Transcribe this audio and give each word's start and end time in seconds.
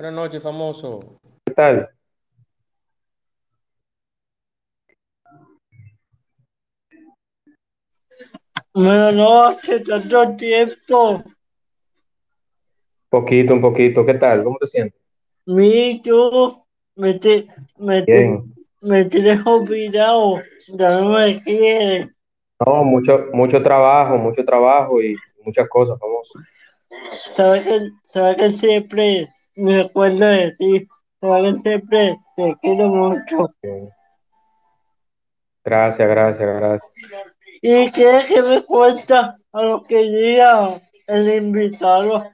Buenas 0.00 0.14
noches, 0.14 0.42
famoso. 0.42 0.98
¿Qué 1.44 1.52
tal? 1.52 1.90
Buenas 8.72 9.14
noches, 9.14 9.84
tanto 9.84 10.36
tiempo. 10.36 11.22
Poquito, 13.10 13.52
un 13.52 13.60
poquito. 13.60 14.06
¿Qué 14.06 14.14
tal? 14.14 14.42
¿Cómo 14.42 14.56
te 14.56 14.68
sientes? 14.68 14.98
Mi 15.44 16.00
tú 16.02 16.64
me, 16.96 17.12
te, 17.18 17.46
me, 17.76 18.00
te, 18.00 18.40
me 18.80 19.04
tienes 19.04 19.46
olvidado. 19.46 20.40
Ya 20.68 20.98
no 20.98 21.10
me 21.10 21.42
quieres. 21.42 22.10
No, 22.64 22.84
mucho, 22.84 23.26
mucho 23.34 23.62
trabajo, 23.62 24.16
mucho 24.16 24.42
trabajo 24.46 25.02
y 25.02 25.14
muchas 25.44 25.68
cosas, 25.68 25.98
famoso. 26.00 26.38
Sabes 27.12 27.64
que, 27.64 27.90
sabes 28.06 28.36
que 28.38 28.50
siempre 28.52 29.28
me 29.60 29.82
acuerdo 29.82 30.26
de 30.26 30.52
ti. 30.58 30.88
Que 31.20 31.54
siempre 31.56 32.18
te 32.34 32.56
quiero 32.62 32.88
mucho. 32.88 33.54
Gracias, 35.62 36.08
gracias, 36.08 36.48
gracias. 36.56 36.92
Y 37.60 37.90
quieres 37.90 38.24
que 38.24 38.40
me 38.40 38.62
cuenta 38.62 39.36
a 39.52 39.62
lo 39.62 39.82
que 39.82 39.98
diga 39.98 40.80
el 41.06 41.34
invitado. 41.34 42.24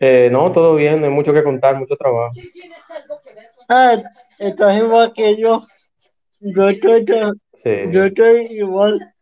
Eh, 0.00 0.28
no, 0.30 0.50
todo 0.52 0.76
bien, 0.76 1.04
hay 1.04 1.10
mucho 1.10 1.32
que 1.32 1.42
contar, 1.42 1.76
mucho 1.76 1.96
trabajo. 1.96 2.32
Ah, 3.68 3.96
estás 4.38 4.78
igual 4.78 5.12
que 5.12 5.36
yo. 5.36 5.62
Yo 6.40 6.68
estoy, 6.68 7.04
Sí. 7.62 7.70
yo 7.90 8.04
estoy 8.04 8.46
igual 8.50 9.14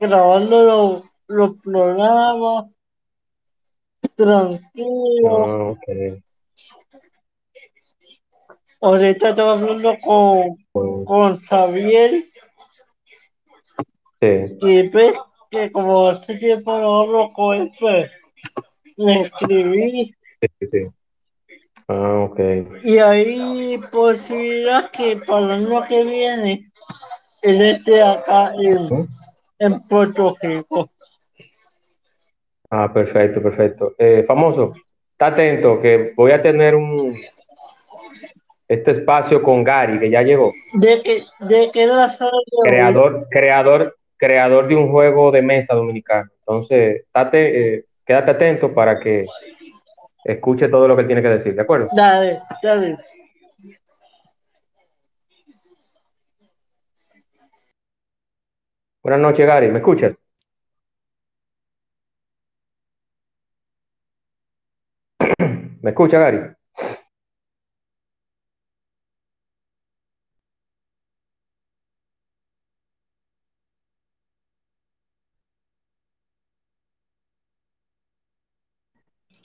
grabando 0.00 0.62
los, 0.64 1.02
los 1.28 1.56
programas 1.62 2.64
tranquilo. 4.16 5.46
Ah, 5.46 5.70
ok. 5.70 6.22
Ahorita 8.80 9.30
estaba 9.30 9.52
hablando 9.52 9.96
con, 10.02 10.56
Bueno, 10.74 11.04
con 11.04 11.38
Javier 11.38 12.22
sí, 14.20 14.58
y 14.60 14.88
pues 14.88 15.14
que 15.50 15.70
como 15.72 16.08
hace 16.08 16.34
tiempo 16.36 16.78
no 16.78 17.00
hablo 17.00 17.30
con 17.32 17.56
él, 17.56 17.72
pues 17.78 18.10
le 18.96 19.20
escribí 19.22 20.14
sí, 20.40 20.66
sí. 20.70 20.86
Ah, 21.88 22.28
ok. 22.30 22.40
y 22.82 22.98
hay 22.98 23.78
posibilidad 23.90 24.90
que 24.90 25.16
para 25.16 25.56
el 25.56 25.66
año 25.66 25.84
que 25.86 26.04
viene 26.04 26.70
él 27.42 27.62
esté 27.62 28.02
acá 28.02 28.52
en, 28.58 29.08
en 29.58 29.80
Puerto 29.88 30.34
Rico. 30.40 30.90
Ah, 32.76 32.92
perfecto, 32.92 33.40
perfecto. 33.40 33.94
Eh, 33.96 34.24
famoso, 34.26 34.72
está 35.12 35.26
atento 35.26 35.80
que 35.80 36.12
voy 36.16 36.32
a 36.32 36.42
tener 36.42 36.74
un 36.74 37.16
este 38.66 38.90
espacio 38.90 39.40
con 39.44 39.62
Gary, 39.62 40.00
que 40.00 40.10
ya 40.10 40.22
llegó. 40.22 40.52
¿De 40.72 41.00
que 41.00 41.22
de 41.38 41.70
qué 41.72 41.88
hoy? 41.88 42.42
Creador, 42.64 43.28
creador, 43.30 43.96
creador 44.16 44.66
de 44.66 44.74
un 44.74 44.90
juego 44.90 45.30
de 45.30 45.42
mesa 45.42 45.72
dominicano. 45.72 46.28
Entonces, 46.40 47.04
eh, 47.32 47.84
quédate 48.04 48.30
atento 48.32 48.74
para 48.74 48.98
que 48.98 49.24
escuche 50.24 50.66
todo 50.68 50.88
lo 50.88 50.96
que 50.96 51.04
tiene 51.04 51.22
que 51.22 51.28
decir, 51.28 51.54
¿de 51.54 51.62
acuerdo? 51.62 51.86
Dale, 51.94 52.40
dale. 52.60 52.96
Buenas 59.00 59.20
noches, 59.20 59.46
Gary, 59.46 59.68
¿me 59.68 59.78
escuchas? 59.78 60.23
¿Me 65.84 65.90
escucha, 65.90 66.18
Gary? 66.18 66.38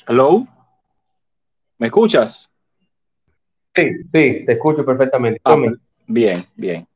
Hello. 0.08 0.48
¿Me 1.78 1.88
escuchas? 1.88 2.50
Sí, 3.76 3.84
sí, 4.10 4.46
te 4.46 4.54
escucho 4.54 4.86
perfectamente. 4.86 5.42
Ah, 5.44 5.58
bien, 6.08 6.46
bien. 6.56 6.88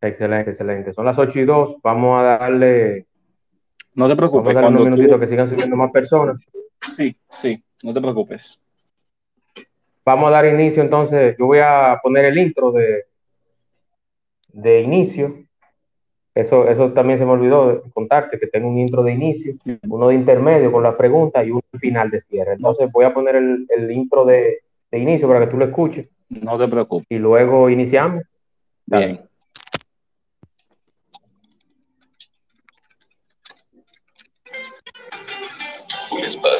excelente, 0.00 0.52
excelente. 0.52 0.94
Son 0.94 1.04
las 1.04 1.18
8 1.18 1.40
y 1.40 1.44
2, 1.44 1.76
vamos 1.82 2.20
a 2.20 2.22
darle, 2.38 3.06
No 3.92 4.08
te 4.08 4.14
vamos 4.14 4.14
a 4.14 4.16
preocupes. 4.16 4.54
darle 4.54 4.68
unos 4.70 4.84
minutitos 4.84 5.12
tú... 5.12 5.20
que 5.20 5.28
sigan 5.28 5.50
subiendo 5.50 5.76
más 5.76 5.90
personas. 5.90 6.38
Sí, 6.94 7.14
sí, 7.32 7.62
no 7.82 7.94
te 7.94 8.00
preocupes. 8.00 8.58
Vamos 10.04 10.28
a 10.28 10.30
dar 10.30 10.46
inicio 10.46 10.82
entonces, 10.82 11.36
yo 11.38 11.46
voy 11.46 11.58
a 11.58 11.98
poner 12.02 12.26
el 12.26 12.38
intro 12.38 12.70
de, 12.72 13.04
de 14.52 14.80
inicio. 14.82 15.42
Eso, 16.34 16.68
eso 16.68 16.92
también 16.92 17.18
se 17.18 17.24
me 17.24 17.32
olvidó 17.32 17.82
contarte, 17.94 18.38
que 18.38 18.46
tengo 18.46 18.68
un 18.68 18.78
intro 18.78 19.02
de 19.02 19.12
inicio, 19.12 19.54
uno 19.88 20.08
de 20.08 20.14
intermedio 20.14 20.70
con 20.70 20.82
la 20.82 20.96
pregunta 20.96 21.42
y 21.42 21.50
un 21.50 21.62
final 21.80 22.10
de 22.10 22.20
cierre. 22.20 22.52
Entonces 22.52 22.92
voy 22.92 23.06
a 23.06 23.14
poner 23.14 23.36
el, 23.36 23.66
el 23.70 23.90
intro 23.90 24.24
de, 24.26 24.58
de 24.90 24.98
inicio 24.98 25.28
para 25.28 25.40
que 25.40 25.46
tú 25.46 25.56
lo 25.56 25.64
escuches 25.64 26.06
No 26.28 26.58
te 26.58 26.68
preocupes. 26.68 27.06
y 27.10 27.18
luego 27.18 27.70
iniciamos. 27.70 28.22
Bien. 28.84 29.25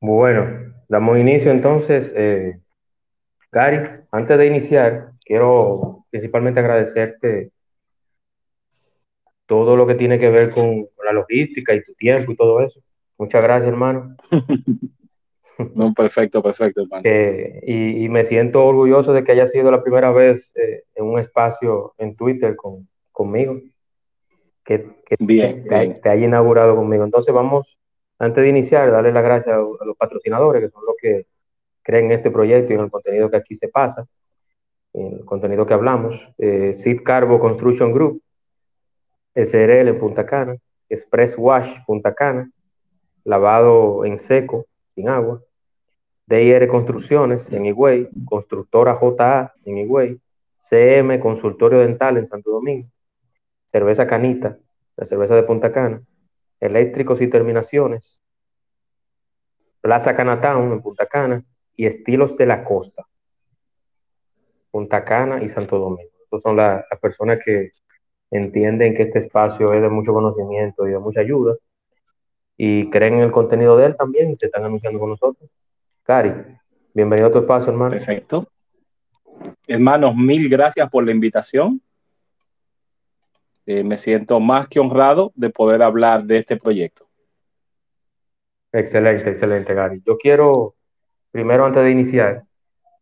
Bueno, 0.00 0.74
damos 0.88 1.18
inicio 1.18 1.50
entonces. 1.50 2.12
Eh, 2.16 2.58
Gary, 3.50 4.00
antes 4.10 4.38
de 4.38 4.46
iniciar, 4.46 5.12
quiero 5.24 6.04
principalmente 6.10 6.60
agradecerte 6.60 7.50
todo 9.46 9.76
lo 9.76 9.86
que 9.86 9.94
tiene 9.94 10.18
que 10.18 10.28
ver 10.30 10.50
con, 10.50 10.86
con 10.86 11.06
la 11.06 11.12
logística 11.12 11.72
y 11.74 11.82
tu 11.82 11.94
tiempo 11.94 12.32
y 12.32 12.36
todo 12.36 12.60
eso. 12.60 12.80
Muchas 13.18 13.42
gracias, 13.42 13.68
hermano. 13.68 14.16
No, 15.74 15.94
perfecto, 15.94 16.42
perfecto, 16.42 16.82
hermano. 16.82 17.02
Eh, 17.04 17.62
y, 17.66 18.04
y 18.04 18.08
me 18.10 18.24
siento 18.24 18.62
orgulloso 18.66 19.14
de 19.14 19.24
que 19.24 19.32
haya 19.32 19.46
sido 19.46 19.70
la 19.70 19.82
primera 19.82 20.12
vez 20.12 20.52
eh, 20.54 20.82
en 20.94 21.06
un 21.06 21.18
espacio 21.18 21.94
en 21.96 22.14
Twitter 22.14 22.54
con, 22.56 22.86
conmigo, 23.10 23.58
que, 24.64 24.86
que 25.06 25.16
Bien, 25.18 25.64
te, 25.64 25.78
bien. 25.78 26.00
te 26.02 26.10
haya 26.10 26.26
inaugurado 26.26 26.76
conmigo. 26.76 27.04
Entonces 27.04 27.34
vamos, 27.34 27.78
antes 28.18 28.42
de 28.42 28.48
iniciar, 28.48 28.90
darle 28.90 29.12
las 29.12 29.22
gracias 29.22 29.54
a, 29.54 29.58
los 29.58 29.96
patrocinadores, 29.98 30.62
que 30.62 30.68
son 30.68 30.84
los 30.86 30.96
que 31.00 31.26
creen 31.82 32.06
en 32.06 32.12
este 32.12 32.30
proyecto 32.30 32.72
y 32.72 32.76
en 32.76 32.82
el 32.82 32.90
contenido 32.90 33.30
que 33.30 33.36
aquí 33.36 33.54
se 33.54 33.68
pasa, 33.68 34.06
en 34.92 35.14
el 35.14 35.24
contenido 35.24 35.66
que 35.66 35.74
hablamos. 35.74 36.32
Eh, 36.38 36.74
Carbo 37.04 37.38
Construction 37.38 37.92
Group, 37.92 38.22
SRL 39.34 39.88
en 39.88 39.98
Punta 39.98 40.24
Cana, 40.24 40.56
Express 40.88 41.36
Wash 41.36 41.84
Punta 41.86 42.14
Cana, 42.14 42.50
lavado 43.24 44.04
en 44.04 44.18
seco, 44.18 44.66
sin 44.94 45.08
agua, 45.08 45.42
DIR 46.26 46.66
Construcciones 46.68 47.52
en 47.52 47.66
Higüey, 47.66 48.08
Constructora 48.24 48.98
JA 48.98 49.52
en 49.64 49.78
Higüey, 49.78 50.20
CM 50.58 51.20
Consultorio 51.20 51.80
Dental 51.80 52.16
en 52.16 52.26
Santo 52.26 52.50
Domingo, 52.50 52.88
Cerveza 53.70 54.06
Canita, 54.06 54.58
la 54.96 55.04
cerveza 55.04 55.36
de 55.36 55.42
Punta 55.42 55.70
Cana, 55.70 56.02
Eléctricos 56.60 57.20
y 57.20 57.28
Terminaciones, 57.28 58.22
Plaza 59.80 60.14
Canatown 60.16 60.72
en 60.72 60.82
Punta 60.82 61.06
Cana 61.06 61.44
y 61.76 61.86
Estilos 61.86 62.36
de 62.36 62.46
la 62.46 62.64
Costa, 62.64 63.06
Punta 64.70 65.04
Cana 65.04 65.42
y 65.42 65.48
Santo 65.48 65.78
Domingo. 65.78 66.10
Estas 66.24 66.42
son 66.42 66.56
la- 66.56 66.84
las 66.90 67.00
personas 67.00 67.38
que 67.44 67.72
entienden 68.30 68.94
que 68.94 69.04
este 69.04 69.20
espacio 69.20 69.72
es 69.72 69.80
de 69.82 69.88
mucho 69.88 70.12
conocimiento 70.12 70.86
y 70.86 70.90
de 70.90 70.98
mucha 70.98 71.20
ayuda 71.20 71.54
y 72.56 72.90
creen 72.90 73.14
en 73.14 73.20
el 73.20 73.30
contenido 73.30 73.76
de 73.76 73.86
él 73.86 73.96
también 73.96 74.30
y 74.30 74.36
se 74.36 74.46
están 74.46 74.64
anunciando 74.64 74.98
con 74.98 75.10
nosotros. 75.10 75.48
Cari, 76.02 76.32
bienvenido 76.94 77.28
a 77.28 77.32
tu 77.32 77.38
espacio, 77.38 77.70
hermano. 77.70 77.90
Perfecto. 77.90 78.48
Hermanos, 79.68 80.16
mil 80.16 80.48
gracias 80.48 80.88
por 80.90 81.04
la 81.04 81.12
invitación. 81.12 81.80
Eh, 83.66 83.82
me 83.82 83.96
siento 83.96 84.38
más 84.38 84.68
que 84.68 84.78
honrado 84.78 85.32
de 85.34 85.50
poder 85.50 85.82
hablar 85.82 86.24
de 86.24 86.38
este 86.38 86.56
proyecto. 86.56 87.08
Excelente, 88.72 89.30
excelente, 89.30 89.74
Gary. 89.74 90.00
Yo 90.06 90.16
quiero, 90.16 90.74
primero 91.32 91.66
antes 91.66 91.82
de 91.82 91.90
iniciar, 91.90 92.44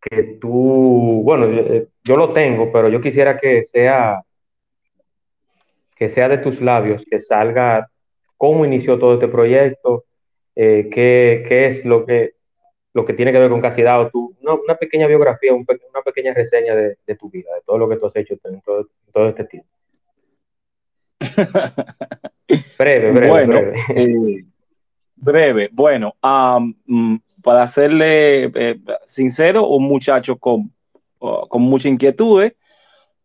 que 0.00 0.38
tú, 0.40 1.20
bueno, 1.22 1.50
yo, 1.50 1.61
eh, 1.62 1.88
lo 2.16 2.32
tengo, 2.32 2.72
pero 2.72 2.88
yo 2.88 3.00
quisiera 3.00 3.37
que 3.37 3.62
sea, 3.64 4.22
que 5.96 6.08
sea 6.08 6.28
de 6.28 6.38
tus 6.38 6.61
labios, 6.62 7.05
que 7.11 7.20
salga 7.20 7.90
cómo 8.38 8.64
inició 8.64 8.99
todo 8.99 9.14
este 9.14 9.28
proyecto, 9.28 10.05
eh, 10.56 10.88
qué, 10.90 11.44
qué 11.46 11.66
es 11.66 11.84
lo 11.84 12.06
que, 12.06 12.34
lo 12.94 13.05
que 13.05 13.12
tiene 13.12 13.32
que 13.32 13.38
ver 13.38 13.50
con 13.50 13.61
Casidao, 13.61 14.08
tú, 14.11 14.34
una, 14.40 14.55
una 14.55 14.76
pequeña 14.76 15.06
biografía, 15.06 15.52
una 15.52 16.02
pequeña 16.05 16.32
reseña 16.32 16.75
de, 16.75 16.96
tu 17.19 17.28
vida, 17.28 17.52
de 17.55 17.62
todo 17.66 17.76
lo 17.76 17.88
que 17.88 17.96
tú 17.96 18.06
has 18.06 18.16
hecho 18.16 18.34
en 18.44 18.62
todo 18.62 19.28
este 19.28 19.44
tiempo. 19.44 19.74
Breve, 22.79 23.12
breve, 23.12 23.29
Bueno, 23.29 23.53
breve. 23.61 23.75
eh, 23.88 24.44
breve. 25.17 25.69
Bueno, 25.73 26.15
mm, 26.87 27.17
para 27.43 27.67
serle 27.67 28.44
eh, 28.55 28.79
sincero, 29.06 29.67
un 29.69 29.85
muchacho 29.85 30.37
con, 30.37 30.71
oh, 31.19 31.47
con 31.49 31.62
mucha 31.62 31.88
inquietud. 31.88 32.50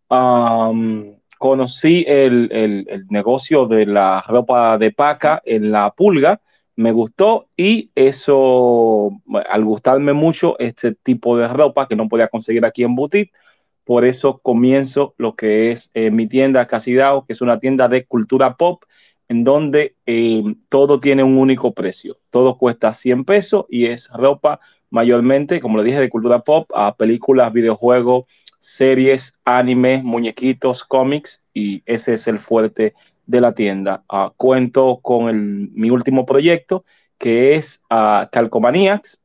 am, 0.10 1.16
conocí 1.38 2.04
el, 2.08 2.50
el- 2.52 2.86
el 2.90 3.08
negocio 3.10 3.66
de 3.66 3.86
la 3.86 4.22
ropa 4.28 4.78
de 4.78 4.92
paca 4.92 5.42
en 5.46 5.72
la 5.72 5.90
pulga, 5.92 6.42
me 6.76 6.92
gustó 6.92 7.48
y 7.56 7.90
eso, 7.96 9.12
al 9.50 9.64
gustarme 9.66 10.14
mucho 10.14 10.58
este 10.60 10.94
tipo 10.96 11.38
de 11.38 11.48
ropa 11.48 11.88
que 11.88 11.96
no 11.96 12.08
podía 12.10 12.28
conseguir 12.28 12.66
aquí 12.66 12.84
en 12.84 12.96
Boutique, 12.96 13.32
por 13.90 14.06
eso 14.06 14.38
comienzo 14.44 15.16
lo 15.18 15.36
que 15.36 15.72
es 15.72 15.90
eh, 15.96 16.12
mi 16.12 16.28
tienda 16.28 16.68
Casidao, 16.68 17.26
que 17.26 17.34
es 17.34 17.42
una 17.42 17.60
tienda 17.60 17.88
de 17.88 18.06
cultura 18.06 18.56
pop 18.56 18.84
en 19.28 19.44
donde 19.44 19.96
eh, 20.06 20.44
todo 20.70 21.00
tiene 21.00 21.24
un 21.24 21.40
único 21.40 21.74
precio. 21.74 22.20
Todo 22.30 22.60
cuesta 22.60 22.94
100 22.94 23.26
pesos 23.26 23.66
y 23.68 23.88
es 23.88 24.08
ropa 24.14 24.60
mayormente, 24.92 25.60
como 25.60 25.80
le 25.80 25.86
dije, 25.86 26.00
de 26.00 26.08
cultura 26.08 26.42
pop, 26.42 26.70
a 26.76 26.98
películas, 26.98 27.52
videojuegos, 27.52 28.26
series, 28.60 29.34
animes, 29.44 30.04
muñequitos, 30.04 30.84
cómics 30.84 31.44
y 31.52 31.82
ese 31.88 32.14
es 32.14 32.28
el 32.28 32.38
fuerte 32.38 32.94
de 33.26 33.42
la 33.42 33.56
tienda. 33.56 34.04
Uh, 34.08 34.30
cuento 34.38 35.00
con 35.02 35.30
el, 35.30 35.72
mi 35.74 35.90
último 35.90 36.28
proyecto 36.28 36.86
que 37.18 37.56
es 37.56 37.82
uh, 37.90 38.30
Calcomaniacs, 38.32 39.19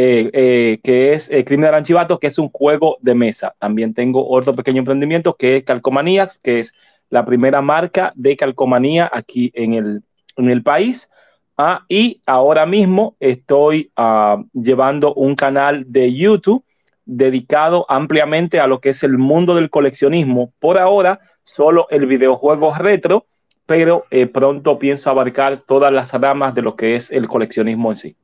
eh, 0.00 0.30
eh, 0.32 0.80
que 0.84 1.12
es 1.12 1.28
eh, 1.28 1.44
Crimen 1.44 1.72
de 1.82 2.18
que 2.20 2.28
es 2.28 2.38
un 2.38 2.50
juego 2.50 2.98
de 3.00 3.16
mesa. 3.16 3.56
También 3.58 3.94
tengo 3.94 4.30
otro 4.30 4.54
pequeño 4.54 4.78
emprendimiento 4.78 5.34
que 5.34 5.56
es 5.56 5.64
Calcomaniacs, 5.64 6.38
que 6.38 6.60
es 6.60 6.72
la 7.10 7.24
primera 7.24 7.62
marca 7.62 8.12
de 8.14 8.36
calcomanía 8.36 9.10
aquí 9.12 9.50
en 9.54 9.74
el, 9.74 10.02
en 10.36 10.50
el 10.50 10.62
país. 10.62 11.10
Ah, 11.56 11.84
y 11.88 12.22
ahora 12.26 12.64
mismo 12.64 13.16
estoy 13.18 13.90
uh, 13.96 14.44
llevando 14.52 15.14
un 15.14 15.34
canal 15.34 15.84
de 15.88 16.14
YouTube 16.14 16.64
dedicado 17.04 17.84
ampliamente 17.88 18.60
a 18.60 18.68
lo 18.68 18.80
que 18.80 18.90
es 18.90 19.02
el 19.02 19.18
mundo 19.18 19.56
del 19.56 19.68
coleccionismo. 19.68 20.52
Por 20.60 20.78
ahora, 20.78 21.18
solo 21.42 21.88
el 21.90 22.06
videojuego 22.06 22.72
retro, 22.72 23.26
pero 23.66 24.04
eh, 24.12 24.28
pronto 24.28 24.78
pienso 24.78 25.10
abarcar 25.10 25.64
todas 25.66 25.92
las 25.92 26.12
ramas 26.12 26.54
de 26.54 26.62
lo 26.62 26.76
que 26.76 26.94
es 26.94 27.10
el 27.10 27.26
coleccionismo 27.26 27.90
en 27.90 27.96
sí. 27.96 28.16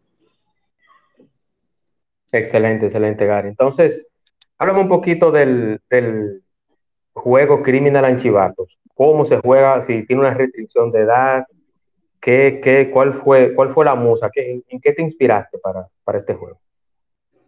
Excelente, 2.34 2.86
excelente, 2.86 3.26
Gary. 3.26 3.48
Entonces, 3.48 4.08
háblame 4.58 4.80
un 4.80 4.88
poquito 4.88 5.30
del, 5.30 5.80
juego 7.12 7.62
Criminal 7.62 8.04
Anchivatos. 8.04 8.76
¿Cómo 8.92 9.24
se 9.24 9.38
juega? 9.38 9.80
Si 9.82 10.04
tiene 10.04 10.22
una 10.22 10.34
restricción 10.34 10.90
de 10.90 11.02
edad, 11.02 11.46
¿qué, 12.20 12.60
qué, 12.60 12.90
cuál, 12.90 13.14
fue, 13.14 13.54
¿cuál 13.54 13.70
fue 13.70 13.84
la 13.84 13.94
musa? 13.94 14.30
¿Qué, 14.32 14.60
¿En 14.68 14.80
qué 14.80 14.92
te 14.92 15.02
inspiraste 15.02 15.58
para, 15.58 15.86
para 16.02 16.18
este 16.18 16.34
juego? 16.34 16.58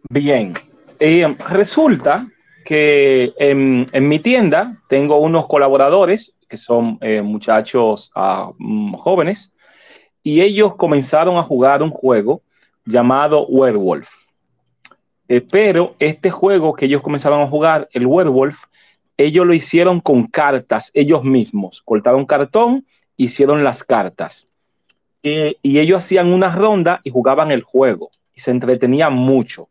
Bien, 0.09 0.53
eh, 1.01 1.35
resulta 1.49 2.25
que 2.63 3.33
en, 3.37 4.07
mi 4.07 4.19
tienda 4.19 4.77
tengo 4.87 5.19
unos 5.19 5.47
colaboradores 5.47 6.33
que 6.47 6.55
son 6.55 6.97
eh, 7.01 7.21
muchachos 7.21 8.09
uh, 8.15 8.95
jóvenes 8.95 9.53
y 10.23 10.39
ellos 10.39 10.75
comenzaron 10.75 11.35
a 11.35 11.43
jugar 11.43 11.83
un 11.83 11.89
juego 11.89 12.41
llamado 12.85 13.45
Werewolf. 13.47 14.26
Eh, 15.29 15.41
pero 15.41 15.95
este 15.99 16.31
juego 16.31 16.73
que 16.73 16.85
ellos 16.85 17.01
comenzaron 17.01 17.41
a 17.41 17.47
jugar, 17.47 17.89
el 17.91 18.05
Werewolf, 18.05 18.57
ellos 19.17 19.45
lo 19.45 19.53
hicieron 19.53 19.99
con 19.99 20.27
cartas 20.27 20.91
ellos 20.93 21.23
mismos. 21.23 21.81
Cortaron 21.83 22.25
cartón, 22.25 22.85
hicieron 23.17 23.63
las 23.63 23.83
cartas. 23.83 24.47
Eh, 25.23 25.57
y 25.61 25.79
ellos 25.79 26.03
hacían 26.03 26.31
una 26.31 26.51
ronda 26.51 27.01
y 27.03 27.09
jugaban 27.09 27.51
el 27.51 27.63
juego. 27.63 28.11
Y 28.33 28.41
se 28.41 28.51
entretenían 28.51 29.13
mucho. 29.13 29.67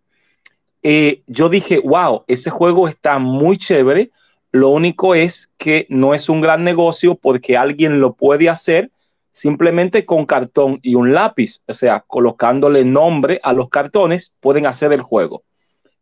Eh, 0.83 1.23
yo 1.27 1.49
dije, 1.49 1.79
wow, 1.79 2.25
ese 2.27 2.51
juego 2.51 2.89
está 2.89 3.19
muy 3.19 3.57
chévere. 3.57 4.11
Lo 4.53 4.71
único 4.71 5.15
es 5.15 5.51
que 5.57 5.87
no 5.89 6.15
es 6.15 6.29
un 6.29 6.41
gran 6.41 6.65
negocio 6.65 7.15
porque 7.15 7.57
alguien 7.57 8.01
lo 8.01 8.15
puede 8.15 8.49
hacer 8.49 8.91
simplemente 9.37 10.07
con 10.07 10.25
cartón 10.25 10.81
y 10.81 10.95
un 10.95 11.13
lápiz. 11.13 11.61
O 11.69 11.75
sea, 11.75 12.01
colocándole 12.07 12.87
nombre 12.87 13.39
a 13.43 13.53
los 13.53 13.69
cartones, 13.69 14.33
pueden 14.41 14.65
hacer 14.65 14.95
el 14.95 15.03
juego. 15.03 15.43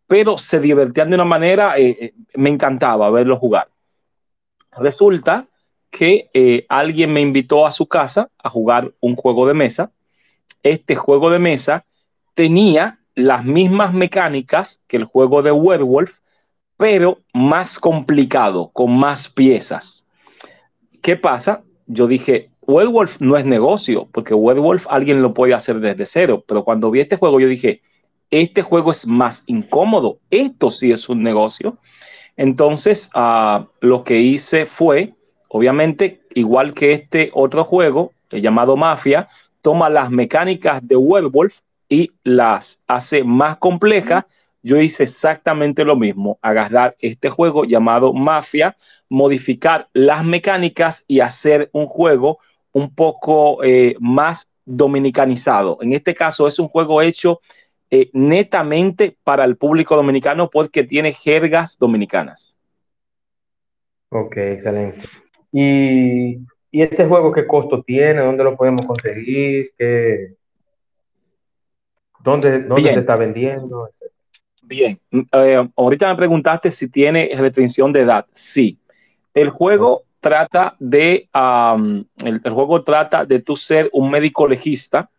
Pero 0.07 0.39
se 0.39 0.61
divertían 0.61 1.09
de 1.11 1.17
una 1.17 1.25
manera, 1.25 1.77
eh, 1.77 2.15
me 2.35 2.51
encantaba 2.51 3.11
verlo 3.11 3.37
jugar. 3.37 3.67
Resulta 4.79 5.49
que 5.91 6.31
eh, 6.33 6.65
alguien 6.69 7.13
me 7.13 7.23
invitó 7.23 7.67
a 7.67 7.73
su 7.73 7.87
casa 7.89 8.31
a 8.39 8.49
jugar 8.51 8.93
un 9.01 9.17
juego 9.17 9.49
de 9.49 9.55
mesa. 9.55 9.91
Este 10.63 10.95
juego 10.95 11.29
de 11.29 11.41
mesa 11.41 11.85
tenía 12.35 13.01
las 13.17 13.45
mismas 13.45 13.93
mecánicas 13.93 14.85
que 14.87 14.97
el 14.97 15.07
juego 15.07 15.43
de 15.43 15.51
Werewolf, 15.51 16.19
pero 16.77 17.19
más 17.33 17.81
complicado, 17.81 18.71
con 18.73 18.97
más 18.97 19.27
piezas. 19.27 20.05
¿Qué 21.03 21.17
pasa? 21.17 21.65
Yo 21.87 22.07
dije, 22.07 22.51
Werewolf 22.67 23.21
no 23.21 23.37
es 23.37 23.45
negocio, 23.45 24.09
porque 24.13 24.35
Werewolf 24.35 24.87
alguien 24.89 25.23
lo 25.23 25.35
puede 25.35 25.55
hacer 25.55 25.81
desde 25.81 26.07
cero, 26.07 26.45
pero 26.47 26.65
cuando 26.65 26.91
vi 26.91 27.01
este 27.01 27.17
juego 27.17 27.41
yo 27.41 27.49
dije, 27.49 27.81
este 28.31 28.63
juego 28.63 28.91
es 28.91 29.07
más 29.07 29.45
incómodo, 29.47 30.19
esto 30.31 30.71
sí 30.71 30.91
es 30.91 31.09
un 31.09 31.23
negocio. 31.23 31.79
Entonces, 32.37 33.11
uh, 33.15 33.65
lo 33.81 34.03
que 34.03 34.21
hice 34.21 34.67
fue, 34.67 35.15
obviamente, 35.49 36.23
igual 36.35 36.75
que 36.75 36.93
este 36.93 37.31
otro 37.33 37.65
juego 37.65 38.13
eh, 38.31 38.41
llamado 38.41 38.77
Mafia, 38.77 39.29
toma 39.63 39.89
las 39.89 40.11
mecánicas 40.11 40.87
de 40.87 40.97
Werewolf 40.97 41.61
y 41.89 42.11
las 42.25 42.83
hace 42.87 43.23
más 43.23 43.59
complejas. 43.59 44.25
Yo 44.63 44.81
hice 44.81 45.05
exactamente 45.05 45.85
lo 45.85 45.95
mismo, 45.95 46.39
agarrar 46.43 46.97
este 46.99 47.29
juego 47.29 47.65
llamado 47.65 48.13
Mafia, 48.13 48.77
modificar 49.09 49.89
las 49.93 50.25
mecánicas 50.25 51.05
y 51.07 51.21
hacer 51.21 51.71
un 51.73 51.87
juego 51.87 52.39
un 52.75 52.95
poco 52.95 53.63
eh, 53.65 53.97
más 54.01 54.51
dominicanizado. 54.65 55.79
En 55.81 55.93
este 55.93 56.15
caso 56.15 56.47
es 56.47 56.59
un 56.59 56.69
juego 56.69 57.01
hecho 57.01 57.41
eh, 57.91 58.11
netamente 58.13 59.17
para 59.23 59.45
el 59.45 59.57
público 59.57 59.95
dominicano 59.97 60.51
porque 60.51 60.83
tiene 60.83 61.13
jergas 61.13 61.79
dominicanas. 61.79 62.53
Ok, 64.11 64.37
excelente. 64.37 65.09
¿Y, 65.53 66.39
y 66.71 66.83
ese 66.83 67.07
juego 67.07 67.33
qué 67.33 67.47
costo 67.47 67.83
tiene? 67.83 68.21
¿Dónde 68.21 68.43
lo 68.43 68.57
podemos 68.57 68.85
conseguir? 68.85 69.71
¿Qué, 69.79 70.35
¿Dónde, 72.25 72.61
dónde 72.63 72.93
se 72.93 73.01
está 73.01 73.17
vendiendo? 73.17 73.89
Bien, 74.63 74.99
eh, 75.13 75.69
ahorita 75.77 76.09
me 76.09 76.17
preguntaste 76.17 76.71
si 76.71 76.91
tiene 76.91 77.31
restricción 77.37 77.93
de 77.93 78.01
edad. 78.01 78.27
Sí, 78.33 78.79
el 79.35 79.51
juego 79.51 80.05
trata 80.25 80.75
de, 80.79 81.29
um, 81.35 82.03
el, 82.25 82.41
el, 82.43 82.53
juego 82.53 82.83
trata 82.83 83.27
de 83.27 83.41
tú 83.41 83.57
ser 83.57 83.91
un 83.93 84.11
médico 84.11 84.49
legista, 84.49 85.11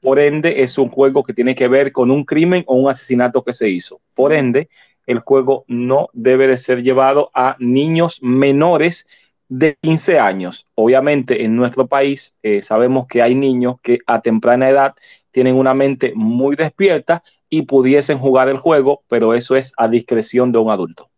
por 0.00 0.18
ende 0.18 0.62
es 0.62 0.78
un 0.78 0.88
juego 0.88 1.22
que 1.22 1.34
tiene 1.34 1.54
que 1.54 1.68
ver 1.68 1.92
con 1.92 2.10
un 2.10 2.24
crimen 2.24 2.64
o 2.66 2.74
un 2.76 2.88
asesinato 2.88 3.44
que 3.44 3.52
se 3.52 3.68
hizo. 3.68 4.00
Por 4.14 4.32
ende, 4.32 4.70
el 5.06 5.18
juego 5.18 5.66
no 5.68 6.08
debe 6.14 6.46
de 6.46 6.56
ser 6.56 6.82
llevado 6.82 7.30
a 7.34 7.56
niños 7.58 8.22
menores 8.22 9.06
de 9.50 9.76
15 9.82 10.18
años. 10.18 10.66
Obviamente 10.74 11.44
en 11.44 11.54
nuestro 11.54 11.86
país 11.86 12.34
eh, 12.42 12.62
sabemos 12.62 13.06
que 13.08 13.20
hay 13.20 13.34
niños 13.34 13.76
que 13.82 13.98
a 14.06 14.22
temprana 14.22 14.70
edad 14.70 14.94
tienen 15.32 15.56
una 15.56 15.74
mente 15.74 16.12
muy 16.14 16.56
despierta 16.56 17.22
y 17.50 17.62
pudiesen 17.62 18.18
jugar 18.18 18.48
el 18.48 18.56
juego, 18.56 19.02
pero 19.06 19.34
eso 19.34 19.54
es 19.54 19.74
a 19.76 19.86
discreción 19.86 20.50
de 20.50 20.58
un 20.58 20.70
adulto. 20.70 21.10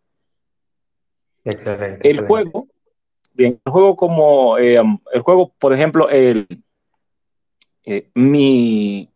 Excelente. 1.45 1.87
El 1.87 2.19
excelente. 2.19 2.27
juego, 2.27 2.67
bien, 3.39 3.61
el 3.63 3.71
juego 3.71 3.95
como, 3.95 4.57
eh, 4.57 4.81
el 5.13 5.21
juego, 5.21 5.53
por 5.57 5.73
ejemplo, 5.73 6.09
el, 6.09 6.45
eh, 7.85 8.09
mi, 8.13 9.09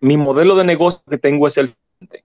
mi 0.00 0.16
modelo 0.18 0.54
de 0.54 0.64
negocio 0.64 1.00
que 1.08 1.16
tengo 1.16 1.46
es 1.46 1.56
el 1.56 1.68
siguiente. 1.68 2.24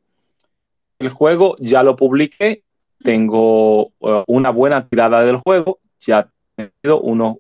El 1.00 1.10
juego 1.10 1.56
ya 1.60 1.82
lo 1.82 1.96
publiqué, 1.96 2.64
tengo 3.00 3.88
uh, 4.00 4.24
una 4.28 4.50
buena 4.50 4.88
tirada 4.88 5.22
del 5.22 5.38
juego, 5.38 5.80
ya 6.00 6.30
he 6.58 6.64
vendido 6.64 7.00
uno, 7.00 7.40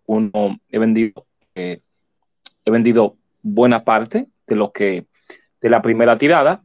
he 0.69 0.79
vendido, 0.79 1.25
eh, 1.55 1.81
buena 3.41 3.83
parte, 3.83 4.27
de 4.47 4.55
lo 4.55 4.71
que 4.71 5.05
de 5.61 5.69
la 5.69 5.81
primera 5.81 6.17
tirada. 6.17 6.63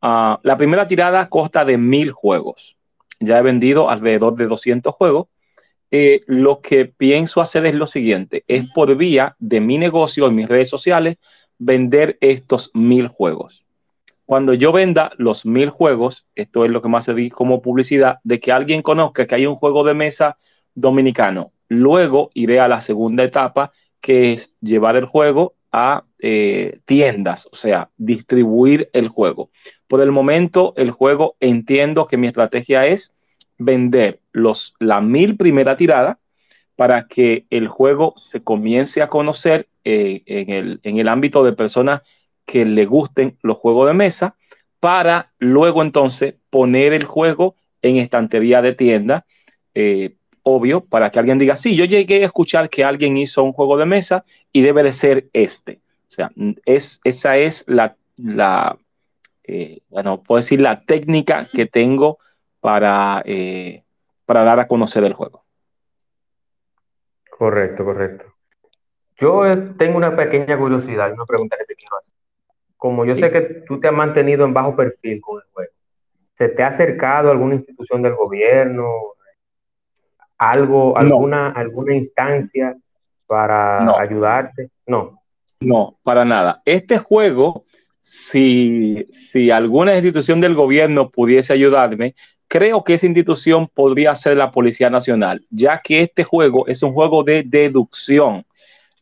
Ah, 0.00 0.40
la 0.42 0.56
primera 0.56 0.88
tirada 0.88 1.28
consta 1.28 1.64
de 1.64 1.78
mil 1.78 2.10
juegos. 2.10 2.76
Ya 3.20 3.38
he 3.38 3.42
vendido 3.42 3.90
alrededor 3.90 4.36
de 4.36 4.46
200 4.46 4.94
juegos. 4.94 5.28
Eh, 5.90 6.22
lo 6.26 6.60
que 6.60 6.84
pienso 6.84 7.40
hacer 7.40 7.64
es 7.64 7.74
lo 7.74 7.86
siguiente, 7.86 8.44
es 8.46 8.70
por 8.72 8.94
vía 8.96 9.36
de 9.38 9.60
mi 9.60 9.78
negocio 9.78 10.26
en 10.26 10.34
mis 10.34 10.48
redes 10.48 10.68
sociales 10.68 11.16
vender 11.58 12.18
estos 12.20 12.70
mil 12.74 13.08
juegos. 13.08 13.64
Cuando 14.26 14.52
yo 14.52 14.72
venda 14.72 15.12
los 15.16 15.46
mil 15.46 15.70
juegos, 15.70 16.26
esto 16.34 16.66
es 16.66 16.70
lo 16.70 16.82
que 16.82 16.88
más 16.88 17.06
se 17.06 17.14
di 17.14 17.30
como 17.30 17.62
publicidad, 17.62 18.18
de 18.24 18.38
que 18.38 18.52
alguien 18.52 18.82
conozca 18.82 19.26
que 19.26 19.34
hay 19.34 19.46
un 19.46 19.56
juego 19.56 19.84
de 19.84 19.94
mesa 19.94 20.36
dominicano. 20.74 21.52
Luego 21.68 22.30
iré 22.34 22.60
a 22.60 22.68
la 22.68 22.82
segunda 22.82 23.24
etapa, 23.24 23.72
que 24.02 24.34
es 24.34 24.52
llevar 24.60 24.96
el 24.96 25.06
juego 25.06 25.54
a 25.72 26.04
eh, 26.18 26.80
tiendas, 26.84 27.48
o 27.50 27.56
sea, 27.56 27.90
distribuir 27.96 28.90
el 28.92 29.08
juego. 29.08 29.50
Por 29.86 30.02
el 30.02 30.12
momento, 30.12 30.74
el 30.76 30.90
juego 30.90 31.36
entiendo 31.40 32.06
que 32.06 32.18
mi 32.18 32.26
estrategia 32.26 32.86
es 32.86 33.14
vender 33.56 34.20
los, 34.38 34.74
la 34.78 35.00
mil 35.00 35.36
primera 35.36 35.76
tirada 35.76 36.18
para 36.76 37.08
que 37.08 37.46
el 37.50 37.68
juego 37.68 38.14
se 38.16 38.42
comience 38.42 39.02
a 39.02 39.08
conocer 39.08 39.68
eh, 39.84 40.22
en, 40.26 40.50
el, 40.50 40.80
en 40.82 40.98
el 40.98 41.08
ámbito 41.08 41.42
de 41.42 41.52
personas 41.52 42.02
que 42.46 42.64
le 42.64 42.86
gusten 42.86 43.36
los 43.42 43.58
juegos 43.58 43.88
de 43.88 43.94
mesa, 43.94 44.36
para 44.80 45.32
luego 45.38 45.82
entonces 45.82 46.36
poner 46.50 46.92
el 46.92 47.04
juego 47.04 47.56
en 47.82 47.96
estantería 47.96 48.62
de 48.62 48.74
tienda, 48.74 49.26
eh, 49.74 50.14
obvio, 50.42 50.84
para 50.84 51.10
que 51.10 51.18
alguien 51.18 51.38
diga, 51.38 51.56
sí, 51.56 51.76
yo 51.76 51.84
llegué 51.84 52.22
a 52.22 52.26
escuchar 52.26 52.70
que 52.70 52.84
alguien 52.84 53.16
hizo 53.16 53.42
un 53.42 53.52
juego 53.52 53.76
de 53.76 53.86
mesa 53.86 54.24
y 54.52 54.62
debe 54.62 54.82
de 54.82 54.92
ser 54.92 55.28
este. 55.32 55.80
O 56.08 56.12
sea, 56.12 56.30
es, 56.64 57.00
esa 57.04 57.36
es 57.36 57.64
la, 57.68 57.96
eh, 59.44 59.80
bueno, 59.90 60.22
puedo 60.22 60.38
decir 60.38 60.60
la 60.60 60.80
técnica 60.80 61.46
que 61.52 61.66
tengo 61.66 62.18
para, 62.60 63.22
eh, 63.26 63.82
para 64.28 64.44
dar 64.44 64.60
a 64.60 64.68
conocer 64.68 65.04
el 65.04 65.14
juego. 65.14 65.42
Correcto, 67.30 67.82
correcto. 67.82 68.26
Yo 69.16 69.46
eh, 69.46 69.56
tengo 69.78 69.96
una 69.96 70.14
pequeña 70.14 70.58
curiosidad, 70.58 71.14
una 71.14 71.24
pregunta 71.24 71.56
que 71.56 71.64
te 71.64 71.74
quiero 71.74 71.96
hacer. 71.96 72.14
Como 72.76 73.06
yo 73.06 73.14
sé 73.14 73.30
que 73.30 73.40
tú 73.66 73.80
te 73.80 73.88
has 73.88 73.94
mantenido 73.94 74.44
en 74.44 74.52
bajo 74.52 74.76
perfil 74.76 75.18
con 75.22 75.40
el 75.40 75.48
juego, 75.50 75.72
¿se 76.36 76.50
te 76.50 76.62
ha 76.62 76.66
acercado 76.66 77.30
alguna 77.30 77.54
institución 77.54 78.02
del 78.02 78.16
gobierno, 78.16 78.86
algo, 80.36 80.98
alguna, 80.98 81.52
alguna 81.52 81.96
instancia 81.96 82.76
para 83.26 83.98
ayudarte? 83.98 84.68
No. 84.86 85.22
No, 85.60 85.98
para 86.02 86.26
nada. 86.26 86.60
Este 86.66 86.98
juego, 86.98 87.64
si, 87.98 89.06
si 89.10 89.50
alguna 89.50 89.94
institución 89.94 90.42
del 90.42 90.54
gobierno 90.54 91.08
pudiese 91.08 91.54
ayudarme, 91.54 92.14
creo 92.48 92.82
que 92.82 92.94
esa 92.94 93.06
institución 93.06 93.68
podría 93.68 94.14
ser 94.14 94.36
la 94.36 94.50
Policía 94.50 94.90
Nacional, 94.90 95.42
ya 95.50 95.80
que 95.80 96.02
este 96.02 96.24
juego 96.24 96.66
es 96.66 96.82
un 96.82 96.92
juego 96.92 97.22
de 97.22 97.44
deducción, 97.44 98.44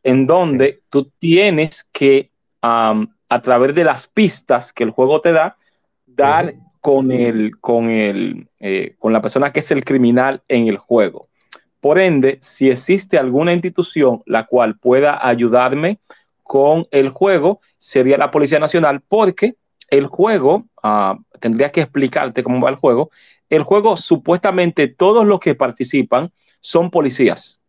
en 0.02 0.26
donde 0.26 0.82
tú 0.90 1.10
tienes 1.18 1.88
que, 1.92 2.30
a 2.60 3.42
través 3.42 3.74
de 3.74 3.84
las 3.84 4.08
pistas 4.08 4.72
que 4.72 4.84
el 4.84 4.90
juego 4.90 5.20
te 5.20 5.32
da, 5.32 5.56
dar 6.06 6.54
con, 6.80 7.10
el, 7.12 7.58
con, 7.60 7.90
el, 7.90 8.48
eh, 8.60 8.94
con 8.98 9.12
la 9.12 9.22
persona 9.22 9.52
que 9.52 9.60
es 9.60 9.70
el 9.70 9.84
criminal 9.84 10.42
en 10.48 10.66
el 10.66 10.78
juego. 10.78 11.28
Por 11.80 11.98
ende, 11.98 12.38
si 12.40 12.68
existe 12.68 13.18
alguna 13.18 13.52
institución 13.52 14.22
la 14.26 14.46
cual 14.46 14.78
pueda 14.78 15.26
ayudarme 15.26 15.98
con 16.42 16.86
el 16.90 17.10
juego, 17.10 17.60
sería 17.76 18.18
la 18.18 18.30
Policía 18.30 18.58
Nacional, 18.58 19.02
porque 19.08 19.54
el 19.88 20.06
juego, 20.06 20.64
ah, 20.82 21.18
tendría 21.40 21.70
que 21.70 21.80
explicarte 21.80 22.42
cómo 22.42 22.60
va 22.60 22.70
el 22.70 22.76
juego, 22.76 23.10
el 23.50 23.62
juego 23.62 23.96
supuestamente 23.96 24.88
todos 24.88 25.26
los 25.26 25.40
que 25.40 25.54
participan 25.54 26.32
son 26.60 26.90
policías. 26.90 27.60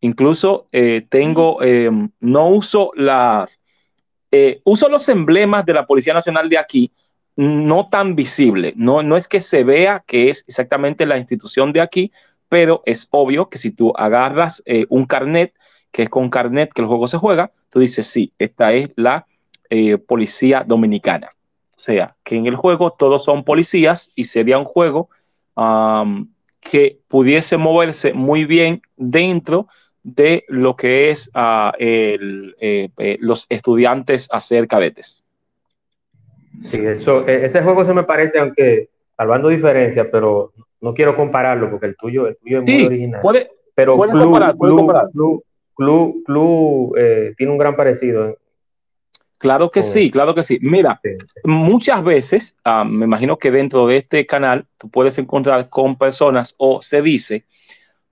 Incluso 0.00 0.68
eh, 0.72 1.06
tengo, 1.08 1.62
em, 1.62 2.10
no 2.20 2.48
uso 2.48 2.90
las, 2.94 3.60
eh, 4.30 4.60
uso 4.64 4.88
los 4.88 5.08
emblemas 5.08 5.66
de 5.66 5.74
la 5.74 5.86
Policía 5.86 6.14
Nacional 6.14 6.48
de 6.48 6.58
aquí, 6.58 6.92
no 7.36 7.88
tan 7.88 8.14
visible. 8.16 8.72
No, 8.76 9.02
no 9.02 9.16
es 9.16 9.28
que 9.28 9.40
se 9.40 9.64
vea 9.64 10.02
que 10.06 10.28
es 10.28 10.44
exactamente 10.48 11.06
la 11.06 11.18
institución 11.18 11.72
de 11.72 11.80
aquí, 11.80 12.12
pero 12.48 12.82
es 12.84 13.08
obvio 13.10 13.48
que 13.48 13.58
si 13.58 13.70
tú 13.70 13.92
agarras 13.96 14.62
eh, 14.66 14.86
un 14.88 15.06
carnet, 15.06 15.54
que 15.92 16.02
es 16.04 16.10
con 16.10 16.30
carnet 16.30 16.72
que 16.72 16.82
el 16.82 16.88
juego 16.88 17.06
se 17.06 17.16
juega, 17.16 17.52
tú 17.70 17.80
dices, 17.80 18.06
sí, 18.06 18.32
esta 18.38 18.72
es 18.72 18.90
la 18.96 19.26
eh, 19.70 19.98
policía 19.98 20.64
dominicana. 20.66 21.30
O 21.80 21.82
sea, 21.82 22.14
que 22.24 22.36
en 22.36 22.44
el 22.44 22.56
juego 22.56 22.90
todos 22.90 23.24
son 23.24 23.42
policías 23.42 24.12
y 24.14 24.24
sería 24.24 24.58
un 24.58 24.66
juego 24.66 25.08
que 26.60 26.98
pudiese 27.08 27.56
moverse 27.56 28.12
muy 28.12 28.44
bien 28.44 28.82
dentro 28.98 29.66
de 30.02 30.44
lo 30.48 30.76
que 30.76 31.10
es 31.10 31.30
eh, 31.78 32.88
los 33.20 33.46
estudiantes 33.48 34.28
a 34.30 34.40
ser 34.40 34.68
cadetes. 34.68 35.22
Sí, 36.64 36.76
eso, 36.76 37.26
e, 37.26 37.46
ese 37.46 37.62
juego 37.62 37.82
se 37.86 37.94
me 37.94 38.02
parece, 38.02 38.38
aunque 38.38 38.90
salvando 39.16 39.48
diferencias, 39.48 40.06
pero 40.12 40.52
no 40.82 40.92
quiero 40.92 41.16
compararlo 41.16 41.70
porque 41.70 41.86
el 41.86 41.96
tuyo, 41.96 42.26
el 42.26 42.36
tuyo 42.36 42.58
es 42.58 42.64
muy 42.64 42.84
original. 42.84 43.22
Puede, 43.22 43.52
pero 43.74 43.96
Club, 45.74 46.24
Club, 46.26 46.94
eh, 46.98 47.32
tiene 47.38 47.52
un 47.52 47.58
gran 47.58 47.74
parecido. 47.74 48.36
Claro 49.40 49.70
que 49.70 49.82
sí, 49.82 50.10
claro 50.10 50.34
que 50.34 50.42
sí. 50.42 50.58
Mira, 50.60 51.00
muchas 51.44 52.04
veces, 52.04 52.56
ah, 52.62 52.84
me 52.84 53.06
imagino 53.06 53.38
que 53.38 53.50
dentro 53.50 53.86
de 53.86 53.96
este 53.96 54.26
canal 54.26 54.66
tú 54.76 54.90
puedes 54.90 55.16
encontrar 55.16 55.70
con 55.70 55.96
personas 55.96 56.54
o 56.58 56.82
se 56.82 57.00
dice, 57.00 57.46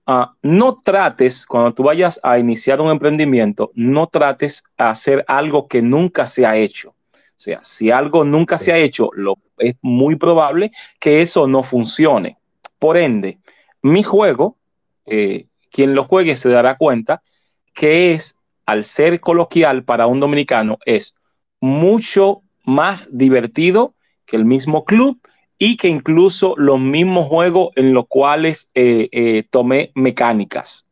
ah, 0.07 0.33
no 0.41 0.77
trates, 0.77 1.45
cuando 1.45 1.71
tú 1.71 1.83
vayas 1.83 2.19
a 2.23 2.39
iniciar 2.39 2.81
un 2.81 2.89
emprendimiento, 2.89 3.69
no 3.75 4.07
trates 4.07 4.63
a 4.75 4.89
hacer 4.89 5.23
algo 5.27 5.67
que 5.67 5.83
nunca 5.83 6.25
se 6.25 6.47
ha 6.47 6.57
hecho. 6.57 6.95
O 7.13 7.41
sea, 7.41 7.59
si 7.61 7.91
algo 7.91 8.23
nunca 8.23 8.57
se 8.57 8.71
ha 8.71 8.79
hecho, 8.79 9.11
lo, 9.13 9.37
es 9.59 9.75
muy 9.83 10.15
probable 10.15 10.71
que 10.99 11.21
eso 11.21 11.45
no 11.45 11.61
funcione. 11.61 12.39
Por 12.79 12.97
ende, 12.97 13.37
mi 13.83 14.01
juego, 14.01 14.57
eh, 15.05 15.45
quien 15.69 15.93
lo 15.93 16.05
juegue 16.05 16.35
se 16.35 16.49
dará 16.49 16.75
cuenta 16.75 17.21
que 17.75 18.13
es, 18.13 18.35
al 18.65 18.83
ser 18.83 19.19
coloquial 19.19 19.83
para 19.83 20.07
un 20.07 20.19
dominicano, 20.19 20.79
es 20.85 21.13
mucho 21.59 22.41
más 22.63 23.09
divertido 23.11 23.95
que 24.25 24.35
el 24.35 24.45
mismo 24.45 24.85
club 24.85 25.19
y 25.57 25.75
que 25.75 25.89
incluso 25.89 26.55
los 26.57 26.79
mismos 26.79 27.27
juegos 27.27 27.69
en 27.75 27.93
los 27.93 28.07
cuales 28.07 28.69
eh, 28.73 29.09
eh, 29.11 29.43
tomé 29.49 29.91
mecánicas. 29.95 30.85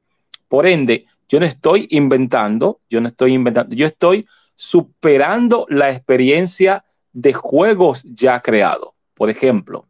Por 0.49 0.67
ende, 0.67 1.05
yo 1.29 1.39
no 1.39 1.45
estoy 1.45 1.87
inventando, 1.91 2.81
yo 2.89 2.99
no 3.01 3.07
estoy 3.07 3.33
inventando, 3.33 3.75
yo 3.75 3.87
estoy 3.87 4.27
superando 4.55 5.65
la 5.69 5.91
experiencia 5.91 6.83
de 7.13 7.33
juegos 7.33 8.03
ya 8.03 8.41
creados. 8.41 8.89
Por 9.13 9.29
ejemplo, 9.29 9.87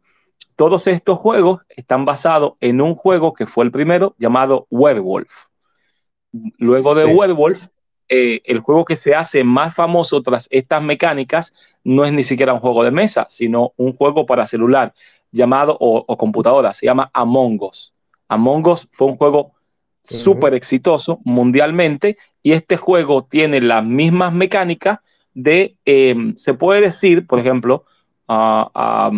todos 0.56 0.86
estos 0.86 1.18
juegos 1.18 1.62
están 1.68 2.04
basados 2.04 2.54
en 2.60 2.80
un 2.80 2.94
juego 2.94 3.32
que 3.32 3.46
fue 3.46 3.64
el 3.64 3.70
primero 3.70 4.14
llamado 4.18 4.66
Werewolf. 4.70 5.32
Luego 6.58 6.94
de 6.94 7.06
Werewolf, 7.06 7.68
eh, 8.08 8.40
el 8.44 8.60
juego 8.60 8.84
que 8.84 8.96
se 8.96 9.14
hace 9.14 9.44
más 9.44 9.74
famoso 9.74 10.22
tras 10.22 10.48
estas 10.50 10.82
mecánicas 10.82 11.54
no 11.84 12.04
es 12.04 12.12
ni 12.12 12.22
siquiera 12.22 12.54
un 12.54 12.60
juego 12.60 12.84
de 12.84 12.90
mesa, 12.90 13.26
sino 13.28 13.72
un 13.76 13.94
juego 13.94 14.26
para 14.26 14.46
celular 14.46 14.94
llamado 15.30 15.76
o, 15.78 16.16
computadora, 16.16 16.72
se 16.72 16.86
llama 16.86 17.10
Among 17.12 17.62
Us. 17.62 17.92
Among 18.28 18.66
Us 18.66 18.88
fue 18.92 19.08
un 19.08 19.16
juego 19.16 19.52
súper 20.02 20.54
exitoso 20.54 21.20
mundialmente 21.24 22.16
y 22.42 22.52
este 22.52 22.76
juego 22.78 23.24
tiene 23.24 23.60
las 23.60 23.84
mismas 23.84 24.32
mecánicas 24.32 25.00
de, 25.34 25.76
em, 25.84 26.34
se 26.36 26.54
puede 26.54 26.80
decir, 26.80 27.26
por 27.26 27.38
ejemplo, 27.38 27.84
uh, 28.28 29.12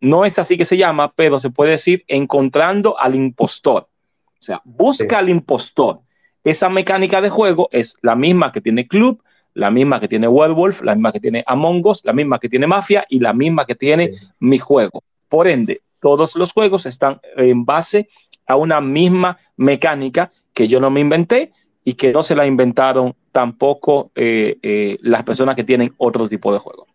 no 0.00 0.24
es 0.24 0.38
así 0.38 0.56
que 0.56 0.64
se 0.64 0.76
llama, 0.76 1.12
pero 1.12 1.38
se 1.38 1.50
puede 1.50 1.72
decir 1.72 2.04
encontrando 2.08 2.98
al 2.98 3.14
impostor. 3.14 3.88
O 4.32 4.42
sea, 4.42 4.60
busca 4.64 5.18
al 5.18 5.28
impostor. 5.28 6.00
Esa 6.46 6.68
mecánica 6.68 7.20
de 7.20 7.28
juego 7.28 7.68
es 7.72 7.98
la 8.02 8.14
misma 8.14 8.52
que 8.52 8.60
tiene 8.60 8.86
Club, 8.86 9.20
la 9.54 9.72
misma 9.72 9.98
que 9.98 10.06
tiene 10.06 10.28
Werewolf, 10.28 10.80
la 10.82 10.94
misma 10.94 11.10
que 11.10 11.18
tiene 11.18 11.42
Among 11.44 11.84
Us, 11.84 12.04
la 12.04 12.12
misma 12.12 12.38
que 12.38 12.48
tiene 12.48 12.68
Mafia 12.68 13.04
y 13.08 13.18
la 13.18 13.32
misma 13.32 13.66
que 13.66 13.74
tiene 13.74 14.12
mi 14.38 14.58
juego. 14.58 15.02
Por 15.28 15.48
ende, 15.48 15.80
todos 15.98 16.36
los 16.36 16.52
juegos 16.52 16.86
están 16.86 17.18
en 17.36 17.64
base 17.64 18.08
a 18.46 18.54
una 18.54 18.80
misma 18.80 19.36
mecánica 19.56 20.30
que 20.54 20.68
yo 20.68 20.78
no 20.78 20.88
me 20.88 21.00
inventé 21.00 21.50
y 21.82 21.94
que 21.94 22.12
no 22.12 22.22
se 22.22 22.36
la 22.36 22.46
inventaron 22.46 23.16
tampoco 23.32 24.12
eh, 24.14 24.56
eh, 24.62 24.98
las 25.00 25.24
personas 25.24 25.56
que 25.56 25.64
tienen 25.64 25.94
otro 25.96 26.28
tipo 26.28 26.52
de 26.52 26.60
juego. 26.60 26.86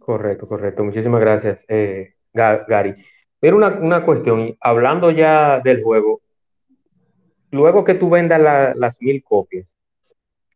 Correcto, 0.00 0.48
correcto. 0.48 0.82
Muchísimas 0.82 1.20
gracias, 1.20 1.64
eh, 1.68 2.14
Gary. 2.32 2.96
Pero 3.38 3.58
una, 3.58 4.04
cuestión, 4.04 4.56
hablando 4.60 5.12
ya 5.12 5.60
del 5.60 5.84
juego, 5.84 6.20
luego 7.54 7.84
que 7.84 7.94
tú 7.94 8.10
vendas 8.10 8.40
las 8.76 9.00
mil 9.00 9.22
copias, 9.22 9.74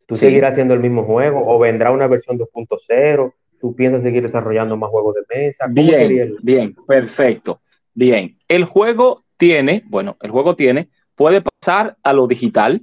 ¿Tú 0.09 0.17
seguirás 0.17 0.53
haciendo 0.53 0.73
el 0.73 0.79
mismo 0.79 1.03
juego 1.03 1.43
o 1.45 1.59
vendrá 1.59 1.91
una 1.91 2.07
versión 2.07 2.39
2.0? 2.39 3.31
¿Tú 3.61 3.75
piensas 3.75 4.01
seguir 4.01 4.23
desarrollando 4.23 4.75
más 4.75 4.89
juegos 4.89 5.13
de 5.13 5.21
mesa? 5.35 5.67
Bien, 5.69 6.35
bien, 6.41 6.75
perfecto. 6.87 7.61
Bien, 7.93 8.35
el 8.47 8.63
juego 8.63 9.23
tiene, 9.37 9.83
bueno, 9.85 10.17
el 10.21 10.31
juego 10.31 10.55
tiene, 10.55 10.89
puede 11.13 11.43
pasar 11.43 11.95
a 12.01 12.13
lo 12.13 12.25
digital, 12.25 12.81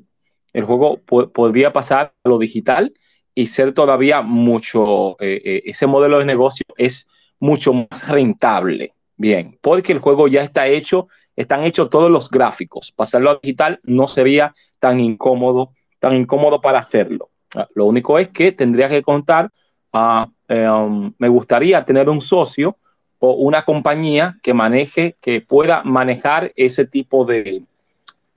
el 0.52 0.62
juego 0.62 1.00
podría 1.00 1.72
pasar 1.72 2.14
a 2.22 2.28
lo 2.28 2.38
digital 2.38 2.94
y 3.34 3.46
ser 3.46 3.72
todavía 3.72 4.22
mucho, 4.22 5.20
eh, 5.20 5.42
eh, 5.44 5.62
ese 5.64 5.88
modelo 5.88 6.20
de 6.20 6.26
negocio 6.26 6.64
es 6.76 7.08
mucho 7.40 7.72
más 7.72 8.08
rentable. 8.08 8.92
Bien, 9.16 9.58
porque 9.62 9.92
el 9.92 9.98
juego 9.98 10.28
ya 10.28 10.42
está 10.42 10.66
hecho, 10.66 11.08
están 11.34 11.64
hechos 11.64 11.88
todos 11.88 12.10
los 12.10 12.30
gráficos. 12.30 12.92
Pasarlo 12.92 13.30
a 13.30 13.38
digital 13.42 13.80
no 13.82 14.06
sería 14.06 14.52
tan 14.78 15.00
incómodo, 15.00 15.70
tan 15.98 16.14
incómodo 16.14 16.60
para 16.60 16.80
hacerlo. 16.80 17.30
Ah, 17.54 17.66
lo 17.74 17.86
único 17.86 18.18
es 18.18 18.28
que 18.28 18.52
tendría 18.52 18.88
que 18.88 19.02
contar, 19.02 19.50
uh, 19.92 20.26
me 21.18 21.28
gustaría 21.28 21.84
tener 21.84 22.08
un 22.10 22.20
socio 22.20 22.76
o 23.18 23.32
una 23.32 23.64
compañía 23.64 24.38
que 24.42 24.52
maneje, 24.52 25.16
que 25.20 25.40
pueda 25.40 25.82
manejar 25.82 26.52
ese 26.54 26.86
tipo 26.86 27.24
de, 27.24 27.62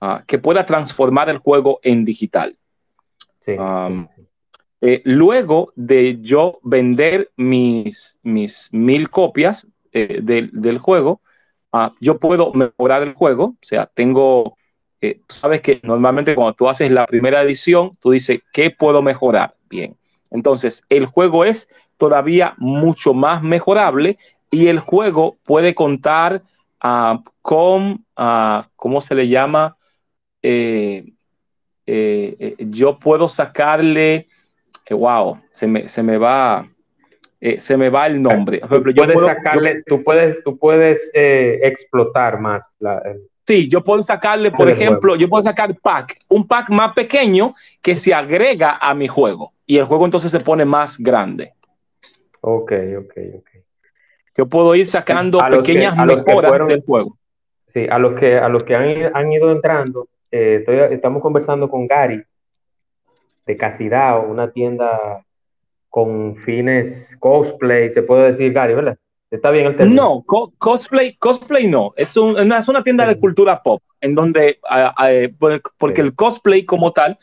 uh, 0.00 0.24
que 0.26 0.38
pueda 0.38 0.64
transformar 0.64 1.28
el 1.28 1.38
juego 1.38 1.78
en 1.82 2.04
digital. 2.04 2.56
Sí, 3.44 3.56
eh, 4.82 5.02
luego 5.04 5.72
de 5.76 6.20
yo 6.22 6.58
vender 6.62 7.30
mis, 7.36 8.16
mis 8.22 8.70
mil 8.72 9.10
copias 9.10 9.66
eh, 9.92 10.20
del, 10.22 10.78
juego, 10.78 11.20
uh, 11.72 11.88
yo 12.00 12.18
puedo 12.18 12.52
mejorar 12.52 13.02
el 13.02 13.14
juego. 13.14 13.44
O 13.44 13.58
sea, 13.60 13.86
tengo, 13.86 14.56
eh, 15.00 15.20
sabes 15.28 15.60
que 15.60 15.80
normalmente 15.82 16.34
cuando 16.34 16.54
tú 16.54 16.68
haces 16.68 16.90
la 16.90 17.06
primera 17.06 17.42
edición, 17.42 17.90
tú 18.00 18.10
dices, 18.12 18.40
¿qué 18.52 18.70
puedo 18.70 19.02
mejorar? 19.02 19.54
Bien. 19.68 19.96
Entonces, 20.30 20.84
el 20.88 21.06
juego 21.06 21.44
es 21.44 21.68
todavía 21.96 22.54
mucho 22.58 23.14
más 23.14 23.42
mejorable 23.42 24.18
y 24.50 24.68
el 24.68 24.80
juego 24.80 25.38
puede 25.44 25.74
contar 25.74 26.42
uh, 26.82 27.18
con, 27.42 28.04
¿cómo 28.76 29.00
se 29.00 29.14
le 29.14 29.28
llama? 29.28 29.76
yo 32.58 32.98
puedo 32.98 33.28
sacarle 33.28 34.28
wow, 34.94 35.38
se 35.52 35.66
me, 35.66 35.88
se 35.88 36.02
me 36.02 36.18
va, 36.18 36.68
eh, 37.40 37.58
se 37.58 37.76
me 37.76 37.88
va 37.88 38.06
el 38.06 38.20
nombre. 38.20 38.60
Tú 38.60 38.82
puedes 38.94 39.22
sacarle, 39.22 39.82
tú 39.86 40.04
puedes, 40.04 40.44
tú 40.44 40.58
puedes 40.58 41.10
eh, 41.14 41.60
explotar 41.62 42.38
más 42.38 42.76
la, 42.78 43.02
Sí, 43.46 43.68
yo 43.68 43.82
puedo 43.82 44.00
sacarle, 44.02 44.52
por 44.52 44.70
ejemplo, 44.70 45.16
yo 45.16 45.28
puedo 45.28 45.42
sacar 45.42 45.74
pack, 45.74 46.18
un 46.28 46.46
pack 46.46 46.70
más 46.70 46.92
pequeño 46.92 47.54
que 47.82 47.96
se 47.96 48.14
agrega 48.14 48.78
a 48.80 48.94
mi 48.94 49.08
juego 49.08 49.54
y 49.66 49.78
el 49.78 49.86
juego 49.86 50.04
entonces 50.04 50.30
se 50.30 50.38
pone 50.38 50.64
más 50.64 50.98
grande. 50.98 51.54
Ok, 52.42 52.72
ok, 52.98 53.12
ok. 53.38 53.50
Yo 54.36 54.46
puedo 54.46 54.74
ir 54.76 54.86
sacando 54.86 55.40
pequeñas 55.50 55.96
mejoras 55.96 56.68
del 56.68 56.82
juego. 56.82 57.18
Sí, 57.72 57.86
a 57.90 57.98
los 57.98 58.18
que, 58.18 58.38
a 58.38 58.48
los 58.48 58.62
que 58.62 58.76
han, 58.76 59.10
han 59.12 59.32
ido 59.32 59.50
entrando, 59.50 60.08
eh, 60.30 60.64
estamos 60.90 61.20
conversando 61.20 61.68
con 61.68 61.88
Gary 61.88 62.22
de 63.46 63.56
Casidao, 63.56 64.30
una 64.30 64.52
tienda 64.52 65.24
con 65.90 66.36
fines 66.36 67.14
cosplay, 67.18 67.90
se 67.90 68.02
puede 68.02 68.28
decir, 68.28 68.52
Gary, 68.52 68.74
¿verdad? 68.74 68.96
Está 69.30 69.50
bien 69.50 69.66
el 69.66 69.76
término. 69.76 70.02
No, 70.02 70.24
cosplay, 70.58 71.16
cosplay 71.16 71.68
no, 71.68 71.92
es, 71.96 72.16
una, 72.16 72.58
es 72.58 72.68
una 72.68 72.82
tienda 72.82 73.06
de 73.06 73.18
cultura 73.18 73.62
pop, 73.62 73.82
en 74.00 74.14
donde, 74.14 74.58
pues, 75.38 75.60
porque 75.76 76.00
el 76.00 76.14
cosplay 76.14 76.64
como 76.64 76.92
tal, 76.92 77.18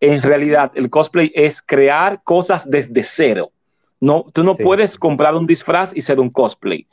en 0.00 0.22
realidad 0.22 0.72
el 0.74 0.88
cosplay 0.88 1.30
es 1.34 1.60
crear 1.60 2.22
cosas 2.22 2.70
desde 2.70 3.02
cero. 3.02 3.50
No, 4.00 4.24
tú 4.32 4.42
no 4.42 4.56
puedes 4.56 4.96
comprar 4.96 5.34
un 5.34 5.46
disfraz 5.46 5.94
y 5.94 6.00
ser 6.00 6.20
un 6.20 6.30
cosplay. 6.30 6.86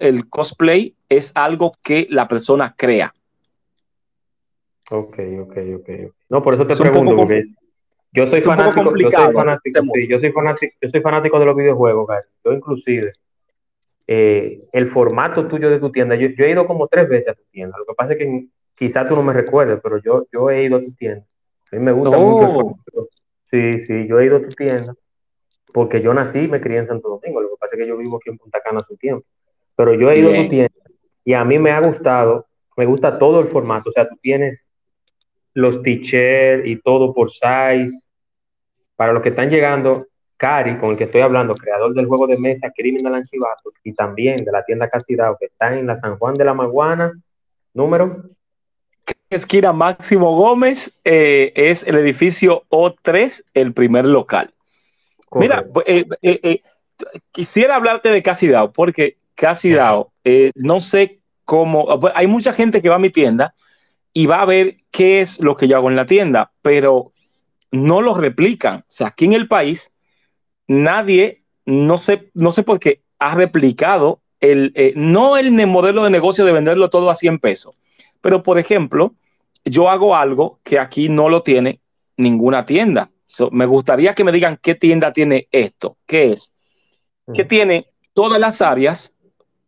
El 0.00 0.28
cosplay 0.28 0.96
es 1.08 1.30
algo 1.36 1.72
que 1.82 2.08
la 2.10 2.26
persona 2.26 2.74
crea. 2.76 3.14
Ok, 4.90 5.18
ok, 5.40 5.56
ok. 5.76 5.90
No, 6.28 6.42
por 6.42 6.54
eso 6.54 6.66
te 6.66 6.74
pregunto, 6.74 7.14
porque 7.14 7.44
yo 8.12 8.26
soy 8.26 8.40
fanático, 8.40 8.94
yo 8.96 9.10
soy 10.88 11.00
fanático, 11.00 11.38
de 11.38 11.46
los 11.46 11.56
videojuegos, 11.56 12.08
Yo 12.44 12.52
inclusive, 12.52 13.12
eh, 14.06 14.64
el 14.72 14.88
formato 14.88 15.46
tuyo 15.48 15.70
de 15.70 15.78
tu 15.78 15.90
tienda, 15.90 16.14
yo, 16.16 16.28
he 16.44 16.50
ido 16.50 16.66
como 16.66 16.88
tres 16.88 17.08
veces 17.08 17.28
a 17.28 17.34
tu 17.34 17.42
tienda. 17.50 17.78
Lo 17.78 17.86
que 17.86 17.94
pasa 17.94 18.12
es 18.12 18.18
que 18.18 18.46
quizás 18.74 19.08
tú 19.08 19.16
no 19.16 19.22
me 19.22 19.32
recuerdes, 19.32 19.80
pero 19.82 19.96
yo, 20.02 20.26
yo 20.30 20.50
he 20.50 20.64
ido 20.64 20.76
a 20.76 20.80
tu 20.80 20.92
tienda. 20.92 21.24
A 21.70 21.76
mí 21.76 21.82
me 21.82 21.92
gusta 21.92 22.18
mucho 22.18 22.46
el 22.46 22.52
formato. 22.52 23.08
Sí, 23.44 23.78
sí, 23.80 24.06
yo 24.06 24.20
he 24.20 24.26
ido 24.26 24.36
a 24.36 24.42
tu 24.42 24.50
tienda 24.50 24.94
porque 25.72 26.02
yo 26.02 26.12
nací 26.12 26.40
y 26.40 26.48
me 26.48 26.60
crié 26.60 26.78
en 26.78 26.86
Santo 26.86 27.08
Domingo. 27.08 27.40
Lo 27.40 27.48
que 27.50 27.56
pasa 27.58 27.76
es 27.76 27.80
que 27.80 27.88
yo 27.88 27.96
vivo 27.96 28.18
aquí 28.18 28.30
en 28.30 28.38
Punta 28.38 28.60
Cana 28.60 28.80
hace 28.80 28.92
un 28.92 28.98
tiempo. 28.98 29.26
Pero 29.74 29.94
yo 29.94 30.10
he 30.10 30.18
ido 30.18 30.30
a 30.30 30.34
tu 30.34 30.48
tienda 30.48 30.72
y 31.24 31.32
a 31.32 31.44
mí 31.44 31.58
me 31.58 31.70
ha 31.70 31.80
gustado, 31.80 32.46
me 32.76 32.84
gusta 32.84 33.18
todo 33.18 33.40
el 33.40 33.48
formato. 33.48 33.88
O 33.88 33.92
sea, 33.92 34.08
tú 34.08 34.16
tienes 34.20 34.66
los 35.54 35.82
t-shirts 35.82 36.66
y 36.66 36.76
todo 36.76 37.12
por 37.14 37.30
size. 37.30 38.06
Para 38.96 39.12
los 39.12 39.22
que 39.22 39.30
están 39.30 39.50
llegando, 39.50 40.06
Cari, 40.36 40.76
con 40.78 40.90
el 40.90 40.96
que 40.96 41.04
estoy 41.04 41.20
hablando, 41.20 41.54
creador 41.54 41.94
del 41.94 42.06
juego 42.06 42.26
de 42.26 42.36
mesa 42.36 42.72
Criminal 42.74 43.14
Anchivato, 43.14 43.70
y 43.84 43.92
también 43.92 44.36
de 44.36 44.50
la 44.50 44.64
tienda 44.64 44.88
Casidao, 44.88 45.36
que 45.38 45.46
está 45.46 45.76
en 45.78 45.86
la 45.86 45.94
San 45.94 46.18
Juan 46.18 46.34
de 46.34 46.44
la 46.44 46.52
Maguana, 46.52 47.12
número. 47.74 48.24
Esquina 49.30 49.72
Máximo 49.72 50.36
Gómez, 50.36 50.92
eh, 51.04 51.52
es 51.54 51.84
el 51.84 51.96
edificio 51.96 52.64
O3, 52.70 53.44
el 53.54 53.72
primer 53.72 54.04
local. 54.04 54.52
Mira, 55.32 55.64
eh, 55.86 56.04
eh, 56.22 56.62
quisiera 57.30 57.76
hablarte 57.76 58.10
de 58.10 58.22
Casidao, 58.22 58.72
porque 58.72 59.16
Casidao, 59.34 60.12
no 60.54 60.80
sé 60.80 61.20
cómo, 61.44 61.86
hay 62.14 62.26
mucha 62.26 62.52
gente 62.52 62.82
que 62.82 62.88
va 62.88 62.96
a 62.96 62.98
mi 62.98 63.10
tienda 63.10 63.54
y 64.12 64.26
va 64.26 64.42
a 64.42 64.46
ver 64.46 64.76
qué 64.90 65.20
es 65.20 65.40
lo 65.40 65.56
que 65.56 65.68
yo 65.68 65.76
hago 65.76 65.90
en 65.90 65.96
la 65.96 66.06
tienda, 66.06 66.52
pero 66.62 67.12
no 67.70 68.02
lo 68.02 68.14
replican. 68.14 68.80
O 68.80 68.84
sea, 68.88 69.08
aquí 69.08 69.24
en 69.24 69.32
el 69.32 69.48
país, 69.48 69.94
nadie, 70.66 71.42
no 71.64 71.98
sé, 71.98 72.30
no 72.34 72.52
sé 72.52 72.62
por 72.62 72.78
qué, 72.78 73.02
ha 73.18 73.34
replicado 73.34 74.20
el, 74.40 74.72
eh, 74.74 74.92
no 74.96 75.36
el 75.36 75.52
modelo 75.66 76.04
de 76.04 76.10
negocio 76.10 76.44
de 76.44 76.52
venderlo 76.52 76.90
todo 76.90 77.10
a 77.10 77.14
100 77.14 77.38
pesos, 77.38 77.74
pero 78.20 78.42
por 78.42 78.58
ejemplo, 78.58 79.14
yo 79.64 79.88
hago 79.88 80.16
algo 80.16 80.58
que 80.64 80.78
aquí 80.78 81.08
no 81.08 81.28
lo 81.28 81.42
tiene 81.42 81.80
ninguna 82.16 82.66
tienda. 82.66 83.10
me 83.50 83.66
gustaría 83.66 84.14
que 84.14 84.24
me 84.24 84.32
digan 84.32 84.58
qué 84.60 84.74
tienda 84.74 85.12
tiene 85.12 85.48
esto. 85.52 85.96
¿Qué 86.06 86.32
es? 86.32 86.52
Que 87.32 87.44
tiene 87.44 87.86
todas 88.12 88.38
las 88.38 88.60
áreas 88.60 89.16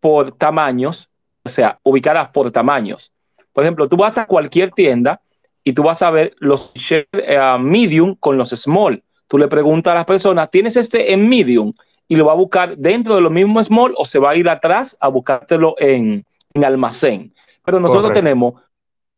por 0.01 0.33
tamaños, 0.33 1.11
o 1.45 1.49
sea, 1.49 1.79
ubicadas 1.83 2.29
por 2.29 2.51
tamaños. 2.51 3.14
Por 3.55 3.65
ejemplo, 3.65 3.89
tú 3.89 3.97
vas 3.97 4.19
a 4.19 4.27
cualquier 4.27 4.73
tienda 4.73 5.23
y 5.63 5.73
tú 5.73 5.85
vas 5.85 6.03
a 6.03 6.11
ver 6.11 6.35
los 6.39 6.73
uh, 6.75 7.59
medium 7.59 8.17
con 8.17 8.37
los 8.37 8.51
small. 8.51 9.03
Tú 9.29 9.39
le 9.39 9.49
preguntas 9.49 9.93
a 9.93 9.95
las 9.95 10.05
personas, 10.05 10.51
¿tienes 10.51 10.77
este 10.77 11.13
en 11.13 11.27
medium? 11.27 11.73
Y 12.07 12.17
lo 12.17 12.27
va 12.27 12.33
a 12.33 12.37
buscar 12.37 12.77
dentro 12.77 13.15
de 13.15 13.23
lo 13.23 13.31
mismo 13.31 13.63
small 13.63 13.95
o 13.97 14.05
se 14.05 14.19
va 14.19 14.33
a 14.33 14.37
ir 14.37 14.49
atrás 14.49 14.99
a 15.01 15.09
buscártelo 15.09 15.77
en, 15.79 16.27
almacén. 16.63 17.33
Pero 17.65 17.81
nosotros 17.81 18.13
tenemos 18.13 18.61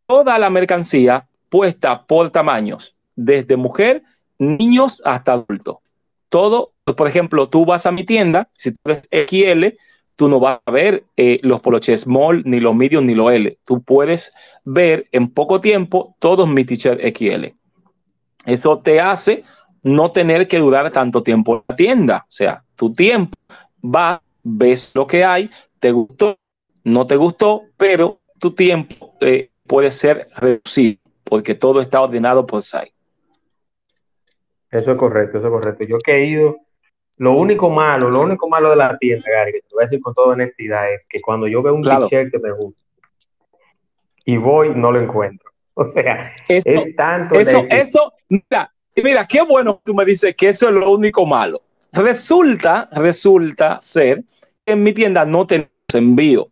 toda 0.07 0.39
la 0.39 0.51
mercancía 0.51 1.27
puesta 1.49 2.05
por 2.07 2.31
tamaños, 2.31 2.95
desde 3.17 3.57
mujer, 3.57 4.03
niños 4.39 5.03
hasta 5.05 5.33
adultos. 5.33 5.79
Todo, 6.29 6.73
por 6.97 7.09
ejemplo, 7.09 7.49
tú 7.49 7.65
vas 7.65 7.87
a 7.87 7.93
mi 7.93 8.05
tienda, 8.05 8.49
si 8.55 8.73
tú 8.73 8.79
eres 8.85 9.09
XL, 9.11 9.77
tú 10.17 10.29
no 10.29 10.41
vas 10.41 10.61
a 10.65 10.71
ver 10.71 11.05
eh, 11.17 11.39
los 11.43 11.61
poloches 11.61 12.01
small, 12.01 12.43
ni 12.45 12.59
los 12.59 12.75
medium, 12.75 13.07
ni 13.07 13.15
los 13.15 13.31
L. 13.33 13.59
Tú 13.65 13.83
puedes 13.83 14.35
ver 14.65 15.07
en 15.13 15.31
poco 15.31 15.61
tiempo 15.61 16.17
todos 16.19 16.49
mis 16.49 16.67
t-shirts 16.67 17.03
XL. 17.17 17.55
Eso 18.47 18.79
te 18.79 19.01
hace 19.01 19.45
no 19.83 20.11
tener 20.11 20.49
que 20.49 20.59
durar 20.59 20.91
tanto 20.91 21.23
tiempo 21.23 21.57
en 21.57 21.63
la 21.69 21.77
tienda. 21.77 22.27
O 22.29 22.33
sea, 22.33 22.65
tu 22.75 22.93
tiempo 22.95 23.37
va, 23.83 24.23
ves 24.43 24.93
lo 24.95 25.07
que 25.07 25.25
hay, 25.25 25.51
te 25.79 25.93
gustó, 25.93 26.39
no 26.83 27.07
te 27.07 27.17
gustó, 27.17 27.63
pero 27.77 28.21
tu 28.41 28.53
tiempo 28.53 29.15
eh, 29.21 29.51
puede 29.67 29.91
ser 29.91 30.29
reducido 30.35 30.99
porque 31.25 31.55
todo 31.55 31.81
está 31.81 32.01
ordenado 32.01 32.47
por 32.47 32.63
site. 32.63 32.93
Eso 34.71 34.93
es 34.93 34.99
correcto, 34.99 35.39
eso 35.39 35.47
es 35.47 35.53
correcto. 35.53 35.85
Yo 35.85 35.99
que 35.99 36.13
he 36.13 36.27
ido 36.27 36.57
lo 37.19 37.33
único 37.33 37.71
malo, 37.71 38.11
lo 38.11 38.21
único 38.21 38.49
malo 38.49 38.71
de 38.71 38.77
la 38.77 38.97
tienda, 38.99 39.25
Gary, 39.31 39.53
que 39.53 39.61
te 39.63 39.75
voy 39.75 39.83
a 39.83 39.87
decir 39.87 40.01
con 40.01 40.13
toda 40.15 40.35
honestidad, 40.35 40.93
es 40.93 41.07
que 41.07 41.21
cuando 41.21 41.47
yo 41.47 41.63
veo 41.63 41.75
un 41.75 41.83
t-shirt 41.83 42.31
que 42.31 42.39
me 42.39 42.53
gusta 42.53 42.85
y 44.27 44.37
voy, 44.37 44.73
no 44.75 44.93
lo 44.93 45.01
encuentro. 45.01 45.51
O 45.79 45.87
sea, 45.87 46.33
es 46.49 46.65
tanto. 46.97 47.39
Eso, 47.39 47.61
eso, 47.69 48.15
mira, 48.31 48.73
mira, 48.97 49.27
qué 49.27 49.43
bueno 49.43 49.79
tú 49.85 49.93
me 49.93 50.07
dices 50.07 50.35
que 50.35 50.49
eso 50.49 50.69
es 50.71 50.75
lo 50.75 50.91
único 50.91 51.27
malo. 51.27 51.61
Resulta, 51.93 52.89
resulta 52.93 53.79
ser 53.79 54.25
que 54.65 54.73
en 54.73 54.83
mi 54.83 54.95
tienda 54.95 55.27
no 55.27 55.47
tenemos 55.47 55.71
envío. 55.93 56.49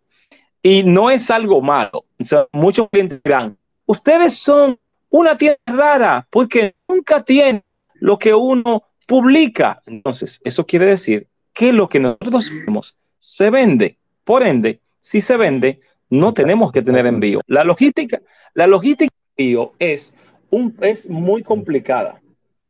Y 0.63 0.83
no 0.83 1.09
es 1.09 1.31
algo 1.31 1.63
malo. 1.63 2.05
O 2.21 2.25
sea, 2.25 2.47
muchos 2.53 2.87
clientes 2.91 3.23
dirán, 3.25 3.57
ustedes 3.87 4.35
son 4.35 4.79
una 5.09 5.39
tienda 5.39 5.59
rara 5.67 6.27
porque 6.29 6.75
nunca 6.87 7.23
tienen 7.23 7.63
lo 7.95 8.19
que 8.19 8.35
uno 8.35 8.83
publica. 9.07 9.83
Entonces, 9.87 10.41
eso 10.45 10.67
quiere 10.67 10.87
decir 10.87 11.29
que 11.53 11.73
lo 11.73 11.89
que 11.89 12.01
nosotros 12.01 12.51
hacemos 12.51 12.97
se 13.19 13.51
vende. 13.51 13.97
Por 14.25 14.43
ende, 14.43 14.81
si 15.01 15.21
se 15.21 15.37
vende, 15.37 15.81
no 16.11 16.35
tenemos 16.35 16.73
que 16.73 16.83
tener 16.83 17.07
envío. 17.07 17.41
La 17.47 17.65
logística, 17.65 18.21
la 18.55 18.67
logística 18.67 19.15
de 19.37 19.45
envío 19.45 19.73
es, 19.79 20.17
un, 20.51 20.77
es 20.81 21.09
muy 21.09 21.43
complicada. 21.43 22.21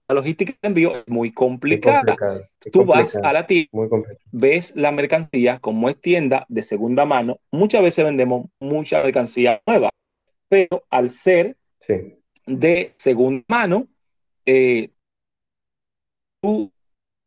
La 0.08 0.16
logística 0.16 0.52
de 0.60 0.68
envío 0.68 0.96
es 0.96 1.08
muy 1.08 1.32
complicada. 1.32 2.16
Tú 2.70 2.84
vas 2.84 3.16
a 3.16 3.32
la 3.32 3.46
tienda, 3.46 3.70
ves 4.30 4.76
la 4.76 4.92
mercancía, 4.92 5.58
como 5.60 5.88
es 5.88 5.98
tienda 5.98 6.44
de 6.48 6.62
segunda 6.62 7.04
mano, 7.06 7.38
muchas 7.50 7.82
veces 7.82 8.04
vendemos 8.04 8.46
mucha 8.60 9.02
mercancía 9.02 9.62
nueva, 9.66 9.90
pero 10.48 10.84
al 10.90 11.08
ser 11.08 11.56
de 12.46 12.92
segunda 12.96 13.44
mano, 13.48 13.86
eh, 14.44 14.90
tú 16.44 16.72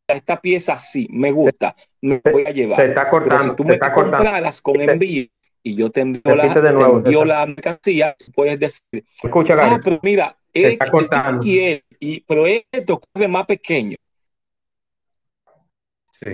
esta 0.06 0.40
pieza 0.40 0.76
sí, 0.76 1.06
me 1.10 1.32
gusta, 1.32 1.74
me 2.00 2.20
voy 2.32 2.44
a 2.46 2.50
llevar. 2.50 2.78
Se 2.78 2.86
está 2.86 3.10
cortando. 3.10 3.44
si 3.44 3.56
tú 3.56 3.64
me 3.64 3.78
compraras 3.78 4.62
con 4.62 4.80
envío 4.80 5.26
y 5.62 5.74
yo 5.74 5.90
te 5.90 6.00
envío, 6.00 6.34
la, 6.34 6.54
te 6.54 6.68
envío 6.68 7.24
la 7.24 7.44
mercancía, 7.44 8.16
puedes 8.34 8.58
decir, 8.58 9.04
Escucha, 9.22 9.54
Gary, 9.54 9.74
ah, 9.74 9.80
pero 9.82 10.00
mira, 10.02 10.36
es 10.54 10.78
que 10.78 11.80
y, 12.00 12.20
pero 12.20 12.46
esto 12.46 13.00
es 13.14 13.28
más 13.28 13.44
pequeño. 13.44 13.96
Sí. 16.20 16.30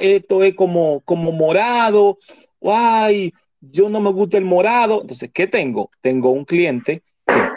Esto 0.00 0.42
es 0.42 0.54
como, 0.54 1.00
como 1.00 1.32
morado, 1.32 2.18
ay, 2.64 3.32
yo 3.70 3.88
no 3.88 4.00
me 4.00 4.10
gusta 4.12 4.38
el 4.38 4.44
morado. 4.44 5.02
Entonces, 5.02 5.30
¿qué 5.32 5.46
tengo? 5.46 5.90
Tengo 6.00 6.30
un 6.30 6.44
cliente, 6.44 7.02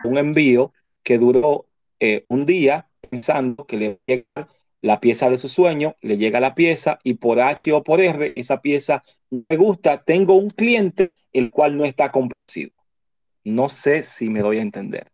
un 0.03 0.17
envío 0.17 0.73
que 1.03 1.17
duró 1.17 1.65
eh, 1.99 2.25
un 2.29 2.45
día 2.45 2.87
pensando 3.09 3.65
que 3.65 3.77
le 3.77 3.99
llega 4.05 4.25
la 4.81 4.99
pieza 4.99 5.29
de 5.29 5.37
su 5.37 5.47
sueño, 5.47 5.95
le 6.01 6.17
llega 6.17 6.39
la 6.39 6.55
pieza 6.55 6.99
y 7.03 7.15
por 7.15 7.39
H 7.39 7.71
o 7.73 7.83
por 7.83 7.99
R 7.99 8.33
esa 8.35 8.61
pieza 8.61 9.03
me 9.29 9.57
gusta. 9.57 10.03
Tengo 10.03 10.35
un 10.35 10.49
cliente 10.49 11.11
el 11.33 11.49
cual 11.49 11.77
no 11.77 11.85
está 11.85 12.11
convencido. 12.11 12.71
No 13.43 13.69
sé 13.69 14.01
si 14.01 14.29
me 14.29 14.41
doy 14.41 14.59
a 14.59 14.61
entender. 14.61 15.07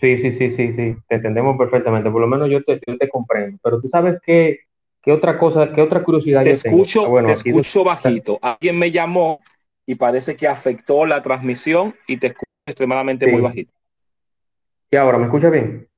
Sí, 0.00 0.16
sí, 0.16 0.30
sí, 0.30 0.50
sí, 0.50 0.72
sí, 0.72 0.94
te 1.08 1.16
entendemos 1.16 1.58
perfectamente. 1.58 2.10
Por 2.10 2.20
lo 2.20 2.28
menos 2.28 2.48
yo 2.48 2.62
te, 2.62 2.78
te 2.78 3.08
comprendo. 3.08 3.58
Pero 3.62 3.80
tú 3.80 3.88
sabes 3.88 4.20
qué, 4.24 4.60
qué 5.02 5.10
otra 5.10 5.36
cosa, 5.36 5.72
qué 5.72 5.82
otra 5.82 6.04
curiosidad 6.04 6.44
te 6.44 6.50
escucho, 6.50 7.18
ah, 7.18 7.24
te 7.24 7.32
escucho 7.32 7.82
bajito. 7.82 8.38
Alguien 8.40 8.78
me 8.78 8.92
llamó 8.92 9.40
y 9.88 9.94
parece 9.94 10.36
que 10.36 10.46
afectó 10.46 11.06
la 11.06 11.22
transmisión 11.22 11.94
y 12.06 12.18
te 12.18 12.26
escucho 12.26 12.50
extremadamente 12.66 13.26
muy 13.26 13.40
bajito. 13.40 13.72
¿Y 14.90 14.96
ahora 14.96 15.16
me 15.16 15.24
escucha 15.24 15.48
bien? 15.48 15.88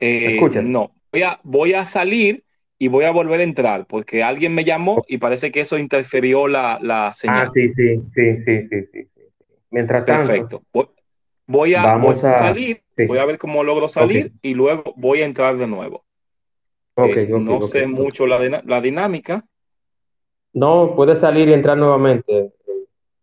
Eh, 0.00 0.34
escuchas? 0.34 0.66
No, 0.66 0.90
voy 1.12 1.22
a, 1.22 1.38
voy 1.44 1.72
a 1.74 1.84
salir 1.84 2.42
y 2.76 2.88
voy 2.88 3.04
a 3.04 3.12
volver 3.12 3.38
a 3.38 3.44
entrar 3.44 3.86
porque 3.86 4.24
alguien 4.24 4.52
me 4.56 4.64
llamó 4.64 5.04
y 5.06 5.18
parece 5.18 5.52
que 5.52 5.60
eso 5.60 5.78
interfirió 5.78 6.48
la, 6.48 6.80
la 6.82 7.12
señal. 7.12 7.42
Ah, 7.42 7.48
sí, 7.48 7.70
sí, 7.70 8.00
sí, 8.12 8.40
sí, 8.40 8.66
sí, 8.66 8.86
sí. 8.92 9.08
Mientras 9.70 10.04
tanto. 10.04 10.32
Perfecto. 10.32 10.62
Voy 11.46 11.76
a, 11.76 11.82
vamos 11.84 12.24
a 12.24 12.38
salir, 12.38 12.82
voy 13.06 13.18
a 13.18 13.24
ver 13.24 13.38
cómo 13.38 13.62
logro 13.62 13.88
salir 13.88 14.32
y 14.42 14.52
luego 14.54 14.94
voy 14.96 15.22
a 15.22 15.26
entrar 15.26 15.56
de 15.56 15.68
nuevo. 15.68 16.04
Okay, 16.96 17.26
eh, 17.26 17.38
no 17.38 17.60
sé 17.60 17.86
mucho 17.86 18.26
la, 18.26 18.62
la 18.64 18.80
dinámica. 18.80 19.44
No, 20.52 20.94
puede 20.96 21.14
salir 21.14 21.48
y 21.48 21.52
entrar 21.52 21.76
nuevamente 21.76 22.52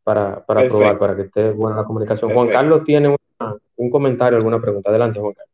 para, 0.04 0.46
para 0.46 0.68
probar, 0.68 0.98
para 0.98 1.16
que 1.16 1.24
esté 1.24 1.52
buena 1.52 1.78
la 1.78 1.84
comunicación. 1.84 2.34
Juan 2.34 2.50
Carlos 2.50 2.84
tiene 2.84 3.16
un 3.76 3.90
comentario, 3.90 4.38
alguna 4.38 4.60
pregunta. 4.60 4.90
Adelante, 4.90 5.20
Juan 5.20 5.34
Carlos. 5.34 5.52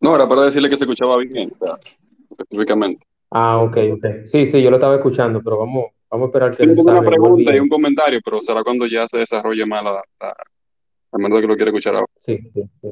No, 0.00 0.14
era 0.14 0.28
para 0.28 0.42
decirle 0.42 0.68
que 0.68 0.76
se 0.76 0.84
escuchaba 0.84 1.16
bien, 1.18 1.50
específicamente. 2.30 3.04
Ah, 3.30 3.60
ok, 3.60 3.76
ok. 3.94 4.06
Sí, 4.26 4.46
sí, 4.46 4.62
yo 4.62 4.70
lo 4.70 4.76
estaba 4.76 4.94
escuchando, 4.94 5.42
pero 5.42 5.58
vamos, 5.58 5.86
vamos 6.10 6.26
a 6.26 6.28
esperar 6.28 6.50
que 6.56 6.66
Tengo 6.66 6.82
una 6.82 7.02
pregunta 7.02 7.54
y 7.54 7.58
un 7.58 7.68
comentario, 7.68 8.20
pero 8.24 8.40
será 8.40 8.62
cuando 8.62 8.86
ya 8.86 9.06
se 9.08 9.18
desarrolle 9.18 9.66
más 9.66 9.82
la, 9.84 10.02
a 10.20 11.18
menos 11.18 11.40
que 11.40 11.46
lo 11.46 11.56
quiera 11.56 11.70
escuchar 11.70 11.96
ahora. 11.96 12.06
Sí, 12.20 12.38
sí, 12.54 12.62
sí. 12.80 12.88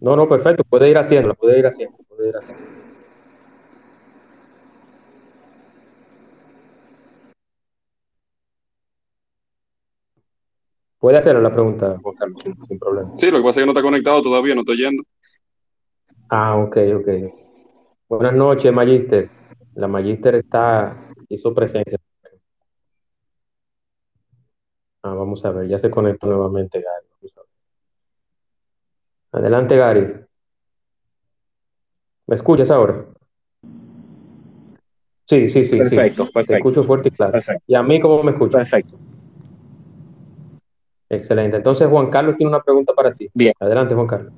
No, 0.00 0.16
no, 0.16 0.28
perfecto, 0.28 0.64
puede 0.64 0.90
ir 0.90 0.98
haciendo, 0.98 1.34
puede 1.34 1.58
ir 1.58 1.66
haciendo, 1.66 1.96
puede 2.08 2.30
ir 2.30 2.36
haciendo. 2.36 2.75
Puede 11.06 11.18
hacerle 11.18 11.40
la 11.40 11.52
pregunta, 11.52 12.00
Juan 12.02 12.16
Carlos, 12.16 12.42
sin, 12.42 12.78
problema. 12.80 13.12
Sí, 13.16 13.30
lo 13.30 13.38
que 13.38 13.44
pasa 13.44 13.60
es 13.60 13.62
que 13.62 13.66
no 13.66 13.70
está 13.70 13.80
conectado 13.80 14.22
todavía, 14.22 14.56
no 14.56 14.62
estoy 14.62 14.78
yendo. 14.78 15.04
Ah, 16.28 16.56
ok, 16.56 16.78
ok. 16.96 17.08
Buenas 18.08 18.34
noches, 18.34 18.72
Magister. 18.72 19.30
La 19.76 19.86
Magister 19.86 20.34
está, 20.34 21.12
hizo 21.28 21.54
presencia. 21.54 21.96
Ah, 25.04 25.14
vamos 25.14 25.44
a 25.44 25.52
ver, 25.52 25.68
ya 25.68 25.78
se 25.78 25.90
conectó 25.90 26.26
nuevamente, 26.26 26.82
Gary. 26.82 27.32
Adelante, 29.30 29.76
Gary. 29.76 30.12
¿Me 32.26 32.34
escuchas 32.34 32.68
ahora? 32.72 33.06
Sí, 35.24 35.50
sí, 35.50 35.66
sí. 35.66 35.78
Perfecto, 35.78 36.26
sí. 36.26 36.32
perfecto. 36.32 36.52
Te 36.52 36.56
escucho 36.56 36.82
fuerte 36.82 37.10
y 37.10 37.12
claro. 37.12 37.30
Perfecto. 37.30 37.62
¿Y 37.68 37.76
a 37.76 37.84
mí 37.84 38.00
cómo 38.00 38.24
me 38.24 38.32
escuchas? 38.32 38.68
Perfecto. 38.68 39.05
Excelente. 41.08 41.56
Entonces, 41.56 41.88
Juan 41.88 42.10
Carlos 42.10 42.36
tiene 42.36 42.50
una 42.50 42.62
pregunta 42.62 42.92
para 42.92 43.14
ti. 43.14 43.28
Bien. 43.32 43.54
Adelante, 43.60 43.94
Juan 43.94 44.06
Carlos. 44.06 44.32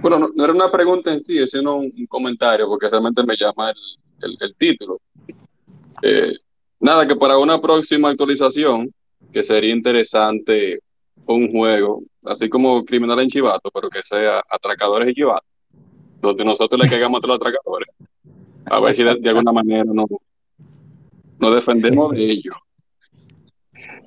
Bueno, 0.00 0.30
no, 0.34 0.44
era 0.44 0.52
una 0.52 0.70
pregunta 0.70 1.12
en 1.12 1.20
sí, 1.20 1.44
sino 1.46 1.76
un, 1.76 1.92
un, 1.96 2.06
comentario, 2.06 2.68
porque 2.68 2.88
realmente 2.88 3.22
me 3.24 3.36
llama 3.36 3.70
el, 3.70 4.36
el, 4.40 4.54
título. 4.54 5.00
Eh, 6.02 6.32
nada, 6.78 7.06
que 7.06 7.16
para 7.16 7.38
una 7.38 7.60
próxima 7.60 8.10
actualización, 8.10 8.92
que 9.32 9.42
sería 9.42 9.74
interesante 9.74 10.80
un 11.26 11.50
juego, 11.50 12.02
así 12.24 12.48
como 12.48 12.84
Criminal 12.84 13.20
en 13.20 13.28
Chivato, 13.28 13.70
pero 13.72 13.90
que 13.90 14.02
sea 14.02 14.42
Atracadores 14.48 15.10
y 15.10 15.14
Chivato, 15.14 15.46
donde 16.20 16.44
nosotros 16.44 16.80
le 16.80 16.88
caigamos 16.90 17.22
a 17.22 17.26
los 17.26 17.36
atracadores. 17.36 17.88
A 18.66 18.80
ver 18.80 18.94
si 18.94 19.02
de, 19.02 19.16
de 19.16 19.28
alguna 19.28 19.52
manera 19.52 19.84
nos, 19.84 20.06
nos 21.38 21.54
defendemos 21.54 22.12
de 22.12 22.24
ellos. 22.24 22.54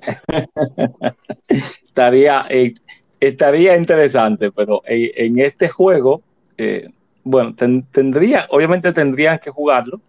estaría, 1.87 2.45
eh, 2.49 2.73
estaría 3.19 3.75
interesante, 3.75 4.51
pero 4.51 4.81
eh, 4.87 5.11
en 5.15 5.39
este 5.39 5.69
juego, 5.69 6.21
eh, 6.57 6.89
bueno, 7.23 7.55
ten, 7.55 7.83
tendría, 7.91 8.47
obviamente 8.49 8.91
tendrían 8.93 9.39
que 9.39 9.51
jugarlo, 9.51 10.01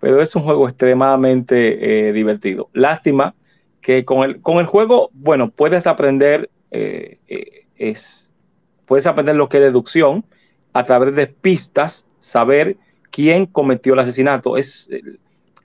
pero 0.00 0.20
es 0.22 0.34
un 0.34 0.42
juego 0.42 0.68
extremadamente 0.68 2.12
divertido. 2.12 2.70
Lástima 2.72 3.34
que 3.80 4.04
con 4.04 4.22
el, 4.22 4.40
con 4.40 4.58
el 4.58 4.66
juego, 4.66 5.10
bueno, 5.12 5.50
puedes 5.50 5.86
aprender, 5.86 6.48
es, 6.70 8.26
puedes 8.86 9.06
aprender 9.06 9.36
lo 9.36 9.50
que 9.50 9.58
es 9.58 9.64
deducción 9.64 10.24
a 10.72 10.84
través 10.84 11.14
de 11.14 11.26
pistas, 11.26 12.06
saber 12.18 12.78
quién 13.10 13.44
cometió 13.44 13.92
el 13.92 13.98
asesinato. 13.98 14.56
Es, 14.56 14.88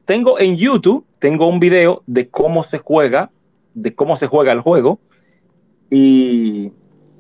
tengo 0.06 0.40
en 0.40 0.58
YouTube, 0.58 1.06
tengo 1.20 1.48
un 1.48 1.60
video 1.60 2.04
de 2.06 2.28
cómo 2.28 2.64
se 2.64 2.78
juega, 2.78 3.32
de 3.76 3.94
cómo 3.94 4.16
se 4.16 4.28
juega 4.28 4.52
el 4.52 4.62
juego. 4.62 5.00
Y, 5.92 6.72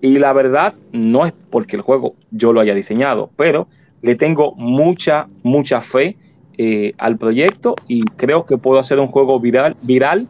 y, 0.01 0.17
la 0.17 0.33
verdad 0.33 0.73
no 0.91 1.27
es 1.27 1.33
porque 1.51 1.75
el 1.75 1.83
juego 1.83 2.15
yo 2.31 2.51
lo 2.51 2.59
haya 2.59 2.73
diseñado, 2.73 3.29
pero 3.35 3.67
le 4.01 4.15
tengo 4.15 4.55
mucha, 4.55 5.27
mucha 5.43 5.81
fe 5.81 6.17
eh, 6.57 6.93
al 6.97 7.17
proyecto 7.17 7.75
y 7.87 8.03
creo 8.15 8.45
que 8.45 8.57
puedo 8.57 8.79
hacer 8.79 8.99
un 8.99 9.07
juego 9.07 9.39
viral, 9.39 9.75
viral 9.81 10.27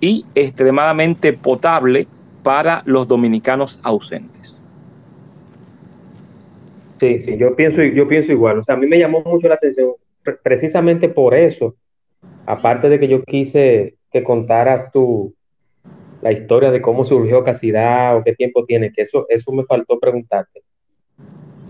y 0.00 0.24
extremadamente 0.34 1.32
potable 1.32 2.08
para 2.42 2.82
los 2.84 3.06
dominicanos 3.06 3.78
ausentes. 3.82 4.56
Sí, 6.98 7.20
sí, 7.20 7.36
yo 7.36 7.54
pienso, 7.54 7.82
yo 7.82 8.08
pienso 8.08 8.32
igual. 8.32 8.58
O 8.58 8.64
sea, 8.64 8.74
a 8.74 8.78
mí 8.78 8.86
me 8.86 8.98
llamó 8.98 9.22
mucho 9.22 9.48
la 9.48 9.54
atención 9.54 9.92
precisamente 10.42 11.08
por 11.08 11.34
eso, 11.34 11.76
aparte 12.46 12.88
de 12.88 12.98
que 12.98 13.08
yo 13.08 13.22
quise 13.22 13.96
que 14.10 14.22
contaras 14.22 14.90
tú 14.90 15.34
la 16.20 16.32
historia 16.32 16.70
de 16.70 16.80
cómo 16.80 17.04
surgió 17.04 17.44
Casidad 17.44 18.16
o 18.16 18.24
qué 18.24 18.34
tiempo 18.34 18.64
tiene, 18.64 18.92
que 18.92 19.02
eso, 19.02 19.26
eso 19.28 19.52
me 19.52 19.64
faltó 19.64 19.98
preguntarte. 19.98 20.62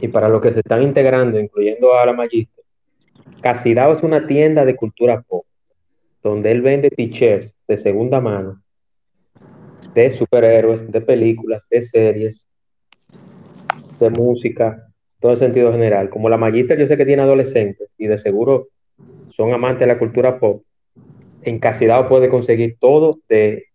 Y 0.01 0.09
para 0.09 0.29
los 0.29 0.41
que 0.41 0.53
se 0.53 0.61
están 0.61 0.83
integrando, 0.83 1.39
incluyendo 1.39 1.95
a 1.95 2.07
la 2.07 2.13
Magister, 2.13 2.65
Casidad 3.41 3.93
es 3.93 4.03
una 4.03 4.27
tienda 4.27 4.65
de 4.65 4.77
cultura 4.77 5.23
pop, 5.23 5.45
donde 6.23 6.51
él 6.51 6.63
vende 6.63 6.91
t-shirts 6.91 7.55
de 7.67 7.77
segunda 7.77 8.21
mano, 8.21 8.63
de 9.95 10.11
superhéroes, 10.11 10.91
de 10.91 11.01
películas, 11.01 11.67
de 11.69 11.83
series, 11.83 12.49
de 13.99 14.11
música, 14.11 14.89
todo 15.21 15.33
el 15.33 15.39
sentido 15.39 15.73
general. 15.73 16.11
Como 16.11 16.29
la 16.29 16.37
Magister 16.37 16.79
yo 16.79 16.87
sé 16.87 16.97
que 16.97 17.07
tiene 17.07 17.23
adolescentes 17.23 17.95
y 17.99 18.07
de 18.07 18.19
seguro 18.19 18.69
son 19.31 19.53
amantes 19.53 19.81
de 19.81 19.87
la 19.87 19.99
cultura 19.99 20.39
pop, 20.39 20.63
en 21.43 21.59
Casidao 21.59 22.09
puede 22.09 22.29
conseguir 22.29 22.77
todo 22.79 23.21
de 23.29 23.67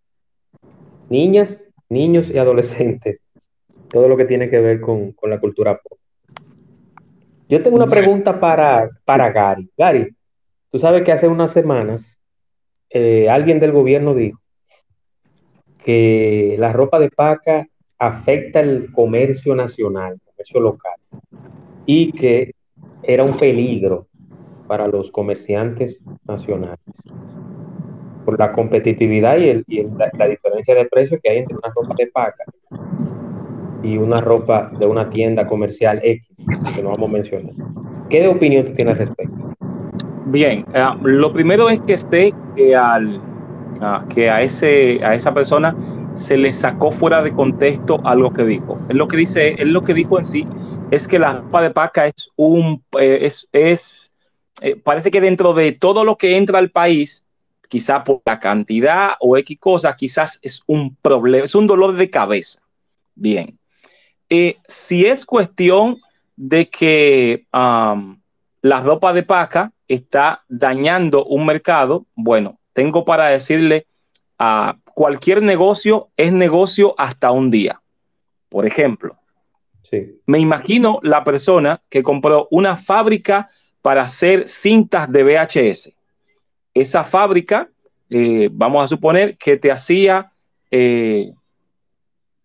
niñas, 1.14 1.68
niños 1.90 2.32
y 2.32 2.40
adolescentes, 2.40 3.20
todo 3.90 4.08
lo 4.08 4.18
que 4.18 4.26
tiene 4.26 4.50
que 4.50 4.60
ver 4.60 4.82
con, 4.82 5.14
la 5.22 5.40
cultura 5.40 5.80
pop. 5.80 6.00
Yo 7.48 7.62
tengo 7.62 7.76
una 7.76 7.88
pregunta 7.88 8.40
para, 8.40 8.90
para 9.06 9.32
Gary. 9.32 9.70
Gary, 9.78 10.08
tú 10.72 10.80
sabes 10.80 11.04
que 11.04 11.12
hace 11.12 11.28
unas 11.28 11.52
semanas 11.52 12.18
eh, 12.90 13.30
alguien 13.30 13.60
del 13.60 13.72
gobierno 13.72 14.16
dijo 14.16 14.40
que 15.78 16.56
la 16.58 16.74
ropa 16.74 16.98
de 16.98 17.12
paca 17.12 17.68
afecta 18.00 18.62
el 18.62 18.92
comercio 18.92 19.54
nacional, 19.54 20.14
el 20.14 20.22
comercio 20.22 20.62
local, 20.62 20.96
y 21.86 22.12
que 22.12 22.56
era 23.04 23.24
un 23.24 23.38
peligro 23.38 24.08
para 24.68 24.88
los 24.88 25.12
comerciantes 25.12 26.04
nacionales 26.26 26.80
por 28.24 28.40
la 28.40 28.52
competitividad 28.52 29.38
y, 29.38 29.84
la, 30.18 30.28
diferencia 30.28 30.76
de 30.76 30.86
precio 30.86 31.20
que 31.22 31.30
hay 31.30 31.38
entre 31.40 31.56
una 31.56 31.74
ropa 31.74 31.96
de 31.98 32.08
paca 32.08 32.44
y 33.84 33.98
una 33.98 34.22
ropa 34.22 34.72
de 34.80 34.86
una 34.86 35.10
tienda 35.10 35.46
comercial 35.46 36.00
X, 36.04 36.28
que 36.74 36.82
no 36.82 36.90
vamos 36.92 37.10
a 37.10 37.14
mencionar. 37.14 37.54
¿Qué 38.10 38.28
opinión 38.28 38.66
tú 38.66 38.74
tienes 38.74 38.94
al 38.94 39.08
respecto? 39.08 39.54
Bien, 40.26 40.66
eh, 40.74 40.86
lo 41.04 41.34
primero 41.34 41.70
es 41.70 41.82
que 41.82 41.94
esté 41.94 42.34
que, 42.56 42.76
al, 42.76 43.22
ah, 43.82 44.06
que 44.14 44.30
a, 44.30 44.42
ese, 44.42 45.04
a 45.04 45.16
esa 45.16 45.34
persona 45.34 45.76
se 46.14 46.38
le 46.38 46.54
sacó 46.54 46.92
fuera 46.92 47.22
de 47.22 47.34
contexto 47.34 48.00
algo 48.06 48.32
que 48.32 48.46
dijo. 48.46 48.80
Él 48.90 48.98
lo 48.98 49.08
que 49.08 49.18
dice, 49.18 49.56
él 49.58 49.74
lo 49.74 49.82
que 49.82 49.94
dijo 49.94 50.18
en 50.18 50.26
sí 50.26 50.48
es 50.92 51.08
que 51.08 51.20
la 51.20 51.34
ropa 51.34 51.62
de 51.62 51.72
paca 51.72 52.08
es 52.08 52.30
un, 52.36 52.84
eh, 53.00 53.20
es, 53.22 53.48
es 53.52 54.14
eh, 54.62 54.76
parece 54.82 55.12
que 55.12 55.22
dentro 55.22 55.54
de 55.54 55.72
todo 55.72 56.04
lo 56.06 56.18
que 56.18 56.38
entra 56.38 56.60
al 56.60 56.70
país, 56.70 57.28
quizá 57.74 58.04
por 58.04 58.22
la 58.24 58.40
cantidad 58.40 59.14
o 59.20 59.36
X 59.36 59.58
cosas, 59.60 59.96
quizás 59.96 60.38
es 60.44 60.62
un 60.68 60.96
problema, 60.98 61.46
es 61.46 61.56
un 61.56 61.66
dolor 61.66 61.96
de 61.96 62.08
cabeza. 62.08 62.62
Bien. 63.16 63.58
Eh, 64.30 64.58
si 64.68 65.08
es 65.08 65.26
cuestión 65.26 65.98
de 66.36 66.70
que 66.70 67.48
la 67.52 68.82
ropa 68.84 69.12
de 69.12 69.24
paca 69.24 69.72
está 69.88 70.44
dañando 70.48 71.26
un 71.26 71.48
mercado, 71.48 72.06
bueno, 72.14 72.60
tengo 72.74 73.06
para 73.06 73.30
decirle 73.30 73.88
a 74.38 74.78
cualquier 74.94 75.42
negocio 75.42 76.10
es 76.16 76.32
negocio 76.32 76.94
hasta 77.00 77.32
un 77.32 77.50
día. 77.50 77.82
Por 78.50 78.68
ejemplo, 78.68 79.18
sí. 79.90 80.20
me 80.28 80.38
imagino 80.38 81.00
la 81.02 81.24
persona 81.24 81.82
que 81.90 82.04
compró 82.04 82.48
una 82.52 82.76
fábrica 82.76 83.50
para 83.82 84.04
hacer 84.04 84.48
cintas 84.48 85.12
de 85.12 85.24
VHS 85.24 86.03
esa 86.74 87.04
fábrica, 87.04 87.70
eh, 88.10 88.50
vamos 88.52 88.84
a 88.84 88.88
suponer 88.88 89.38
que 89.38 89.58
te 89.58 89.72
hacía 89.72 90.32
100 90.70 91.36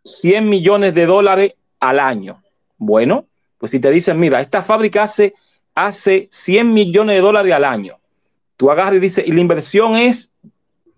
eh, 0.05 0.41
millones 0.43 0.95
de 0.95 1.07
dólares 1.07 1.55
al 1.81 2.01
año. 2.01 2.43
Bueno, 2.77 3.27
pues 3.59 3.73
si 3.73 3.81
te 3.81 3.91
dicen, 3.91 4.19
mira, 4.21 4.41
esta 4.41 4.63
fábrica 4.63 5.03
hace, 5.03 5.35
hace 5.75 6.29
100 6.31 6.73
millones 6.73 7.17
de 7.17 7.21
dólares 7.21 7.53
al 7.53 7.65
año, 7.65 7.99
tú 8.57 8.71
agarras 8.71 8.97
y 8.97 9.01
dices, 9.01 9.27
y 9.27 9.33
la 9.33 9.41
inversión 9.41 9.97
es 9.97 10.33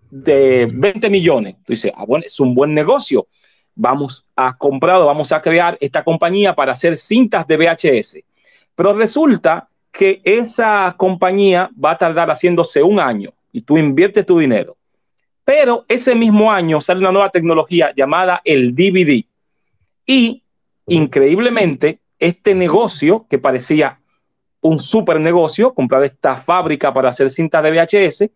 de 0.09 0.67
20 0.71 1.09
millones. 1.09 1.55
Tú 1.65 1.73
dices, 1.73 1.91
ah, 1.95 2.05
bueno, 2.05 2.25
es 2.25 2.39
un 2.39 2.53
buen 2.53 2.73
negocio. 2.73 3.27
Vamos 3.73 4.27
a 4.35 4.55
comprar 4.57 4.99
vamos 5.03 5.31
a 5.31 5.41
crear 5.41 5.77
esta 5.79 6.03
compañía 6.03 6.53
para 6.53 6.73
hacer 6.73 6.97
cintas 6.97 7.47
de 7.47 7.57
VHS. 7.57 8.17
Pero 8.75 8.93
resulta 8.93 9.69
que 9.91 10.21
esa 10.23 10.95
compañía 10.97 11.69
va 11.83 11.91
a 11.91 11.97
tardar 11.97 12.29
haciéndose 12.29 12.81
un 12.81 12.99
año 12.99 13.33
y 13.51 13.61
tú 13.61 13.77
inviertes 13.77 14.25
tu 14.25 14.39
dinero. 14.39 14.77
Pero 15.43 15.85
ese 15.87 16.15
mismo 16.15 16.51
año 16.51 16.79
sale 16.79 17.01
una 17.01 17.11
nueva 17.11 17.29
tecnología 17.29 17.91
llamada 17.95 18.41
el 18.45 18.73
DVD. 18.73 19.25
Y 20.05 20.43
increíblemente, 20.87 21.99
este 22.19 22.55
negocio 22.55 23.25
que 23.29 23.37
parecía 23.37 23.99
un 24.61 24.79
super 24.79 25.19
negocio, 25.19 25.73
comprar 25.73 26.03
esta 26.03 26.35
fábrica 26.35 26.93
para 26.93 27.09
hacer 27.09 27.29
cintas 27.29 27.63
de 27.63 27.71
VHS, 27.71 28.29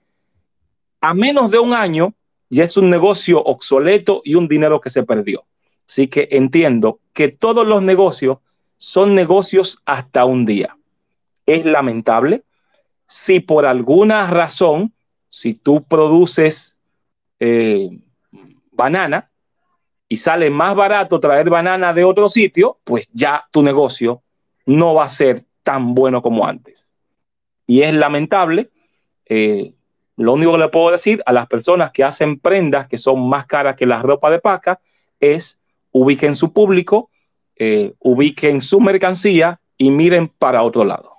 a 1.02 1.13
menos 1.13 1.52
de 1.52 1.60
un 1.60 1.74
año 1.74 2.13
ya 2.50 2.63
es 2.63 2.78
un 2.78 2.89
negocio 2.89 3.41
obsoleto 3.41 4.22
y 4.24 4.36
un 4.36 4.48
dinero 4.48 4.82
que 4.82 4.89
se 4.89 5.04
perdió. 5.04 5.46
Así 5.88 6.08
que 6.08 6.28
entiendo 6.32 7.00
que 7.13 7.30
todos 7.30 7.65
los 7.65 7.82
negocios 7.82 8.39
son 8.78 9.13
negocios 9.13 9.82
hasta 9.86 10.26
un 10.26 10.46
día 10.46 10.76
es 11.46 11.66
lamentable. 11.66 12.44
Si 13.08 13.40
por 13.40 13.66
alguna 13.66 14.28
razón, 14.28 14.94
si 15.30 15.54
tú 15.54 15.84
produces 15.84 16.78
eh, 17.40 17.90
banana 18.72 19.30
y 20.08 20.18
sale 20.18 20.50
más 20.50 20.76
barato 20.76 21.20
traer 21.20 21.50
banana 21.50 21.94
de 21.94 22.04
otro 22.04 22.30
sitio, 22.30 22.80
pues 22.84 23.10
ya 23.12 23.46
tu 23.52 23.62
negocio 23.62 24.24
no 24.66 24.94
va 24.94 25.06
a 25.06 25.10
ser 25.10 25.44
tan 25.64 25.94
bueno 25.94 26.22
como 26.22 26.48
antes. 26.48 26.90
Y 27.68 27.82
es 27.82 27.94
lamentable. 27.94 28.70
Eh, 29.26 29.74
lo 30.18 30.34
único 30.34 30.54
que 30.54 30.60
le 30.60 30.70
puedo 30.70 30.92
decir 30.92 31.22
a 31.26 31.34
las 31.34 31.48
personas 31.48 31.92
que 31.92 32.04
hacen 32.04 32.40
prendas 32.40 32.88
que 32.88 32.98
son 32.98 33.28
más 33.28 33.46
caras 33.46 33.76
que 33.76 33.86
la 33.86 34.02
ropa 34.02 34.30
de 34.30 34.40
paca 34.40 34.80
es 35.20 35.60
ubiquen 35.92 36.36
su 36.36 36.54
público, 36.54 37.10
eh, 37.56 37.94
ubiquen 38.00 38.62
su 38.62 38.80
mercancía 38.80 39.60
y 39.78 39.92
miren 39.92 40.28
para 40.28 40.64
otro 40.64 40.86
lado. 40.86 41.14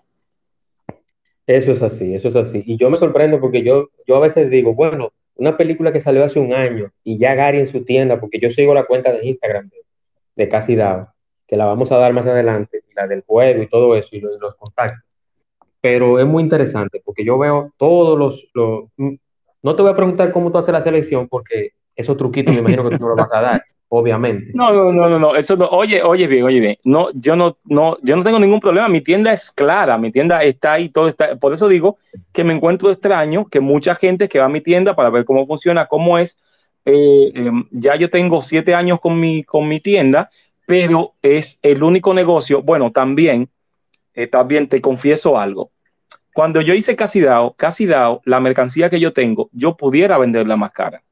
Eso 1.46 1.72
es 1.72 1.82
así, 1.82 2.14
eso 2.14 2.28
es 2.28 2.36
así. 2.36 2.62
Y 2.66 2.76
yo 2.76 2.90
me 2.90 2.96
sorprendo 2.96 3.40
porque 3.40 3.62
yo, 3.62 3.90
yo 4.06 4.16
a 4.16 4.20
veces 4.20 4.50
digo, 4.50 4.74
bueno, 4.74 5.12
una 5.36 5.56
película 5.56 5.92
que 5.92 6.00
salió 6.00 6.24
hace 6.24 6.40
un 6.40 6.52
año 6.52 6.90
y 7.04 7.18
ya 7.18 7.34
Gary 7.34 7.60
en 7.60 7.66
su 7.66 7.84
tienda, 7.84 8.18
porque 8.18 8.40
yo 8.40 8.50
sigo 8.50 8.74
la 8.74 8.84
cuenta 8.84 9.12
de 9.12 9.24
Instagram 9.26 9.70
de, 10.34 10.48
Casi 10.48 10.74
Dao, 10.74 11.08
que 11.46 11.56
la 11.56 11.66
vamos 11.66 11.92
a 11.92 11.98
dar 11.98 12.12
más 12.12 12.26
adelante, 12.26 12.82
la 12.94 13.06
del 13.06 13.22
juego 13.22 13.62
y 13.62 13.68
todo 13.68 13.94
eso, 13.96 14.08
y 14.12 14.20
los, 14.20 14.40
los 14.40 14.56
contactos. 14.56 15.02
Pero 15.80 16.18
es 16.18 16.26
muy 16.26 16.42
interesante 16.42 17.00
porque 17.04 17.24
yo 17.24 17.38
veo 17.38 17.72
todos 17.76 18.18
los, 18.18 18.50
los, 18.54 18.84
No 19.62 19.76
te 19.76 19.82
voy 19.82 19.92
a 19.92 19.96
preguntar 19.96 20.32
cómo 20.32 20.50
tú 20.50 20.58
haces 20.58 20.72
la 20.72 20.82
selección 20.82 21.28
porque 21.28 21.72
esos 21.94 22.16
truquitos 22.16 22.54
me 22.54 22.60
imagino 22.60 22.88
que 22.88 22.96
tú 22.96 23.02
no 23.04 23.10
los 23.10 23.16
vas 23.16 23.32
a 23.32 23.40
dar 23.40 23.62
obviamente. 23.88 24.50
No, 24.54 24.72
no, 24.72 25.08
no, 25.08 25.18
no, 25.18 25.36
eso 25.36 25.56
no, 25.56 25.66
oye, 25.66 26.02
oye 26.02 26.26
bien, 26.26 26.44
oye 26.44 26.60
bien, 26.60 26.76
no, 26.84 27.08
yo 27.14 27.36
no, 27.36 27.58
no, 27.64 27.96
yo 28.02 28.16
no 28.16 28.24
tengo 28.24 28.38
ningún 28.38 28.60
problema, 28.60 28.88
mi 28.88 29.00
tienda 29.00 29.32
es 29.32 29.50
clara, 29.50 29.96
mi 29.98 30.10
tienda 30.10 30.42
está 30.42 30.74
ahí, 30.74 30.88
todo 30.88 31.08
está, 31.08 31.36
por 31.36 31.52
eso 31.52 31.68
digo 31.68 31.98
que 32.32 32.44
me 32.44 32.54
encuentro 32.54 32.90
extraño 32.90 33.46
que 33.46 33.60
mucha 33.60 33.94
gente 33.94 34.28
que 34.28 34.38
va 34.38 34.46
a 34.46 34.50
mi 34.50 34.60
tienda 34.60 34.96
para 34.96 35.10
ver 35.10 35.24
cómo 35.24 35.46
funciona, 35.46 35.86
cómo 35.86 36.18
es, 36.18 36.38
eh, 36.84 37.32
em, 37.34 37.64
ya 37.70 37.96
yo 37.96 38.10
tengo 38.10 38.42
siete 38.42 38.74
años 38.74 39.00
con 39.00 39.18
mi, 39.20 39.44
con 39.44 39.68
mi 39.68 39.80
tienda, 39.80 40.30
pero 40.66 41.14
es 41.22 41.60
el 41.62 41.82
único 41.82 42.12
negocio, 42.12 42.62
bueno, 42.62 42.90
también, 42.90 43.48
eh, 44.14 44.26
también 44.26 44.68
te 44.68 44.80
confieso 44.80 45.38
algo, 45.38 45.70
cuando 46.34 46.60
yo 46.60 46.74
hice 46.74 46.96
Casi 46.96 47.20
Dao, 47.20 47.54
Casi 47.56 47.86
la 47.86 48.40
mercancía 48.40 48.90
que 48.90 49.00
yo 49.00 49.12
tengo, 49.12 49.48
yo 49.52 49.76
pudiera 49.76 50.18
venderla 50.18 50.56
más 50.56 50.72
cara 50.72 51.02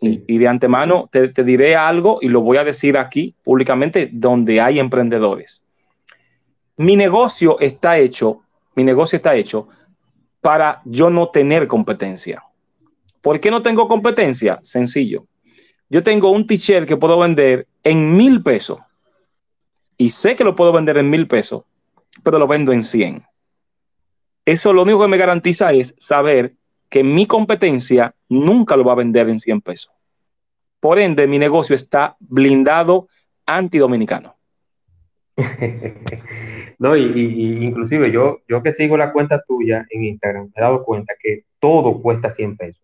y, 0.00 0.38
de 0.38 0.48
antemano 0.48 1.10
te, 1.12 1.28
diré 1.44 1.76
algo 1.76 2.18
y 2.22 2.28
lo 2.28 2.40
voy 2.40 2.56
a 2.56 2.64
decir 2.64 2.96
aquí 2.96 3.34
públicamente 3.44 4.08
donde 4.10 4.60
hay 4.60 4.78
emprendedores. 4.78 5.62
Mi 6.76 6.96
negocio 6.96 7.60
está 7.60 7.98
hecho, 7.98 8.40
mi 8.74 8.84
negocio 8.84 9.16
está 9.16 9.34
hecho 9.34 9.68
para 10.40 10.80
yo 10.86 11.10
no 11.10 11.28
tener 11.28 11.68
competencia. 11.68 12.42
¿Por 13.20 13.40
qué 13.40 13.50
no 13.50 13.60
tengo 13.60 13.86
competencia? 13.88 14.58
Sencillo. 14.62 15.26
Yo 15.90 16.02
tengo 16.02 16.30
un 16.30 16.46
t-shirt 16.46 16.88
que 16.88 16.96
puedo 16.96 17.18
vender 17.18 17.66
en 17.82 18.16
mil 18.16 18.42
pesos 18.42 18.78
y 19.98 20.10
sé 20.10 20.34
que 20.34 20.44
lo 20.44 20.56
puedo 20.56 20.72
vender 20.72 20.96
en 20.96 21.10
mil 21.10 21.28
pesos, 21.28 21.64
pero 22.22 22.38
lo 22.38 22.46
vendo 22.46 22.72
en 22.72 22.82
100. 22.82 23.22
Eso 24.46 24.72
lo 24.72 24.82
único 24.82 25.02
que 25.02 25.08
me 25.08 25.18
garantiza 25.18 25.72
es 25.72 25.94
saber 25.98 26.54
que 26.90 27.04
mi 27.04 27.26
competencia 27.26 28.14
nunca 28.28 28.76
lo 28.76 28.84
va 28.84 28.92
a 28.92 28.96
vender 28.96 29.28
en 29.28 29.38
100 29.38 29.60
pesos. 29.60 29.92
Por 30.80 30.98
ende, 30.98 31.26
mi 31.26 31.38
negocio 31.38 31.74
está 31.74 32.16
blindado 32.18 33.08
antidominicano. 33.46 34.36
no, 36.78 36.96
y, 36.96 37.64
inclusive 37.64 38.10
yo, 38.10 38.40
yo 38.48 38.62
que 38.62 38.72
sigo 38.72 38.96
la 38.96 39.12
cuenta 39.12 39.42
tuya 39.46 39.86
en 39.88 40.04
Instagram, 40.04 40.46
me 40.46 40.52
he 40.56 40.60
dado 40.60 40.84
cuenta 40.84 41.14
que 41.18 41.44
todo 41.60 42.00
cuesta 42.00 42.30
100 42.30 42.56
pesos. 42.56 42.82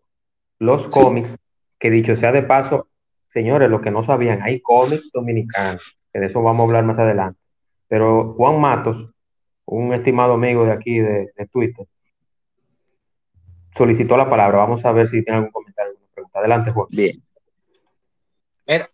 Los 0.59 0.87
cómics, 0.87 1.37
que 1.77 1.91
dicho 1.91 2.15
sea 2.15 2.31
de 2.31 2.43
paso, 2.43 2.87
señores, 3.27 3.69
lo 3.69 3.81
que 3.81 3.91
no 3.91 4.03
sabían, 4.03 4.41
hay 4.41 4.61
cómics 4.61 5.11
dominicanos, 5.11 5.83
que 6.13 6.19
de 6.19 6.27
eso 6.27 6.41
vamos 6.41 6.61
a 6.61 6.67
hablar 6.67 6.85
más 6.85 6.97
adelante. 6.97 7.39
Pero 7.87 8.33
Juan 8.33 8.59
Matos, 8.59 9.11
un 9.65 9.93
estimado 9.93 10.33
amigo 10.33 10.65
de 10.65 10.71
aquí 10.71 10.99
de, 10.99 11.31
de 11.35 11.47
Twitter, 11.51 11.85
solicitó 13.77 14.17
la 14.17 14.29
palabra. 14.29 14.59
Vamos 14.59 14.83
a 14.83 14.91
ver 14.91 15.09
si 15.09 15.23
tiene 15.23 15.37
algún 15.37 15.51
comentario, 15.51 15.91
alguna 15.91 16.13
pregunta. 16.13 16.39
Adelante, 16.39 16.71
Juan. 16.71 16.87
Bien. 16.89 17.23
Mira, 18.67 18.89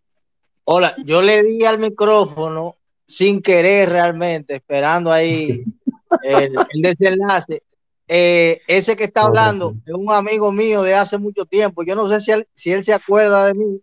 hola, 0.65 0.93
yo 1.05 1.21
le 1.21 1.41
di 1.43 1.65
al 1.65 1.79
micrófono 1.79 2.75
sin 3.05 3.41
querer 3.41 3.89
realmente, 3.89 4.55
esperando 4.55 5.11
ahí 5.11 5.63
el, 6.23 6.55
el 6.73 6.81
desenlace. 6.81 7.63
Eh, 8.07 8.59
ese 8.67 8.95
que 8.95 9.05
está 9.05 9.23
hablando 9.23 9.73
es 9.85 9.93
un 9.93 10.11
amigo 10.11 10.51
mío 10.51 10.83
de 10.83 10.93
hace 10.93 11.17
mucho 11.17 11.45
tiempo. 11.45 11.83
Yo 11.83 11.95
no 11.95 12.07
sé 12.09 12.21
si 12.21 12.31
él, 12.31 12.47
si 12.53 12.71
él 12.71 12.83
se 12.83 12.93
acuerda 12.93 13.47
de 13.47 13.53
mí. 13.53 13.81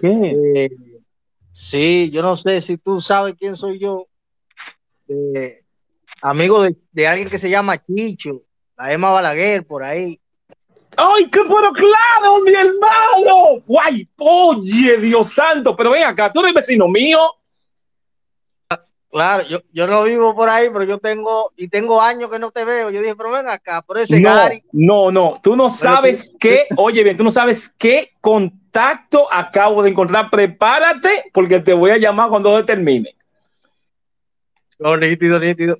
¿Qué? 0.00 0.08
Eh, 0.54 0.70
sí, 1.50 2.10
yo 2.10 2.22
no 2.22 2.36
sé 2.36 2.60
si 2.60 2.78
tú 2.78 3.00
sabes 3.00 3.34
quién 3.38 3.56
soy 3.56 3.78
yo. 3.78 4.06
Eh, 5.08 5.62
amigo 6.22 6.62
de, 6.62 6.76
de 6.92 7.08
alguien 7.08 7.28
que 7.28 7.38
se 7.38 7.50
llama 7.50 7.78
Chicho, 7.78 8.42
la 8.78 8.92
Emma 8.92 9.10
Balaguer, 9.10 9.66
por 9.66 9.82
ahí. 9.82 10.20
¡Ay, 10.96 11.28
qué 11.30 11.42
bueno, 11.42 11.72
claro, 11.72 12.40
mi 12.42 12.52
hermano! 12.52 13.62
¡Guay! 13.66 14.08
Oye, 14.16 14.96
Dios 14.98 15.32
santo, 15.32 15.76
pero 15.76 15.90
ven 15.90 16.04
acá, 16.04 16.32
tú 16.32 16.40
eres 16.40 16.54
vecino 16.54 16.88
mío. 16.88 17.18
Claro, 19.10 19.42
yo, 19.48 19.60
yo 19.72 19.86
no 19.86 20.02
vivo 20.02 20.34
por 20.34 20.48
ahí, 20.50 20.68
pero 20.70 20.84
yo 20.84 20.98
tengo, 20.98 21.52
y 21.56 21.68
tengo 21.68 22.00
años 22.00 22.28
que 22.28 22.38
no 22.38 22.50
te 22.50 22.64
veo. 22.64 22.90
Yo 22.90 23.00
dije, 23.00 23.16
pero 23.16 23.30
ven 23.30 23.48
acá, 23.48 23.80
por 23.82 23.98
ese 23.98 24.20
No, 24.20 24.34
Gary. 24.34 24.62
no, 24.72 25.10
no, 25.10 25.34
tú 25.42 25.56
no 25.56 25.70
sabes 25.70 26.34
qué, 26.38 26.66
oye 26.76 27.02
bien, 27.02 27.16
tú 27.16 27.24
no 27.24 27.30
sabes 27.30 27.74
qué 27.78 28.10
contacto 28.20 29.32
acabo 29.32 29.82
de 29.82 29.90
encontrar. 29.90 30.28
Prepárate 30.30 31.30
porque 31.32 31.60
te 31.60 31.72
voy 31.72 31.90
a 31.92 31.96
llamar 31.96 32.28
cuando 32.28 32.64
termine. 32.66 33.16
No, 34.78 34.96
nítido, 34.96 35.38
nítido. 35.40 35.78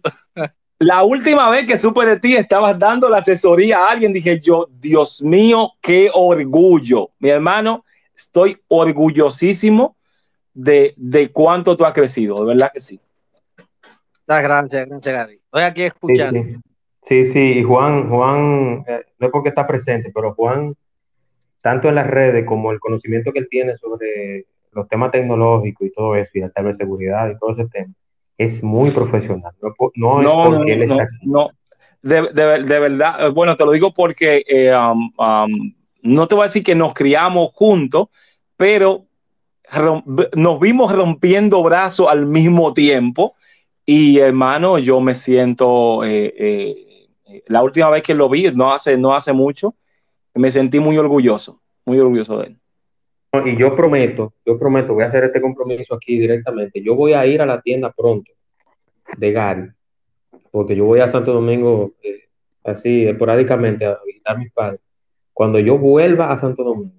La 0.79 1.03
última 1.03 1.51
vez 1.51 1.67
que 1.67 1.77
supe 1.77 2.07
de 2.07 2.21
ti, 2.21 2.37
estabas 2.37 2.79
dando 2.79 3.09
la 3.09 3.19
asesoría 3.19 3.79
a 3.79 3.91
alguien. 3.91 4.13
Dije 4.13 4.41
yo, 4.41 4.69
Dios 4.71 5.23
mío, 5.23 5.73
qué 5.81 6.11
orgullo. 6.13 7.11
Mi 7.19 7.31
hermano, 7.31 7.85
estoy 8.15 8.61
orgullosísimo 8.69 9.97
de, 10.55 10.95
de 10.97 11.31
cuánto 11.33 11.77
tú 11.77 11.85
has 11.85 11.93
crecido. 11.93 12.41
De 12.41 12.55
verdad 12.55 12.71
que 12.73 12.81
sí. 12.81 13.01
Muchas 14.27 14.43
gracias, 14.43 14.89
gracias, 14.89 15.15
Gary. 15.15 15.41
Estoy 15.45 15.63
aquí 15.63 15.83
escuchando. 15.83 16.43
sí. 16.43 16.57
Sí, 17.09 17.25
sí, 17.25 17.41
y 17.61 17.63
Juan, 17.63 18.11
Juan, 18.11 18.85
eh, 18.87 19.03
no 19.19 19.29
es 19.29 19.33
porque 19.33 19.49
está 19.49 19.67
presente, 19.67 20.11
pero 20.15 20.35
Juan, 20.35 20.75
tanto 21.63 21.89
en 21.89 21.95
las 21.95 22.07
redes 22.07 22.45
como 22.45 22.71
el 22.71 22.79
conocimiento 22.81 23.33
que 23.33 23.39
él 23.39 23.49
tiene 23.51 23.79
sobre 23.79 24.45
los 24.73 24.87
temas 24.89 25.11
tecnológicos 25.11 25.87
y 25.87 25.91
todo 25.91 26.17
eso, 26.17 26.31
y 26.35 26.41
la 26.41 26.51
ciberseguridad 26.51 27.31
y 27.31 27.39
todo 27.39 27.53
ese 27.53 27.67
tema, 27.71 27.95
es 28.39 28.63
muy 28.63 28.91
profesional. 28.93 29.53
No, 29.61 29.75
no 29.97 30.21
es 30.21 30.27
No, 30.27 30.45
no, 30.45 30.45
porque 30.57 30.73
él 30.73 30.79
no, 30.79 30.85
está 30.85 31.03
aquí. 31.03 31.17
no. 31.23 31.51
De, 32.01 32.23
de- 32.33 32.63
de 32.63 32.79
verdad, 32.79 33.33
bueno, 33.33 33.57
te 33.57 33.65
lo 33.65 33.73
digo 33.73 33.93
porque 33.93 34.45
eh, 34.49 34.73
um, 34.75 35.13
um, 35.19 35.75
no 36.03 36.29
te 36.29 36.37
voy 36.37 36.45
a 36.45 36.47
decir 36.47 36.63
que 36.63 36.77
nos 36.77 36.95
criamos 36.95 37.51
juntos, 37.53 38.09
pero 38.57 39.05
nos 40.35 40.61
vimos 40.61 40.95
rompiendo 40.95 41.63
brazos 41.63 42.07
al 42.09 42.25
mismo 42.25 42.73
tiempo. 42.73 43.35
Y 43.85 44.19
hermano, 44.19 44.79
yo 44.79 45.01
me 45.01 45.15
siento, 45.15 46.05
eh, 46.05 46.35
eh, 46.39 47.43
la 47.49 47.63
última 47.63 47.91
vez 47.91 48.03
que 48.03 48.15
lo 48.15 48.29
vi, 48.29 48.51
no 48.53 48.73
hace, 48.73 48.97
no 48.97 49.15
hace 49.15 49.33
mucho, 49.33 49.75
me 50.35 50.51
sentí 50.51 50.79
muy 50.79 50.97
orgulloso, 50.99 51.61
muy 51.85 51.99
orgulloso 51.99 52.39
de 52.39 52.47
él. 52.49 52.58
Y 53.47 53.57
yo 53.57 53.75
prometo, 53.75 54.35
yo 54.45 54.59
prometo, 54.59 54.95
voy 54.95 55.05
a 55.05 55.07
hacer 55.07 55.25
este 55.25 55.41
compromiso 55.41 55.95
aquí 55.95 56.19
directamente. 56.19 56.83
Yo 56.83 56.95
voy 56.95 57.13
a 57.13 57.27
ir 57.27 57.41
a 57.43 57.47
la 57.47 57.61
tienda 57.61 57.93
pronto 57.97 58.33
de 59.17 59.33
Gary, 59.33 59.71
porque 60.51 60.77
yo 60.77 60.85
voy 60.85 61.01
a 61.01 61.09
Santo 61.09 61.33
Domingo 61.33 61.93
eh, 62.03 62.25
así 62.65 63.07
esporádicamente 63.07 63.87
a 63.87 63.99
visitar 64.07 64.37
a 64.37 64.39
mis 64.39 64.53
padres. 64.53 64.81
Cuando 65.33 65.59
yo 65.59 65.79
vuelva 65.79 66.33
a 66.33 66.37
Santo 66.37 66.65
Domingo, 66.65 66.95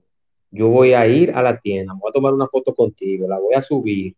yo 0.52 0.70
voy 0.70 0.94
a 0.94 1.06
ir 1.08 1.32
a 1.36 1.42
la 1.42 1.58
tienda, 1.58 1.94
voy 1.94 2.10
a 2.10 2.14
tomar 2.14 2.34
una 2.34 2.48
foto 2.48 2.74
contigo, 2.74 3.28
la 3.28 3.38
voy 3.38 3.54
a 3.54 3.62
subir, 3.62 4.16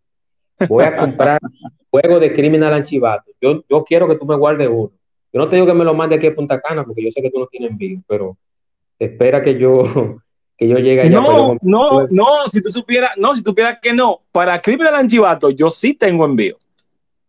voy 0.68 0.84
a 0.84 0.96
comprar 0.96 1.40
juego 1.90 2.20
de 2.20 2.34
Criminal 2.34 2.74
Anchivato. 2.74 3.32
Yo, 3.42 3.64
yo 3.70 3.84
quiero 3.84 4.08
que 4.08 4.16
tú 4.16 4.26
me 4.26 4.36
guardes 4.36 4.70
uno. 4.70 4.92
Yo 5.34 5.40
no 5.40 5.48
te 5.48 5.56
digo 5.56 5.68
que 5.68 5.74
me 5.74 5.86
lo 5.86 5.94
mande 5.94 6.16
aquí 6.16 6.28
a 6.28 6.36
Punta 6.36 6.60
Cana, 6.60 6.84
porque 6.84 7.04
yo 7.04 7.12
sé 7.12 7.22
que 7.22 7.32
tú 7.32 7.40
no 7.40 7.48
tienes 7.48 7.72
envío, 7.72 8.02
pero 8.08 8.38
espera 9.00 9.42
que 9.42 9.58
yo, 9.58 10.18
que 10.62 10.68
yo 10.68 10.78
llegue 10.78 11.02
allá. 11.02 11.20
No, 11.20 11.58
no, 11.64 11.90
juego. 11.90 12.08
no, 12.12 12.48
si 12.48 12.62
tú 12.62 12.70
supieras, 12.70 13.18
no, 13.18 13.34
si 13.34 13.42
tú 13.42 13.50
supieras 13.50 13.80
que 13.82 13.94
no, 13.94 14.22
para 14.32 14.62
Criminal 14.62 14.94
Anchivato 14.94 15.50
yo 15.50 15.72
sí 15.72 15.96
tengo 15.96 16.24
envío. 16.24 16.58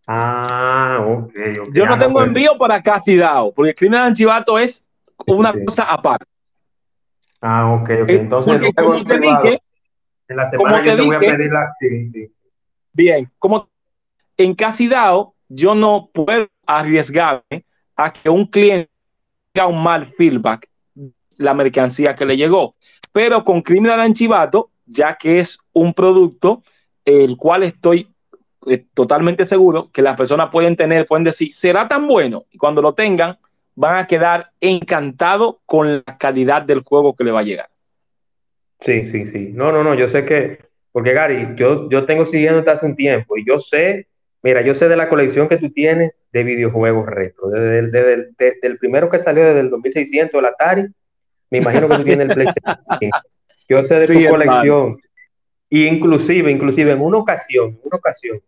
Ah, 0.06 0.98
ok, 1.00 1.32
ok. 1.62 1.68
Yo 1.72 1.86
no 1.86 1.94
Ah, 1.94 1.98
tengo 1.98 2.12
pues, 2.14 2.26
envío 2.26 2.58
para 2.58 2.82
Casidao, 2.82 3.50
porque 3.54 3.74
Criminal 3.74 4.04
Anchivato 4.08 4.58
es 4.58 4.90
una 5.26 5.52
sí. 5.52 5.64
cosa 5.64 5.84
aparte. 5.84 6.26
Ah, 7.40 7.72
ok, 7.72 7.82
ok. 8.02 8.08
Eh, 8.10 8.14
Entonces, 8.16 8.52
porque 8.52 8.72
como 8.74 8.94
en 8.96 9.04
te 9.04 9.18
privado, 9.18 9.44
dije, 9.44 9.62
en 10.28 10.36
la 10.36 10.50
como 10.50 10.50
semana 10.66 10.82
te 10.82 10.90
yo 10.90 10.96
te 10.96 11.02
voy 11.02 11.16
a 11.16 11.18
dije- 11.20 11.36
pedir 11.36 11.52
la. 11.52 11.72
Sí, 11.78 12.08
sí. 12.10 12.32
bien, 12.92 13.30
como 13.38 13.70
en 14.36 14.54
Casidao, 14.54 15.34
yo 15.48 15.74
no 15.74 16.10
puedo 16.12 16.48
arriesgarme 16.66 17.64
a 17.96 18.12
que 18.12 18.28
un 18.28 18.44
cliente 18.46 18.90
tenga 19.52 19.68
un 19.68 19.82
mal 19.82 20.04
feedback 20.04 20.68
la 21.38 21.54
mercancía 21.54 22.14
que 22.14 22.26
le 22.26 22.36
llegó. 22.36 22.74
Pero 23.12 23.44
con 23.44 23.62
Criminal 23.62 24.00
Anchivato, 24.00 24.70
ya 24.86 25.16
que 25.16 25.40
es 25.40 25.58
un 25.72 25.94
producto 25.94 26.62
el 27.04 27.36
cual 27.36 27.62
estoy 27.64 28.08
eh, 28.66 28.84
totalmente 28.94 29.44
seguro 29.44 29.90
que 29.92 30.02
las 30.02 30.16
personas 30.16 30.50
pueden 30.50 30.76
tener, 30.76 31.06
pueden 31.06 31.24
decir, 31.24 31.52
será 31.52 31.88
tan 31.88 32.06
bueno. 32.08 32.44
Y 32.50 32.58
cuando 32.58 32.82
lo 32.82 32.94
tengan, 32.94 33.38
van 33.74 33.98
a 33.98 34.06
quedar 34.06 34.52
encantados 34.60 35.56
con 35.66 36.02
la 36.06 36.18
calidad 36.18 36.62
del 36.62 36.80
juego 36.82 37.14
que 37.14 37.24
le 37.24 37.32
va 37.32 37.40
a 37.40 37.44
llegar. 37.44 37.68
Sí, 38.80 39.06
sí, 39.08 39.26
sí. 39.26 39.50
No, 39.54 39.70
no, 39.72 39.84
no, 39.84 39.94
yo 39.94 40.08
sé 40.08 40.24
que, 40.24 40.58
porque 40.90 41.12
Gary, 41.12 41.54
yo, 41.56 41.88
yo 41.88 42.04
tengo 42.04 42.24
siguiéndote 42.26 42.70
hace 42.70 42.86
un 42.86 42.96
tiempo 42.96 43.36
y 43.36 43.46
yo 43.46 43.58
sé, 43.60 44.08
mira, 44.42 44.62
yo 44.62 44.74
sé 44.74 44.88
de 44.88 44.96
la 44.96 45.08
colección 45.08 45.48
que 45.48 45.56
tú 45.58 45.70
tienes 45.70 46.12
de 46.32 46.42
videojuegos 46.44 47.06
retro, 47.06 47.48
desde, 47.48 47.78
el- 47.78 47.90
desde 47.92 48.30
desde 48.38 48.66
el 48.68 48.78
primero 48.78 49.08
que 49.08 49.18
salió 49.20 49.44
desde 49.44 49.60
el 49.60 49.70
2600, 49.70 50.38
el 50.40 50.46
Atari, 50.46 50.86
me 51.52 51.58
imagino 51.58 51.88
que 51.88 51.96
tú 51.96 52.04
tienes 52.04 52.28
el 52.28 52.34
PlayStation 52.34 52.78
5. 53.00 53.18
Yo 53.68 53.84
sé 53.84 53.98
de 54.00 54.06
Sí, 54.06 54.14
tu 54.14 54.20
hermano. 54.20 54.44
colección. 54.52 54.98
Y 55.70 55.86
inclusive, 55.86 56.50
inclusive 56.50 56.92
en 56.92 57.00
una 57.00 57.18
ocasión, 57.18 57.68
en 57.70 57.80
una 57.84 57.96
ocasión, 57.96 58.40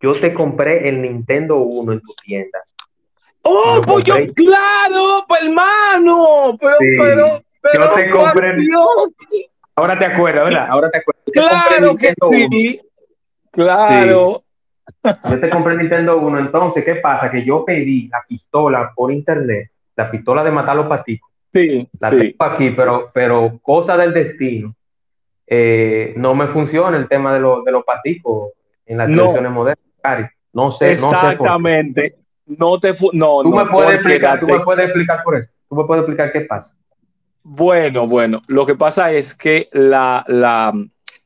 yo 0.00 0.12
te 0.20 0.34
compré 0.34 0.88
el 0.88 1.00
Nintendo 1.02 1.56
1 1.58 1.92
en 1.92 2.00
tu 2.00 2.12
tienda. 2.24 2.58
¡Oh, 3.42 3.80
pues 3.84 4.04
yo, 4.04 4.14
claro, 4.34 5.24
pues, 5.28 5.40
hermano! 5.42 6.56
Pero, 6.60 6.76
Sí. 6.80 6.86
pero, 6.98 7.26
pero, 7.62 7.84
Yo 7.88 7.94
te 7.94 8.10
compré- 8.10 8.54
Ahora 9.76 9.98
te 9.98 10.04
acuerdas, 10.06 10.44
¿verdad? 10.44 10.66
Ahora 10.68 10.90
te 10.90 10.98
acuerdas. 10.98 11.22
Yo 11.26 11.32
te 11.32 11.48
claro 11.48 11.96
que 11.96 12.06
Nintendo 12.08 12.28
1. 12.28 12.48
sí. 12.50 12.80
Claro. 13.52 14.42
Yo 15.30 15.40
te 15.40 15.50
compré 15.50 15.72
el 15.74 15.78
Nintendo 15.80 16.18
1, 16.18 16.38
entonces, 16.40 16.84
¿qué 16.84 16.96
pasa? 16.96 17.30
Que 17.30 17.44
yo 17.44 17.64
pedí 17.64 18.08
la 18.08 18.22
pistola 18.28 18.92
por 18.94 19.12
internet, 19.12 19.70
la 19.96 20.10
pistola 20.10 20.42
de 20.44 20.50
matar 20.50 20.76
los 20.76 20.86
paticos. 20.86 21.30
Sí, 21.60 21.88
La 22.00 22.10
sí. 22.10 22.16
tengo 22.18 22.44
aquí, 22.44 22.70
pero, 22.70 23.10
pero 23.14 23.58
cosa 23.62 23.96
del 23.96 24.12
destino. 24.12 24.74
eh, 25.46 26.12
no 26.16 26.34
me 26.34 26.46
funciona 26.48 26.96
el 26.96 27.08
tema 27.08 27.32
de, 27.32 27.40
los 27.40 27.64
de 27.64 27.72
los 27.72 27.84
paticos 27.84 28.50
en 28.84 28.98
las 28.98 29.08
No. 29.08 29.16
televisiones 29.16 29.52
modernas. 29.52 29.84
Cari. 30.02 30.24
No 30.52 30.70
sé, 30.70 30.96
no 30.96 31.10
sé. 31.10 31.14
por 31.14 31.20
qué. 31.20 31.32
Exactamente. 31.32 32.16
No 32.46 32.78
te 32.80 32.94
fu- 32.94 33.10
no, 33.12 33.42
Tú 33.42 33.50
no, 33.50 33.64
me 33.64 33.70
puedes 33.70 33.94
explicar, 33.94 34.38
tú 34.40 34.46
me 34.46 34.60
puedes 34.60 34.84
explicar 34.86 35.22
por 35.24 35.36
eso. 35.36 35.50
Tú 35.68 35.74
me 35.76 35.84
puedes 35.84 36.02
explicar 36.02 36.32
qué 36.32 36.40
pasa. 36.42 36.76
Bueno, 37.42 38.06
bueno, 38.06 38.42
lo 38.48 38.66
que 38.66 38.74
pasa 38.74 39.12
es 39.12 39.34
que 39.34 39.68
la, 39.72 40.24
la, 40.28 40.72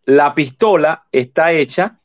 la 0.05 0.35
pistola 0.35 1.05
está 1.13 1.53
hecha 1.53 1.99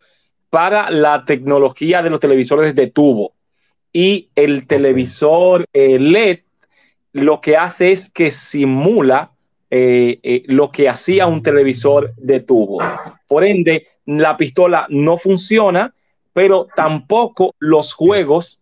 para 0.50 0.90
la 0.90 1.26
tecnología 1.26 2.02
de 2.02 2.10
los 2.10 2.20
televisores 2.22 2.74
de 2.76 2.88
tubo 2.88 3.34
y 3.92 4.30
el 4.36 4.68
televisor 4.68 5.66
eh, 5.74 6.00
LED 6.00 6.40
lo 7.16 7.40
que 7.40 7.56
hace 7.56 7.94
es 7.94 8.10
que 8.10 8.30
simula 8.30 9.32
eh, 9.72 10.20
eh, 10.22 10.44
lo 10.48 10.70
que 10.70 10.90
hacía 10.90 11.28
un 11.28 11.42
televisor 11.42 12.14
de 12.18 12.42
tubo. 12.42 12.80
Por 13.28 13.46
ende, 13.46 13.88
la 14.06 14.36
pistola 14.36 14.86
no 14.90 15.16
funciona, 15.18 15.94
pero 16.34 16.68
tampoco 16.76 17.56
los 17.60 17.94
juegos 17.94 18.60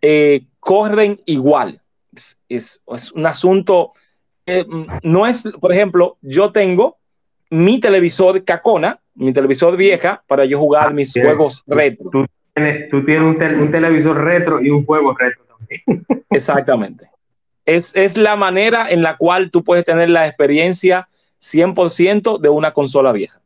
eh, 0.00 0.42
corren 0.60 1.20
igual. 1.26 1.80
Es, 2.14 2.38
es- 2.48 2.82
es 2.94 3.10
un 3.12 3.26
asunto, 3.26 3.92
eh, 4.46 4.64
no 5.02 5.26
es, 5.26 5.42
por 5.60 5.72
ejemplo, 5.72 6.16
yo 6.22 6.52
tengo 6.52 6.98
mi 7.50 7.80
televisor 7.80 8.44
Cacona, 8.44 9.00
mi 9.16 9.32
televisor 9.32 9.76
vieja, 9.76 10.22
para 10.28 10.44
yo 10.44 10.60
jugar 10.60 10.94
mis 10.94 11.12
juegos 11.12 11.64
retro. 11.66 12.08
Tú 12.10 12.24
tienes, 12.54 12.88
tú 12.88 13.04
tienes 13.04 13.24
un, 13.24 13.36
tel- 13.36 13.56
un 13.56 13.70
televisor 13.72 14.22
retro 14.22 14.62
y 14.62 14.70
un 14.70 14.86
juego 14.86 15.12
retro 15.12 15.44
también. 15.44 16.06
Exactamente. 16.30 17.10
Es, 17.66 17.94
es 17.96 18.16
la 18.16 18.36
manera 18.36 18.88
en 18.90 19.02
la 19.02 19.16
cual 19.16 19.50
tú 19.50 19.62
puedes 19.64 19.84
tener 19.84 20.08
la 20.08 20.26
experiencia 20.26 21.08
100% 21.40 22.38
de 22.38 22.48
una 22.48 22.72
consola 22.72 23.12
vieja. 23.12 23.40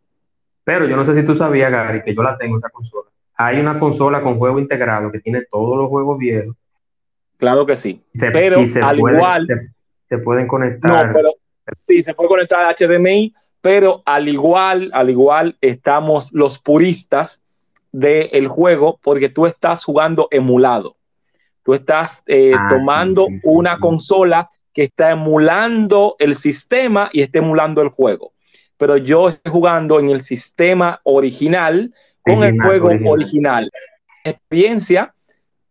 Pero 0.65 0.87
yo 0.87 0.97
no 0.97 1.05
sé 1.05 1.15
si 1.19 1.25
tú 1.25 1.35
sabías, 1.35 1.71
Gary, 1.71 2.03
que 2.03 2.15
yo 2.15 2.23
la 2.23 2.37
tengo, 2.39 2.59
esa 2.59 2.69
consola. 2.69 3.09
Hay 3.35 3.59
una 3.59 3.79
consola 3.81 4.23
con 4.23 4.39
juego 4.39 4.59
integrado 4.59 5.11
que 5.11 5.21
tiene 5.21 5.43
todos 5.51 5.77
los 5.79 5.89
juegos 5.89 6.19
viejos. 6.19 6.55
Claro 7.39 7.65
que 7.65 7.75
sí. 7.77 8.03
se- 8.13 8.31
Pero 8.31 8.65
se 8.67 8.83
al 8.83 8.99
puede- 8.99 9.17
igual, 9.17 9.47
Se, 9.47 9.69
se 10.09 10.19
pueden 10.19 10.45
no, 10.45 10.51
conectar. 10.51 11.13
pero 11.15 11.33
sí, 11.73 12.03
se 12.03 12.13
puede 12.15 12.29
conectar 12.29 12.61
a 12.61 12.75
HDMI, 12.75 13.35
pero 13.63 14.03
al 14.05 14.29
igual, 14.29 14.91
al 14.93 15.09
igual 15.09 15.57
estamos 15.63 16.33
los 16.35 16.59
puristas 16.59 17.43
del 17.93 18.47
juego 18.49 19.01
porque 19.03 19.31
tú 19.31 19.47
estás 19.47 19.85
jugando 19.85 20.29
emulado. 20.31 20.97
Tú 21.63 21.75
estás 21.75 22.23
eh, 22.27 22.53
Ah, 22.57 22.69
tomando 22.71 23.27
sí, 23.27 23.35
sí, 23.35 23.41
sí, 23.41 23.47
una 23.49 23.75
sí. 23.75 23.81
consola 23.81 24.51
que 24.73 24.85
está 24.85 25.11
emulando 25.11 26.17
el 26.19 26.35
sistema 26.35 27.11
y 27.13 27.23
está 27.23 27.39
emulando 27.41 27.83
el 27.83 27.89
juego. 27.89 28.33
Pero 28.77 28.97
yo 28.97 29.29
estoy 29.29 29.53
jugando 29.53 29.99
en 30.01 30.09
el 30.09 30.23
sistema 30.23 31.01
original 31.05 31.93
con 32.23 32.45
el 32.45 32.61
juego 32.61 32.89
original. 32.89 33.13
original. 33.13 33.71
La 34.25 34.31
experiencia, 34.31 35.15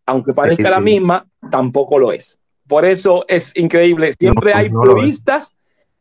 aunque 0.06 0.34
parezca 0.34 0.70
la 0.70 0.80
misma, 0.80 1.26
tampoco 1.50 1.98
lo 1.98 2.12
es. 2.12 2.44
Por 2.68 2.86
eso 2.86 3.26
es 3.28 3.56
increíble. 3.58 4.12
Siempre 4.14 4.52
No, 4.54 4.58
hay 4.60 4.70
no 4.70 4.82
puristas, 4.82 5.56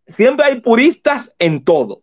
siempre 0.07 0.45
hay 0.47 0.61
puristas 0.61 1.34
en 1.39 1.64
todo. 1.64 2.03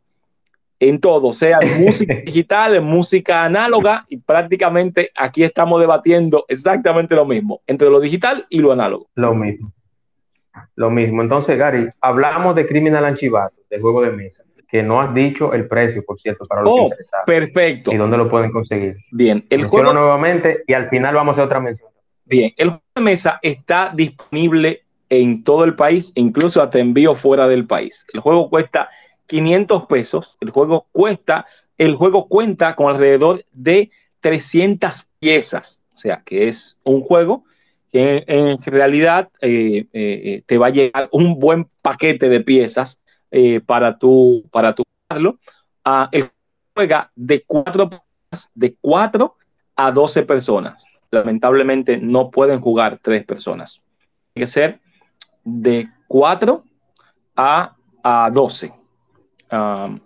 En 0.87 0.99
todo, 0.99 1.33
sea 1.33 1.57
en 1.61 1.83
música 1.83 2.13
digital, 2.25 2.75
en 2.75 2.83
música 2.83 3.43
análoga, 3.43 4.05
y 4.07 4.17
prácticamente 4.17 5.09
aquí 5.15 5.43
estamos 5.43 5.79
debatiendo 5.79 6.45
exactamente 6.47 7.15
lo 7.15 7.25
mismo, 7.25 7.61
entre 7.65 7.89
lo 7.89 7.99
digital 7.99 8.45
y 8.49 8.59
lo 8.59 8.71
análogo. 8.71 9.07
Lo 9.15 9.33
mismo. 9.33 9.73
Lo 10.75 10.91
mismo. 10.91 11.23
Entonces, 11.23 11.57
Gary, 11.57 11.89
hablamos 12.01 12.53
de 12.55 12.67
Criminal 12.67 13.03
Anchivato, 13.03 13.57
del 13.69 13.81
juego 13.81 14.03
de 14.03 14.11
mesa, 14.11 14.43
que 14.69 14.83
no 14.83 15.01
has 15.01 15.11
dicho 15.13 15.53
el 15.53 15.67
precio, 15.67 16.03
por 16.05 16.19
cierto, 16.19 16.45
para 16.45 16.61
los 16.61 16.71
Oh, 16.71 16.83
interesados. 16.83 17.25
Perfecto. 17.25 17.91
¿Y 17.91 17.97
dónde 17.97 18.17
lo 18.17 18.29
pueden 18.29 18.51
conseguir? 18.51 18.97
Bien, 19.11 19.43
el 19.49 19.65
juego, 19.65 19.91
nuevamente 19.91 20.63
y 20.67 20.73
al 20.73 20.87
final 20.87 21.15
vamos 21.15 21.33
a 21.33 21.41
hacer 21.41 21.45
otra 21.45 21.59
mención. 21.59 21.89
bien, 22.25 22.53
el 22.57 22.69
juego 22.69 22.83
de 22.95 23.01
mesa 23.01 23.39
está 23.41 23.91
disponible 23.93 24.83
en 25.09 25.43
todo 25.43 25.63
el 25.63 25.75
país, 25.75 26.11
incluso 26.15 26.61
hasta 26.61 26.79
envío 26.79 27.15
fuera 27.15 27.47
del 27.47 27.65
país. 27.65 28.05
El 28.13 28.19
juego 28.19 28.49
cuesta 28.49 28.89
500 29.27 29.85
pesos. 29.85 30.37
El 30.39 30.49
juego 30.51 30.87
cuesta, 30.91 31.45
el 31.77 31.95
juego 31.95 32.27
cuenta 32.27 32.75
con 32.75 32.87
alrededor 32.87 33.43
de 33.51 33.91
300 34.21 35.09
piezas. 35.19 35.79
O 35.93 35.97
sea, 35.97 36.21
que 36.25 36.47
es 36.47 36.77
un 36.83 37.01
juego 37.01 37.45
que 37.91 38.23
en, 38.27 38.57
realidad 38.59 39.29
eh, 39.41 39.85
eh, 39.93 40.43
te 40.45 40.57
va 40.57 40.67
a 40.67 40.71
llegar 40.71 41.07
un 41.11 41.39
buen 41.39 41.67
paquete 41.81 42.27
de 42.27 42.41
piezas 42.41 43.01
eh, 43.31 43.61
para 43.61 43.97
tu 43.97 44.43
para 44.51 44.75
tu 44.75 44.83
jugarlo. 45.07 45.39
Ah, 45.83 46.09
el 46.11 46.29
juega 46.75 47.11
de 47.15 47.43
cuatro 47.43 47.89
de 48.53 48.75
4 48.81 49.35
a 49.75 49.91
12 49.91 50.23
personas. 50.23 50.87
Lamentablemente 51.11 51.97
no 51.97 52.29
pueden 52.31 52.59
jugar 52.59 52.99
tres 53.01 53.23
personas. 53.25 53.81
Tiene 54.33 54.45
que 54.45 54.51
ser 54.51 54.79
de 55.43 55.87
4 56.07 56.63
a, 57.35 57.75
a 58.03 58.29
12. 58.29 58.73
Um, 59.51 59.99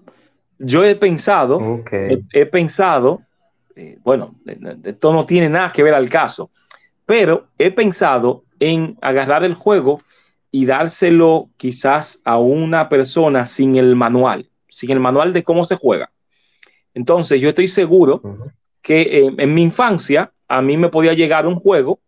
yo 0.57 0.83
he 0.83 0.95
pensado, 0.95 1.83
he, 1.91 2.21
he 2.33 2.45
pensado, 2.45 3.21
eh, 3.75 3.97
bueno, 4.03 4.35
esto 4.83 5.13
no 5.13 5.25
tiene 5.25 5.49
nada 5.49 5.71
que 5.71 5.83
ver 5.83 5.93
al 5.93 6.09
caso, 6.09 6.51
pero 7.05 7.47
he 7.57 7.71
pensado 7.71 8.43
en 8.59 8.97
agarrar 9.01 9.43
el 9.43 9.53
juego 9.53 10.01
y 10.51 10.65
dárselo 10.65 11.49
quizás 11.57 12.19
a 12.25 12.37
una 12.37 12.89
persona 12.89 13.47
sin 13.47 13.77
el 13.77 13.95
manual, 13.95 14.49
sin 14.67 14.91
el 14.91 14.99
manual 14.99 15.31
de 15.31 15.43
cómo 15.43 15.63
se 15.63 15.75
juega. 15.75 16.11
Entonces, 16.93 17.39
yo 17.39 17.49
estoy 17.49 17.67
seguro 17.67 18.21
que 18.81 19.01
eh, 19.01 19.33
en 19.37 19.53
mi 19.53 19.61
infancia 19.61 20.33
a 20.47 20.61
mí 20.61 20.75
me 20.75 20.89
podía 20.89 21.13
llegar 21.13 21.45
un 21.47 21.55
juego, 21.55 21.99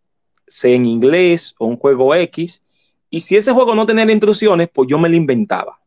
sea 0.46 0.74
en 0.74 0.84
inglés 0.84 1.54
o 1.58 1.66
un 1.66 1.76
juego 1.76 2.14
X, 2.14 2.62
y 3.08 3.20
si 3.20 3.36
ese 3.36 3.52
juego 3.52 3.74
no 3.74 3.86
tenía 3.86 4.10
instrucciones, 4.10 4.68
pues 4.72 4.88
yo 4.88 4.98
me 4.98 5.08
lo 5.08 5.16
inventaba. 5.16 5.78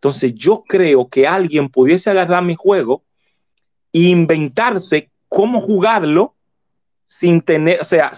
Entonces 0.00 0.34
yo 0.34 0.62
creo 0.66 1.08
que 1.08 1.26
alguien 1.26 1.68
pudiese 1.68 2.08
agarrar 2.08 2.42
mi 2.42 2.54
juego 2.54 3.02
e 3.92 3.98
inventarse 4.00 5.10
cómo 5.28 5.60
jugarlo 5.60 6.34
sin 7.06 7.42
tener, 7.42 7.82
o 7.82 7.84
sea, 7.84 8.10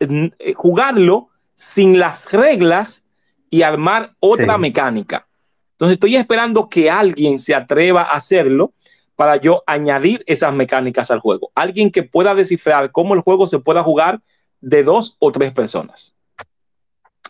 eh, 0.00 0.54
jugarlo 0.54 1.28
sin 1.54 1.98
las 1.98 2.32
reglas 2.32 3.04
y 3.50 3.60
armar 3.60 4.14
otra 4.18 4.54
Sí. 4.54 4.60
mecánica. 4.60 5.26
Entonces 5.72 5.96
estoy 5.96 6.16
esperando 6.16 6.70
que 6.70 6.90
alguien 6.90 7.38
se 7.38 7.54
atreva 7.54 8.00
a 8.00 8.14
hacerlo 8.14 8.72
para 9.14 9.36
yo 9.36 9.62
añadir 9.66 10.24
esas 10.26 10.54
mecánicas 10.54 11.10
al 11.10 11.20
juego. 11.20 11.50
Alguien 11.54 11.90
que 11.90 12.02
pueda 12.02 12.34
descifrar 12.34 12.92
cómo 12.92 13.12
el 13.12 13.20
juego 13.20 13.46
se 13.46 13.58
pueda 13.58 13.82
jugar 13.82 14.22
de 14.62 14.84
dos 14.84 15.16
o 15.18 15.32
tres 15.32 15.52
personas. 15.52 16.14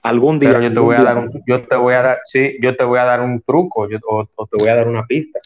Algún 0.09 0.39
día. 0.39 0.51
Pero 0.51 0.63
yo 0.63 0.73
te 0.75 0.81
voy 0.81 0.97
a 0.97 1.03
dar 1.03 1.19
un, 1.19 1.43
yo 1.47 1.67
te 1.67 1.77
voy 1.77 1.95
a 1.95 2.03
dar, 2.03 2.19
sí, 2.25 2.57
yo 2.61 2.77
te 2.77 2.85
voy 2.85 2.99
a 2.99 3.05
dar 3.05 3.21
un 3.21 3.41
truco 3.43 3.89
yo- 3.89 3.99
o, 4.09 4.27
o 4.35 4.47
te 4.47 4.59
voy 4.59 4.69
a 4.69 4.75
dar 4.77 4.89
una 4.89 5.05
pista. 5.07 5.39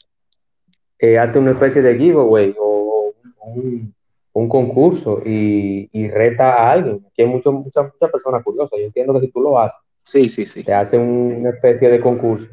Eh, 0.99 1.19
hazte 1.19 1.39
una 1.39 1.53
especie 1.53 1.81
de 1.83 1.97
giveaway 1.99 2.55
o 2.59 3.15
un, 3.47 3.95
un 4.33 4.49
concurso 4.49 5.23
y, 5.25 5.89
y 5.93 6.09
reta 6.09 6.55
a 6.55 6.73
alguien. 6.73 6.97
Aquí 7.07 7.23
hay 7.23 7.29
mucho- 7.29 7.53
muchas 7.53 7.85
muchas 7.93 8.11
personas 8.11 8.43
curiosas. 8.43 8.79
Yo 8.79 8.87
entiendo 8.87 9.15
que 9.15 9.21
si 9.27 9.33
tú 9.33 9.41
lo 9.41 9.59
haces, 9.59 9.81
Sí, 10.05 10.29
sí, 10.29 10.45
sí. 10.47 10.65
te 10.65 10.73
hacen 10.75 11.01
una 11.01 11.51
especie 11.51 11.89
de 11.89 12.01
concurso. 12.01 12.49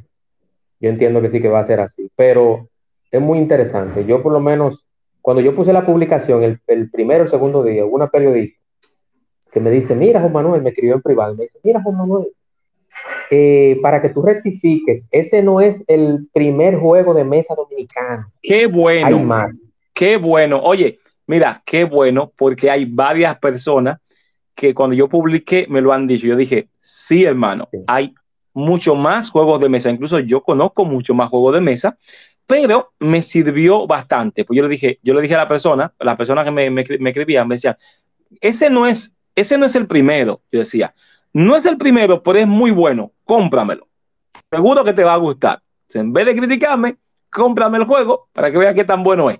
Yo 0.80 0.90
entiendo 0.90 1.22
que 1.22 1.30
sí 1.30 1.42
que 1.42 1.50
va 1.50 1.60
a 1.60 1.64
ser 1.64 1.80
así, 1.80 2.10
pero 2.16 2.70
es 3.10 3.20
muy 3.22 3.38
interesante. 3.40 4.06
Yo 4.06 4.22
por 4.22 4.32
lo 4.32 4.40
menos, 4.40 4.88
cuando 5.22 5.42
yo 5.42 5.56
puse 5.56 5.74
la 5.74 5.86
publicación, 5.86 6.44
el, 6.44 6.60
el 6.68 6.90
primero 6.92 7.22
o 7.22 7.24
el 7.24 7.30
segundo 7.30 7.64
día, 7.64 7.84
una 7.86 8.10
periodista 8.10 8.60
que 9.52 9.60
me 9.60 9.72
dice, 9.72 9.96
mira 9.96 10.20
Juan 10.20 10.34
Manuel, 10.34 10.62
me 10.62 10.70
escribió 10.70 10.96
en 10.96 11.02
privado, 11.02 11.36
me 11.36 11.44
dice, 11.44 11.60
mira 11.64 11.82
Juan 11.82 11.98
Manuel, 11.98 12.28
eh, 13.30 13.78
para 13.82 14.02
que 14.02 14.10
tú 14.10 14.22
rectifiques, 14.22 15.08
ese 15.12 15.42
no 15.44 15.62
es 15.62 15.84
el 15.88 16.28
primer 16.34 16.78
juego 16.78 17.14
de 17.14 17.24
mesa 17.24 17.56
dominicano, 17.56 18.32
Qué 18.42 18.62
hay 18.62 18.66
bueno. 18.66 19.20
más. 19.20 19.54
Qué 19.94 20.18
bueno. 20.18 20.62
Oye, 20.64 21.00
mira, 21.26 21.62
qué 21.66 21.84
bueno, 21.84 22.32
porque 22.38 22.70
hay 22.70 22.86
varias 22.86 23.38
personas 23.40 24.00
que 24.56 24.74
cuando 24.74 24.96
yo 24.96 25.08
publiqué 25.08 25.66
me 25.70 25.82
lo 25.82 25.92
han 25.94 26.08
dicho. 26.08 26.28
Yo 26.28 26.36
dije, 26.36 26.70
sí, 26.78 27.26
hermano, 27.26 27.68
Sí. 27.72 27.80
hay 27.88 28.14
mucho 28.54 28.96
más 28.96 29.30
juegos 29.30 29.60
de 29.62 29.70
mesa. 29.70 29.90
Incluso 29.92 30.20
yo 30.20 30.42
conozco 30.42 30.86
mucho 30.86 31.14
más 31.14 31.30
juegos 31.30 31.54
de 31.56 31.62
mesa, 31.62 31.98
pero 32.46 32.92
me 33.00 33.22
sirvió 33.22 33.86
bastante. 33.88 34.46
Pues 34.46 34.58
yo 34.58 34.64
le 34.64 34.70
dije, 34.70 35.00
yo 35.04 35.14
le 35.14 35.22
dije 35.22 35.36
a 35.36 35.40
la 35.40 35.48
persona, 35.48 35.94
a 36.00 36.06
la 36.06 36.16
persona 36.18 36.44
que 36.44 36.52
me, 36.52 36.70
me, 36.70 36.84
me 37.00 37.10
escribía, 37.10 37.44
me 37.44 37.56
decía, 37.56 37.78
ese 38.42 38.70
no 38.70 38.86
es, 38.88 39.16
ese 39.38 39.58
no 39.58 39.66
es 39.66 39.76
el 39.76 39.88
primero. 39.88 40.42
Yo 40.52 40.60
decía, 40.60 40.94
no 41.32 41.56
es 41.56 41.66
el 41.66 41.78
primero, 41.78 42.22
pero 42.24 42.40
es 42.40 42.48
muy 42.48 42.72
bueno. 42.72 43.12
Cómpramelo. 43.24 43.88
Seguro 44.52 44.84
que 44.84 44.94
te 44.94 45.04
va 45.04 45.14
a 45.14 45.18
gustar. 45.18 45.62
En 45.94 46.12
vez 46.12 46.26
de 46.26 46.36
criticarme, 46.36 46.98
cómprame 47.30 47.78
el 47.78 47.86
juego 47.86 48.28
para 48.34 48.52
que 48.52 48.58
veas 48.58 48.76
qué 48.76 48.84
tan 48.84 49.04
bueno 49.04 49.30
es. 49.30 49.40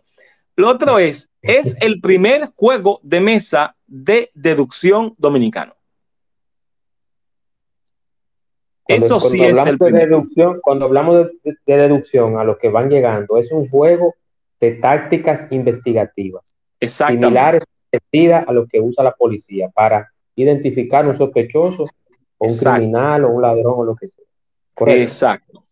Lo 0.56 0.70
otro 0.70 0.98
es, 1.00 1.30
es 1.42 1.76
el 1.82 2.00
primer 2.02 2.52
juego 2.56 3.00
de 3.04 3.20
mesa 3.22 3.76
de 3.86 4.30
deducción 4.34 5.14
dominicano. 5.18 5.74
Cuando, 8.84 9.06
Eso 9.06 9.20
sí 9.20 9.44
es 9.44 9.58
el 9.66 9.78
de 9.78 9.92
deducción, 9.92 10.60
cuando 10.62 10.86
hablamos 10.86 11.18
de, 11.18 11.24
de- 11.44 11.58
de 11.66 11.78
deducción 11.78 12.38
a 12.40 12.44
los 12.46 12.58
que 12.58 12.70
van 12.70 12.90
llegando, 12.90 13.38
es 13.38 13.52
un 13.52 13.68
juego 13.70 14.16
de 14.62 14.72
tácticas 14.72 15.48
investigativas, 15.52 16.44
similares 17.26 17.64
a 17.92 18.54
lo 18.54 18.68
que 18.68 18.80
usa 18.80 19.04
la 19.04 19.12
policía 19.12 19.70
para 19.70 20.12
identificar 20.36 21.08
un 21.08 21.16
sospechoso 21.16 21.84
o 22.38 22.46
un 22.46 22.52
Exacto. 22.52 22.78
criminal 22.78 23.26
o 23.26 23.30
un 23.30 23.42
ladrón 23.42 23.74
o 23.78 23.84
lo 23.84 23.96
que 23.96 24.08
sea. 24.08 24.26
Correcto. 24.74 25.02
Exacto. 25.02 25.64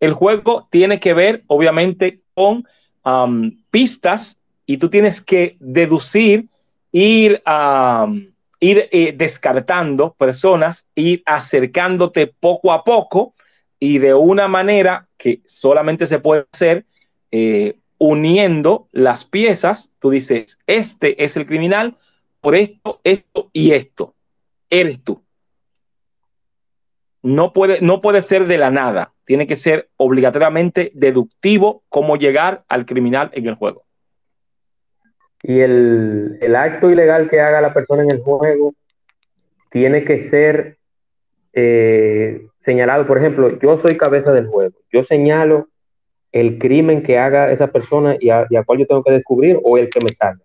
El 0.00 0.12
juego 0.12 0.68
tiene 0.70 1.00
que 1.00 1.14
ver, 1.14 1.44
obviamente, 1.46 2.20
con 2.34 2.64
um, 3.04 3.50
pistas 3.70 4.40
y 4.66 4.78
tú 4.78 4.90
tienes 4.90 5.20
que 5.20 5.56
deducir, 5.60 6.48
ir, 6.92 7.42
um, 7.46 8.26
ir 8.60 8.88
eh, 8.90 9.14
descartando 9.16 10.14
personas, 10.14 10.86
ir 10.94 11.22
acercándote 11.24 12.26
poco 12.26 12.72
a 12.72 12.84
poco 12.84 13.34
y 13.78 13.98
de 13.98 14.14
una 14.14 14.48
manera 14.48 15.06
que 15.16 15.40
solamente 15.44 16.06
se 16.06 16.18
puede 16.18 16.46
hacer 16.52 16.84
eh, 17.30 17.76
uniendo 17.98 18.88
las 18.92 19.24
piezas. 19.24 19.94
Tú 19.98 20.10
dices, 20.10 20.58
este 20.66 21.22
es 21.24 21.36
el 21.36 21.46
criminal 21.46 21.96
por 22.40 22.54
esto, 22.54 23.00
esto 23.04 23.50
y 23.52 23.72
esto. 23.72 24.14
Eres 24.70 25.02
tú. 25.02 25.22
No 27.22 27.52
puede, 27.52 27.80
no 27.80 28.00
puede 28.00 28.22
ser 28.22 28.46
de 28.46 28.58
la 28.58 28.70
nada. 28.70 29.12
Tiene 29.24 29.46
que 29.46 29.56
ser 29.56 29.88
obligatoriamente 29.96 30.92
deductivo 30.94 31.82
cómo 31.88 32.16
llegar 32.16 32.64
al 32.68 32.86
criminal 32.86 33.30
en 33.32 33.46
el 33.46 33.54
juego. 33.54 33.84
Y 35.42 35.60
el, 35.60 36.38
el 36.40 36.56
acto 36.56 36.90
ilegal 36.90 37.28
que 37.28 37.40
haga 37.40 37.60
la 37.60 37.74
persona 37.74 38.02
en 38.02 38.10
el 38.10 38.20
juego 38.20 38.74
tiene 39.70 40.04
que 40.04 40.18
ser 40.20 40.78
eh, 41.52 42.46
señalado. 42.58 43.06
Por 43.06 43.18
ejemplo, 43.18 43.58
yo 43.58 43.76
soy 43.78 43.96
cabeza 43.96 44.32
del 44.32 44.46
juego. 44.46 44.78
Yo 44.92 45.02
señalo 45.02 45.68
el 46.40 46.58
crimen 46.58 47.02
que 47.02 47.18
haga 47.18 47.50
esa 47.50 47.68
persona 47.68 48.16
y 48.20 48.28
a, 48.28 48.46
y 48.50 48.56
a 48.56 48.62
cuál 48.62 48.80
yo 48.80 48.86
tengo 48.86 49.02
que 49.02 49.12
descubrir 49.12 49.58
o 49.62 49.78
el 49.78 49.88
que 49.88 50.00
me 50.04 50.12
salga. 50.12 50.42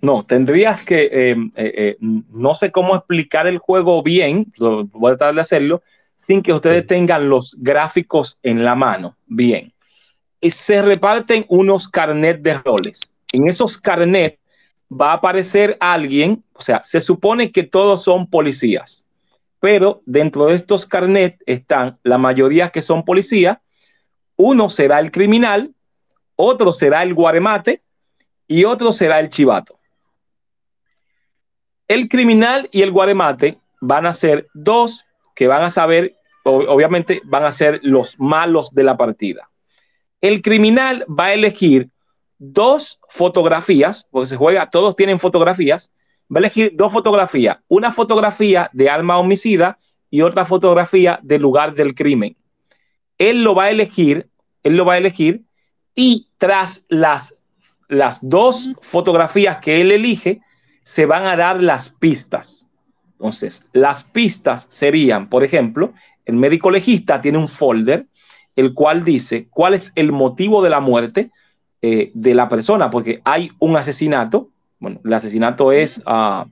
No, 0.00 0.24
tendrías 0.24 0.82
que, 0.82 1.02
eh, 1.12 1.36
eh, 1.56 1.72
eh, 1.76 1.96
no 2.00 2.54
sé 2.54 2.72
cómo 2.72 2.96
explicar 2.96 3.46
el 3.46 3.58
juego 3.58 4.02
bien, 4.02 4.50
voy 4.58 5.12
a 5.12 5.16
tratar 5.16 5.34
de 5.34 5.42
hacerlo, 5.42 5.82
sin 6.16 6.42
que 6.42 6.54
ustedes 6.54 6.82
Sí. 6.82 6.86
tengan 6.88 7.28
los 7.28 7.54
gráficos 7.60 8.38
en 8.42 8.64
la 8.64 8.74
mano. 8.74 9.16
Bien. 9.26 9.72
Y 10.40 10.50
se 10.50 10.80
reparten 10.80 11.44
unos 11.48 11.86
carnet 11.88 12.40
de 12.40 12.54
roles. 12.54 13.00
En 13.32 13.46
esos 13.46 13.76
carnet 13.78 14.38
va 14.90 15.10
a 15.10 15.14
aparecer 15.14 15.76
alguien, 15.80 16.42
o 16.54 16.62
sea, 16.62 16.82
se 16.82 17.00
supone 17.00 17.50
que 17.52 17.64
todos 17.64 18.04
son 18.04 18.28
policías, 18.30 19.04
pero 19.60 20.00
dentro 20.06 20.46
de 20.46 20.54
estos 20.54 20.86
carnet 20.86 21.36
están 21.44 21.98
la 22.04 22.16
mayoría 22.16 22.70
que 22.70 22.80
son 22.80 23.04
policías, 23.04 23.58
uno 24.36 24.68
será 24.68 24.98
el 25.00 25.10
criminal, 25.10 25.74
otro 26.36 26.72
será 26.72 27.02
el 27.02 27.14
guaremate 27.14 27.82
y 28.46 28.64
otro 28.64 28.92
será 28.92 29.20
el 29.20 29.28
chivato. 29.28 29.78
El 31.86 32.08
criminal 32.08 32.68
y 32.72 32.82
el 32.82 32.90
guaremate 32.90 33.58
van 33.80 34.06
a 34.06 34.12
ser 34.12 34.48
dos 34.54 35.04
que 35.34 35.46
van 35.46 35.62
a 35.62 35.70
saber, 35.70 36.16
obviamente 36.44 37.20
van 37.24 37.44
a 37.44 37.52
ser 37.52 37.80
los 37.82 38.18
malos 38.18 38.74
de 38.74 38.84
la 38.84 38.96
partida. 38.96 39.50
El 40.20 40.40
criminal 40.40 41.04
va 41.08 41.26
a 41.26 41.34
elegir 41.34 41.90
dos 42.38 43.00
fotografías, 43.08 44.06
porque 44.10 44.28
se 44.28 44.36
juega, 44.36 44.70
todos 44.70 44.96
tienen 44.96 45.20
fotografías, 45.20 45.92
va 46.34 46.38
a 46.38 46.40
elegir 46.40 46.72
dos 46.74 46.92
fotografías, 46.92 47.58
una 47.68 47.92
fotografía 47.92 48.70
de 48.72 48.88
arma 48.88 49.18
homicida 49.18 49.78
y 50.10 50.22
otra 50.22 50.46
fotografía 50.46 51.18
del 51.22 51.42
lugar 51.42 51.74
del 51.74 51.94
crimen. 51.94 52.36
Él 53.18 53.42
lo 53.42 53.54
va 53.54 53.64
a 53.64 53.70
elegir, 53.70 54.28
él 54.62 54.76
lo 54.76 54.84
va 54.84 54.94
a 54.94 54.98
elegir 54.98 55.42
y 55.94 56.28
tras 56.38 56.86
las, 56.88 57.38
las 57.88 58.18
dos 58.28 58.72
fotografías 58.82 59.58
que 59.58 59.80
él 59.80 59.92
elige, 59.92 60.40
se 60.82 61.06
van 61.06 61.26
a 61.26 61.36
dar 61.36 61.62
las 61.62 61.90
pistas. 61.90 62.68
Entonces, 63.12 63.66
las 63.72 64.02
pistas 64.02 64.66
serían, 64.70 65.28
por 65.28 65.44
ejemplo, 65.44 65.94
el 66.24 66.36
médico 66.36 66.70
legista 66.70 67.20
tiene 67.20 67.38
un 67.38 67.48
folder, 67.48 68.06
el 68.56 68.74
cual 68.74 69.04
dice 69.04 69.48
cuál 69.50 69.74
es 69.74 69.92
el 69.94 70.12
motivo 70.12 70.62
de 70.62 70.70
la 70.70 70.80
muerte 70.80 71.30
eh, 71.82 72.10
de 72.14 72.34
la 72.34 72.48
persona, 72.48 72.90
porque 72.90 73.20
hay 73.24 73.50
un 73.58 73.76
asesinato, 73.76 74.50
bueno, 74.78 75.00
el 75.04 75.12
asesinato 75.12 75.72
es, 75.72 75.98
uh, 76.06 76.48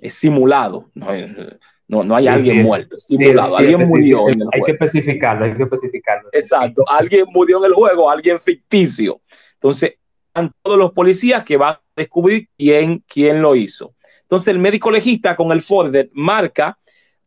es 0.00 0.14
simulado, 0.14 0.90
no, 0.94 1.06
no, 1.94 2.02
no 2.02 2.16
hay 2.16 2.24
Sí, 2.24 2.28
alguien 2.30 2.56
sí. 2.56 2.62
muerto, 2.62 2.98
simulado, 2.98 3.56
Sí, 3.56 3.62
alguien 3.64 3.88
murió 3.88 4.28
en 4.28 4.40
el 4.42 4.48
Hay 4.52 4.60
juego. 4.60 4.64
que 4.66 4.72
especificarlo, 4.72 5.44
hay 5.44 5.54
que 5.54 5.62
especificarlo. 5.62 6.28
Exacto, 6.32 6.84
alguien 6.88 7.24
murió 7.32 7.58
en 7.58 7.64
el 7.66 7.72
juego, 7.72 8.10
alguien 8.10 8.40
ficticio. 8.40 9.20
Entonces, 9.54 9.94
están 10.28 10.52
todos 10.62 10.76
los 10.78 10.92
policías 10.92 11.44
que 11.44 11.56
van 11.56 11.74
a 11.74 11.80
descubrir 11.96 12.48
quién, 12.58 13.02
quién 13.06 13.40
lo 13.40 13.54
hizo. 13.54 13.94
Entonces, 14.22 14.48
el 14.48 14.58
médico 14.58 14.90
legista 14.90 15.36
con 15.36 15.52
el 15.52 15.62
folder 15.62 16.10
marca 16.12 16.76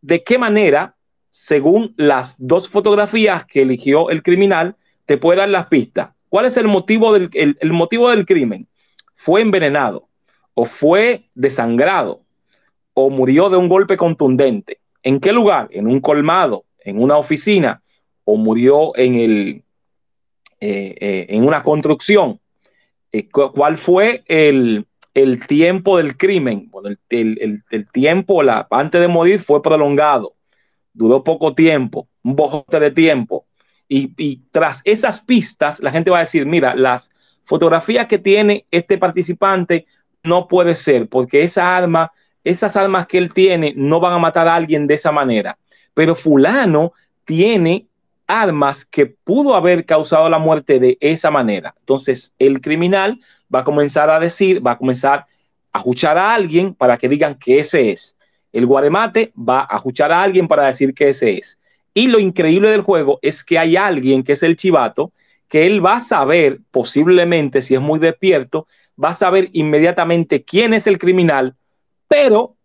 de 0.02 0.24
qué 0.24 0.38
manera, 0.38 0.96
según 1.30 1.94
las 1.98 2.36
dos 2.38 2.68
fotografías 2.68 3.46
que 3.46 3.62
eligió 3.62 4.10
el 4.10 4.22
criminal, 4.24 4.76
te 5.06 5.18
puede 5.18 5.40
dar 5.40 5.50
las 5.50 5.68
pistas. 5.68 6.10
¿Cuál 6.30 6.46
es 6.48 6.58
el 6.58 6.68
motivo 6.68 7.14
del, 7.14 7.30
el- 7.34 7.58
el 7.62 7.72
motivo 7.72 8.10
del 8.10 8.26
crimen? 8.26 8.68
¿Fue 9.16 9.40
envenenado? 9.42 10.10
¿O 10.54 10.66
fue 10.66 11.30
desangrado? 11.34 12.24
¿O 13.00 13.12
murió 13.12 13.48
de 13.52 13.58
un 13.58 13.70
golpe 13.70 13.96
contundente? 13.96 14.80
¿En 15.04 15.20
qué 15.20 15.32
lugar? 15.32 15.68
¿En 15.70 15.86
un 15.86 16.00
colmado? 16.02 16.66
¿En 16.84 17.00
una 17.00 17.18
oficina? 17.18 17.84
¿O 18.24 18.38
murió 18.38 18.98
en, 18.98 19.14
el, 19.14 19.64
eh, 20.60 20.96
eh, 21.00 21.26
en 21.30 21.44
una 21.46 21.62
construcción? 21.62 22.40
Eh, 23.12 23.30
cu- 23.30 23.52
¿Cuál 23.52 23.78
fue 23.78 24.24
el, 24.26 24.88
el 25.14 25.46
tiempo 25.46 25.98
del 25.98 26.18
crimen? 26.18 26.70
Bueno, 26.72 26.90
el, 26.90 26.98
el- 27.40 27.62
el- 27.70 27.88
tiempo 27.92 28.42
antes 28.72 29.00
de 29.00 29.08
morir 29.08 29.40
fue 29.42 29.62
prolongado, 29.62 30.34
duró 30.92 31.24
poco 31.24 31.54
tiempo, 31.54 32.08
un 32.24 32.36
bojote 32.36 32.80
de 32.80 32.90
tiempo. 32.90 33.46
Y, 33.88 34.12
y 34.18 34.42
tras 34.50 34.82
esas 34.86 35.22
pistas, 35.22 35.80
la 35.82 35.92
gente 35.92 36.10
va 36.10 36.18
a 36.18 36.22
decir, 36.22 36.48
mira, 36.48 36.74
las 36.76 37.12
fotografías 37.46 38.08
que 38.08 38.18
tiene 38.18 38.66
este 38.72 38.98
participante 38.98 39.86
no 40.24 40.48
puede 40.48 40.74
ser, 40.74 41.08
porque 41.08 41.44
esa 41.44 41.78
arma, 41.78 42.12
esas 42.50 42.76
armas 42.76 43.08
que 43.08 43.18
él 43.18 43.34
tiene 43.34 43.74
no 43.76 44.00
van 44.00 44.14
a 44.14 44.20
matar 44.20 44.48
a 44.48 44.56
alguien 44.56 44.88
de 44.88 44.94
esa 44.94 45.12
manera. 45.12 45.58
Pero 45.94 46.16
fulano 46.16 46.94
tiene 47.26 47.88
armas 48.28 48.86
que 48.86 49.06
pudo 49.06 49.56
haber 49.56 49.86
causado 49.86 50.30
la 50.30 50.38
muerte 50.38 50.80
de 50.80 50.98
esa 51.00 51.32
manera. 51.32 51.74
Entonces, 51.80 52.34
el 52.38 52.62
criminal 52.62 53.20
va 53.54 53.60
a 53.60 53.64
comenzar 53.64 54.10
a 54.10 54.20
decir, 54.20 54.66
va 54.66 54.72
a 54.72 54.78
comenzar 54.78 55.26
a 55.72 55.78
escuchar 55.80 56.18
a 56.18 56.34
alguien 56.34 56.74
para 56.74 56.98
que 56.98 57.10
digan 57.10 57.36
que 57.36 57.60
ese 57.60 57.92
es. 57.92 58.18
El 58.52 58.66
guaremate 58.66 59.32
va 59.38 59.68
a 59.70 59.78
escuchar 59.78 60.12
a 60.12 60.22
alguien 60.22 60.48
para 60.48 60.66
decir 60.66 60.94
que 60.94 61.10
ese 61.10 61.38
es. 61.38 61.62
Y 61.94 62.08
lo 62.08 62.20
increíble 62.20 62.70
del 62.70 62.82
juego 62.82 63.20
es 63.22 63.44
que 63.44 63.58
hay 63.58 63.76
alguien 63.76 64.24
que 64.24 64.34
es 64.34 64.44
el 64.44 64.56
chivato, 64.56 65.12
que 65.48 65.66
él 65.66 65.84
va 65.84 65.96
a 65.96 66.00
saber, 66.00 66.60
posiblemente, 66.72 67.62
si 67.62 67.76
es 67.76 67.82
muy 67.82 68.00
despierto, 68.00 68.68
va 69.02 69.10
a 69.10 69.14
saber 69.14 69.50
inmediatamente 69.54 70.44
quién 70.44 70.74
es 70.74 70.88
el 70.88 70.98
criminal, 70.98 71.56
pero 72.08 72.56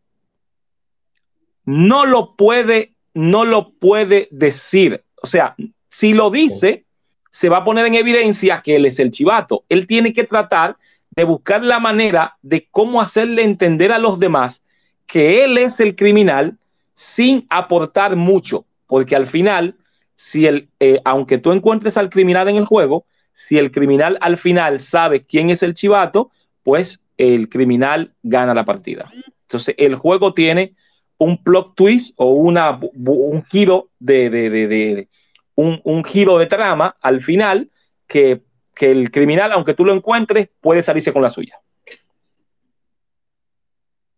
no 1.64 2.07
lo 2.07 2.34
puede, 2.36 2.95
no 3.14 3.45
lo 3.45 3.70
puede 3.70 4.28
decir. 4.30 5.05
O 5.22 5.26
sea, 5.26 5.55
si 5.88 6.12
lo 6.12 6.30
dice, 6.30 6.84
se 7.30 7.49
va 7.49 7.59
a 7.59 7.64
poner 7.64 7.86
en 7.86 7.95
evidencia 7.95 8.61
que 8.62 8.76
él 8.76 8.86
es 8.86 8.99
el 8.99 9.11
chivato. 9.11 9.64
Él 9.68 9.86
tiene 9.86 10.12
que 10.12 10.24
tratar 10.24 10.76
de 11.11 11.24
buscar 11.24 11.62
la 11.62 11.78
manera 11.78 12.36
de 12.43 12.66
cómo 12.70 13.01
hacerle 13.01 13.43
entender 13.43 13.93
a 13.93 13.99
los 13.99 14.18
demás 14.18 14.64
que 15.07 15.45
él 15.45 15.59
es 15.59 15.78
el 15.80 15.95
criminal 15.95 16.57
sin 16.95 17.47
aportar 17.51 18.16
mucho, 18.16 18.64
porque 18.86 19.16
al 19.16 19.26
final, 19.26 19.76
si 20.14 20.47
el, 20.47 20.68
eh, 20.80 21.01
aunque 21.05 21.38
tú 21.38 21.53
encuentres 21.53 21.97
al 21.97 22.11
criminal 22.11 22.49
en 22.49 22.57
el 22.57 22.64
juego, 22.64 23.05
si 23.32 23.59
el 23.59 23.72
criminal 23.72 24.18
al 24.20 24.36
final 24.36 24.80
sabe 24.80 25.24
quién 25.24 25.51
es 25.51 25.62
el 25.62 25.74
chivato, 25.74 26.30
pues 26.62 27.03
el 27.22 27.48
criminal 27.48 28.14
gana 28.22 28.52
la 28.52 28.64
partida. 28.64 29.10
Entonces, 29.42 29.76
el 29.78 29.94
juego 29.94 30.34
tiene 30.34 30.74
un 31.18 31.40
plot 31.42 31.76
twist 31.76 32.14
o 32.16 32.30
una, 32.30 32.80
un 32.80 33.44
giro 33.44 33.90
de, 34.00 35.08
un, 35.54 36.04
giro 36.04 36.38
de 36.38 36.46
trama 36.46 36.96
al 37.00 37.20
final 37.20 37.70
que, 38.08 38.42
el 38.80 39.12
criminal, 39.12 39.52
aunque 39.52 39.74
tú 39.74 39.84
lo 39.84 39.94
encuentres, 39.94 40.48
puede 40.60 40.82
salirse 40.82 41.12
con 41.12 41.22
la 41.22 41.28
suya. 41.28 41.60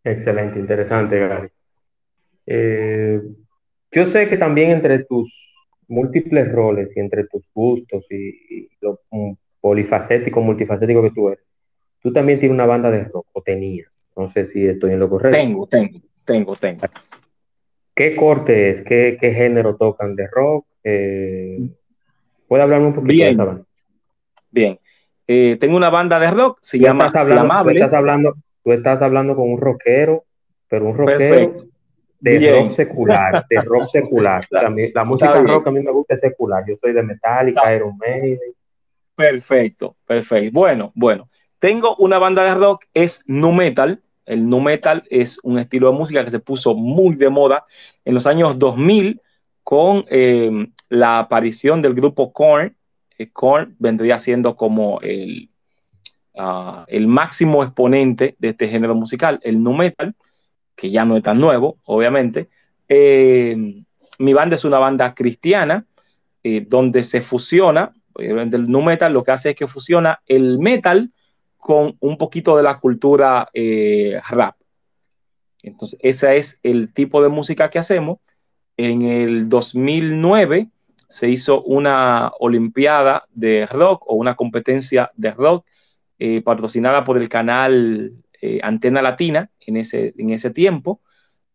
Excelente, 0.03 0.59
interesante, 0.59 1.19
Gary. 1.19 1.49
Eh, 2.47 3.21
yo 3.93 4.07
sé 4.07 4.29
que 4.29 4.39
también 4.39 4.71
entre 4.71 5.05
tus 5.05 5.53
múltiples 5.89 6.51
roles 6.51 6.97
y 6.97 7.01
entre 7.01 7.27
tus 7.27 7.51
gustos 7.53 8.07
y, 8.11 8.29
y 8.49 8.69
lo 8.81 9.01
um, 9.11 9.37
polifacético, 9.61 10.41
multifacético 10.41 11.03
que 11.03 11.11
tú 11.11 11.29
eres, 11.29 11.45
tú 12.05 12.13
también 12.13 12.39
tienes 12.39 12.55
una 12.55 12.67
banda 12.67 12.91
de 12.91 13.05
rock, 13.05 13.27
o 13.33 13.41
tenías. 13.43 13.97
No 14.15 14.29
sé 14.29 14.45
si 14.45 14.65
estoy 14.67 14.93
en 14.93 15.01
lo 15.01 15.09
correcto. 15.09 15.37
Tengo, 15.39 15.67
tengo, 15.67 15.99
tengo, 16.25 16.55
tengo. 16.55 16.83
¿Qué 17.95 18.15
corte 18.15 18.69
es? 18.69 18.83
¿Qué, 18.83 19.17
qué 19.19 19.33
género 19.33 19.75
tocan 19.77 20.15
de 20.15 20.27
rock? 20.31 20.67
Eh, 20.85 21.59
¿Puede 22.47 22.63
hablar 22.63 22.83
un 22.83 22.93
poquito 22.93 23.13
Bien. 23.15 23.27
de 23.29 23.33
esa 23.33 23.45
banda? 23.45 23.65
Bien. 24.51 24.79
Eh, 25.27 25.57
tengo 25.59 25.77
una 25.77 25.89
banda 25.89 26.21
de 26.21 26.31
rock, 26.31 26.59
se 26.61 26.77
tú 26.79 26.85
llama 26.85 27.07
estás 27.07 27.23
hablando, 27.23 27.65
tú 27.65 27.71
estás, 27.71 27.95
hablando, 27.95 28.35
tú 28.63 28.73
estás 28.73 29.01
hablando 29.03 29.35
con 29.35 29.51
un 29.51 29.59
rockero, 29.59 30.25
pero 30.69 30.85
un 30.85 30.97
rockero 30.99 31.19
Perfecto. 31.19 31.65
de 32.21 32.39
Bien. 32.39 32.55
rock 32.57 32.71
secular, 32.71 33.47
de 33.49 33.61
rock 33.63 33.85
secular. 33.87 34.45
O 34.53 34.61
sea, 34.61 34.71
la 34.95 35.05
música 35.05 35.41
rock 35.41 35.67
a 35.69 35.71
mí 35.71 35.81
me 35.81 35.91
gusta 35.91 36.19
secular. 36.19 36.63
Yo 36.69 36.77
soy 36.77 36.93
de 36.93 37.03
Metallica, 37.03 37.61
Está- 37.63 37.75
Iron 37.75 37.97
Maiden. 37.97 38.39
Perfecto, 39.17 39.97
perfecto. 40.07 40.51
Bueno, 40.53 40.93
bueno. 40.95 41.31
Tengo 41.65 41.97
una 41.97 42.19
banda 42.19 42.45
de 42.45 42.55
rock, 42.55 42.85
es 42.93 43.25
nu 43.27 43.51
metal. 43.51 44.03
El 44.27 44.47
nu 44.51 44.61
metal 44.61 45.03
es 45.09 45.41
un 45.43 45.59
estilo 45.59 45.91
de 45.91 45.97
música 45.97 46.23
que 46.23 46.29
se 46.29 46.39
puso 46.39 46.75
muy 46.75 47.15
de 47.15 47.31
moda 47.31 47.65
en 48.05 48.13
los 48.13 48.27
años 48.27 48.59
2000 48.59 49.23
con 49.63 50.05
eh, 50.11 50.51
la 50.91 51.21
aparición 51.21 51.81
del 51.81 51.95
grupo 51.95 52.35
Korn. 52.35 52.77
Eh, 53.17 53.31
Korn 53.33 53.77
vendría 53.79 54.19
siendo 54.19 54.57
como 54.57 55.01
el, 55.01 55.49
ah, 56.37 56.85
el 56.87 57.07
máximo 57.07 57.65
exponente 57.65 58.37
de 58.39 58.51
este 58.51 58.69
género 58.69 58.95
musical, 58.95 59.41
el 59.43 59.63
nu 59.63 59.73
metal, 59.73 60.15
que 60.77 60.91
ya 60.91 61.07
no 61.07 61.17
es 61.17 61.23
tan 61.23 61.41
nuevo, 61.41 61.79
obviamente. 61.85 62.51
Eh, 62.91 63.57
mi 64.19 64.35
banda 64.35 64.57
es 64.57 64.67
una 64.67 64.79
banda 64.79 65.15
cristiana 65.15 65.87
eh, 66.43 66.63
donde 66.69 67.03
se 67.05 67.23
fusiona, 67.23 67.95
el 68.19 68.71
nu 68.71 68.83
metal 68.83 69.15
lo 69.15 69.25
que 69.25 69.31
hace 69.31 69.49
es 69.49 69.57
que 69.57 69.67
fusiona 69.67 70.21
el 70.27 70.59
metal 70.59 71.11
con 71.65 71.97
un 72.01 72.19
poquito 72.19 72.59
de 72.59 72.63
la 72.63 72.79
cultura 72.79 73.49
eh, 73.55 74.21
rap. 74.29 74.55
Entonces, 75.63 75.99
ese 76.03 76.37
es 76.37 76.61
el 76.63 76.93
tipo 76.93 77.23
de 77.23 77.31
música 77.31 77.71
que 77.71 77.79
hacemos. 77.79 78.19
En 78.77 79.01
el 79.01 79.49
2009 79.49 80.69
se 81.09 81.31
hizo 81.31 81.63
una 81.63 82.33
olimpiada 82.39 83.25
de 83.31 83.65
rock 83.65 84.05
o 84.07 84.15
una 84.15 84.35
competencia 84.35 85.11
de 85.17 85.31
rock 85.31 85.65
eh, 86.19 86.43
patrocinada 86.43 87.03
por 87.03 87.17
el 87.17 87.31
canal 87.31 88.13
eh, 88.43 88.61
Antena 88.63 89.01
Latina 89.01 89.49
en 89.61 89.79
ese, 89.79 90.13
en 90.19 90.35
ese 90.35 90.51
tiempo. 90.51 91.01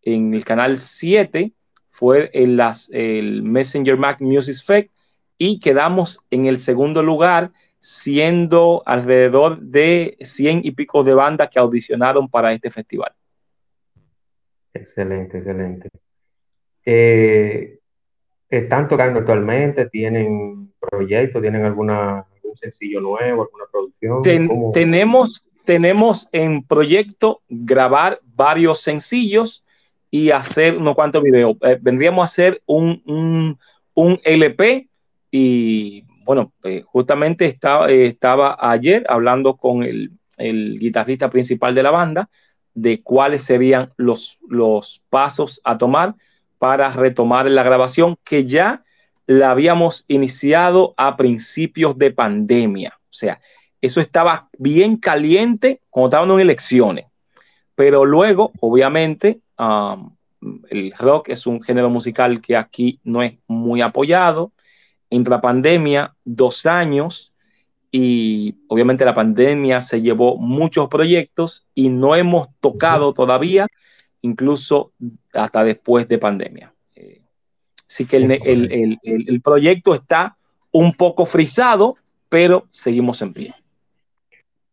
En 0.02 0.34
el 0.34 0.44
canal 0.44 0.80
7 0.80 1.54
fue 1.92 2.32
el, 2.34 2.60
el 2.90 3.44
Messenger 3.44 3.96
Mac 3.96 4.22
Music 4.22 4.56
Fest 4.66 4.90
y 5.38 5.60
quedamos 5.60 6.26
en 6.32 6.46
el 6.46 6.58
segundo 6.58 7.04
lugar 7.04 7.52
siendo 7.80 8.84
alrededor 8.86 9.60
de 9.60 10.18
100 10.20 10.62
y 10.64 10.72
pico 10.72 11.04
de 11.04 11.14
bandas 11.14 11.50
que 11.50 11.60
audicionaron 11.60 12.28
para 12.30 12.52
este 12.54 12.70
festival. 12.70 13.14
Excelente, 14.74 15.38
excelente. 15.38 15.90
Eh, 16.86 17.80
¿Están 18.50 18.88
tocando 18.88 19.20
actualmente? 19.20 19.88
¿Tienen 19.90 20.74
proyectos? 20.80 21.42
¿Tienen 21.42 21.64
alguna, 21.66 22.26
algún 22.36 22.56
sencillo 22.56 23.00
nuevo, 23.00 23.44
alguna 23.44 23.66
producción? 23.72 24.22
tenemos, 24.74 25.44
tenemos 25.66 26.28
en 26.32 26.64
proyecto 26.64 27.42
grabar 27.48 28.20
varios 28.24 28.82
sencillos 28.82 29.64
y 30.12 30.32
hacer 30.32 30.78
unos 30.78 30.96
cuantos 30.96 31.24
videos. 31.24 31.56
Eh, 31.62 31.78
vendríamos 31.80 32.22
a 32.22 32.26
hacer 32.26 32.62
un, 32.66 33.02
un, 33.06 33.60
un 33.94 34.20
LP 34.24 34.90
y 35.32 36.06
bueno, 36.30 36.54
eh, 36.64 36.84
justamente 36.86 37.46
estaba, 37.48 37.90
eh, 37.90 38.06
estaba 38.06 38.56
ayer 38.60 39.04
hablando 39.10 39.58
con 39.58 39.82
el, 39.82 40.12
guitarrista 40.38 41.32
principal 41.32 41.74
de 41.74 41.82
la 41.82 41.90
banda 41.90 42.30
de 42.76 43.02
cuáles 43.02 43.44
serían 43.44 43.94
los, 43.98 44.38
los 44.48 45.02
pasos 45.10 45.60
a 45.64 45.80
tomar 45.80 46.14
para 46.60 46.92
retomar 46.92 47.50
la 47.50 47.64
grabación 47.64 48.16
que 48.24 48.46
ya 48.46 48.84
la 49.26 49.50
habíamos 49.50 50.06
iniciado 50.08 50.94
a 50.98 51.18
principios 51.18 51.98
de 51.98 52.12
pandemia. 52.12 52.94
O 52.96 53.14
sea, 53.14 53.42
eso 53.82 54.00
estaba 54.00 54.50
bien 54.56 54.98
caliente 54.98 55.82
cuando 55.90 56.10
estaban 56.10 56.30
en 56.30 56.42
elecciones. 56.42 57.06
Pero 57.74 58.06
luego, 58.06 58.52
obviamente, 58.62 59.40
um, 59.58 60.16
el 60.70 60.94
rock 60.96 61.30
es 61.30 61.48
un 61.48 61.60
género 61.60 61.90
musical 61.90 62.40
que 62.40 62.56
aquí 62.56 63.00
no 63.04 63.24
es 63.24 63.34
muy 63.48 63.82
apoyado. 63.82 64.52
Entra 65.10 65.38
la 65.38 65.42
pandemia, 65.42 66.16
dos 66.24 66.66
años, 66.66 67.34
y 67.92 68.56
obviamente 68.68 69.06
la 69.06 69.16
pandemia 69.16 69.82
se 69.82 70.02
llevó 70.02 70.38
muchos 70.38 70.88
proyectos 70.90 71.66
y 71.74 71.90
no 71.90 72.16
hemos 72.16 72.50
tocado 72.60 73.14
todavía, 73.14 73.68
incluso 74.22 74.92
hasta 75.34 75.64
después 75.64 76.08
de 76.08 76.18
pandemia. 76.20 76.74
Eh, 76.96 77.22
así 77.88 78.06
que 78.06 78.18
el, 78.18 79.42
proyecto 79.44 79.96
está 79.96 80.38
un 80.72 80.94
poco 80.94 81.26
frisado, 81.26 81.96
pero 82.28 82.68
seguimos 82.70 83.22
en 83.22 83.34
pie. 83.34 83.54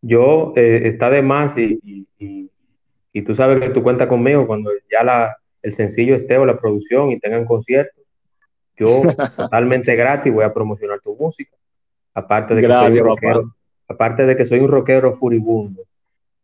Yo 0.03 0.53
eh, 0.57 0.83
está 0.85 1.09
de 1.09 1.23
más 1.23 1.57
y, 1.57 2.07
y, 2.19 3.23
tú 3.23 3.35
sabes 3.35 3.61
que 3.61 3.71
tú 3.71 3.83
cuentas 3.83 4.09
conmigo 4.09 4.47
cuando 4.47 4.71
ya 4.93 5.03
la, 5.03 5.39
el 5.63 5.73
sencillo 5.73 6.15
esté 6.15 6.37
o 6.37 6.45
la 6.45 6.61
producción 6.61 7.11
y 7.11 7.19
tengan 7.19 7.47
concierto, 7.47 8.03
yo 8.77 9.03
totalmente 9.37 9.95
gratis 9.95 10.33
voy 10.33 10.45
a 10.45 10.53
promocionar 10.53 11.01
tu 11.01 11.17
música. 11.17 11.57
Aparte 12.15 12.55
de 12.55 12.63
que 12.63 12.69
soy 12.69 12.99
un 12.99 13.05
rockero, 13.05 13.55
aparte 13.89 14.27
de 14.27 14.37
que 14.37 14.47
soy 14.47 14.61
un 14.61 14.69
rockero 14.69 15.13
furibundo, 15.13 15.83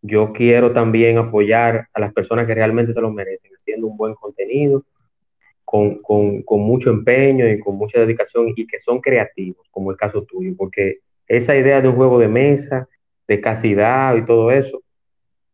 yo 0.02 0.32
quiero 0.32 0.72
también 0.72 1.18
apoyar 1.18 1.88
a 1.92 2.00
las 2.00 2.12
personas 2.12 2.46
que 2.46 2.54
realmente 2.54 2.92
se 2.92 3.00
lo 3.00 3.10
merecen, 3.10 3.52
haciendo 3.54 3.86
un 3.86 3.96
buen 3.96 4.14
contenido, 4.14 4.84
con, 5.64 6.02
con, 6.02 6.42
con, 6.42 6.60
mucho 6.60 6.90
empeño 6.90 7.48
y 7.48 7.58
con 7.58 7.76
mucha 7.76 8.00
dedicación 8.00 8.52
y 8.54 8.66
que 8.66 8.78
son 8.78 9.00
creativos, 9.00 9.66
como 9.70 9.90
el 9.90 9.96
caso 9.96 10.22
tuyo, 10.24 10.54
porque 10.58 10.98
esa 11.26 11.56
idea 11.56 11.80
de 11.80 11.88
un 11.88 11.96
juego 11.96 12.18
de 12.18 12.28
mesa, 12.28 12.88
de 13.26 13.40
casidad 13.40 14.16
y 14.16 14.26
todo 14.26 14.50
eso, 14.50 14.82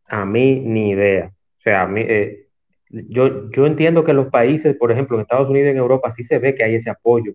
a 0.07 0.25
mí 0.25 0.59
ni 0.59 0.89
idea. 0.89 1.31
O 1.59 1.61
sea, 1.61 1.83
a 1.83 1.87
mí, 1.87 2.01
eh, 2.01 2.48
yo, 2.89 3.49
yo 3.51 3.65
entiendo 3.65 4.03
que 4.03 4.11
en 4.11 4.17
los 4.17 4.27
países, 4.27 4.75
por 4.75 4.91
ejemplo, 4.91 5.15
en 5.15 5.21
Estados 5.21 5.49
Unidos 5.49 5.67
y 5.67 5.71
en 5.71 5.77
Europa, 5.77 6.11
sí 6.11 6.23
se 6.23 6.39
ve 6.39 6.55
que 6.55 6.63
hay 6.63 6.75
ese 6.75 6.89
apoyo 6.89 7.33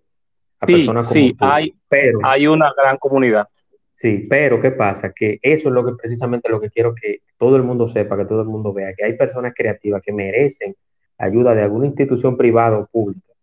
a 0.60 0.66
personas 0.66 1.06
como 1.06 1.14
sí, 1.14 1.36
hay, 1.40 1.74
pero, 1.88 2.18
hay 2.22 2.46
una 2.46 2.72
gran 2.76 2.96
comunidad. 2.96 3.48
Sí, 3.92 4.26
pero 4.28 4.60
¿qué 4.60 4.72
pasa? 4.72 5.12
Que 5.12 5.38
eso 5.40 5.68
es 5.68 5.74
lo 5.74 5.84
que 5.84 5.92
precisamente 5.92 6.48
lo 6.48 6.60
que 6.60 6.70
quiero 6.70 6.94
que 6.94 7.20
todo 7.38 7.56
el 7.56 7.62
mundo 7.62 7.86
sepa, 7.86 8.16
que 8.16 8.24
todo 8.24 8.42
el 8.42 8.48
mundo 8.48 8.72
vea, 8.72 8.92
que 8.94 9.04
hay 9.04 9.16
personas 9.16 9.52
creativas 9.54 10.02
que 10.02 10.12
merecen 10.12 10.74
ayuda 11.16 11.54
de 11.54 11.62
alguna 11.62 11.86
institución 11.86 12.36
privada 12.36 12.78
o 12.78 12.86
pública 12.86 13.34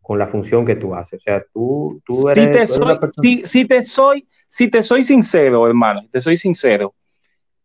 con 0.00 0.18
la 0.18 0.28
función 0.28 0.64
que 0.64 0.76
tú 0.76 0.94
haces. 0.94 1.20
O 1.20 1.22
sea, 1.22 1.44
tú, 1.52 2.00
tú 2.04 2.28
eres... 2.28 2.44
Si 2.44 2.50
te, 2.50 2.66
soy, 2.66 3.42
si, 3.44 3.64
te 3.64 3.82
soy, 3.82 4.28
si 4.48 4.68
te 4.68 4.82
soy 4.82 5.04
sincero, 5.04 5.66
hermano, 5.66 6.02
te 6.10 6.20
soy 6.20 6.36
sincero, 6.36 6.94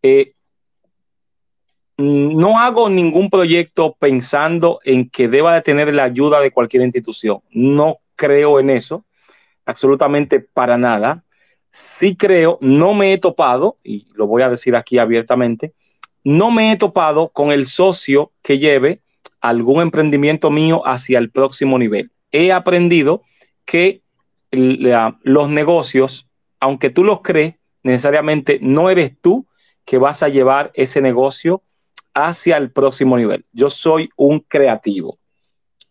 eh, 0.02 0.35
no 1.98 2.60
hago 2.60 2.89
ningún 2.89 3.30
proyecto 3.30 3.96
pensando 3.98 4.80
en 4.84 5.10
que 5.10 5.28
deba 5.28 5.54
de 5.56 5.62
tener 5.62 5.93
la 5.93 6.04
ayuda 6.04 6.41
de 6.41 6.52
cualquier 6.52 6.84
institución. 6.84 7.39
No 7.52 8.00
creo 8.16 8.60
en 8.60 8.70
eso, 8.70 9.06
absolutamente 9.66 10.39
para 10.39 10.78
nada. 10.78 11.24
Sí 11.72 12.16
creo, 12.16 12.58
no 12.62 12.93
me 12.93 13.14
he 13.14 13.18
topado, 13.18 13.78
y 13.84 14.08
lo 14.14 14.28
voy 14.28 14.41
a 14.41 14.50
decir 14.50 14.76
aquí 14.76 14.98
abiertamente, 14.98 15.74
no 16.24 16.52
me 16.52 16.72
he 16.72 16.78
topado 16.78 17.30
con 17.30 17.52
el 17.52 17.68
socio 17.68 18.32
que 18.41 18.60
lleve 18.60 19.02
algún 19.41 19.82
emprendimiento 19.82 20.50
mío 20.50 20.82
hacia 20.86 21.20
el 21.20 21.30
próximo 21.30 21.78
nivel. 21.78 22.12
He 22.32 22.52
aprendido 22.52 23.24
que 23.64 24.02
los 24.52 25.50
negocios, 25.50 26.28
aunque 26.60 26.89
tú 26.89 27.04
los 27.04 27.22
crees, 27.22 27.56
necesariamente 27.84 28.60
no 28.62 28.89
eres 28.89 29.14
tú 29.22 29.46
que 29.86 29.98
vas 29.98 30.24
a 30.24 30.30
llevar 30.30 30.72
ese 30.74 31.02
negocio 31.02 31.62
hacia 32.16 32.57
el 32.57 32.72
próximo 32.72 33.18
nivel. 33.18 33.45
Yo 33.51 33.70
soy 33.70 34.09
un 34.16 34.39
creativo. 34.39 35.20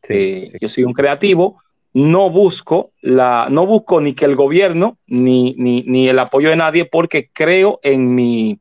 Eh, 0.09 0.53
yo 0.61 0.69
soy 0.69 0.83
un 0.85 0.93
creativo. 0.93 1.63
No 1.93 2.29
busco, 2.29 2.91
la, 3.03 3.47
no 3.51 3.67
busco 3.67 4.01
ni 4.01 4.15
que 4.15 4.25
el 4.25 4.35
gobierno 4.35 4.99
ni, 5.07 5.55
ni, 5.57 6.09
el 6.09 6.19
apoyo 6.19 6.51
de 6.51 6.57
nadie 6.57 6.87
porque 6.87 7.31
creo 7.33 7.79
en 7.85 8.17
mi, 8.17 8.59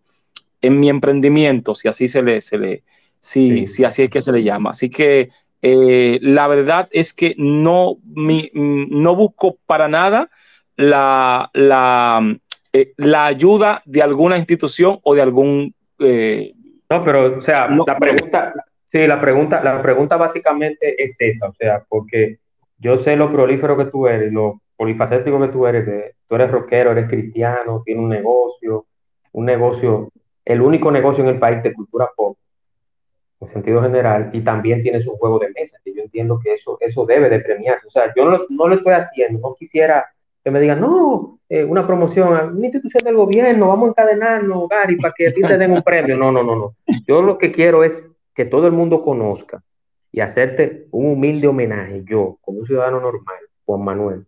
en 0.61 0.80
mi 0.80 0.89
emprendimiento, 0.89 1.74
si 1.74 1.88
así 1.88 2.07
se 2.07 2.22
le, 2.22 2.41
se 2.41 2.59
le 2.59 2.84
si, 3.20 3.66
si 3.66 3.86
así 3.86 4.03
es 4.03 4.09
que 4.11 4.22
se 4.22 4.32
le 4.32 4.43
llama. 4.43 4.70
Así 4.70 4.91
que 4.91 5.30
eh, 5.64 6.20
la 6.22 6.47
verdad 6.47 6.88
es 6.91 7.11
que 7.11 7.34
no, 7.39 7.95
mi, 8.03 8.51
no 8.53 9.16
busco 9.16 9.57
para 9.66 9.88
nada 9.88 10.30
la, 10.76 11.49
la, 11.53 12.38
eh, 12.72 12.93
la, 12.97 13.26
ayuda 13.26 13.82
de 13.86 14.03
alguna 14.03 14.38
institución 14.38 14.99
o 15.01 15.16
de 15.16 15.22
algún 15.24 15.74
no, 16.94 17.04
pero, 17.04 17.38
o 17.38 17.41
sea, 17.41 17.68
la 17.68 17.98
pregunta, 17.98 18.54
sí, 18.86 19.06
la 19.06 19.20
pregunta, 19.20 19.64
la 19.64 19.82
pregunta 19.82 20.16
básicamente 20.16 21.02
es 21.04 21.16
esa, 21.20 21.48
o 21.48 21.54
sea, 21.54 21.84
porque 21.88 22.38
yo 22.78 22.98
sé 22.98 23.16
lo 23.16 23.32
prolífero 23.32 23.76
que 23.76 23.86
tú 23.86 24.08
eres, 24.08 24.32
lo 24.32 24.62
polifacético 24.76 25.39
que 25.41 25.48
tú 25.48 25.66
eres, 25.66 25.86
que 25.86 26.16
tú 26.28 26.36
eres 26.36 26.52
rockero, 26.52 26.91
eres 26.91 27.10
cristiano, 27.10 27.82
tienes 27.84 28.04
un 28.04 28.10
negocio, 28.10 28.86
un 29.32 29.46
negocio, 29.46 30.10
el 30.46 30.62
único 30.62 30.91
negocio 30.91 31.24
en 31.24 31.32
el 31.32 31.39
país 31.39 31.64
de 31.64 31.74
cultura 31.74 32.10
pop, 32.16 32.38
en 33.39 33.48
sentido 33.48 33.82
general, 33.82 34.30
y 34.34 34.41
también 34.41 34.84
tienes 34.84 35.08
un 35.08 35.16
juego 35.16 35.39
de 35.39 35.50
mesa, 35.50 35.78
que 35.84 35.94
yo 35.94 36.02
entiendo 36.02 36.39
que 36.39 36.54
eso, 36.54 36.78
eso 36.80 37.06
debe 37.06 37.30
de 37.30 37.39
premiarse. 37.39 37.88
O 37.88 37.91
sea, 37.91 38.14
yo 38.16 38.30
no, 38.30 38.41
no 38.50 38.68
lo 38.68 38.76
estoy 38.76 38.94
haciendo, 38.94 39.39
no 39.39 39.56
quisiera 39.56 40.06
que 40.44 40.52
me 40.52 40.60
digan, 40.60 40.82
no, 40.82 41.39
eh, 41.48 41.64
una 41.64 41.88
promoción 41.88 42.36
a 42.36 42.46
una 42.46 42.66
institución 42.66 43.04
del 43.06 43.16
gobierno, 43.16 43.70
vamos 43.70 43.88
a 43.88 43.89
encadenarnos, 43.91 44.68
Gary, 44.68 44.98
para 44.98 45.14
que 45.16 45.28
a 45.28 45.34
ti 45.34 45.41
te 45.41 45.58
den 45.58 45.72
un 45.72 45.82
premio. 45.82 46.18
No, 46.18 46.32
no, 46.32 46.44
no, 46.44 46.56
no. 46.56 46.76
Yo 47.08 47.22
lo 47.22 47.38
que 47.38 47.52
quiero 47.52 47.84
es 47.84 48.10
que 48.36 48.46
todo 48.46 48.68
el 48.68 48.74
mundo 48.74 49.04
conozca 49.04 49.64
y 50.12 50.20
hacerte 50.20 50.88
un 50.91 51.14
humilde 51.14 51.48
homenaje, 51.48 52.04
yo, 52.06 52.38
como 52.41 52.60
un 52.60 52.66
ciudadano 52.66 53.00
normal, 53.00 53.38
Juan 53.66 53.84
Manuel, 53.84 54.26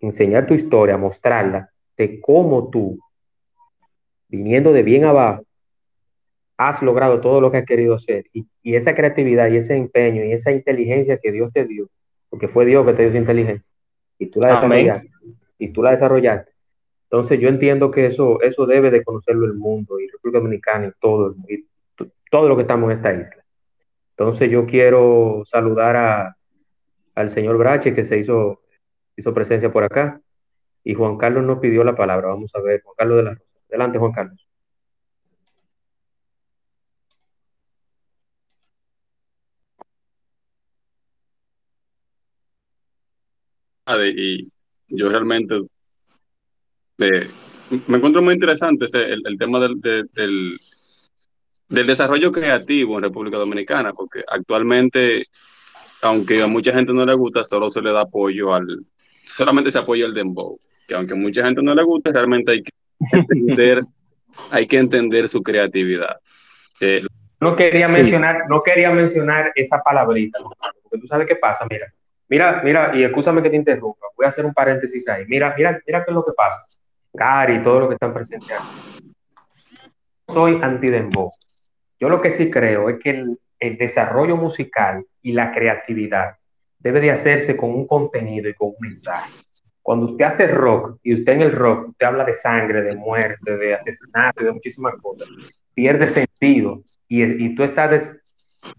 enseñar 0.00 0.46
tu 0.46 0.54
historia, 0.54 0.96
mostrarla 0.96 1.68
de 1.96 2.20
cómo 2.20 2.68
tú, 2.70 2.98
viniendo 4.28 4.72
de 4.72 4.84
bien 4.84 5.04
abajo, 5.04 5.42
has 6.56 6.80
logrado 6.80 7.20
todo 7.20 7.40
lo 7.40 7.50
que 7.50 7.58
has 7.58 7.66
querido 7.66 7.96
hacer 7.96 8.26
y, 8.32 8.46
y 8.62 8.76
esa 8.76 8.94
creatividad 8.94 9.48
y 9.48 9.56
ese 9.56 9.76
empeño 9.76 10.24
y 10.24 10.32
esa 10.32 10.52
inteligencia 10.52 11.18
que 11.18 11.32
Dios 11.32 11.52
te 11.52 11.64
dio, 11.64 11.88
porque 12.28 12.48
fue 12.48 12.66
Dios 12.66 12.86
que 12.86 12.92
te 12.92 13.02
dio 13.02 13.10
esa 13.10 13.18
inteligencia 13.18 13.77
y 14.18 14.26
tú 14.26 14.40
la 14.40 14.48
desarrollaste. 14.48 15.10
Y 15.58 15.72
tú 15.72 15.82
la 15.82 15.90
desarrollaste. 15.90 16.52
Entonces 17.04 17.40
yo 17.40 17.48
entiendo 17.48 17.90
que 17.90 18.06
eso, 18.06 18.40
eso 18.42 18.66
debe 18.66 18.90
de 18.90 19.02
conocerlo 19.02 19.46
el 19.46 19.54
mundo 19.54 19.98
y 19.98 20.08
República 20.08 20.38
Dominicana 20.38 20.88
y 20.88 20.92
todo, 21.00 21.34
y 21.48 21.64
todo 22.30 22.48
lo 22.48 22.56
que 22.56 22.62
estamos 22.62 22.90
en 22.90 22.98
esta 22.98 23.14
isla. 23.14 23.44
Entonces 24.10 24.50
yo 24.50 24.66
quiero 24.66 25.42
saludar 25.46 25.96
a, 25.96 26.36
al 27.14 27.30
señor 27.30 27.56
Brache 27.56 27.94
que 27.94 28.04
se 28.04 28.18
hizo, 28.18 28.60
hizo 29.16 29.32
presencia 29.32 29.72
por 29.72 29.84
acá 29.84 30.20
y 30.84 30.94
Juan 30.94 31.16
Carlos 31.16 31.44
nos 31.44 31.58
pidió 31.58 31.84
la 31.84 31.96
palabra. 31.96 32.28
Vamos 32.28 32.50
a 32.54 32.60
ver, 32.60 32.82
Juan 32.82 32.94
Carlos 32.96 33.16
de 33.18 33.22
la 33.22 33.30
Rosa. 33.30 33.44
Adelante, 33.68 33.98
Juan 33.98 34.12
Carlos. 34.12 34.47
Y 43.96 44.48
yo 44.88 45.08
realmente 45.08 45.58
eh, 46.98 47.28
me 47.86 47.98
encuentro 47.98 48.22
muy 48.22 48.34
interesante 48.34 48.86
ese, 48.86 49.04
el, 49.04 49.38
tema 49.38 49.60
del, 49.60 49.80
del, 49.80 50.58
desarrollo 51.68 52.32
creativo 52.32 52.96
en 52.96 53.04
República 53.04 53.36
Dominicana, 53.36 53.92
porque 53.92 54.24
actualmente, 54.26 55.26
aunque 56.02 56.42
a 56.42 56.46
mucha 56.46 56.72
gente 56.72 56.92
no 56.92 57.04
le 57.04 57.14
gusta, 57.14 57.44
solo 57.44 57.70
se 57.70 57.82
le 57.82 57.92
da 57.92 58.02
apoyo 58.02 58.54
al, 58.54 58.84
solamente 59.24 59.70
se 59.70 59.78
apoya 59.78 60.06
el 60.06 60.14
dembow. 60.14 60.58
que 60.86 60.94
aunque 60.94 61.14
mucha 61.14 61.44
gente 61.44 61.62
no 61.62 61.74
le 61.74 61.84
guste, 61.84 62.10
realmente 62.10 62.52
hay 62.52 62.62
que 62.62 62.72
entender, 63.12 63.80
hay 64.50 64.66
que 64.66 64.78
entender 64.78 65.28
su 65.28 65.42
creatividad. 65.42 66.16
Eh, 66.80 67.02
no 67.40 67.54
quería 67.54 67.86
mencionar, 67.86 68.48
no 68.48 68.62
quería 68.62 68.90
mencionar 68.90 69.52
esa 69.54 69.82
palabrita, 69.82 70.38
porque 70.82 70.98
tú 71.00 71.06
sabes 71.06 71.28
qué 71.28 71.36
pasa, 71.36 71.66
mira, 71.70 71.86
mira, 72.28 72.60
mira, 72.64 72.92
y 72.94 73.04
escúchame 73.04 73.42
que 73.42 73.50
te 73.50 73.56
interrumpa, 73.56 74.06
voy 74.16 74.26
a 74.26 74.28
hacer 74.28 74.44
un 74.46 74.54
paréntesis 74.54 75.08
ahí. 75.08 75.24
Mira, 75.26 75.54
mira, 75.56 75.80
mira 75.86 76.04
qué 76.04 76.10
es 76.10 76.14
lo 76.14 76.24
que 76.24 76.32
pasa. 76.32 76.64
Gary 77.12 77.62
todo 77.62 77.80
lo 77.80 77.88
que 77.88 77.94
están 77.94 78.12
presentes 78.12 78.56
Soy 80.26 80.58
anti-dembow. 80.62 81.32
Yo 81.98 82.08
lo 82.08 82.20
que 82.20 82.30
sí 82.30 82.50
creo 82.50 82.88
es 82.88 82.98
que 82.98 83.10
el, 83.10 83.38
desarrollo 83.76 84.36
musical 84.36 85.04
y 85.20 85.32
la 85.32 85.50
creatividad 85.50 86.36
debe 86.78 87.00
de 87.00 87.10
hacerse 87.10 87.56
con 87.56 87.70
un 87.70 87.88
contenido 87.88 88.48
y 88.48 88.54
con 88.54 88.68
un 88.68 88.76
mensaje. 88.78 89.32
Cuando 89.82 90.06
usted 90.06 90.26
hace 90.26 90.46
rock 90.46 90.98
y 91.02 91.14
usted 91.14 91.32
en 91.32 91.42
el 91.42 91.52
rock, 91.52 91.88
usted 91.88 92.06
habla 92.06 92.24
de 92.24 92.34
sangre, 92.34 92.82
de 92.82 92.94
muerte, 92.94 93.56
de 93.56 93.74
asesinato 93.74 94.44
de 94.44 94.52
muchísimas 94.52 94.94
cosas, 95.02 95.26
pierde 95.74 96.08
sentido 96.08 96.82
y, 97.08 97.24
y 97.24 97.54
tú 97.56 97.64
estás, 97.64 98.12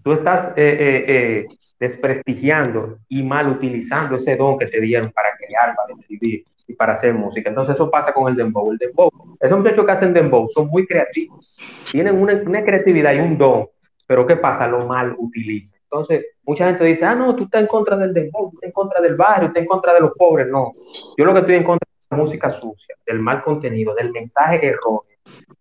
tú 0.01 0.13
estás 0.13 0.53
eh, 0.55 0.77
eh, 0.79 1.05
eh, 1.07 1.47
desprestigiando 1.79 2.99
y 3.07 3.23
mal 3.23 3.47
utilizando 3.47 4.17
ese 4.17 4.35
don 4.35 4.57
que 4.57 4.65
te 4.65 4.81
dieron 4.81 5.11
para 5.11 5.29
crear, 5.37 5.75
para 5.75 5.93
escribir 5.97 6.43
y 6.67 6.73
para 6.73 6.93
hacer 6.93 7.13
música. 7.13 7.49
Entonces 7.49 7.75
eso 7.75 7.89
pasa 7.89 8.11
con 8.11 8.29
el 8.29 8.35
dembow. 8.35 8.71
El 8.71 8.77
dembow, 8.77 9.09
esos 9.39 9.57
muchachos 9.57 9.85
que 9.85 9.91
hacen 9.91 10.13
dembow 10.13 10.47
son 10.49 10.67
muy 10.67 10.85
creativos, 10.85 11.55
tienen 11.89 12.21
una, 12.21 12.33
una 12.33 12.63
creatividad 12.63 13.13
y 13.13 13.19
un 13.19 13.37
don, 13.37 13.67
pero 14.05 14.27
¿qué 14.27 14.35
pasa? 14.35 14.67
Lo 14.67 14.85
mal 14.85 15.15
utilizan. 15.17 15.79
Entonces, 15.83 16.25
mucha 16.43 16.67
gente 16.67 16.83
dice, 16.83 17.05
ah, 17.05 17.15
no, 17.15 17.35
tú 17.35 17.45
estás 17.45 17.61
en 17.61 17.67
contra 17.67 17.97
del 17.97 18.13
dembow, 18.13 18.51
tú 18.51 18.57
estás 18.57 18.67
en 18.67 18.73
contra 18.73 19.01
del 19.01 19.15
barrio, 19.15 19.47
estás 19.47 19.61
en 19.61 19.67
contra 19.67 19.93
de 19.93 20.01
los 20.01 20.11
pobres. 20.11 20.47
No, 20.47 20.71
yo 21.17 21.25
lo 21.25 21.33
que 21.33 21.39
estoy 21.39 21.55
en 21.55 21.63
contra 21.63 21.87
es 21.89 22.09
de 22.09 22.15
la 22.15 22.21
música 22.21 22.49
sucia, 22.49 22.95
del 23.07 23.19
mal 23.19 23.41
contenido, 23.41 23.95
del 23.95 24.11
mensaje 24.11 24.57
erróneo. 24.57 25.05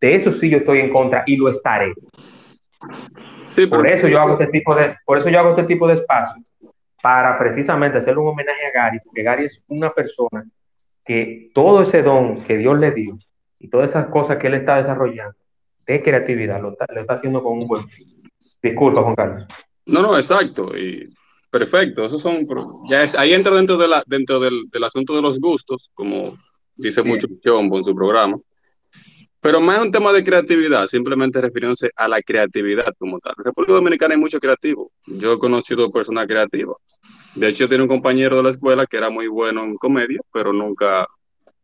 De 0.01 0.15
eso 0.15 0.33
sí 0.33 0.51
yo 0.51 0.59
estoy 0.59 0.81
en 0.81 0.91
contra 0.91 1.25
y 1.27 1.37
lo 1.37 1.49
estaré. 1.49 1.95
Sí, 3.45 3.67
por 3.67 3.87
eso 3.87 4.09
yo 4.09 4.21
hago 4.21 4.33
este 4.33 4.47
tipo 4.49 4.75
de, 4.75 4.97
por 5.05 5.19
eso 5.19 5.29
yo 5.29 5.39
hago 5.39 5.51
este 5.51 5.65
tipo 5.65 5.87
de 5.87 5.95
espacio, 5.95 6.43
para 7.03 7.39
precisamente 7.39 7.99
hacerle 7.99 8.21
un 8.21 8.29
homenaje 8.29 8.67
a 8.67 8.73
Gary, 8.73 8.99
porque 9.05 9.23
Gary 9.23 9.45
es 9.47 9.63
una 9.69 9.91
persona 9.91 10.45
que 11.05 11.51
todo 11.55 11.83
ese 11.83 12.03
don 12.03 12.45
que 12.45 12.57
Dios 12.57 12.79
le 12.79 12.91
dio 12.93 13.19
y 13.59 13.69
todas 13.69 13.91
esas 13.91 14.07
cosas 14.07 14.37
que 14.37 14.49
él 14.49 14.55
está 14.55 14.77
desarrollando 14.77 15.37
de 15.89 16.03
creatividad 16.03 16.61
lo 16.61 16.73
está, 16.73 16.87
lo 16.95 17.01
está 17.01 17.15
haciendo 17.15 17.43
con 17.43 17.59
un 17.59 17.67
buen 17.67 17.89
fin. 17.89 18.07
Disculpa, 18.63 19.03
Juan 19.03 19.15
Carlos. 19.15 19.47
No, 19.87 20.03
no, 20.03 20.17
exacto. 20.17 20.77
Y 20.77 21.09
perfecto. 21.51 22.05
Esos 22.05 22.21
son, 22.21 22.47
ya 22.89 23.05
es, 23.05 23.15
ahí 23.15 23.33
entra 23.33 23.57
dentro, 23.57 23.79
de 23.79 23.89
la, 23.89 24.05
dentro 24.07 24.39
del, 24.39 24.69
del 24.71 24.85
asunto 24.85 25.17
de 25.17 25.23
los 25.23 25.41
gustos, 25.41 25.91
como 25.95 26.37
dice 26.77 27.03
mucho 27.03 27.27
Chombo 27.41 27.79
en 27.79 27.85
su 27.85 27.95
programa. 27.95 28.39
Pero 29.41 29.61
más 29.61 29.81
un 29.81 29.93
tema 29.93 30.13
de 30.13 30.25
creatividad, 30.25 30.87
simplemente 30.87 31.41
refiriéndose 31.41 31.91
a 31.95 32.09
la 32.09 32.21
creatividad 32.23 32.93
como 32.99 33.21
tal. 33.21 33.35
En 33.39 33.45
República 33.45 33.75
Dominicana 33.75 34.15
hay 34.15 34.21
mucho 34.21 34.41
creativo. 34.41 34.91
Yo 35.07 35.35
he 35.35 35.39
conocido 35.39 35.91
personas 35.93 36.27
creativas. 36.27 36.77
De 37.35 37.49
hecho, 37.49 37.69
tiene 37.69 37.85
un 37.85 37.89
compañero 37.89 38.37
de 38.37 38.43
la 38.43 38.51
escuela 38.51 38.87
que 38.87 38.97
era 38.97 39.11
muy 39.11 39.29
bueno 39.29 39.63
en 39.63 39.77
comedia, 39.77 40.21
pero 40.33 40.53
nunca 40.53 41.07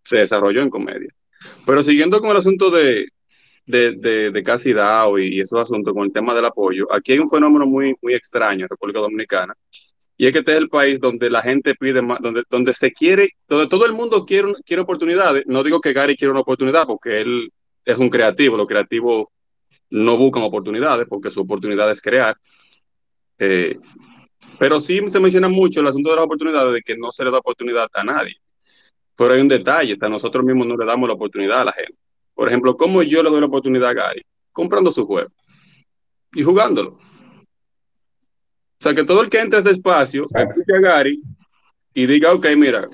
se 0.05 0.19
desarrolló 0.19 0.63
en 0.63 0.71
comedia. 0.71 1.09
Pero 1.67 1.83
siguiendo 1.83 2.21
con 2.21 2.31
el 2.31 2.37
asunto 2.37 2.71
de, 2.71 3.09
de, 3.67 3.93
de, 3.93 4.31
de 4.31 4.43
casi 4.43 4.73
DAO 4.73 5.19
y, 5.19 5.41
esos 5.41 5.61
asuntos 5.61 5.93
con 5.93 6.05
el 6.05 6.13
tema 6.13 6.35
del 6.35 6.45
apoyo, 6.45 6.87
aquí 6.93 7.13
hay 7.13 7.19
un 7.19 7.29
fenómeno 7.29 7.67
muy, 7.67 7.95
muy 8.03 8.15
extraño 8.15 8.65
en 8.65 8.69
República 8.69 9.01
Dominicana, 9.01 9.55
y 10.17 10.27
es 10.27 10.33
que 10.33 10.41
este 10.41 10.53
es 10.53 10.59
el 10.59 10.69
país 10.69 11.01
donde 11.01 11.29
la 11.29 11.43
gente 11.43 11.75
pide 11.75 12.01
más, 12.01 12.21
donde, 12.21 12.45
donde 12.49 12.73
se 12.73 12.93
quiere, 12.93 13.31
donde 13.49 13.69
todo 13.69 13.85
el 13.85 13.93
mundo 13.93 14.25
quiere, 14.25 14.53
quiere 14.65 14.83
oportunidades. 14.83 15.45
No 15.47 15.65
digo 15.65 15.81
que 15.81 15.93
Gary 15.93 16.17
quiere 16.17 16.31
una 16.31 16.43
oportunidad, 16.43 16.87
porque 16.87 17.21
él 17.21 17.53
es 17.85 17.99
un 17.99 18.09
creativo, 18.09 18.57
los 18.57 18.67
creativos 18.67 19.27
no 19.91 20.17
buscan 20.17 20.43
oportunidades, 20.43 21.07
porque 21.09 21.31
su 21.31 21.43
oportunidad 21.43 21.91
es 21.91 22.01
crear. 22.01 22.37
Eh, 23.39 23.79
pero 24.59 24.81
sí 24.81 25.01
se 25.07 25.21
menciona 25.21 25.49
mucho 25.49 25.81
el 25.81 25.87
asunto 25.87 26.11
de 26.11 26.17
las 26.17 26.25
oportunidades, 26.25 26.75
de 26.75 26.83
que 26.83 26.97
no 26.97 27.11
se 27.13 27.25
le 27.25 27.31
da 27.31 27.39
oportunidad 27.39 27.89
a 27.93 28.05
nadie. 28.05 28.37
Pero 29.17 29.35
hay 29.35 29.41
un 29.41 29.49
detalle, 29.49 29.93
hasta 29.93 30.09
nosotros 30.09 30.45
mismos 30.45 30.67
no 30.67 30.77
le 30.77 30.85
damos 30.85 31.09
la 31.09 31.15
oportunidad 31.15 31.61
a 31.61 31.65
la 31.65 31.73
gente. 31.73 31.95
Por 32.35 32.49
ejemplo, 32.49 32.77
¿cómo 32.77 33.03
yo 33.03 33.23
le 33.23 33.31
doy 33.31 33.41
la 33.41 33.47
oportunidad 33.47 33.91
a 33.91 33.95
Gary? 33.95 34.23
Comprando 34.53 34.91
su 34.91 35.07
juego 35.07 35.31
y 36.35 36.43
jugándolo. 36.43 36.91
O 36.91 38.81
sea, 38.81 38.95
que 38.95 39.05
todo 39.05 39.23
el 39.23 39.31
que 39.31 39.39
entre 39.39 39.59
a 39.59 39.61
ese 39.61 39.71
espacio, 39.71 40.27
escuche 40.35 40.77
a 40.77 40.81
Gary 40.81 41.23
y 41.95 42.07
diga, 42.07 42.33
ok, 42.33 42.47
mira, 42.57 42.89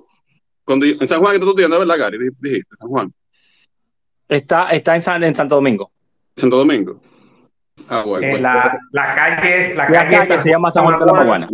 cuando, 0.64 0.86
en 0.86 1.06
San 1.06 1.20
Juan 1.20 1.34
que 1.34 1.40
tú 1.40 1.48
estudiando, 1.48 1.78
¿verdad, 1.78 1.98
Gary? 1.98 2.18
Dijiste, 2.38 2.76
San 2.76 2.88
Juan. 2.88 3.12
Está, 4.30 4.70
está 4.70 4.94
en, 4.94 5.02
San, 5.02 5.22
en 5.24 5.34
Santo 5.34 5.56
Domingo. 5.56 5.90
Santo 6.36 6.56
Domingo. 6.56 7.00
Ah, 7.88 8.04
bueno, 8.06 8.28
pues, 8.30 8.42
la, 8.42 8.78
la, 8.92 9.14
calle 9.14 9.60
es 9.60 9.74
la, 9.74 9.88
la 9.88 10.04
calle, 10.06 10.28
calle 10.28 10.38
se 10.38 10.50
llama 10.50 10.70
San 10.70 10.84
Juan 10.84 11.00
de 11.00 11.06
la 11.06 11.12
Maguana. 11.12 11.48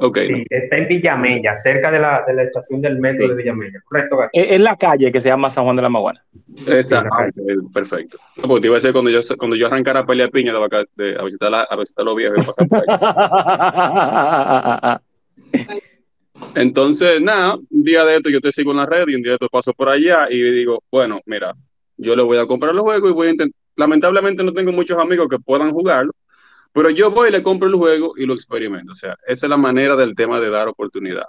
Okay. 0.00 0.26
Sí, 0.26 0.44
está 0.50 0.76
en 0.76 0.88
Villamella, 0.88 1.56
cerca 1.56 1.90
de 1.90 2.00
la, 2.00 2.22
de 2.26 2.34
la 2.34 2.42
estación 2.42 2.82
del 2.82 2.98
metro 2.98 3.24
sí. 3.24 3.30
de 3.30 3.36
Villamella. 3.36 3.80
Correcto. 3.84 4.18
Es, 4.32 4.46
es, 4.50 4.60
la 4.60 4.76
calle 4.76 5.10
que 5.10 5.20
se 5.20 5.28
llama 5.28 5.48
San 5.48 5.64
Juan 5.64 5.76
de 5.76 5.82
la 5.82 5.88
Maguana. 5.88 6.22
Exacto, 6.66 7.16
sí, 7.34 7.42
perfecto. 7.72 8.18
Porque 8.42 8.60
te 8.60 8.66
iba 8.66 8.74
a 8.76 8.78
decir 8.78 8.92
cuando 8.92 9.10
yo 9.10 9.20
cuando 9.38 9.56
yo 9.56 9.66
arrancara 9.68 10.00
a 10.00 10.06
pelear 10.06 10.30
piña 10.30 10.52
de, 10.52 10.86
de, 10.96 11.16
a 11.18 11.22
visitar 11.22 11.50
la, 11.50 11.62
a 11.62 11.76
visitar 11.76 12.04
los 12.04 12.16
viejos 12.16 12.44
pasar 12.44 12.68
por 12.68 12.82
ahí. 12.86 12.86
Entonces, 16.56 17.22
nada, 17.22 17.54
un 17.54 17.84
día 17.84 18.04
de 18.04 18.16
esto 18.16 18.28
yo 18.28 18.40
te 18.40 18.52
sigo 18.52 18.72
en 18.72 18.78
la 18.78 18.86
red 18.86 19.08
y 19.08 19.14
un 19.14 19.22
día 19.22 19.30
de 19.32 19.36
esto 19.36 19.48
paso 19.48 19.72
por 19.72 19.88
allá 19.88 20.26
y 20.30 20.42
digo, 20.42 20.82
bueno, 20.90 21.20
mira, 21.26 21.54
yo 21.96 22.16
le 22.16 22.22
voy 22.22 22.38
a 22.38 22.46
comprar 22.46 22.74
los 22.74 22.82
juegos 22.82 23.10
y 23.10 23.14
voy 23.14 23.28
a 23.28 23.30
intentar. 23.30 23.60
Lamentablemente 23.76 24.44
no 24.44 24.52
tengo 24.52 24.70
muchos 24.72 24.98
amigos 24.98 25.28
que 25.28 25.38
puedan 25.38 25.72
jugarlo, 25.72 26.12
pero 26.72 26.90
yo 26.90 27.10
voy 27.10 27.28
y 27.28 27.32
le 27.32 27.42
compro 27.42 27.68
el 27.68 27.74
juego 27.74 28.14
y 28.16 28.24
lo 28.24 28.34
experimento. 28.34 28.92
O 28.92 28.94
sea, 28.94 29.16
esa 29.26 29.46
es 29.46 29.50
la 29.50 29.56
manera 29.56 29.96
del 29.96 30.14
tema 30.14 30.40
de 30.40 30.50
dar 30.50 30.68
oportunidad. 30.68 31.26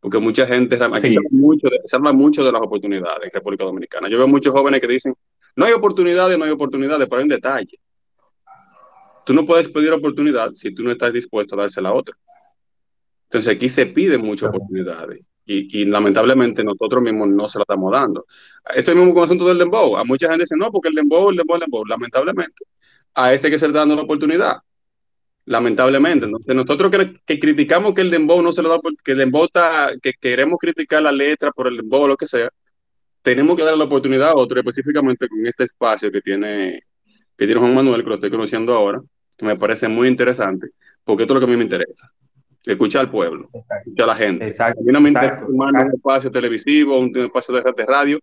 Porque 0.00 0.18
mucha 0.18 0.46
gente, 0.46 0.76
aquí 0.76 1.00
sí. 1.00 1.10
se, 1.12 1.18
habla 1.18 1.28
mucho 1.30 1.68
de, 1.68 1.80
se 1.84 1.96
habla 1.96 2.12
mucho 2.12 2.44
de 2.44 2.52
las 2.52 2.62
oportunidades 2.62 3.24
en 3.24 3.30
República 3.32 3.64
Dominicana. 3.64 4.08
Yo 4.08 4.18
veo 4.18 4.28
muchos 4.28 4.52
jóvenes 4.52 4.80
que 4.80 4.86
dicen, 4.86 5.14
no 5.56 5.64
hay 5.64 5.72
oportunidades, 5.72 6.38
no 6.38 6.44
hay 6.44 6.50
oportunidades, 6.50 7.08
pero 7.08 7.18
hay 7.18 7.22
un 7.24 7.30
detalle. 7.30 7.78
Tú 9.24 9.32
no 9.32 9.44
puedes 9.46 9.68
pedir 9.68 9.90
oportunidad 9.92 10.52
si 10.52 10.72
tú 10.72 10.82
no 10.82 10.92
estás 10.92 11.12
dispuesto 11.12 11.54
a 11.54 11.62
dársela 11.62 11.88
a 11.88 11.94
otro. 11.94 12.14
Entonces 13.24 13.52
aquí 13.52 13.68
se 13.68 13.86
piden 13.86 14.20
muchas 14.20 14.50
oportunidades 14.50 15.20
y, 15.46 15.84
lamentablemente 15.84 16.64
nosotros 16.64 17.02
mismos 17.02 17.28
no 17.28 17.48
se 17.48 17.58
la 17.58 17.62
estamos 17.62 17.92
dando. 17.92 18.26
Ese 18.74 18.94
mismo 18.94 19.12
con 19.12 19.20
el 19.20 19.24
asunto 19.24 19.46
del 19.46 19.58
dembow. 19.58 19.96
A 19.96 20.04
mucha 20.04 20.28
gente 20.28 20.42
dice, 20.42 20.56
no, 20.56 20.70
porque 20.72 20.88
el 20.88 20.94
dembow, 20.94 21.30
el 21.30 21.36
dembow, 21.36 21.56
el 21.56 21.60
dembow. 21.60 21.84
Lamentablemente, 21.84 22.64
a 23.14 23.32
ese 23.32 23.50
que 23.50 23.58
se 23.58 23.66
le 23.66 23.70
está 23.70 23.80
dando 23.80 23.96
la 23.96 24.02
oportunidad. 24.02 24.56
Lamentablemente. 25.46 26.26
Entonces, 26.26 26.54
nosotros 26.54 26.90
que, 26.90 27.12
que, 27.24 27.38
criticamos 27.38 27.94
que 27.94 28.00
el 28.02 28.10
dembow 28.10 28.42
no 28.42 28.52
se 28.52 28.62
le 28.62 28.68
da, 28.68 28.78
que 29.04 29.12
el 29.12 29.18
dembow 29.18 29.44
está, 29.44 29.90
que 30.02 30.12
queremos 30.20 30.58
criticar 30.58 31.02
la 31.02 31.12
letra 31.12 31.52
por 31.52 31.68
el 31.68 31.76
dembow 31.76 32.02
o 32.02 32.08
lo 32.08 32.16
que 32.16 32.26
sea, 32.26 32.50
tenemos 33.22 33.56
que 33.56 33.62
darle 33.62 33.78
la 33.78 33.84
oportunidad 33.84 34.30
a 34.30 34.36
otro, 34.36 34.58
específicamente 34.60 35.28
con 35.28 35.46
este 35.46 35.64
espacio 35.64 36.10
que 36.12 36.20
tiene, 36.22 36.82
que 37.36 37.46
tiene 37.46 37.60
Juan 37.60 37.74
Manuel, 37.74 38.02
que 38.02 38.08
lo 38.08 38.14
estoy 38.16 38.30
conociendo 38.30 38.74
ahora, 38.74 39.00
que 39.36 39.46
me 39.46 39.56
parece 39.56 39.88
muy 39.88 40.08
interesante, 40.08 40.68
porque 41.04 41.24
esto 41.24 41.34
es 41.34 41.40
lo 41.40 41.46
que 41.46 41.52
a 41.52 41.54
mí 41.54 41.56
me 41.56 41.64
interesa 41.64 42.10
escuchar 42.72 43.02
al 43.02 43.10
pueblo, 43.10 43.48
exacto. 43.52 43.90
escuchar 43.90 44.04
a 44.04 44.12
la 44.12 44.16
gente. 44.16 44.46
Exacto. 44.46 44.80
A 44.80 44.84
mí 44.84 44.92
no 44.92 45.00
me 45.00 45.08
interesa 45.10 45.44
un 45.46 45.92
espacio 45.92 46.30
televisivo, 46.30 46.98
un 46.98 47.16
espacio 47.16 47.54
de, 47.54 47.86
radio, 47.86 48.18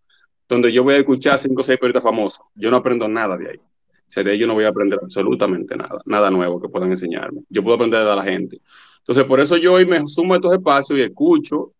donde 0.47 0.71
yo 0.71 0.83
voy 0.83 0.95
a 0.95 0.97
escuchar 0.97 1.39
cinco 1.39 1.61
o 1.61 1.63
seis 1.63 1.79
periodistas 1.79 2.03
famosos. 2.03 2.45
Yo 2.55 2.69
no 2.69 2.77
aprendo 2.77 3.07
nada 3.07 3.37
de 3.37 3.51
ahí. 3.51 3.57
O 3.57 4.11
sea, 4.13 4.23
de 4.23 4.33
ellos 4.33 4.47
no 4.47 4.53
voy 4.53 4.65
a 4.65 4.69
aprender 4.69 4.99
absolutamente 5.01 5.75
nada, 5.75 6.01
nada 6.05 6.29
nuevo 6.29 6.61
que 6.61 6.67
puedan 6.67 6.89
enseñarme. 6.89 7.41
Yo 7.49 7.63
puedo 7.63 7.75
aprender 7.75 8.01
de 8.01 8.15
la 8.15 8.23
gente. 8.23 8.57
Entonces, 8.99 9.23
por 9.25 9.39
eso 9.39 9.57
yo 9.57 9.73
hoy 9.73 9.85
me 9.85 10.05
sumo 10.07 10.33
a 10.33 10.37
estos 10.37 10.53
espacios 10.53 10.99
y 10.99 11.01
escucho 11.01 11.71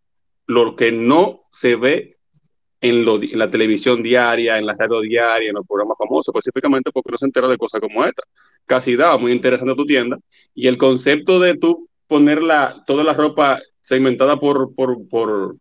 lo 0.47 0.75
que 0.75 0.91
no 0.91 1.43
se 1.51 1.75
ve 1.75 2.17
en, 2.81 3.05
lo, 3.05 3.21
en 3.21 3.37
la 3.39 3.49
televisión 3.49 4.01
diaria, 4.01 4.57
en 4.57 4.65
la 4.65 4.75
radio 4.77 5.01
diaria, 5.01 5.49
en 5.49 5.55
los 5.55 5.65
programas 5.65 5.97
famosos, 5.97 6.33
específicamente 6.33 6.91
porque 6.91 7.11
no 7.11 7.17
se 7.17 7.25
entera 7.25 7.47
de 7.47 7.57
cosas 7.57 7.79
como 7.79 8.03
esta. 8.03 8.23
Casi 8.65 8.95
da, 8.95 9.17
muy 9.17 9.31
interesante 9.31 9.75
tu 9.75 9.85
tienda. 9.85 10.17
Y 10.55 10.67
el 10.67 10.77
concepto 10.77 11.39
de 11.39 11.57
tu 11.57 11.87
poner 12.13 12.43
la, 12.43 12.83
toda 12.85 13.03
la 13.03 13.13
ropa 13.13 13.59
segmentada 13.81 14.39
por, 14.39 14.75
por, 14.75 15.09
por, 15.09 15.55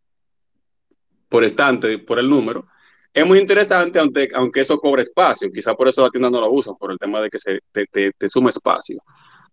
por 1.30 1.44
estante, 1.44 1.96
por 1.96 2.18
el 2.18 2.28
número, 2.28 2.66
es 3.14 3.26
muy 3.26 3.38
interesante, 3.38 3.98
aunque, 3.98 4.28
aunque 4.34 4.61
eso 4.61 4.78
cobre 4.78 5.00
espacio. 5.00 5.50
Quizá 5.50 5.74
por 5.74 5.88
eso 5.88 6.03
la 6.03 6.11
tienda 6.11 6.28
no 6.28 6.42
lo 6.42 6.53
usa, 6.53 6.74
por 6.74 6.92
el 6.92 6.98
tema 6.98 7.22
de 7.22 7.30
que 7.30 7.38
se 7.38 7.61
te, 7.72 7.86
te, 7.86 8.12
te 8.12 8.28
suma 8.28 8.50
espacio. 8.50 9.03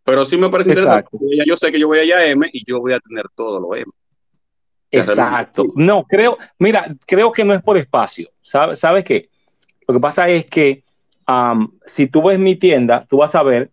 Pero 0.03 0.25
sí 0.25 0.35
me 0.35 0.49
parece 0.49 0.71
interesante. 0.71 1.09
Ya 1.37 1.45
yo 1.47 1.55
sé 1.55 1.71
que 1.71 1.79
yo 1.79 1.87
voy 1.87 1.99
allá 1.99 2.17
a 2.17 2.25
M 2.25 2.49
y 2.51 2.65
yo 2.69 2.81
voy 2.81 2.91
a 2.91 2.99
tener 2.99 3.23
todo 3.33 3.61
lo 3.61 3.73
M. 3.73 3.89
Exacto. 4.91 5.67
No, 5.75 6.03
creo, 6.03 6.37
mira, 6.57 6.93
creo 7.07 7.31
que 7.31 7.45
no 7.45 7.53
es 7.53 7.61
por 7.61 7.77
espacio. 7.77 8.29
¿Sabes, 8.41 8.79
¿Sabes 8.79 9.05
qué? 9.05 9.29
Lo 9.87 9.93
que 9.93 10.01
pasa 10.01 10.27
es 10.27 10.45
que 10.47 10.83
um, 11.29 11.71
si 11.85 12.07
tú 12.07 12.23
ves 12.23 12.39
mi 12.39 12.57
tienda, 12.57 13.05
tú 13.09 13.17
vas 13.17 13.35
a 13.35 13.43
ver 13.43 13.71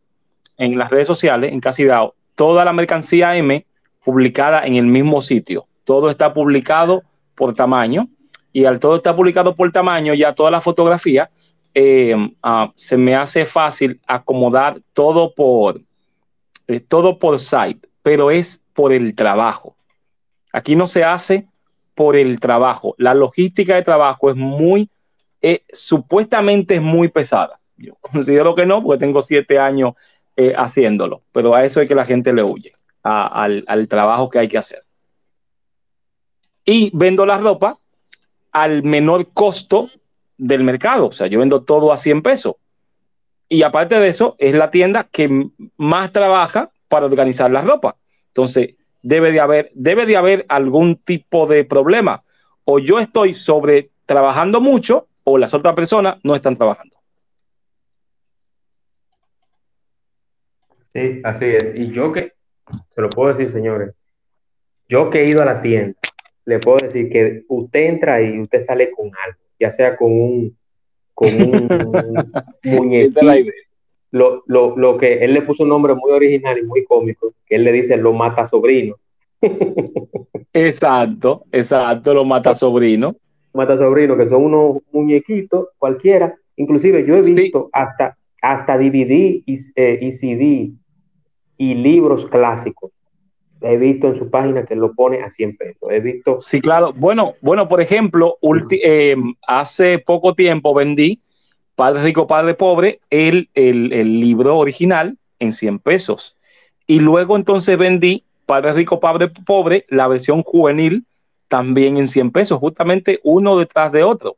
en 0.58 0.78
las 0.78 0.90
redes 0.90 1.08
sociales, 1.08 1.52
en 1.52 1.60
Casidao, 1.60 2.14
toda 2.36 2.64
la 2.64 2.72
mercancía 2.72 3.36
M 3.36 3.66
publicada 4.04 4.64
en 4.64 4.76
el 4.76 4.86
mismo 4.86 5.20
sitio. 5.20 5.66
Todo 5.82 6.10
está 6.10 6.32
publicado 6.32 7.02
por 7.34 7.54
tamaño 7.54 8.08
y 8.52 8.64
al 8.64 8.78
todo 8.78 8.96
estar 8.96 9.16
publicado 9.16 9.56
por 9.56 9.72
tamaño, 9.72 10.14
ya 10.14 10.32
toda 10.32 10.50
la 10.50 10.60
fotografía, 10.60 11.28
eh, 11.74 12.16
ah, 12.42 12.72
se 12.74 12.96
me 12.96 13.14
hace 13.14 13.44
fácil 13.44 14.00
acomodar 14.06 14.80
todo 14.92 15.34
por, 15.34 15.80
eh, 16.68 16.80
todo 16.80 17.18
por 17.18 17.38
site, 17.38 17.86
pero 18.02 18.30
es 18.30 18.64
por 18.72 18.92
el 18.92 19.14
trabajo. 19.14 19.76
Aquí 20.52 20.74
no 20.74 20.86
se 20.86 21.04
hace 21.04 21.48
por 21.94 22.16
el 22.16 22.40
trabajo. 22.40 22.94
La 22.96 23.12
logística 23.12 23.74
de 23.74 23.82
trabajo 23.82 24.30
es 24.30 24.36
muy, 24.36 24.88
eh, 25.42 25.64
supuestamente 25.72 26.76
es 26.76 26.82
muy 26.82 27.08
pesada. 27.08 27.60
Yo 27.76 27.94
considero 28.00 28.54
que 28.54 28.64
no, 28.64 28.82
porque 28.82 29.00
tengo 29.00 29.20
siete 29.20 29.58
años 29.58 29.94
haciéndolo, 30.56 31.22
pero 31.32 31.54
a 31.54 31.64
eso 31.64 31.80
es 31.80 31.88
que 31.88 31.94
la 31.94 32.04
gente 32.04 32.32
le 32.32 32.42
huye, 32.42 32.72
al, 33.02 33.64
al 33.66 33.88
trabajo 33.88 34.28
que 34.28 34.38
hay 34.38 34.48
que 34.48 34.58
hacer. 34.58 34.82
Y 36.64 36.90
vendo 36.92 37.24
la 37.24 37.38
ropa 37.38 37.78
al 38.52 38.82
menor 38.82 39.28
costo 39.32 39.88
del 40.36 40.64
mercado. 40.64 41.08
O 41.08 41.12
sea, 41.12 41.26
yo 41.26 41.38
vendo 41.38 41.62
todo 41.62 41.92
a 41.92 41.96
100 41.96 42.22
pesos. 42.22 42.56
Y 43.48 43.62
aparte 43.62 43.98
de 43.98 44.08
eso, 44.08 44.34
es 44.38 44.54
la 44.54 44.70
tienda 44.70 45.04
que 45.04 45.48
más 45.76 46.12
trabaja 46.12 46.70
para 46.88 47.06
organizar 47.06 47.50
la 47.50 47.62
ropa. 47.62 47.96
Entonces, 48.28 48.74
debe 49.02 49.30
de 49.30 49.40
haber, 49.40 49.70
debe 49.74 50.06
de 50.06 50.16
haber 50.16 50.46
algún 50.48 50.96
tipo 50.96 51.46
de 51.46 51.64
problema. 51.64 52.24
O 52.64 52.78
yo 52.78 52.98
estoy 52.98 53.34
sobre 53.34 53.90
trabajando 54.04 54.60
mucho 54.60 55.06
o 55.22 55.38
las 55.38 55.54
otras 55.54 55.74
personas 55.74 56.16
no 56.22 56.34
están 56.34 56.56
trabajando. 56.56 56.95
Sí, 60.96 61.20
así 61.24 61.44
es. 61.44 61.78
Y 61.78 61.90
yo 61.90 62.10
que, 62.10 62.32
se 62.90 63.00
lo 63.02 63.10
puedo 63.10 63.28
decir, 63.28 63.50
señores, 63.50 63.94
yo 64.88 65.10
que 65.10 65.20
he 65.20 65.28
ido 65.28 65.42
a 65.42 65.44
la 65.44 65.60
tienda 65.60 65.98
le 66.46 66.58
puedo 66.60 66.78
decir 66.78 67.10
que 67.10 67.42
usted 67.48 67.80
entra 67.80 68.22
y 68.22 68.40
usted 68.40 68.60
sale 68.60 68.90
con 68.92 69.06
algo, 69.06 69.38
ya 69.58 69.70
sea 69.70 69.96
con 69.96 70.12
un, 70.12 70.56
con 71.12 71.28
un 71.28 71.68
muñequito. 72.64 73.20
Lo, 74.12 74.44
lo, 74.46 74.74
lo, 74.76 74.96
que 74.96 75.24
él 75.24 75.34
le 75.34 75.42
puso 75.42 75.64
un 75.64 75.68
nombre 75.68 75.94
muy 75.94 76.12
original 76.12 76.56
y 76.56 76.62
muy 76.62 76.84
cómico, 76.84 77.34
que 77.44 77.56
él 77.56 77.64
le 77.64 77.72
dice 77.72 77.96
lo 77.98 78.14
mata 78.14 78.46
sobrino. 78.46 78.94
exacto, 80.52 81.44
exacto, 81.52 82.14
lo 82.14 82.24
mata 82.24 82.54
sobrino. 82.54 83.16
Mata 83.52 83.76
sobrino, 83.76 84.16
que 84.16 84.26
son 84.26 84.44
unos 84.44 84.78
muñequitos 84.92 85.68
cualquiera. 85.76 86.34
Inclusive 86.54 87.04
yo 87.04 87.16
he 87.16 87.22
visto 87.22 87.68
hasta, 87.72 88.16
hasta 88.40 88.78
DVD 88.78 89.42
y, 89.44 89.58
eh, 89.74 89.98
y 90.00 90.12
CD 90.12 90.72
y 91.56 91.74
libros 91.74 92.26
clásicos 92.26 92.92
he 93.60 93.76
visto 93.76 94.08
en 94.08 94.16
su 94.16 94.30
página 94.30 94.64
que 94.64 94.76
lo 94.76 94.92
pone 94.92 95.22
a 95.22 95.30
100 95.30 95.56
pesos. 95.56 95.90
He 95.90 96.00
visto. 96.00 96.40
Sí, 96.40 96.60
claro. 96.60 96.92
Bueno, 96.92 97.34
bueno, 97.40 97.68
por 97.68 97.80
ejemplo, 97.80 98.38
eh, 98.70 99.16
hace 99.46 99.98
poco 99.98 100.34
tiempo 100.34 100.74
vendí 100.74 101.20
Padre 101.74 102.02
Rico, 102.02 102.26
Padre 102.26 102.54
Pobre, 102.54 103.00
el, 103.10 103.50
el, 103.54 104.20
libro 104.20 104.56
original 104.56 105.18
en 105.38 105.52
100 105.52 105.78
pesos. 105.80 106.36
Y 106.86 107.00
luego 107.00 107.36
entonces 107.36 107.76
vendí 107.76 108.24
Padre 108.46 108.72
Rico, 108.72 109.00
Padre 109.00 109.28
Pobre, 109.28 109.84
la 109.88 110.08
versión 110.08 110.42
juvenil, 110.42 111.04
también 111.48 111.96
en 111.96 112.06
100 112.06 112.30
pesos, 112.30 112.58
justamente 112.58 113.20
uno 113.24 113.58
detrás 113.58 113.92
de 113.92 114.02
otro. 114.02 114.36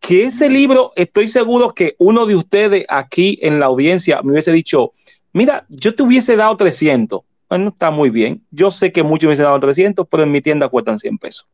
Que 0.00 0.24
ese 0.24 0.48
libro, 0.48 0.92
estoy 0.94 1.28
seguro 1.28 1.74
que 1.74 1.96
uno 1.98 2.26
de 2.26 2.36
ustedes 2.36 2.84
aquí 2.88 3.38
en 3.42 3.58
la 3.58 3.66
audiencia 3.66 4.20
me 4.22 4.32
hubiese 4.32 4.52
dicho, 4.52 4.92
mira, 5.38 5.64
yo 5.68 5.94
te 5.94 6.02
hubiese 6.02 6.36
dado 6.36 6.56
300 6.56 7.22
bueno, 7.48 7.70
está 7.70 7.90
muy 7.90 8.10
bien. 8.10 8.44
Yo 8.50 8.70
sé 8.70 8.92
que 8.92 9.02
muchos 9.02 9.28
me 9.28 9.32
han 9.32 9.38
dado 9.38 9.60
300, 9.60 10.06
pero 10.08 10.22
en 10.22 10.32
mi 10.32 10.42
tienda 10.42 10.68
cuestan 10.68 10.98
100 10.98 11.18
pesos. 11.18 11.48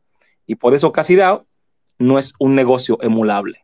Y 0.45 0.55
por 0.55 0.73
eso 0.73 0.91
casi 0.91 1.15
dado 1.15 1.45
no 1.97 2.19
es 2.19 2.33
un 2.37 2.55
negocio 2.55 3.01
emulable. 3.01 3.59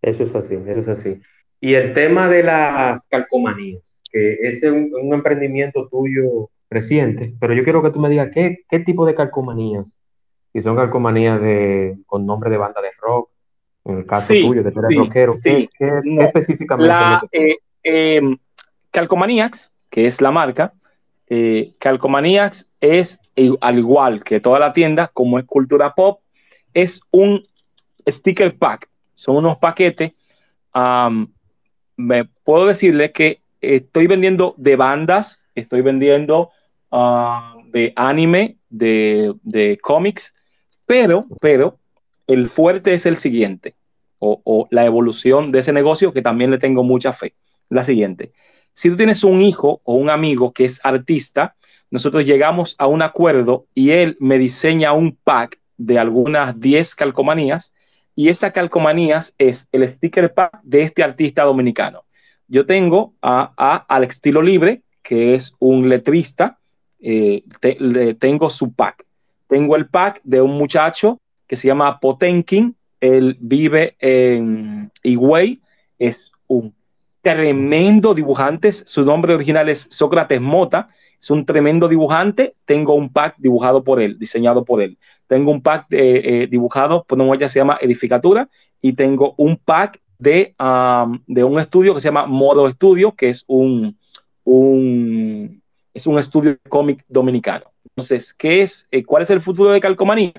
Eso 0.00 0.24
es 0.24 0.34
así, 0.34 0.54
eso 0.54 0.80
es 0.80 0.88
así. 0.88 1.20
Y 1.60 1.74
el 1.74 1.92
tema 1.94 2.28
de 2.28 2.42
las 2.42 3.06
calcomanías, 3.06 4.02
que 4.10 4.34
es 4.42 4.62
un, 4.62 5.12
emprendimiento 5.12 5.88
tuyo 5.88 6.50
reciente, 6.70 7.34
pero 7.40 7.54
yo 7.54 7.64
quiero 7.64 7.82
que 7.82 7.90
tú 7.90 8.00
me 8.00 8.08
digas 8.08 8.30
qué, 8.32 8.58
qué 8.68 8.80
tipo 8.80 9.06
de 9.06 9.14
calcomanías. 9.14 9.96
Si 10.52 10.62
son 10.62 10.76
calcomanías 10.76 11.40
de, 11.40 11.98
con 12.06 12.26
nombre 12.26 12.50
de 12.50 12.58
banda 12.58 12.80
de 12.80 12.90
rock, 13.00 13.30
en 13.84 13.98
el 13.98 14.06
caso 14.06 14.32
tuyo, 14.32 14.62
de 14.62 14.70
ser 14.70 14.82
rockero, 14.82 15.32
¿qué, 15.42 15.68
específicamente? 16.20 17.28
Eh, 17.32 17.56
em, 17.82 18.36
Calcomaniacs, 18.90 19.72
que 19.90 20.06
es 20.06 20.20
la 20.20 20.30
marca, 20.30 20.72
eh, 21.28 21.74
Calcomaniacs 21.78 22.70
es 22.80 23.20
al 23.60 23.78
igual 23.78 24.22
que 24.22 24.40
toda 24.40 24.58
la 24.58 24.72
tienda, 24.72 25.08
como 25.12 25.38
es 25.38 25.46
cultura 25.46 25.94
pop, 25.94 26.20
es 26.74 27.00
un 27.10 27.44
sticker 28.08 28.56
pack, 28.56 28.88
son 29.14 29.36
unos 29.36 29.58
paquetes. 29.58 30.12
me 31.96 32.24
puedo 32.44 32.66
decirle 32.66 33.12
que 33.12 33.40
estoy 33.60 34.06
vendiendo 34.06 34.54
de 34.58 34.76
bandas, 34.76 35.42
estoy 35.54 35.80
vendiendo 35.82 36.50
ah, 36.90 37.56
de 37.66 37.92
anime, 37.96 38.56
de, 38.68 39.34
de 39.42 39.78
cómics, 39.80 40.34
pero, 40.86 41.24
pero 41.40 41.78
el 42.32 42.48
fuerte 42.48 42.94
es 42.94 43.06
el 43.06 43.16
siguiente, 43.16 43.74
o, 44.18 44.68
la 44.70 44.84
evolución 44.84 45.50
de 45.50 45.58
ese 45.58 45.72
negocio 45.72 46.12
que 46.12 46.22
también 46.22 46.50
le 46.50 46.58
tengo 46.58 46.84
mucha 46.84 47.12
fe. 47.12 47.34
La 47.68 47.84
siguiente, 47.84 48.32
si 48.72 48.88
tú 48.88 48.96
tienes 48.96 49.24
un 49.24 49.42
hijo 49.42 49.80
o 49.84 49.94
un 49.94 50.10
amigo 50.10 50.52
que 50.52 50.64
es 50.64 50.80
artista, 50.84 51.56
nosotros 51.90 52.24
llegamos 52.24 52.76
a 52.78 52.86
un 52.86 53.02
acuerdo 53.02 53.66
y 53.74 53.90
él 53.90 54.16
me 54.20 54.38
diseña 54.38 54.92
un 54.92 55.16
pack 55.16 55.58
de 55.76 55.98
algunas 55.98 56.58
10 56.60 56.94
calcomanías 56.94 57.74
y 58.14 58.28
esas 58.28 58.52
calcomanías 58.52 59.34
es 59.38 59.68
el 59.72 59.88
sticker 59.88 60.32
pack 60.32 60.60
de 60.62 60.82
este 60.82 61.02
artista 61.02 61.42
dominicano. 61.44 62.04
Yo 62.46 62.66
tengo 62.66 63.14
a, 63.22 63.84
al 63.88 64.04
estilo 64.04 64.42
libre, 64.42 64.82
que 65.02 65.34
es 65.34 65.54
un 65.58 65.88
letrista, 65.88 66.58
eh, 67.00 67.42
tengo 68.18 68.50
su 68.50 68.72
pack. 68.72 69.04
Tengo 69.48 69.76
el 69.76 69.88
pack 69.88 70.20
de 70.22 70.40
un 70.40 70.56
muchacho 70.56 71.20
que 71.52 71.56
se 71.56 71.68
llama 71.68 72.00
Potenkin, 72.00 72.74
él 72.98 73.36
vive 73.38 73.94
en 73.98 74.90
Higüey, 75.02 75.60
es 75.98 76.32
un 76.46 76.74
tremendo 77.20 78.14
dibujante. 78.14 78.72
Su 78.72 79.04
nombre 79.04 79.34
original 79.34 79.68
es 79.68 79.86
Sócrates 79.90 80.40
Mota. 80.40 80.88
Es 81.20 81.28
un 81.28 81.44
tremendo 81.44 81.88
dibujante. 81.88 82.54
Tengo 82.64 82.94
un 82.94 83.12
pack 83.12 83.34
dibujado 83.36 83.84
por 83.84 84.00
él, 84.00 84.18
diseñado 84.18 84.64
por 84.64 84.80
él. 84.80 84.96
Tengo 85.26 85.50
un 85.50 85.60
pack 85.60 85.88
eh, 85.90 86.48
dibujado 86.50 87.04
por 87.04 87.20
una 87.20 87.48
se 87.50 87.58
llama 87.58 87.76
Edificatura. 87.82 88.48
Y 88.80 88.94
tengo 88.94 89.34
un 89.36 89.58
pack 89.58 90.00
de, 90.18 90.54
de 91.26 91.44
un 91.44 91.60
estudio 91.60 91.92
que 91.92 92.00
se 92.00 92.08
llama 92.08 92.24
Modo 92.24 92.66
Estudio, 92.66 93.14
que 93.14 93.28
es 93.28 93.44
un, 93.46 93.98
un, 94.44 95.60
es 95.92 96.06
un 96.06 96.18
estudio 96.18 96.56
cómic 96.66 97.04
dominicano. 97.08 97.66
Entonces, 97.90 98.32
¿qué 98.32 98.62
es, 98.62 98.88
eh, 98.90 99.04
¿cuál 99.04 99.24
es 99.24 99.28
el 99.28 99.42
futuro 99.42 99.70
de 99.70 99.82
Calcomanía? 99.82 100.32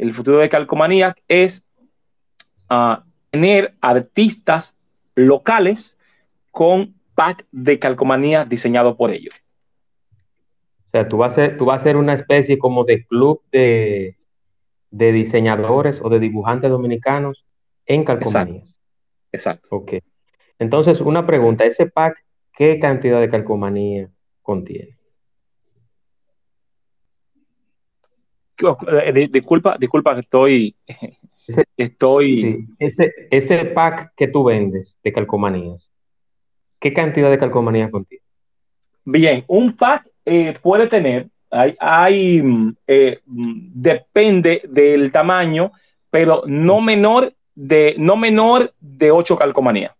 El 0.00 0.14
futuro 0.14 0.38
de 0.38 0.48
Calcomanía 0.48 1.14
es 1.28 1.68
ah, 2.70 3.04
tener 3.28 3.74
artistas 3.82 4.80
locales 5.14 5.98
con 6.50 6.94
pack 7.14 7.44
de 7.52 7.78
calcomanía 7.78 8.46
diseñado 8.46 8.96
por 8.96 9.10
ellos. 9.10 9.34
O 10.86 10.88
sea, 10.90 11.06
tú 11.06 11.18
vas 11.18 11.32
a 11.32 11.34
ser, 11.34 11.58
tú 11.58 11.66
vas 11.66 11.82
a 11.82 11.84
ser 11.84 11.98
una 11.98 12.14
especie 12.14 12.58
como 12.58 12.84
de 12.84 13.04
club 13.04 13.42
de, 13.52 14.16
de 14.90 15.12
diseñadores 15.12 16.00
o 16.02 16.08
de 16.08 16.18
dibujantes 16.18 16.70
dominicanos 16.70 17.44
en 17.84 18.04
calcomanías. 18.04 18.78
Exacto. 19.30 19.68
Ok. 19.70 19.96
Entonces, 20.58 21.02
una 21.02 21.26
pregunta, 21.26 21.64
¿ese 21.64 21.90
pack 21.90 22.24
qué 22.54 22.78
cantidad 22.78 23.20
de 23.20 23.28
calcomanía 23.28 24.08
contiene? 24.40 24.96
Disculpa, 29.30 29.76
disculpa 29.78 30.14
que 30.14 30.20
estoy... 30.20 30.76
estoy... 31.76 32.64
ese, 32.78 33.12
ese 33.30 33.64
pack 33.66 34.12
que 34.16 34.28
tú 34.28 34.44
vendes 34.44 34.96
de 35.02 35.12
calcomanías, 35.12 35.90
¿Qué 36.80 36.94
cantidad 36.94 37.30
de 37.30 37.38
calcomanías 37.38 37.90
contiene? 37.90 38.24
Bien, 39.04 39.44
un 39.48 39.76
pack 39.76 40.08
eh, 40.24 40.54
puede 40.62 40.86
tener, 40.86 41.28
hay, 41.50 42.42
mm, 42.42 42.74
eh, 42.86 43.20
mm, 43.26 43.52
depende 43.74 44.62
del 44.68 45.12
tamaño, 45.12 45.72
pero 46.10 46.42
no 46.46 46.80
menor 46.80 47.34
de, 47.54 47.94
no 47.98 48.16
menor 48.16 48.72
de 48.80 49.10
8 49.10 49.36
calcomanías. 49.36 49.92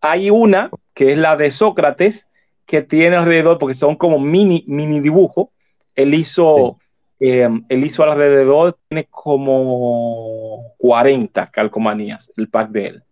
Hay 0.00 0.30
una, 0.30 0.70
que 0.94 1.12
es 1.12 1.18
la 1.18 1.36
de 1.36 1.50
Sócrates, 1.50 2.26
que 2.66 2.82
tiene 2.82 3.16
alrededor, 3.16 3.58
porque 3.58 3.74
son 3.74 3.96
como 3.96 4.18
mini, 4.18 4.64
mini 4.66 5.00
dibujo, 5.00 5.50
él 5.94 6.14
hizo, 6.14 6.78
em, 7.20 7.64
hizo 7.68 8.02
alrededor, 8.02 8.76
tiene 8.88 9.06
como 9.10 10.74
40 10.78 11.50
calcomanías, 11.50 12.32
el 12.36 12.48
pack 12.48 12.70
de 12.70 12.86
él. 12.86 13.02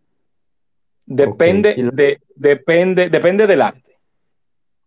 Depende, 1.07 1.91
de, 1.93 2.21
depende, 2.35 3.09
depende 3.09 3.47
del 3.47 3.63
arte. 3.63 3.97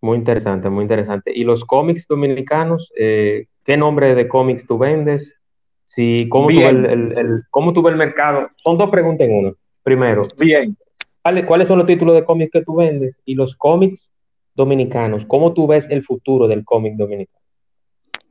Muy 0.01 0.17
interesante, 0.17 0.69
muy 0.69 0.83
interesante. 0.83 1.31
¿Y 1.33 1.43
los 1.43 1.63
cómics 1.63 2.07
dominicanos? 2.07 2.91
Eh, 2.97 3.45
¿Qué 3.63 3.77
nombre 3.77 4.15
de 4.15 4.27
cómics 4.27 4.65
tú 4.65 4.77
vendes? 4.77 5.37
Si, 5.85 6.27
¿cómo, 6.29 6.49
tú 6.49 6.57
ves 6.57 6.69
el, 6.69 6.85
el, 6.85 7.17
el, 7.17 7.43
¿Cómo 7.49 7.73
tú 7.73 7.83
ves 7.83 7.91
el 7.91 7.97
mercado? 7.97 8.45
Son 8.55 8.77
dos 8.77 8.89
preguntas 8.89 9.27
en 9.27 9.35
una. 9.35 9.53
Primero, 9.83 10.23
Bien. 10.37 10.77
¿cuáles, 11.21 11.45
¿cuáles 11.45 11.67
son 11.67 11.79
los 11.79 11.87
títulos 11.87 12.15
de 12.15 12.23
cómics 12.23 12.51
que 12.51 12.63
tú 12.63 12.75
vendes? 12.75 13.21
Y 13.25 13.35
los 13.35 13.55
cómics 13.55 14.11
dominicanos, 14.55 15.25
¿cómo 15.25 15.53
tú 15.53 15.67
ves 15.67 15.87
el 15.89 16.03
futuro 16.03 16.47
del 16.47 16.63
cómic 16.63 16.95
dominicano? 16.95 17.40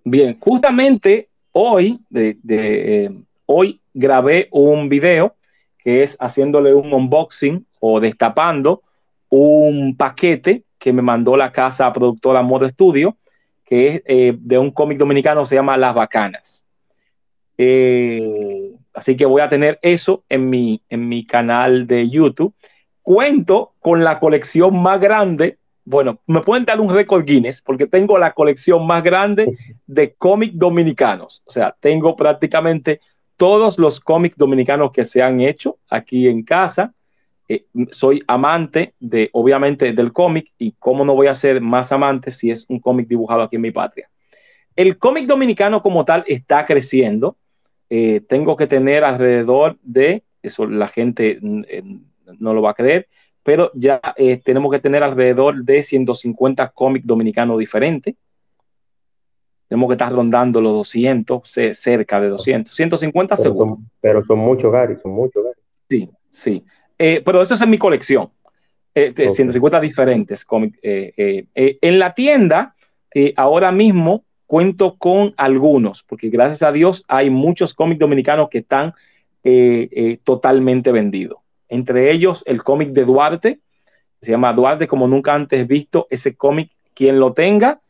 Bien, 0.05 0.39
justamente 0.41 1.29
hoy, 1.53 2.01
de, 2.09 2.39
eh, 2.49 3.11
hoy 3.47 3.81
grabé 3.93 4.49
un 4.51 4.89
video 4.89 5.35
que 5.79 6.03
es 6.03 6.17
haciéndole 6.21 6.75
un 6.75 6.93
unboxing 6.93 7.67
o 7.81 8.01
destapando 8.01 8.83
un 9.29 9.97
paquete 9.97 10.65
que 10.79 10.93
me 10.93 11.03
mandó 11.03 11.37
la 11.37 11.53
casa 11.53 11.93
productora 11.93 12.43
Modo 12.43 12.69
Studio, 12.69 13.17
que 13.65 13.87
es 13.87 14.03
eh, 14.07 14.37
de 14.39 14.59
un 14.59 14.71
cómic 14.71 14.99
dominicano, 14.99 15.45
se 15.45 15.55
llama 15.55 15.77
Las 15.77 15.95
Bacanas. 15.95 16.65
Eh, 17.57 18.73
así 18.95 19.17
que 19.17 19.27
voy 19.27 19.43
a 19.43 19.49
tener 19.49 19.79
eso 19.83 20.25
en 20.29 20.49
mi, 20.49 20.83
en 20.89 21.09
mi 21.09 21.25
canal 21.27 21.87
de 21.87 22.09
YouTube. 22.09 22.55
Cuento 23.03 23.75
con 23.81 24.03
la 24.03 24.19
colección 24.19 24.81
más 24.81 24.99
grande. 24.99 25.59
Bueno, 25.91 26.21
me 26.29 26.41
pueden 26.43 26.65
dar 26.65 26.81
un 26.81 26.89
récord 26.89 27.25
Guinness 27.25 27.61
porque 27.61 27.89
tengo 27.89 28.17
la 28.17 28.31
colección 28.31 28.87
más 28.87 29.03
grande 29.03 29.59
de 29.89 30.15
cómics 30.15 30.57
dominicanos. 30.57 31.43
O 31.47 31.51
sea, 31.51 31.75
tengo 31.81 32.15
prácticamente 32.15 33.01
todos 33.37 33.77
los 33.77 33.99
cómics 33.99 34.37
dominicanos 34.37 34.93
que 34.93 35.05
se 35.05 35.21
han 35.21 35.41
hecho 35.41 35.79
aquí 35.89 36.29
en 36.29 36.45
casa. 36.45 36.95
Eh, 37.49 37.65
soy 37.91 38.23
amante 38.29 38.95
de, 39.01 39.31
obviamente, 39.33 39.93
del 39.93 40.13
cómic 40.13 40.53
y 40.59 40.77
cómo 40.79 41.05
no 41.05 41.17
voy 41.17 41.27
a 41.27 41.35
ser 41.35 41.61
más 41.61 41.91
amante 41.91 42.31
si 42.31 42.53
es 42.53 42.67
un 42.69 42.79
cómic 42.79 43.09
dibujado 43.09 43.43
aquí 43.43 43.57
en 43.57 43.63
mi 43.63 43.73
patria. 43.73 44.09
El 44.77 44.97
cómic 44.97 45.27
dominicano 45.27 45.83
como 45.83 46.05
tal 46.05 46.23
está 46.29 46.67
creciendo. 46.67 47.37
Eh, 47.89 48.21
tengo 48.29 48.57
que 48.57 48.69
tener 48.69 49.03
alrededor 49.03 49.77
de, 49.83 50.23
eso 50.41 50.69
la 50.69 50.87
gente 50.87 51.41
eh, 51.67 51.83
no 52.39 52.55
lo 52.55 52.63
va 52.63 52.71
a 52.71 52.75
creer, 52.75 53.09
pero 53.43 53.71
ya 53.75 54.01
eh, 54.17 54.41
tenemos 54.45 54.71
que 54.71 54.79
tener 54.79 55.03
alrededor 55.03 55.65
de 55.65 55.83
150 55.83 56.69
cómics 56.71 57.07
dominicanos 57.07 57.59
diferentes. 57.59 58.15
Tenemos 59.69 59.89
que 59.89 59.95
estar 59.95 60.13
rondando 60.13 60.61
los 60.61 60.73
200, 60.73 61.43
cerca 61.73 62.21
de 62.21 62.29
200, 62.29 62.75
150 62.75 63.37
pero 63.37 63.43
segundos. 63.43 63.79
Son, 63.79 63.91
pero 64.01 64.25
son 64.25 64.39
muchos, 64.39 64.73
Gary, 64.73 64.97
son 64.97 65.13
muchos, 65.13 65.45
Gary. 65.45 65.61
Sí, 65.89 66.11
sí. 66.29 66.65
Eh, 66.99 67.23
pero 67.25 67.41
eso 67.41 67.55
es 67.55 67.63
en 67.63 67.71
mi 67.71 67.79
colección. 67.79 68.29
Eh, 68.95 69.11
okay. 69.13 69.29
150 69.29 69.81
diferentes 69.81 70.45
cómics. 70.45 70.79
Eh, 70.83 71.47
en 71.55 71.99
la 71.99 72.15
tienda, 72.15 72.75
ahora 73.37 73.73
mismo 73.73 74.25
cuento 74.47 74.97
con 74.99 75.33
algunos, 75.37 76.03
porque 76.03 76.29
gracias 76.29 76.63
a 76.63 76.73
Dios 76.73 77.05
hay 77.09 77.31
muchos 77.31 77.73
cómics 77.73 78.01
dominicanos 78.01 78.49
que 78.51 78.59
están 78.59 78.93
totalmente 80.25 80.93
vendidos. 80.93 81.39
Entre 81.71 82.13
ellos, 82.13 82.43
el 82.45 82.63
cómic 82.63 82.91
de 82.91 83.05
Duarte, 83.05 83.61
se 84.21 84.33
llama 84.33 84.53
Duarte 84.53 84.87
como 84.87 85.09
nunca 85.09 85.33
antes 85.33 85.67
visto. 85.67 86.07
Ese 86.11 86.37
cómic, 86.37 86.71
quien 86.95 87.19
lo 87.19 87.33
tenga, 87.33 87.81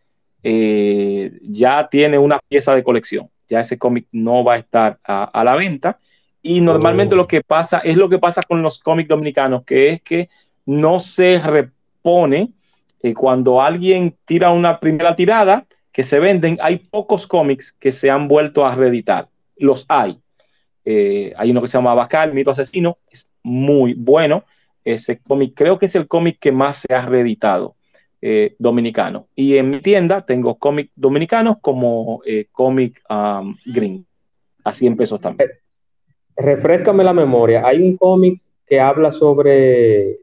eh, 0.44 1.32
ya 1.42 1.88
tiene 1.90 2.18
una 2.18 2.38
pieza 2.48 2.74
de 2.74 2.84
colección. 2.84 3.28
Ya 3.48 3.60
ese 3.60 3.78
cómic 3.78 4.06
no 4.12 4.44
va 4.44 4.54
a 4.54 4.58
estar 4.58 4.98
a, 5.02 5.24
a 5.24 5.42
la 5.42 5.56
venta. 5.56 5.98
Y 6.42 6.60
normalmente 6.60 7.14
oh. 7.14 7.16
lo 7.16 7.26
que 7.26 7.42
pasa 7.42 7.78
es 7.78 7.96
lo 7.96 8.08
que 8.08 8.18
pasa 8.18 8.42
con 8.46 8.62
los 8.62 8.78
cómics 8.78 9.08
dominicanos, 9.08 9.64
que 9.64 9.90
es 9.90 10.02
que 10.02 10.28
no 10.66 11.00
se 11.00 11.40
repone 11.40 12.52
eh, 13.02 13.14
cuando 13.14 13.60
alguien 13.60 14.14
tira 14.24 14.50
una 14.50 14.78
primera 14.78 15.16
tirada 15.16 15.66
que 15.92 16.02
se 16.02 16.20
venden. 16.20 16.58
Hay 16.62 16.76
pocos 16.76 17.26
cómics 17.26 17.72
que 17.72 17.92
se 17.92 18.10
han 18.10 18.28
vuelto 18.28 18.64
a 18.64 18.74
reeditar. 18.74 19.28
Los 19.56 19.84
hay. 19.88 20.18
Eh, 20.84 21.32
hay 21.36 21.50
uno 21.50 21.60
que 21.60 21.68
se 21.68 21.76
llama 21.76 21.94
Bacal, 21.94 22.32
Mito 22.32 22.50
Asesino, 22.50 22.98
es 23.10 23.29
muy 23.42 23.94
bueno. 23.94 24.44
Ese 24.84 25.18
cómic 25.20 25.52
creo 25.54 25.78
que 25.78 25.86
es 25.86 25.94
el 25.94 26.08
cómic 26.08 26.38
que 26.38 26.52
más 26.52 26.76
se 26.76 26.94
ha 26.94 27.06
reeditado 27.06 27.74
eh, 28.22 28.54
dominicano. 28.58 29.28
Y 29.34 29.56
en 29.56 29.70
mi 29.70 29.80
tienda 29.80 30.20
tengo 30.20 30.56
cómics 30.56 30.90
dominicanos 30.94 31.56
como 31.60 32.20
eh, 32.26 32.46
cómic 32.52 33.02
um, 33.08 33.56
green. 33.66 34.06
Así 34.64 34.86
empezó 34.86 35.18
también. 35.18 35.50
Refrescame 36.36 37.04
la 37.04 37.12
memoria. 37.12 37.62
Hay 37.66 37.82
un 37.82 37.96
cómic 37.96 38.38
que 38.66 38.80
habla 38.80 39.12
sobre 39.12 40.18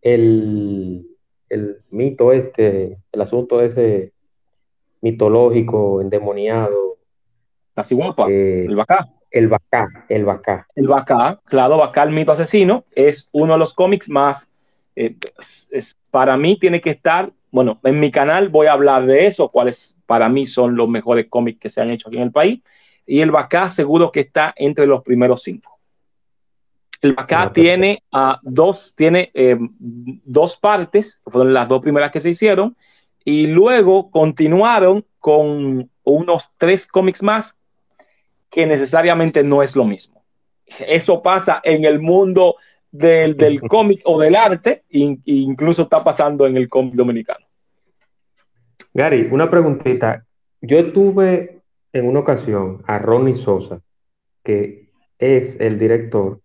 el, 0.00 1.06
el 1.48 1.76
mito 1.90 2.32
este, 2.32 2.98
el 3.12 3.20
asunto 3.20 3.60
ese 3.60 4.12
mitológico, 5.00 6.00
endemoniado. 6.00 6.98
La 7.74 7.84
ciguapa, 7.84 8.30
eh, 8.30 8.66
el 8.66 8.76
bacá. 8.76 9.10
El 9.32 9.48
Bacá, 9.48 10.04
el 10.10 10.26
Bacá. 10.26 10.68
El 10.76 10.86
Bacá, 10.86 11.40
claro, 11.46 11.78
Bacá, 11.78 12.02
el 12.02 12.10
mito 12.10 12.32
asesino, 12.32 12.84
es 12.94 13.30
uno 13.32 13.54
de 13.54 13.58
los 13.58 13.72
cómics 13.72 14.08
más, 14.10 14.52
eh, 14.94 15.16
es, 15.40 15.68
es, 15.72 15.96
para 16.10 16.36
mí 16.36 16.58
tiene 16.58 16.82
que 16.82 16.90
estar, 16.90 17.32
bueno, 17.50 17.80
en 17.82 17.98
mi 17.98 18.10
canal 18.10 18.50
voy 18.50 18.66
a 18.66 18.74
hablar 18.74 19.06
de 19.06 19.26
eso, 19.26 19.48
cuáles 19.48 19.98
para 20.04 20.28
mí 20.28 20.44
son 20.44 20.76
los 20.76 20.86
mejores 20.86 21.26
cómics 21.30 21.58
que 21.58 21.70
se 21.70 21.80
han 21.80 21.90
hecho 21.90 22.08
aquí 22.08 22.18
en 22.18 22.24
el 22.24 22.30
país, 22.32 22.60
y 23.06 23.20
el 23.20 23.30
Bacá 23.30 23.70
seguro 23.70 24.12
que 24.12 24.20
está 24.20 24.52
entre 24.54 24.86
los 24.86 25.02
primeros 25.02 25.42
cinco. 25.42 25.78
El 27.00 27.14
Bacá 27.14 27.46
no, 27.46 27.52
tiene, 27.52 28.02
uh, 28.12 28.34
dos, 28.42 28.92
tiene 28.94 29.30
eh, 29.32 29.56
dos 29.78 30.58
partes, 30.58 31.22
fueron 31.26 31.54
las 31.54 31.66
dos 31.68 31.80
primeras 31.80 32.10
que 32.10 32.20
se 32.20 32.28
hicieron, 32.28 32.76
y 33.24 33.46
luego 33.46 34.10
continuaron 34.10 35.06
con 35.18 35.90
unos 36.02 36.50
tres 36.58 36.86
cómics 36.86 37.22
más 37.22 37.56
que 38.52 38.66
necesariamente 38.66 39.42
no 39.42 39.62
es 39.62 39.74
lo 39.74 39.84
mismo. 39.84 40.22
Eso 40.86 41.22
pasa 41.22 41.60
en 41.64 41.84
el 41.86 42.00
mundo 42.00 42.56
del, 42.90 43.34
del 43.34 43.60
cómic 43.68 44.02
o 44.04 44.20
del 44.20 44.36
arte, 44.36 44.84
e 44.90 45.18
incluso 45.24 45.82
está 45.82 46.04
pasando 46.04 46.46
en 46.46 46.58
el 46.58 46.68
cómic 46.68 46.94
dominicano. 46.94 47.46
Gary, 48.92 49.28
una 49.32 49.50
preguntita. 49.50 50.26
Yo 50.60 50.92
tuve 50.92 51.62
en 51.94 52.06
una 52.06 52.20
ocasión 52.20 52.82
a 52.86 52.98
Ronnie 52.98 53.34
Sosa, 53.34 53.80
que 54.44 54.90
es 55.18 55.58
el 55.58 55.78
director 55.78 56.40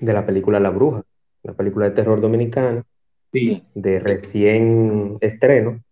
de 0.00 0.12
la 0.12 0.24
película 0.24 0.60
La 0.60 0.70
Bruja, 0.70 1.02
la 1.42 1.54
película 1.54 1.86
de 1.86 1.94
terror 1.96 2.20
dominicana, 2.20 2.84
sí. 3.32 3.64
de 3.74 3.98
recién 3.98 5.18
estreno. 5.20 5.82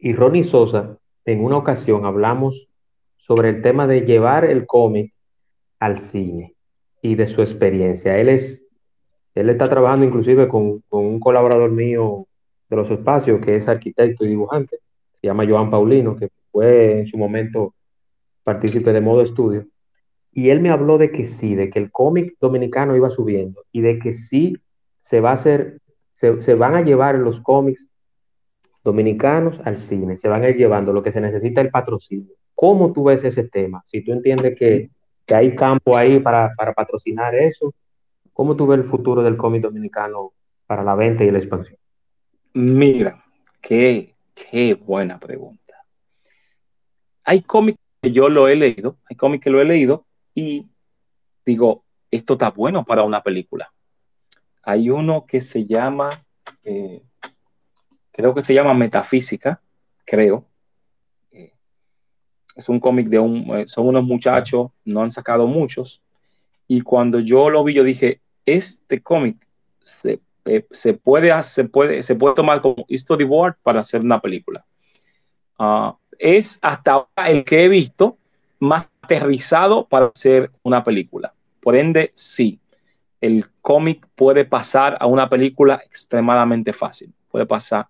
Y 0.00 0.14
Ronnie 0.14 0.42
Sosa, 0.42 0.98
en 1.24 1.44
una 1.44 1.56
ocasión 1.56 2.04
hablamos 2.04 2.67
sobre 3.18 3.50
el 3.50 3.60
tema 3.60 3.86
de 3.86 4.00
llevar 4.00 4.46
el 4.46 4.64
cómic 4.64 5.12
al 5.78 5.98
cine 5.98 6.54
y 7.02 7.14
de 7.14 7.26
su 7.26 7.42
experiencia. 7.42 8.18
Él 8.18 8.30
es, 8.30 8.64
él 9.34 9.50
está 9.50 9.68
trabajando 9.68 10.06
inclusive 10.06 10.48
con, 10.48 10.82
un 10.88 11.20
colaborador 11.20 11.70
mío 11.70 12.26
de 12.70 12.76
los 12.76 12.90
espacios 12.90 13.40
que 13.40 13.56
es 13.56 13.68
arquitecto 13.68 14.24
y 14.24 14.28
dibujante, 14.28 14.78
se 15.20 15.26
llama 15.26 15.46
Joan 15.46 15.70
Paulino, 15.70 16.16
que 16.16 16.30
fue 16.50 17.00
en 17.00 17.06
su 17.06 17.18
momento 17.18 17.74
partícipe 18.44 18.92
de 18.92 19.00
modo 19.00 19.20
estudio. 19.20 19.66
Y 20.32 20.50
él 20.50 20.60
me 20.60 20.70
habló 20.70 20.96
de 20.96 21.10
que 21.10 21.24
sí, 21.24 21.54
de 21.54 21.70
que 21.70 21.78
el 21.78 21.90
cómic 21.90 22.36
dominicano 22.40 22.96
iba 22.96 23.10
subiendo 23.10 23.64
y 23.72 23.80
de 23.80 23.98
que 23.98 24.14
sí 24.14 24.56
se 25.00 25.20
va 25.20 25.30
a 25.30 25.34
hacer, 25.34 25.80
se, 26.12 26.40
se 26.40 26.54
van 26.54 26.76
a 26.76 26.82
llevar 26.82 27.16
los 27.16 27.40
cómics 27.40 27.88
dominicanos 28.84 29.60
al 29.64 29.76
cine, 29.76 30.16
se 30.16 30.28
van 30.28 30.44
a 30.44 30.50
ir 30.50 30.56
llevando 30.56 30.92
lo 30.92 31.02
que 31.02 31.12
se 31.12 31.20
necesita 31.20 31.60
el 31.60 31.70
patrocinio. 31.70 32.37
¿Cómo 32.60 32.92
tú 32.92 33.04
ves 33.04 33.22
ese 33.22 33.44
tema? 33.44 33.84
Si 33.86 34.02
tú 34.02 34.10
entiendes 34.10 34.58
que, 34.58 34.90
que 35.24 35.32
hay 35.32 35.54
campo 35.54 35.96
ahí 35.96 36.18
para, 36.18 36.52
para, 36.56 36.72
patrocinar 36.72 37.32
eso, 37.36 37.72
¿cómo 38.32 38.56
tú 38.56 38.66
ves 38.66 38.80
el 38.80 38.84
futuro 38.84 39.22
del 39.22 39.36
cómic 39.36 39.62
dominicano 39.62 40.32
para 40.66 40.82
la 40.82 40.96
venta 40.96 41.22
y 41.22 41.30
la 41.30 41.38
expansión? 41.38 41.78
Mira, 42.54 43.24
qué, 43.60 44.16
qué 44.34 44.74
buena 44.74 45.20
pregunta. 45.20 45.84
Hay 47.22 47.42
cómics 47.42 47.78
que 48.02 48.10
yo 48.10 48.28
lo 48.28 48.48
he 48.48 48.56
leído, 48.56 48.96
hay 49.08 49.14
cómics 49.14 49.44
que 49.44 49.50
lo 49.50 49.62
he 49.62 49.64
leído 49.64 50.04
y 50.34 50.66
digo, 51.46 51.84
esto 52.10 52.32
está 52.32 52.50
bueno 52.50 52.84
para 52.84 53.04
una 53.04 53.22
película. 53.22 53.72
Hay 54.64 54.90
uno 54.90 55.26
que 55.26 55.42
se 55.42 55.64
llama, 55.64 56.10
eh, 56.64 57.04
creo 58.10 58.34
que 58.34 58.42
se 58.42 58.52
llama 58.52 58.74
Metafísica, 58.74 59.62
creo, 60.04 60.47
es 62.58 62.68
un 62.68 62.80
cómic 62.80 63.08
de 63.08 63.20
un, 63.20 63.56
eh, 63.56 63.68
son 63.68 63.86
unos 63.86 64.04
muchachos, 64.04 64.70
no 64.84 65.00
han 65.00 65.12
sacado 65.12 65.46
muchos, 65.46 66.02
y 66.66 66.80
cuando 66.80 67.20
yo 67.20 67.48
lo 67.48 67.62
vi, 67.62 67.72
yo 67.72 67.84
dije, 67.84 68.20
este 68.44 69.00
cómic 69.00 69.36
se, 69.80 70.20
eh, 70.44 70.66
se, 70.70 70.94
puede, 70.94 71.42
se, 71.44 71.64
puede, 71.64 72.02
se 72.02 72.16
puede 72.16 72.34
tomar 72.34 72.60
como 72.60 72.84
storyboard 72.90 73.56
para 73.62 73.80
hacer 73.80 74.00
una 74.00 74.20
película. 74.20 74.64
Uh, 75.58 75.92
es 76.18 76.58
hasta 76.60 76.92
ahora 76.92 77.28
el 77.30 77.44
que 77.44 77.64
he 77.64 77.68
visto 77.68 78.18
más 78.58 78.90
aterrizado 79.02 79.86
para 79.86 80.06
hacer 80.06 80.50
una 80.62 80.82
película. 80.82 81.32
Por 81.60 81.76
ende, 81.76 82.10
sí, 82.14 82.58
el 83.20 83.46
cómic 83.60 84.08
puede 84.16 84.44
pasar 84.44 84.96
a 85.00 85.06
una 85.06 85.28
película 85.28 85.80
extremadamente 85.84 86.72
fácil. 86.72 87.12
Puede 87.30 87.46
pasar 87.46 87.86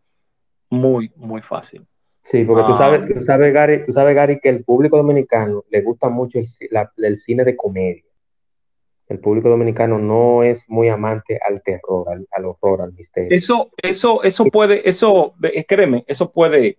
muy, 0.68 1.10
muy 1.16 1.40
fácil. 1.40 1.86
Sí, 2.30 2.44
porque 2.44 2.62
tú 2.64 2.72
Ah. 2.72 2.76
sabes, 2.76 3.14
tú 3.14 3.22
sabes, 3.22 3.54
Gary, 3.54 3.82
tú 3.82 3.90
sabes, 3.90 4.14
Gary, 4.14 4.38
que 4.38 4.50
el 4.50 4.62
público 4.62 4.98
dominicano 4.98 5.64
le 5.70 5.80
gusta 5.80 6.10
mucho 6.10 6.38
el, 6.38 6.44
la- 6.70 6.92
el 6.98 7.18
cine 7.18 7.42
de 7.42 7.56
comedia. 7.56 8.02
El 9.08 9.18
público 9.20 9.48
dominicano 9.48 9.98
no 9.98 10.42
es 10.42 10.68
muy 10.68 10.90
amante 10.90 11.38
al 11.42 11.62
terror, 11.62 12.06
al, 12.10 12.26
al 12.30 12.44
horror, 12.44 12.82
al 12.82 12.92
misterio. 12.92 13.34
Eso, 13.34 13.70
eso, 13.82 14.22
eso 14.22 14.44
puede, 14.44 14.86
eso, 14.86 15.32
eh, 15.42 15.64
créeme, 15.64 16.04
eso 16.06 16.30
puede, 16.30 16.76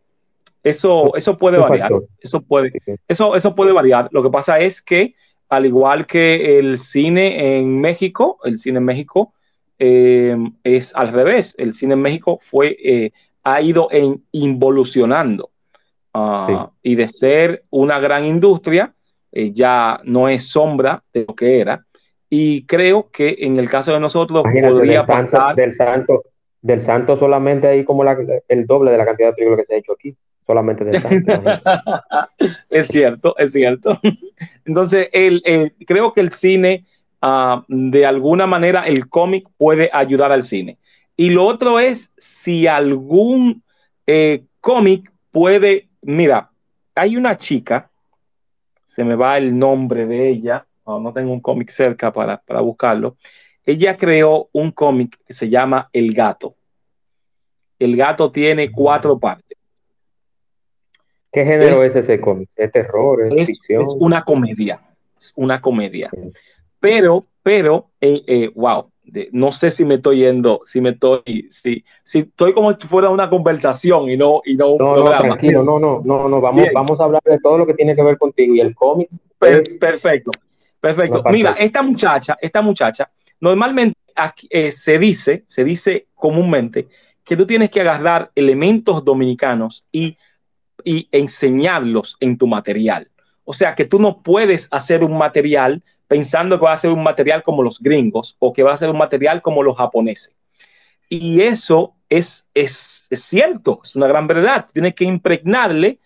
eso, 0.61 1.15
eso 1.15 1.35
puede 1.39 1.57
variar. 1.57 1.91
Eso 2.19 2.41
puede, 2.41 2.71
eso, 3.07 3.35
eso 3.35 3.55
puede 3.55 3.71
variar. 3.71 4.07
Lo 4.11 4.21
que 4.21 4.29
pasa 4.29 4.59
es 4.59 4.83
que, 4.83 5.15
al 5.49 5.65
igual 5.65 6.05
que 6.05 6.59
el 6.59 6.77
cine 6.77 7.57
en 7.57 7.81
México, 7.81 8.37
el 8.43 8.59
cine 8.59 8.77
en 8.77 8.85
México 8.85 9.33
eh, 9.79 10.37
es 10.63 10.95
al 10.95 11.11
revés. 11.11 11.55
El 11.57 11.73
cine 11.73 11.95
en 11.95 12.01
México 12.03 12.37
fue, 12.39 12.77
eh, 12.83 13.11
ha 13.43 13.61
ido 13.61 13.87
en, 13.91 14.23
involucionando. 14.31 15.49
Ah, 16.13 16.71
Y 16.81 16.95
de 16.95 17.07
ser 17.07 17.63
una 17.69 17.99
gran 17.99 18.25
industria, 18.25 18.93
eh, 19.31 19.51
ya 19.53 19.99
no 20.03 20.27
es 20.27 20.47
sombra 20.49 21.03
de 21.13 21.25
lo 21.27 21.35
que 21.35 21.59
era. 21.59 21.85
Y 22.29 22.65
creo 22.65 23.09
que 23.11 23.35
en 23.39 23.57
el 23.57 23.69
caso 23.69 23.93
de 23.93 23.99
nosotros 23.99 24.41
Imagínate, 24.43 24.73
podría 24.73 24.97
del 24.99 25.05
santo, 25.05 25.31
pasar. 25.31 25.55
del 25.55 25.73
santo, 25.73 26.23
del 26.61 26.81
santo 26.81 27.17
solamente 27.17 27.67
hay 27.67 27.83
como 27.83 28.03
la- 28.03 28.17
el 28.47 28.65
doble 28.65 28.91
de 28.91 28.97
la 28.97 29.05
cantidad 29.05 29.29
de 29.29 29.33
películas 29.33 29.59
que 29.61 29.65
se 29.65 29.75
ha 29.75 29.77
hecho 29.77 29.93
aquí. 29.93 30.15
Solamente 30.45 30.99
santo. 30.99 31.43
es 32.69 32.87
cierto, 32.87 33.35
es 33.37 33.51
cierto. 33.51 33.99
Entonces, 34.65 35.09
el, 35.13 35.41
el- 35.45 35.73
creo 35.85 36.13
que 36.13 36.21
el 36.21 36.31
cine, 36.31 36.85
ah, 37.21 37.63
de 37.67 38.05
alguna 38.05 38.47
manera, 38.47 38.87
el 38.87 39.07
cómic 39.09 39.47
puede 39.57 39.89
ayudar 39.93 40.31
al 40.31 40.43
cine. 40.43 40.77
Y 41.19 41.31
lo 41.31 41.45
otro 41.45 41.81
es 41.81 42.13
si 42.17 42.65
algún 42.65 43.61
eh, 44.07 44.45
cómic 44.61 45.11
puede, 45.31 45.89
mira, 46.01 46.49
hay 46.95 47.17
una 47.17 47.37
chica, 47.37 47.91
se 48.85 49.03
me 49.03 49.15
va 49.15 49.37
el 49.37 49.59
nombre 49.59 50.05
de 50.05 50.29
ella, 50.29 50.65
no, 50.87 50.97
no 51.01 51.11
tengo 51.11 51.33
un 51.33 51.41
cómic 51.41 51.71
cerca 51.71 52.13
para, 52.13 52.37
para 52.37 52.61
buscarlo. 52.61 53.17
Ella 53.65 53.97
creó 53.97 54.47
un 54.53 54.71
cómic 54.71 55.19
que 55.27 55.33
se 55.33 55.49
llama 55.49 55.89
El 55.91 56.13
Gato. 56.13 56.55
El 57.79 57.97
Gato 57.97 58.31
tiene 58.31 58.71
cuatro 58.71 59.19
partes. 59.19 59.57
¿Qué 61.33 61.43
género 61.43 61.83
Es- 61.83 61.97
es, 61.97 62.05
ese 62.05 62.21
cómic? 62.21 62.49
¿Es 62.55 62.71
terror? 62.71 63.27
¿Es, 63.27 63.33
es, 63.35 63.47
ficción? 63.57 63.81
es 63.81 63.93
una 63.99 64.23
comedia, 64.23 64.81
es 65.17 65.33
una 65.35 65.59
comedia. 65.59 66.09
Sí. 66.11 66.31
Pero, 66.79 67.25
pero, 67.43 67.89
eh, 67.99 68.23
eh, 68.25 68.51
wow, 68.55 68.89
de- 69.09 69.29
no 69.31 69.51
sé 69.51 69.71
si 69.71 69.85
me 69.85 69.95
estoy 69.95 70.19
yendo, 70.19 70.61
si 70.65 70.81
me 70.81 70.89
estoy, 70.89 71.47
si, 71.49 71.83
si 72.03 72.19
estoy 72.19 72.53
como 72.53 72.71
si 72.73 72.87
fuera 72.87 73.09
una 73.09 73.29
conversación 73.29 74.09
y 74.09 74.17
no, 74.17 74.41
y 74.45 74.55
no 74.55 74.69
un 74.69 74.77
No, 74.77 74.95
no, 74.95 75.17
tranquilo, 75.17 75.63
no, 75.63 75.79
no, 75.79 76.01
no, 76.03 76.29
no, 76.29 76.41
vamos, 76.41 76.61
Bien. 76.61 76.73
vamos 76.73 76.99
a 76.99 77.03
hablar 77.05 77.21
de 77.25 77.39
todo 77.39 77.57
lo 77.57 77.65
que 77.65 77.73
tiene 77.73 77.95
que 77.95 78.03
ver 78.03 78.17
contigo 78.17 78.55
y 78.55 78.59
el 78.59 78.73
cómic 78.75 79.09
Per- 79.37 79.63
perfecto, 79.79 80.31
perfecto. 80.79 81.23
Mira, 81.31 81.55
esta 81.59 81.81
muchacha, 81.81 82.37
esta 82.41 82.61
muchacha, 82.61 83.09
normalmente 83.39 83.97
aquí, 84.15 84.47
eh, 84.49 84.71
se 84.71 84.99
dice, 84.99 85.45
se 85.47 85.63
dice 85.63 86.07
comúnmente 86.13 86.87
que 87.23 87.37
tú 87.37 87.45
tienes 87.45 87.69
que 87.69 87.81
agarrar 87.81 88.31
elementos 88.35 89.05
dominicanos 89.05 89.85
y, 89.91 90.17
y 90.83 91.07
enseñarlos 91.11 92.17
en 92.19 92.37
tu 92.37 92.47
material. 92.47 93.09
O 93.45 93.53
sea, 93.53 93.75
que 93.75 93.85
tú 93.85 93.99
no 93.99 94.21
puedes 94.21 94.67
hacer 94.71 95.03
un 95.03 95.17
material 95.17 95.83
pensando 96.09 96.57
que 96.57 96.65
va 96.65 96.73
a 96.73 96.77
ser 96.77 96.91
un 96.91 97.03
material 97.03 97.43
como 97.43 97.61
los 97.61 97.79
gringos 97.79 98.35
o 98.39 98.51
que 98.51 98.63
va 98.63 98.73
a 98.73 98.77
ser 98.77 98.89
un 98.89 98.97
material 98.97 99.43
como 99.43 99.61
los 99.61 99.77
japoneses. 99.77 100.35
Y 101.07 101.41
eso 101.41 101.93
es, 102.09 102.47
es, 102.55 103.05
es 103.11 103.21
cierto, 103.21 103.79
es 103.83 103.95
una 103.95 104.07
gran 104.07 104.25
verdad. 104.25 104.65
Tienes 104.73 104.95
que 104.95 105.05
impregnarle 105.05 105.99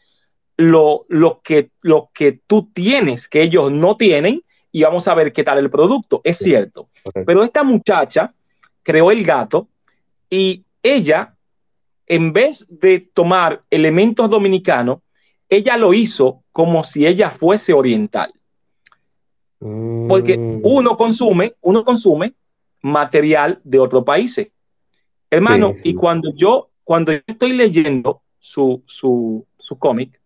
lo, 0.58 1.06
lo, 1.08 1.42
que, 1.42 1.70
lo 1.82 2.10
que 2.14 2.34
tú 2.46 2.70
tienes, 2.74 3.30
que 3.30 3.42
ellos 3.42 3.72
no 3.72 3.96
tienen, 3.96 4.44
y 4.74 4.84
vamos 4.84 5.08
a 5.08 5.14
ver 5.14 5.32
qué 5.32 5.44
tal 5.44 5.60
el 5.60 5.70
producto. 5.70 6.20
Es 6.26 6.38
cierto. 6.38 6.90
Pero 7.26 7.42
esta 7.42 7.64
muchacha 7.64 8.34
creó 8.82 9.10
el 9.10 9.24
gato 9.24 9.70
y 10.30 10.66
ella, 10.82 11.36
en 12.08 12.34
vez 12.34 12.68
de 12.70 13.00
tomar 13.00 13.62
elementos 13.70 14.30
dominicanos, 14.30 15.00
ella 15.48 15.78
lo 15.78 15.94
hizo 15.94 16.44
como 16.52 16.84
si 16.84 17.08
ella 17.08 17.30
fuese 17.30 17.72
oriental. 17.72 18.34
Porque 20.08 20.38
Mm, 20.38 20.60
uno 20.64 20.98
consume, 20.98 21.54
uno 21.62 21.84
consume 21.84 22.34
material 22.82 23.60
de 23.64 23.80
otros 23.80 24.04
países. 24.04 24.50
Hermano, 25.30 25.74
Sí, 25.76 25.82
sí. 25.84 25.90
y 25.90 25.96
cuando 25.96 26.34
yo, 26.36 26.70
cuando 26.84 27.12
yo 27.14 27.20
estoy 27.26 27.54
leyendo 27.54 28.22
su, 28.40 28.84
su, 28.86 29.46
su 29.58 29.78
cómic, 29.80 30.20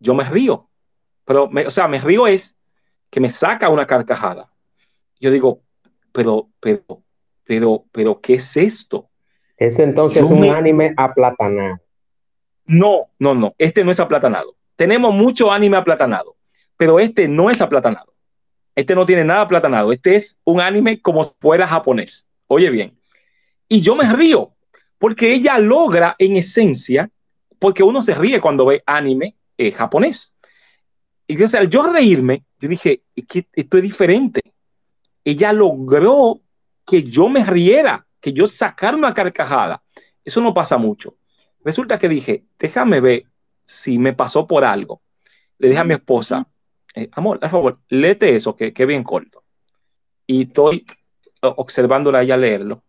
yo 0.00 0.14
me 0.14 0.24
río. 0.24 0.68
Pero, 1.24 1.48
me- 1.48 1.66
o 1.66 1.70
sea, 1.70 1.86
me 1.88 2.00
río 2.00 2.26
es 2.26 2.56
que 3.10 3.20
me 3.20 3.30
saca 3.30 3.68
una 3.68 3.86
carcajada. 3.86 4.50
Yo 5.20 5.30
digo, 5.30 5.60
pero, 6.12 6.48
pero, 6.60 6.82
pero, 7.44 7.84
pero, 7.92 8.20
¿qué 8.20 8.34
es 8.34 8.56
esto? 8.56 9.08
Ese 9.56 9.82
entonces 9.82 10.20
Yo 10.20 10.26
es 10.26 10.32
un 10.32 10.40
me- 10.40 10.50
anime 10.50 10.94
aplatanado. 10.96 11.78
No, 12.66 13.08
no, 13.18 13.34
no, 13.34 13.54
este 13.58 13.84
no 13.84 13.90
es 13.90 14.00
aplatanado. 14.00 14.54
Tenemos 14.76 15.12
mucho 15.14 15.52
anime 15.52 15.76
aplatanado, 15.76 16.36
pero 16.80 16.98
este 16.98 17.28
no 17.28 17.50
es 17.50 17.60
aplatanado. 17.60 18.14
Este 18.74 18.94
no 18.94 19.04
tiene 19.04 19.22
nada 19.22 19.42
aplatanado. 19.42 19.92
Este 19.92 20.16
es 20.16 20.40
un 20.44 20.62
anime 20.62 21.02
como 21.02 21.22
si 21.22 21.32
fuera 21.38 21.66
japonés. 21.66 22.26
Oye 22.46 22.70
bien. 22.70 22.98
Y 23.68 23.82
yo 23.82 23.94
me 23.94 24.10
río, 24.10 24.54
porque 24.96 25.34
ella 25.34 25.58
logra 25.58 26.16
en 26.18 26.36
esencia, 26.36 27.10
porque 27.58 27.82
uno 27.82 28.00
se 28.00 28.14
ríe 28.14 28.40
cuando 28.40 28.64
ve 28.64 28.82
anime 28.86 29.36
eh, 29.58 29.72
japonés. 29.72 30.32
Y 31.26 31.34
entonces 31.34 31.60
al 31.60 31.68
yo 31.68 31.82
reírme, 31.82 32.44
yo 32.58 32.70
dije, 32.70 33.02
esto 33.52 33.76
es 33.76 33.82
diferente. 33.82 34.40
Ella 35.22 35.52
logró 35.52 36.40
que 36.86 37.02
yo 37.02 37.28
me 37.28 37.44
riera, 37.44 38.06
que 38.22 38.32
yo 38.32 38.46
sacara 38.46 38.96
una 38.96 39.12
carcajada. 39.12 39.82
Eso 40.24 40.40
no 40.40 40.54
pasa 40.54 40.78
mucho. 40.78 41.14
Resulta 41.62 41.98
que 41.98 42.08
dije, 42.08 42.44
déjame 42.58 43.02
ver 43.02 43.24
si 43.66 43.98
me 43.98 44.14
pasó 44.14 44.46
por 44.46 44.64
algo. 44.64 45.02
Le 45.58 45.68
dije 45.68 45.80
a 45.80 45.84
mi 45.84 45.92
esposa, 45.92 46.46
eh, 46.94 47.08
amor, 47.12 47.38
por 47.40 47.50
favor, 47.50 47.80
léete 47.88 48.34
eso, 48.34 48.56
que, 48.56 48.72
que 48.72 48.86
bien 48.86 49.02
corto. 49.04 49.44
Y 50.26 50.42
estoy 50.42 50.86
observándola 51.40 52.18
a 52.18 52.22
ella 52.22 52.36
leerlo 52.36 52.82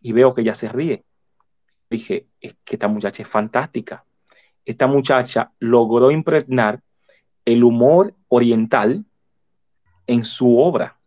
y 0.00 0.12
veo 0.12 0.34
que 0.34 0.40
ella 0.40 0.54
se 0.54 0.68
ríe. 0.68 1.04
Dije, 1.90 2.26
es 2.40 2.56
que 2.64 2.76
esta 2.76 2.88
muchacha 2.88 3.22
es 3.22 3.28
fantástica. 3.28 4.04
Esta 4.64 4.86
muchacha 4.86 5.52
logró 5.58 6.10
impregnar 6.10 6.80
el 7.44 7.64
humor 7.64 8.14
oriental 8.28 9.04
en 10.06 10.24
su 10.24 10.58
obra 10.58 10.98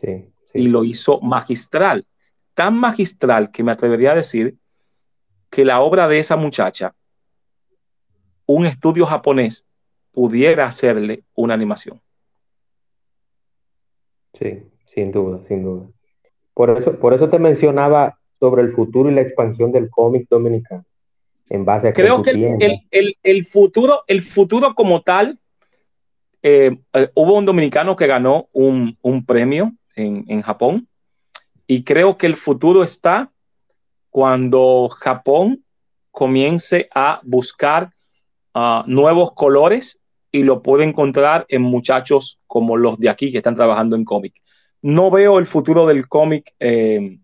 Sí, 0.00 0.32
y 0.54 0.62
sí. 0.62 0.68
lo 0.68 0.84
hizo 0.84 1.20
magistral. 1.20 2.06
Tan 2.54 2.76
magistral 2.76 3.50
que 3.50 3.62
me 3.64 3.72
atrevería 3.72 4.12
a 4.12 4.16
decir 4.16 4.56
que 5.50 5.64
la 5.64 5.80
obra 5.80 6.06
de 6.08 6.18
esa 6.18 6.36
muchacha, 6.36 6.94
un 8.46 8.66
estudio 8.66 9.06
japonés 9.06 9.64
pudiera 10.18 10.66
hacerle 10.66 11.22
una 11.36 11.54
animación. 11.54 12.00
Sí, 14.32 14.64
sin 14.86 15.12
duda, 15.12 15.44
sin 15.46 15.62
duda. 15.62 15.86
Por 16.54 16.70
eso, 16.76 16.98
por 16.98 17.14
eso 17.14 17.30
te 17.30 17.38
mencionaba 17.38 18.18
sobre 18.40 18.62
el 18.62 18.72
futuro 18.72 19.08
y 19.08 19.14
la 19.14 19.20
expansión 19.20 19.70
del 19.70 19.88
cómic 19.88 20.26
dominicano. 20.28 20.84
En 21.48 21.64
base 21.64 21.86
a 21.86 21.92
Creo 21.92 22.20
que 22.22 22.30
el, 22.30 22.80
el- 22.90 23.16
el- 23.22 23.44
futuro, 23.46 24.02
el 24.08 24.22
futuro 24.22 24.74
como 24.74 25.02
tal, 25.02 25.38
eh, 26.42 26.76
eh, 26.94 27.10
hubo 27.14 27.34
un 27.36 27.44
dominicano 27.44 27.94
que 27.94 28.08
ganó 28.08 28.48
un, 28.52 28.98
un 29.02 29.24
premio 29.24 29.72
en, 29.94 30.24
en 30.26 30.42
Japón 30.42 30.88
y 31.64 31.84
creo 31.84 32.18
que 32.18 32.26
el 32.26 32.34
futuro 32.34 32.82
está 32.82 33.30
cuando 34.10 34.88
Japón 34.88 35.64
comience 36.10 36.88
a 36.92 37.20
buscar 37.22 37.92
ah, 38.52 38.82
nuevos 38.88 39.32
colores 39.34 40.00
y 40.30 40.42
lo 40.42 40.62
puede 40.62 40.84
encontrar 40.84 41.46
en 41.48 41.62
muchachos 41.62 42.38
como 42.46 42.76
los 42.76 42.98
de 42.98 43.08
aquí 43.08 43.30
que 43.30 43.38
están 43.38 43.54
trabajando 43.54 43.96
en 43.96 44.04
cómic. 44.04 44.34
No 44.82 45.10
veo 45.10 45.38
el 45.38 45.46
futuro 45.46 45.86
del 45.86 46.08
cómic, 46.08 46.54
eh, 46.60 47.18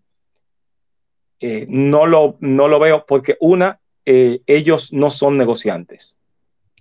eh, 1.39 1.65
no, 1.69 2.05
lo, 2.05 2.37
no 2.39 2.67
lo 2.67 2.79
veo 2.79 3.05
porque 3.07 3.37
una, 3.39 3.79
eh, 4.05 4.41
ellos 4.47 4.91
no 4.91 5.09
son 5.09 5.37
negociantes. 5.37 6.15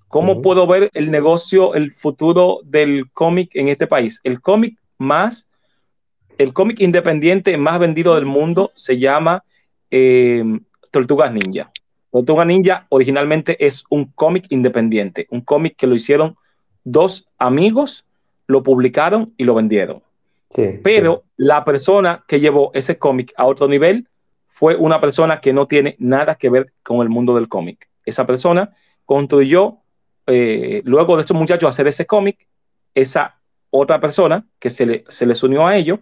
¿Cómo 0.09 0.43
puedo 0.43 0.67
ver 0.67 0.91
el 0.95 1.11
negocio, 1.11 1.75
el 1.75 1.93
futuro 1.93 2.61
del 2.63 3.11
cómic 3.13 3.51
en 3.55 3.69
este 3.69 3.89
país? 3.89 4.21
El 4.23 4.41
cómic 4.41 4.79
más, 4.97 5.49
el 6.39 6.53
cómic 6.53 6.79
independiente 6.81 7.57
más 7.57 7.81
vendido 7.81 8.15
del 8.15 8.25
mundo 8.25 8.71
se 8.77 8.99
llama 8.99 9.43
Tortugas 10.93 11.33
Ninja. 11.33 11.73
Tortuga 12.15 12.45
Ninja 12.45 12.87
originalmente 12.91 13.57
es 13.67 13.85
un 13.91 14.05
cómic 14.05 14.47
independiente, 14.51 15.27
un 15.31 15.41
cómic 15.41 15.75
que 15.75 15.89
lo 15.89 15.97
hicieron 15.97 16.37
dos 16.85 17.29
amigos, 17.39 18.05
lo 18.47 18.63
publicaron 18.63 19.33
y 19.37 19.43
lo 19.43 19.57
vendieron. 19.57 20.01
Sí, 20.55 20.79
Pero 20.85 21.25
la 21.37 21.65
persona 21.65 22.25
que 22.29 22.39
llevó 22.39 22.71
ese 22.73 22.99
cómic 22.99 23.33
a 23.37 23.47
otro 23.47 23.67
nivel 23.67 24.07
fue 24.47 24.77
una 24.77 25.01
persona 25.01 25.41
que 25.41 25.53
no 25.53 25.67
tiene 25.67 25.97
nada 25.99 26.37
que 26.37 26.51
ver 26.51 26.73
con 26.85 27.01
el 27.01 27.09
mundo 27.09 27.35
del 27.35 27.49
cómic. 27.49 27.89
Esa 28.05 28.25
persona 28.25 28.73
construyó, 29.05 29.79
eh, 30.29 30.83
luego 30.85 31.17
de 31.17 31.23
estos 31.23 31.37
muchachos 31.37 31.69
hacer 31.69 31.89
ese 31.89 32.07
cómic, 32.07 32.47
esa 32.95 33.41
otra 33.71 33.99
persona 33.99 34.47
que 34.61 34.71
se, 34.71 34.87
le, 34.87 35.05
se 35.09 35.27
les 35.27 35.43
unió 35.43 35.67
a 35.67 35.77
ellos, 35.77 35.99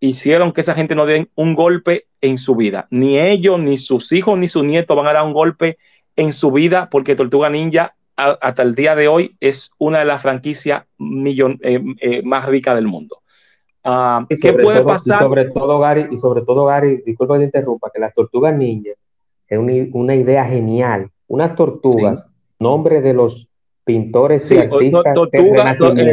hicieron 0.00 0.52
que 0.52 0.60
esa 0.60 0.74
gente 0.74 0.94
no 0.94 1.06
den 1.06 1.30
un 1.34 1.54
golpe 1.54 2.06
en 2.20 2.38
su 2.38 2.56
vida. 2.56 2.86
Ni 2.90 3.18
ellos, 3.18 3.60
ni 3.60 3.78
sus 3.78 4.12
hijos, 4.12 4.38
ni 4.38 4.48
sus 4.48 4.64
nietos 4.64 4.96
van 4.96 5.06
a 5.06 5.12
dar 5.12 5.24
un 5.24 5.32
golpe 5.32 5.78
en 6.16 6.32
su 6.32 6.50
vida 6.50 6.88
porque 6.90 7.16
Tortuga 7.16 7.50
Ninja 7.50 7.94
hasta 8.16 8.62
el 8.62 8.74
día 8.74 8.94
de 8.94 9.08
hoy 9.08 9.36
es 9.40 9.72
una 9.78 9.98
de 9.98 10.06
las 10.06 10.22
franquicias 10.22 10.84
millon, 10.96 11.58
eh, 11.62 11.82
eh, 12.00 12.22
más 12.22 12.46
ricas 12.46 12.74
del 12.74 12.86
mundo. 12.86 13.18
Uh, 13.84 14.26
¿Qué 14.28 14.52
puede 14.54 14.78
todo, 14.78 14.86
pasar? 14.86 15.16
Y 15.16 15.24
sobre 15.24 15.44
todo, 15.44 15.78
Gary, 15.78 16.08
y 16.10 16.16
sobre 16.16 16.42
todo, 16.42 16.64
Gary, 16.64 17.02
disculpa 17.04 17.34
que 17.34 17.40
te 17.40 17.44
interrumpa, 17.44 17.90
que 17.92 18.00
las 18.00 18.14
tortugas 18.14 18.56
ninja 18.56 18.92
es 19.46 19.58
una, 19.58 19.72
una 19.92 20.14
idea 20.14 20.44
genial. 20.44 21.10
Unas 21.28 21.54
tortugas, 21.54 22.20
sí. 22.20 22.26
nombre 22.58 23.00
de 23.00 23.12
los 23.12 23.48
pintores 23.84 24.48
sí, 24.48 24.56
y 24.56 24.58
artistas 24.58 25.14
del 25.30 26.12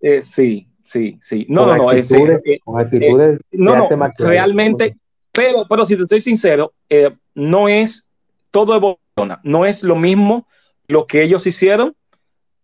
eh, 0.00 0.22
sí, 0.22 0.67
sí, 0.90 1.18
sí. 1.20 1.46
No, 1.48 1.66
con 1.66 1.76
no, 1.76 1.82
no. 1.84 1.90
Actitudes, 1.90 2.42
Es, 2.44 2.60
con 2.64 2.80
actitudes 2.80 3.38
eh, 3.38 3.42
no, 3.52 3.76
no, 3.76 3.88
realmente, 4.18 4.96
pero, 5.32 5.66
pero 5.68 5.86
si 5.86 5.96
te 5.96 6.06
soy 6.06 6.20
sincero, 6.20 6.72
eh, 6.88 7.10
no 7.34 7.68
es 7.68 8.06
todo 8.50 8.74
evoluciona. 8.74 9.40
No 9.42 9.66
es 9.66 9.82
lo 9.82 9.96
mismo 9.96 10.46
lo 10.86 11.06
que 11.06 11.22
ellos 11.22 11.46
hicieron, 11.46 11.94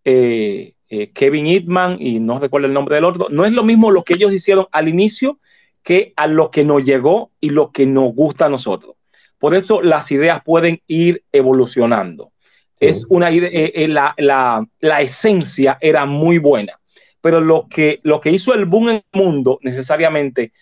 eh, 0.04 0.74
eh, 0.88 1.10
Kevin 1.12 1.46
Hitman 1.46 1.96
y 2.00 2.20
no 2.20 2.38
recuerdo 2.38 2.66
el 2.66 2.72
nombre 2.72 2.96
del 2.96 3.04
otro, 3.04 3.28
no 3.30 3.44
es 3.44 3.52
lo 3.52 3.64
mismo 3.64 3.90
lo 3.90 4.04
que 4.04 4.14
ellos 4.14 4.32
hicieron 4.32 4.66
al 4.70 4.88
inicio 4.88 5.38
que 5.82 6.12
a 6.16 6.26
lo 6.26 6.50
que 6.50 6.64
nos 6.64 6.84
llegó 6.84 7.30
y 7.40 7.50
lo 7.50 7.70
que 7.72 7.86
nos 7.86 8.14
gusta 8.14 8.46
a 8.46 8.48
nosotros. 8.48 8.96
Por 9.38 9.54
eso 9.54 9.82
las 9.82 10.10
ideas 10.12 10.42
pueden 10.44 10.80
ir 10.86 11.22
evolucionando. 11.32 12.32
Sí. 12.78 12.86
Es 12.86 13.06
una 13.08 13.30
idea, 13.30 13.50
eh, 13.52 13.88
la, 13.88 14.14
la, 14.16 14.66
la, 14.80 15.00
esencia 15.00 15.78
era 15.80 16.06
muy 16.06 16.38
buena, 16.38 16.78
pero 17.24 17.40
lo 17.40 17.66
que, 17.70 18.00
lo 18.02 18.20
que 18.20 18.30
hizo 18.30 18.52
el 18.52 18.66
boom 18.66 18.90
en 18.90 18.96
el 18.96 19.20
mundo 19.20 19.58
necesariamente, 19.62 20.52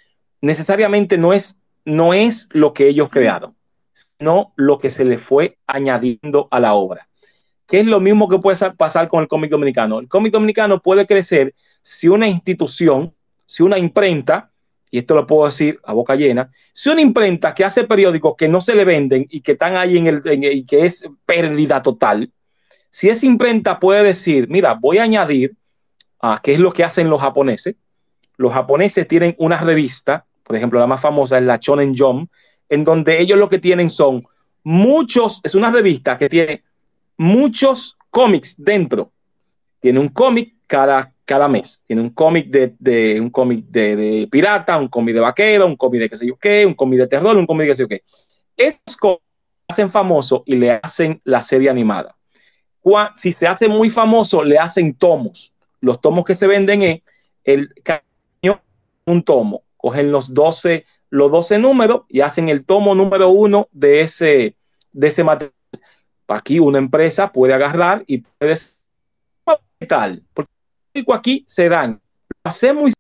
necesariamente 0.40 1.18
no 1.18 1.32
es, 1.32 1.58
no 1.84 2.14
es 2.14 2.48
lo 2.52 2.72
que 2.72 2.86
ellos 2.86 3.10
crearon 3.10 3.56
sino 3.92 4.52
lo 4.56 4.78
que 4.78 4.90
se 4.90 5.04
le 5.04 5.18
fue 5.18 5.58
añadiendo 5.66 6.48
a 6.50 6.60
la 6.60 6.74
obra. 6.74 7.08
Que 7.66 7.80
es 7.80 7.86
lo 7.86 8.00
mismo 8.00 8.28
que 8.28 8.38
puede 8.38 8.56
pasar 8.72 9.08
con 9.08 9.22
el 9.22 9.28
cómic 9.28 9.50
dominicano. 9.50 9.98
El 9.98 10.08
cómic 10.08 10.32
dominicano 10.32 10.80
puede 10.80 11.06
crecer 11.06 11.54
si 11.82 12.08
una 12.08 12.28
institución, 12.28 13.14
si 13.46 13.62
una 13.62 13.78
imprenta, 13.78 14.50
y 14.90 14.98
esto 14.98 15.14
lo 15.14 15.26
puedo 15.26 15.46
decir 15.46 15.80
a 15.84 15.92
boca 15.92 16.14
llena, 16.14 16.50
si 16.72 16.90
una 16.90 17.00
imprenta 17.00 17.54
que 17.54 17.64
hace 17.64 17.84
periódicos 17.84 18.34
que 18.36 18.48
no 18.48 18.60
se 18.60 18.74
le 18.74 18.84
venden 18.84 19.26
y 19.30 19.40
que 19.40 19.52
están 19.52 19.76
ahí 19.76 19.96
en 19.96 20.06
el, 20.06 20.22
en, 20.24 20.44
y 20.44 20.64
que 20.64 20.84
es 20.84 21.04
pérdida 21.24 21.82
total, 21.82 22.30
si 22.90 23.08
esa 23.08 23.24
imprenta 23.24 23.80
puede 23.80 24.02
decir, 24.02 24.48
mira, 24.48 24.74
voy 24.78 24.98
a 24.98 25.04
añadir, 25.04 25.56
qué 26.42 26.52
es 26.52 26.58
lo 26.58 26.72
que 26.72 26.84
hacen 26.84 27.10
los 27.10 27.20
japoneses, 27.20 27.76
los 28.36 28.52
japoneses 28.52 29.06
tienen 29.08 29.34
una 29.38 29.60
revista, 29.60 30.24
por 30.42 30.56
ejemplo, 30.56 30.78
la 30.78 30.86
más 30.86 31.00
famosa 31.00 31.38
es 31.38 31.44
la 31.44 31.58
Shonen 31.60 31.96
Jump, 31.96 32.30
en 32.68 32.84
donde 32.84 33.20
ellos 33.20 33.38
lo 33.38 33.48
que 33.48 33.58
tienen 33.58 33.90
son 33.90 34.26
muchos, 34.64 35.40
es 35.42 35.54
una 35.54 35.70
revista 35.70 36.16
que 36.16 36.28
tiene 36.28 36.62
muchos 37.16 37.96
cómics 38.10 38.54
dentro. 38.56 39.12
Tiene 39.80 39.98
un 39.98 40.08
cómic 40.08 40.54
cada, 40.66 41.12
cada 41.24 41.48
mes. 41.48 41.82
Tiene 41.86 42.02
un 42.02 42.10
cómic 42.10 42.48
de, 42.48 42.74
de, 42.78 43.20
un 43.20 43.30
cómic 43.30 43.64
de, 43.66 43.96
de, 43.96 44.28
pirata, 44.28 44.78
un 44.78 44.88
cómic 44.88 45.14
de 45.14 45.20
vaquero, 45.20 45.66
un 45.66 45.76
cómic 45.76 46.02
de 46.02 46.08
qué 46.08 46.16
sé 46.16 46.26
yo 46.26 46.36
qué, 46.36 46.64
un 46.64 46.74
cómic 46.74 47.00
de 47.00 47.06
terror, 47.08 47.36
un 47.36 47.46
cómic 47.46 47.66
de 47.66 47.70
qué 47.70 47.76
sé 47.76 47.82
yo 47.82 47.88
qué. 47.88 48.02
Esos 48.56 48.96
cómics 48.96 49.22
hacen 49.68 49.90
famoso 49.90 50.42
y 50.46 50.54
le 50.54 50.70
hacen 50.70 51.20
la 51.24 51.42
serie 51.42 51.70
animada. 51.70 52.16
Si 53.16 53.32
se 53.32 53.46
hace 53.46 53.68
muy 53.68 53.90
famoso, 53.90 54.42
le 54.42 54.58
hacen 54.58 54.94
tomos. 54.94 55.51
Los 55.82 56.00
tomos 56.00 56.24
que 56.24 56.34
se 56.34 56.46
venden 56.46 56.80
es 56.82 57.02
el 57.44 57.68
un 59.04 59.22
tomo. 59.24 59.64
Cogen 59.76 60.12
los 60.12 60.32
12 60.32 60.86
los 61.12 61.30
12 61.30 61.58
números 61.58 62.02
y 62.08 62.22
hacen 62.22 62.48
el 62.48 62.64
tomo 62.64 62.94
número 62.94 63.28
uno 63.28 63.68
de 63.70 64.00
ese, 64.00 64.56
de 64.92 65.08
ese 65.08 65.22
material. 65.22 65.52
Aquí 66.26 66.58
una 66.58 66.78
empresa 66.78 67.30
puede 67.30 67.52
agarrar 67.52 68.02
y 68.06 68.18
puede 68.18 68.54
tal, 69.86 70.22
porque 70.32 70.50
aquí 71.12 71.44
se 71.46 71.68
dan. 71.68 72.00
Lo 72.30 72.48
hacemos 72.48 72.92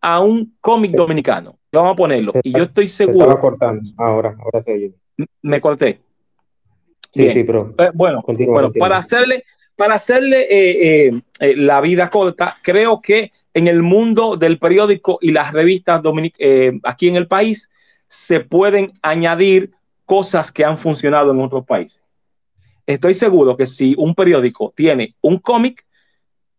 a 0.00 0.20
un 0.20 0.56
cómic 0.60 0.92
dominicano. 0.92 1.58
Vamos 1.72 1.94
a 1.94 1.96
ponerlo. 1.96 2.32
y 2.44 2.52
yo 2.52 2.62
estoy 2.62 2.86
seguro. 2.86 3.40
Cortando. 3.40 3.90
Ahora, 3.96 4.36
ahora 4.38 4.62
se 4.62 4.72
oye. 4.72 4.94
Me 5.42 5.60
corté. 5.60 6.00
Sí, 7.12 7.30
sí, 7.30 7.44
pero. 7.44 7.74
Eh, 7.78 7.90
bueno, 7.94 8.22
bueno 8.26 8.72
para 8.72 8.98
hacerle, 8.98 9.44
para 9.76 9.94
hacerle 9.94 10.42
eh, 10.42 11.06
eh, 11.06 11.20
eh, 11.40 11.56
la 11.56 11.80
vida 11.80 12.08
corta, 12.10 12.56
creo 12.62 13.00
que 13.00 13.32
en 13.54 13.68
el 13.68 13.82
mundo 13.82 14.36
del 14.36 14.58
periódico 14.58 15.18
y 15.20 15.32
las 15.32 15.52
revistas 15.52 16.02
aquí 16.82 17.08
en 17.08 17.16
el 17.16 17.26
país 17.26 17.70
se 18.06 18.40
pueden 18.40 18.92
añadir 19.02 19.70
cosas 20.04 20.50
que 20.50 20.64
han 20.64 20.78
funcionado 20.78 21.32
en 21.32 21.40
otros 21.40 21.64
países. 21.64 22.02
Estoy 22.86 23.14
seguro 23.14 23.56
que 23.56 23.66
si 23.66 23.94
un 23.98 24.14
periódico 24.14 24.72
tiene 24.76 25.14
un 25.20 25.38
cómic, 25.38 25.84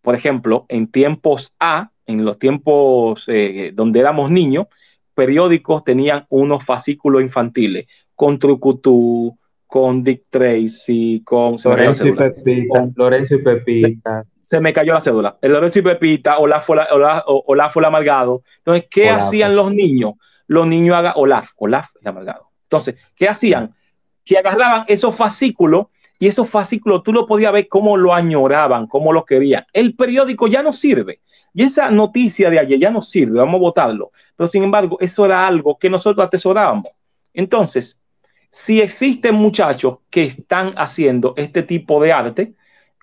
por 0.02 0.16
ejemplo, 0.16 0.66
en 0.70 0.88
tiempos 0.88 1.56
A, 1.60 1.92
en 2.06 2.26
los 2.26 2.40
tiempos 2.40 3.28
donde 3.74 4.00
éramos 4.00 4.32
niños, 4.32 4.68
periódicos 5.14 5.84
tenían 5.84 6.26
unos 6.30 6.64
fascículos 6.66 7.22
infantiles 7.22 7.88
con 8.16 8.40
Trucutú, 8.40 9.38
con 9.68 10.02
Dick 10.04 10.24
Tracy, 10.30 11.22
con 11.26 11.58
Lorenzo 11.64 12.08
y 12.08 12.14
Pepita, 12.14 12.80
con, 12.80 12.94
Lorenzo 12.96 13.36
y 13.36 13.44
Pepita. 13.44 14.24
Se, 14.40 14.56
se, 14.56 14.62
me 14.62 14.72
cayó 14.72 14.94
la 14.94 15.02
cédula. 15.02 15.38
El 15.42 15.52
Lorenzo 15.52 15.80
y 15.80 15.82
Pepita, 15.82 16.40
Olaf, 16.40 16.70
Olaf, 16.70 17.24
Olaf, 17.28 17.78
amargado. 17.78 18.44
Entonces, 18.60 18.88
¿qué 18.90 19.10
Olaf. 19.10 19.18
hacían 19.18 19.56
los 19.56 19.74
niños? 19.74 20.14
Los 20.48 20.66
niños 20.66 20.96
hagan 20.96 21.14
Olaf, 21.18 21.50
Olaf 21.58 21.90
el 22.02 22.08
amargado. 22.08 22.50
Entonces, 22.64 22.96
¿qué 23.16 23.28
hacían? 23.28 23.76
Que 24.24 24.38
agarraban 24.38 24.86
esos 24.88 25.16
fascículos 25.16 25.88
y 26.20 26.28
esos 26.28 26.50
fascículos 26.50 27.04
tú 27.04 27.14
lo 27.14 27.28
podías 27.28 27.52
ver 27.52 27.68
cómo 27.68 27.98
lo 27.98 28.14
añoraban, 28.14 28.88
cómo 28.88 29.14
lo 29.14 29.26
querían. 29.26 29.66
El 29.74 29.96
periódico 29.96 30.48
ya 30.48 30.64
no 30.64 30.72
sirve. 30.72 31.22
Y 31.54 31.64
esa 31.64 31.92
noticia 31.92 32.50
de 32.50 32.60
ayer 32.60 32.80
ya 32.80 32.92
no 32.92 33.02
sirve, 33.02 33.40
vamos 33.40 33.56
a 33.56 33.62
votarlo. 33.62 34.12
Pero 34.36 34.48
sin 34.48 34.64
embargo, 34.64 34.98
eso 35.00 35.26
era 35.26 35.46
algo 35.46 35.78
que 35.78 35.90
nosotros 35.90 36.26
atesorábamos. 36.26 36.92
Entonces, 37.34 38.02
si 38.50 38.82
existen 38.82 39.36
muchachos 39.36 40.00
que 40.10 40.24
están 40.24 40.72
haciendo 40.78 41.34
este 41.38 41.64
tipo 41.64 42.02
de 42.02 42.12
arte, 42.12 42.54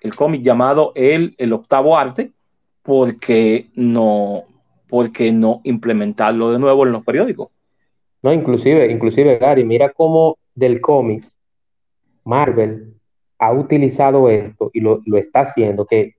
el 0.01 0.15
cómic 0.15 0.41
llamado 0.41 0.91
el, 0.95 1.35
el 1.37 1.53
octavo 1.53 1.97
arte, 1.97 2.31
porque 2.81 3.69
no, 3.75 4.43
porque 4.87 5.31
no 5.31 5.61
implementarlo 5.63 6.51
de 6.51 6.59
nuevo 6.59 6.85
en 6.85 6.91
los 6.91 7.03
periódicos? 7.03 7.49
No, 8.21 8.33
inclusive, 8.33 8.91
inclusive 8.91 9.37
Gary, 9.37 9.63
mira 9.63 9.89
cómo 9.89 10.37
del 10.53 10.81
cómic 10.81 11.25
Marvel 12.23 12.93
ha 13.37 13.51
utilizado 13.51 14.29
esto 14.29 14.71
y 14.73 14.79
lo, 14.79 15.01
lo 15.05 15.17
está 15.17 15.41
haciendo, 15.41 15.85
que 15.85 16.15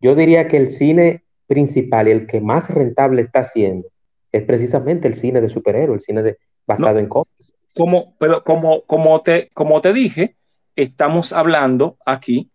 yo 0.00 0.14
diría 0.14 0.48
que 0.48 0.56
el 0.56 0.70
cine 0.70 1.22
principal 1.46 2.08
y 2.08 2.10
el 2.10 2.26
que 2.26 2.40
más 2.40 2.68
rentable 2.70 3.22
está 3.22 3.40
haciendo 3.40 3.88
es 4.32 4.42
precisamente 4.42 5.08
el 5.08 5.14
cine 5.14 5.40
de 5.40 5.48
superhéroes, 5.48 6.00
el 6.00 6.04
cine 6.04 6.22
de, 6.22 6.38
basado 6.66 6.94
no. 6.94 6.98
en 7.00 7.08
cómics 7.08 7.35
como, 7.76 8.14
pero 8.18 8.42
como, 8.42 8.82
como, 8.82 9.20
te, 9.20 9.50
como 9.52 9.80
te 9.80 9.92
dije, 9.92 10.36
estamos 10.74 11.32
hablando 11.32 11.96
aquí 12.06 12.50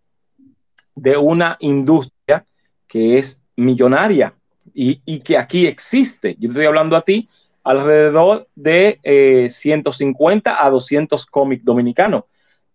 de 0.95 1.17
una 1.17 1.57
industria 1.59 2.45
que 2.87 3.17
es 3.17 3.45
millonaria 3.55 4.33
y, 4.73 5.01
y 5.05 5.19
que 5.19 5.37
aquí 5.37 5.67
existe. 5.67 6.35
Yo 6.39 6.49
estoy 6.49 6.65
hablando 6.65 6.95
a 6.95 7.01
ti 7.01 7.29
alrededor 7.63 8.47
de 8.55 8.99
eh, 9.03 9.47
150 9.49 10.65
a 10.65 10.69
200 10.69 11.25
cómics 11.27 11.63
dominicanos. 11.63 12.23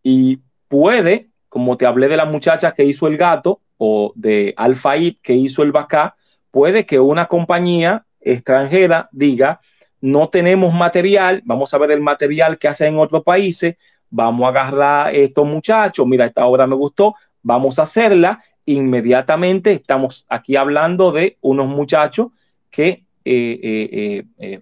Y 0.02 0.38
puede, 0.68 1.28
como 1.48 1.76
te 1.76 1.86
hablé 1.86 2.06
de 2.06 2.16
la 2.16 2.26
muchacha 2.26 2.72
que 2.72 2.84
hizo 2.84 3.08
el 3.08 3.16
gato 3.16 3.60
o 3.76 4.12
de 4.14 4.54
Alfaid 4.56 5.16
que 5.20 5.34
hizo 5.34 5.64
el 5.64 5.72
bacá, 5.72 6.16
puede 6.52 6.86
que 6.86 7.00
una 7.00 7.26
compañía 7.26 8.04
extranjera 8.20 9.08
diga, 9.10 9.60
no 10.00 10.28
tenemos 10.28 10.74
material, 10.74 11.42
vamos 11.44 11.72
a 11.72 11.78
ver 11.78 11.90
el 11.90 12.00
material 12.00 12.58
que 12.58 12.68
hacen 12.68 12.94
en 12.94 12.98
otros 12.98 13.22
países, 13.22 13.76
vamos 14.10 14.44
a 14.46 14.48
agarrar 14.48 15.06
a 15.08 15.10
estos 15.10 15.46
muchachos, 15.46 16.06
mira, 16.06 16.26
esta 16.26 16.46
obra 16.46 16.66
me 16.66 16.74
gustó, 16.74 17.14
vamos 17.42 17.78
a 17.78 17.82
hacerla, 17.82 18.42
inmediatamente 18.64 19.72
estamos 19.72 20.26
aquí 20.28 20.56
hablando 20.56 21.12
de 21.12 21.38
unos 21.40 21.68
muchachos 21.68 22.28
que 22.70 23.04
eh, 23.24 23.60
eh, 23.62 24.24
eh, 24.38 24.60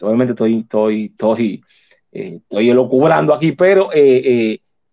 obviamente 0.00 0.32
estoy, 0.32 0.60
estoy, 0.60 1.04
estoy, 1.06 1.64
estoy 2.10 2.70
elocubrando 2.70 3.32
aquí, 3.34 3.52
pero 3.52 3.90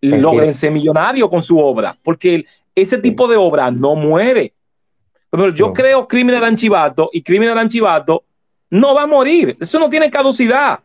logren 0.00 0.54
ser 0.54 0.70
millonarios 0.70 1.28
con 1.28 1.42
su 1.42 1.58
obra, 1.58 1.96
porque 2.02 2.44
ese 2.74 2.98
tipo 2.98 3.26
de 3.28 3.36
obra 3.36 3.70
no 3.70 3.94
muere. 3.94 4.54
Pero 5.28 5.50
yo 5.50 5.68
no. 5.68 5.72
creo 5.72 6.08
Criminal 6.08 6.44
Anchivato 6.44 7.10
y 7.12 7.22
Criminal 7.22 7.58
Anchivato 7.58 8.24
no 8.70 8.94
va 8.94 9.02
a 9.02 9.06
morir. 9.06 9.56
Eso 9.60 9.78
no 9.78 9.90
tiene 9.90 10.10
caducidad. 10.10 10.80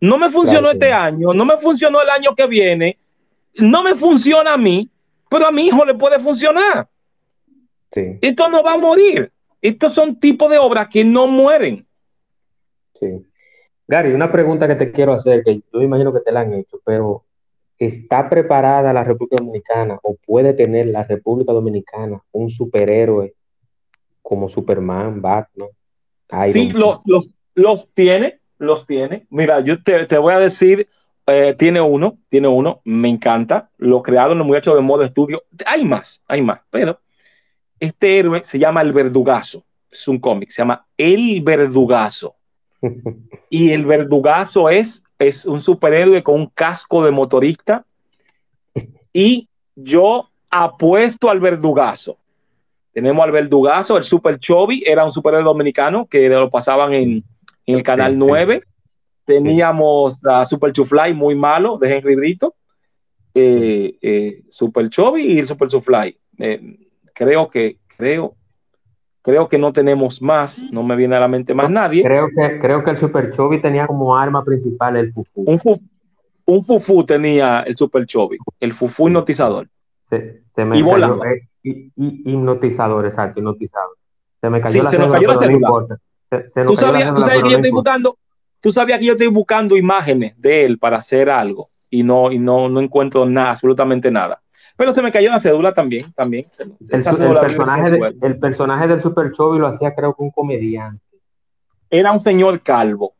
No 0.00 0.18
me 0.18 0.30
funcionó 0.30 0.70
este 0.70 0.92
año, 0.92 1.32
no 1.32 1.44
me 1.44 1.56
funcionó 1.56 2.00
el 2.02 2.10
año 2.10 2.34
que 2.34 2.46
viene, 2.46 2.98
no 3.54 3.82
me 3.82 3.94
funciona 3.94 4.52
a 4.52 4.58
mí, 4.58 4.90
pero 5.30 5.46
a 5.46 5.52
mi 5.52 5.66
hijo 5.66 5.84
le 5.84 5.94
puede 5.94 6.18
funcionar. 6.18 6.88
Esto 7.90 8.48
no 8.48 8.62
va 8.62 8.74
a 8.74 8.78
morir. 8.78 9.30
Estos 9.62 9.94
son 9.94 10.18
tipos 10.20 10.50
de 10.50 10.58
obras 10.58 10.88
que 10.88 11.04
no 11.04 11.26
mueren. 11.26 11.86
Sí. 12.92 13.24
Gary, 13.86 14.12
una 14.12 14.30
pregunta 14.30 14.66
que 14.66 14.74
te 14.74 14.92
quiero 14.92 15.12
hacer, 15.12 15.42
que 15.42 15.62
yo 15.72 15.82
imagino 15.82 16.12
que 16.12 16.20
te 16.20 16.32
la 16.32 16.40
han 16.40 16.52
hecho, 16.54 16.80
pero 16.84 17.24
¿está 17.78 18.28
preparada 18.28 18.92
la 18.92 19.04
República 19.04 19.36
Dominicana 19.42 19.98
o 20.02 20.16
puede 20.26 20.54
tener 20.54 20.88
la 20.88 21.04
República 21.04 21.52
Dominicana 21.52 22.20
un 22.32 22.50
superhéroe 22.50 23.34
como 24.22 24.48
Superman, 24.48 25.22
Batman? 25.22 25.68
Sí, 26.50 26.70
los, 26.70 27.00
los, 27.54 27.88
tiene, 27.94 28.40
los 28.58 28.86
tiene. 28.86 29.26
Mira, 29.30 29.60
yo 29.60 29.82
te, 29.82 30.18
voy 30.18 30.34
a 30.34 30.38
decir, 30.38 30.88
eh, 31.26 31.54
tiene 31.58 31.80
uno, 31.80 32.18
tiene 32.28 32.48
uno, 32.48 32.80
me 32.84 33.08
encanta, 33.08 33.70
lo 33.78 34.02
crearon 34.02 34.38
los 34.38 34.46
muchachos 34.46 34.74
de 34.74 34.80
modo 34.80 35.02
estudio. 35.02 35.42
Hay 35.66 35.84
más, 35.84 36.22
hay 36.28 36.42
más, 36.42 36.60
pero 36.70 37.00
este 37.80 38.18
héroe 38.18 38.42
se 38.44 38.58
llama 38.58 38.82
el 38.82 38.92
Verdugazo, 38.92 39.64
es 39.90 40.08
un 40.08 40.18
cómic, 40.18 40.50
se 40.50 40.62
llama 40.62 40.86
El 40.96 41.42
Verdugazo. 41.42 42.36
y 43.50 43.70
el 43.70 43.86
Verdugazo 43.86 44.68
es, 44.68 45.04
es 45.18 45.44
un 45.44 45.60
superhéroe 45.60 46.22
con 46.22 46.34
un 46.34 46.46
casco 46.48 47.04
de 47.04 47.10
motorista 47.10 47.84
y 49.12 49.48
yo 49.74 50.28
apuesto 50.50 51.30
al 51.30 51.40
Verdugazo. 51.40 52.18
Tenemos 52.94 53.24
al 53.24 53.32
Verdugazo, 53.32 53.96
el 53.96 54.04
Super 54.04 54.38
Chovy, 54.38 54.84
era 54.86 55.04
un 55.04 55.10
superhéroe 55.10 55.44
dominicano 55.44 56.06
que 56.06 56.28
lo 56.28 56.48
pasaban 56.48 56.94
en, 56.94 57.24
el 57.66 57.82
canal 57.82 58.16
9. 58.16 58.62
Teníamos 59.24 60.24
a 60.24 60.44
Super 60.44 60.72
Chufly, 60.72 61.12
muy 61.12 61.34
malo, 61.34 61.76
de 61.76 61.92
Henry 61.92 62.14
Brito. 62.14 62.54
Eh, 63.34 63.98
eh, 64.00 64.42
Super 64.48 64.88
Chovy 64.90 65.22
y 65.22 65.38
el 65.40 65.48
Super 65.48 65.66
Chufly. 65.66 66.16
Eh, 66.38 66.78
creo 67.12 67.50
que, 67.50 67.78
creo, 67.96 68.36
creo 69.22 69.48
que 69.48 69.58
no 69.58 69.72
tenemos 69.72 70.22
más, 70.22 70.62
no 70.70 70.84
me 70.84 70.94
viene 70.94 71.16
a 71.16 71.20
la 71.20 71.26
mente 71.26 71.52
más 71.52 71.68
nadie. 71.68 72.04
Creo 72.04 72.28
que, 72.28 72.60
creo 72.60 72.84
que 72.84 72.92
el 72.92 72.96
Super 72.96 73.32
Chovy 73.32 73.60
tenía 73.60 73.88
como 73.88 74.16
arma 74.16 74.44
principal 74.44 74.96
el 74.96 75.10
Fufu. 75.10 75.42
Un 75.44 75.58
Fufu, 75.58 75.84
un 76.44 76.64
fufu 76.64 77.04
tenía 77.04 77.62
el 77.62 77.74
Super 77.76 78.06
Chovy, 78.06 78.38
el 78.60 78.72
Fufu 78.72 79.08
hipnotizador. 79.08 79.68
Se, 80.04 80.64
me 80.64 80.78
y 80.78 80.82
hipnotizador, 81.64 83.04
exacto, 83.04 83.40
hipnotizador. 83.40 83.96
Se 84.40 84.50
me 84.50 84.60
cayó 84.60 84.82
la 84.82 84.90
se 84.90 84.96
cayó 84.96 85.28
la 85.28 85.98
¿Tú, 86.66 86.76
sabías, 86.76 87.12
que 87.42 87.50
yo 87.50 87.56
estoy 87.56 87.70
buscando, 87.70 88.18
tú 88.60 88.72
sabías 88.72 88.98
que 88.98 89.04
yo 89.06 89.12
estoy 89.12 89.28
buscando 89.28 89.76
imágenes 89.76 90.34
de 90.36 90.64
él 90.64 90.78
para 90.78 90.98
hacer 90.98 91.30
algo 91.30 91.70
y 91.88 92.02
no, 92.02 92.32
y 92.32 92.38
no, 92.38 92.68
no 92.68 92.80
encuentro 92.80 93.24
nada, 93.24 93.50
absolutamente 93.50 94.10
nada. 94.10 94.40
Pero 94.76 94.92
se 94.92 95.02
me 95.02 95.12
cayó 95.12 95.30
la 95.30 95.38
cédula 95.38 95.72
también, 95.72 96.12
también. 96.14 96.46
El, 96.58 97.02
personaje, 97.02 97.98
el 98.22 98.38
personaje 98.38 98.88
del 98.88 99.00
Super 99.00 99.30
Chovy 99.30 99.58
lo 99.60 99.68
hacía 99.68 99.94
creo 99.94 100.14
que 100.14 100.22
un 100.22 100.30
comediante. 100.32 101.04
Era 101.88 102.10
un 102.10 102.18
señor 102.18 102.60
calvo. 102.60 103.14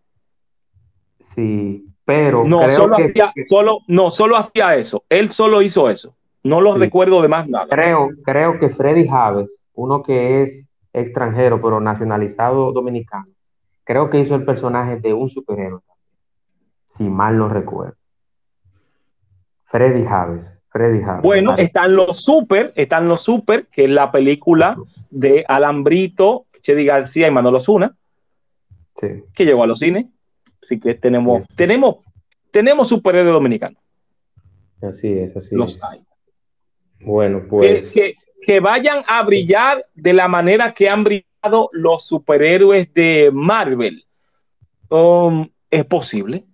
Sí, 1.21 1.87
pero 2.05 2.45
no, 2.45 2.69
solo 2.69 2.97
hacía, 2.97 3.33
solo, 3.49 3.79
no, 3.87 4.11
solo 4.11 4.37
hacía 4.37 4.75
eso. 4.75 5.05
Él 5.09 5.31
solo 5.31 5.63
hizo 5.63 5.89
eso. 5.89 6.17
No 6.45 6.61
los 6.61 6.79
recuerdo 6.79 7.23
de 7.23 7.29
más 7.29 7.49
nada. 7.49 7.67
Creo, 7.69 8.11
creo 8.23 8.61
que 8.61 8.69
Freddy 8.69 9.09
Javes, 9.09 9.67
uno 9.75 10.03
que 10.03 10.43
es 10.43 10.65
extranjero 10.93 11.61
pero 11.61 11.81
nacionalizado 11.81 12.71
dominicano, 12.73 13.25
creo 13.83 14.11
que 14.11 14.21
hizo 14.21 14.35
el 14.35 14.45
personaje 14.45 15.01
de 15.01 15.13
un 15.13 15.29
superhéroe 15.29 15.81
si 16.97 17.09
mal 17.09 17.37
no 17.37 17.49
recuerdo. 17.49 17.97
Freddy 19.65 20.05
Javes. 20.05 20.47
Freddy 20.69 21.03
Javes. 21.03 21.23
Bueno, 21.23 21.57
están 21.57 21.95
los 21.95 22.23
super, 22.23 22.73
están 22.77 23.09
los 23.09 23.23
super, 23.23 23.67
que 23.67 23.85
es 23.85 23.91
la 23.91 24.11
película 24.11 24.77
de 25.11 25.45
Alambrito, 25.47 26.47
Chedi 26.63 26.85
García 26.85 27.29
y 27.29 27.31
Manolo 27.31 27.61
Zuna, 27.61 27.97
que 29.01 29.45
llegó 29.45 29.63
a 29.63 29.67
los 29.67 29.79
cines. 29.79 30.07
Así 30.63 30.81
que 30.81 30.95
tenemos, 30.95 31.47
tenemos, 31.57 31.97
tenemos 32.51 32.89
superhéroes 32.89 33.33
dominicanos. 33.33 33.81
Así 34.83 35.13
es, 35.13 35.37
así 35.37 35.55
los 35.55 35.77
es. 35.77 35.85
Hay. 35.85 36.05
Bueno, 37.05 37.43
pues. 37.49 37.93
Que, 37.93 38.61
vayan 38.61 39.03
a 39.07 39.23
brillar 39.23 39.87
de 39.95 40.13
la 40.13 40.29
manera 40.29 40.73
que 40.73 40.89
han 40.89 41.03
brillado 41.03 41.71
los 41.73 42.07
superhéroes 42.07 42.93
de 42.93 43.31
Marvel. 43.33 44.05
Um, 44.91 45.49
es 45.71 45.85
posible. 45.87 46.45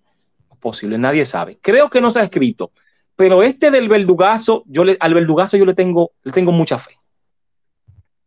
Es 0.50 0.56
posible, 0.58 0.98
nadie 0.98 1.24
sabe. 1.24 1.58
Creo 1.60 1.90
que 1.90 2.00
no 2.00 2.10
se 2.10 2.20
ha 2.20 2.24
escrito. 2.24 2.70
Pero 3.16 3.42
este 3.42 3.70
del 3.70 3.88
verdugazo, 3.88 4.62
yo 4.66 4.84
le, 4.84 4.96
al 5.00 5.14
verdugazo 5.14 5.56
yo 5.56 5.64
le 5.64 5.74
tengo, 5.74 6.12
le 6.22 6.32
tengo 6.32 6.52
mucha 6.52 6.78
fe. 6.78 6.92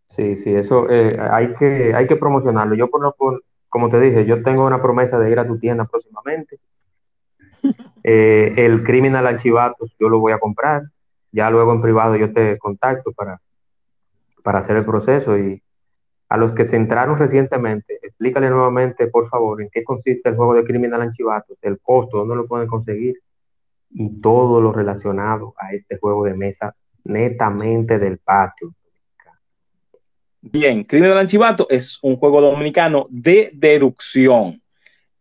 Sí, 0.08 0.36
sí, 0.36 0.54
eso 0.54 0.90
eh, 0.90 1.10
hay, 1.20 1.54
que, 1.56 1.94
hay 1.96 2.06
que 2.06 2.18
promocionarlo. 2.18 2.76
Yo, 2.76 2.90
por, 2.90 3.16
por, 3.16 3.44
como 3.70 3.90
te 3.90 4.00
dije, 4.00 4.26
yo 4.26 4.44
tengo 4.44 4.66
una 4.66 4.82
promesa 4.82 5.18
de 5.18 5.32
ir 5.32 5.40
a 5.40 5.48
tu 5.48 5.58
tienda 5.58 5.86
próximamente. 5.86 6.60
Eh, 8.06 8.56
el 8.58 8.84
Criminal 8.84 9.26
Archivatos 9.26 9.96
yo 9.98 10.10
lo 10.10 10.20
voy 10.20 10.34
a 10.34 10.38
comprar 10.38 10.84
ya 11.34 11.50
luego 11.50 11.74
en 11.74 11.82
privado 11.82 12.16
yo 12.16 12.32
te 12.32 12.58
contacto 12.58 13.12
para, 13.12 13.42
para 14.44 14.60
hacer 14.60 14.78
el 14.78 14.86
proceso 14.86 15.38
y 15.38 15.62
a 16.30 16.38
los 16.38 16.54
que 16.54 16.66
se 16.66 16.78
entraron 16.78 17.20
recientemente, 17.20 18.00
explícale 18.02 18.50
nuevamente, 18.50 19.08
por 19.08 19.30
favor, 19.30 19.62
en 19.62 19.70
qué 19.70 19.84
consiste 19.84 20.30
el 20.30 20.36
juego 20.36 20.54
de 20.54 20.64
Criminal 20.64 21.02
Anchivatos, 21.02 21.58
el 21.62 21.80
costo, 21.80 22.18
dónde 22.18 22.36
lo 22.36 22.48
pueden 22.48 22.68
conseguir 22.68 23.20
y 23.92 24.22
todo 24.22 24.62
lo 24.62 24.72
relacionado 24.72 25.54
a 25.58 25.74
este 25.74 25.98
juego 25.98 26.24
de 26.24 26.34
mesa 26.34 26.76
netamente 27.04 28.00
del 28.00 28.18
patio. 28.20 28.74
Bien, 30.42 30.84
Criminal 30.84 31.18
Anchivato 31.18 31.68
es 31.70 32.00
un 32.02 32.16
juego 32.18 32.42
dominicano 32.42 33.08
de 33.10 33.50
deducción. 33.54 34.62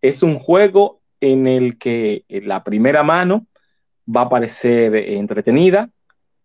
Es 0.01 0.22
un 0.22 0.39
juego 0.39 1.01
en 1.20 1.47
el 1.47 1.78
que 1.78 2.24
la 2.28 2.64
primera 2.64 3.02
mano 3.02 3.47
va 4.05 4.22
a 4.22 4.28
parecer 4.28 4.94
entretenida, 4.97 5.90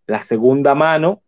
la 0.08 0.22
segunda 0.22 0.74
mano 0.74 1.22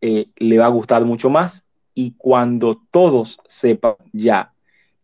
eh, 0.00 0.28
le 0.36 0.58
va 0.58 0.66
a 0.66 0.68
gustar 0.68 1.04
mucho 1.04 1.30
más 1.30 1.64
y 1.94 2.14
cuando 2.16 2.80
todos 2.90 3.40
sepan 3.48 3.96
ya 4.12 4.52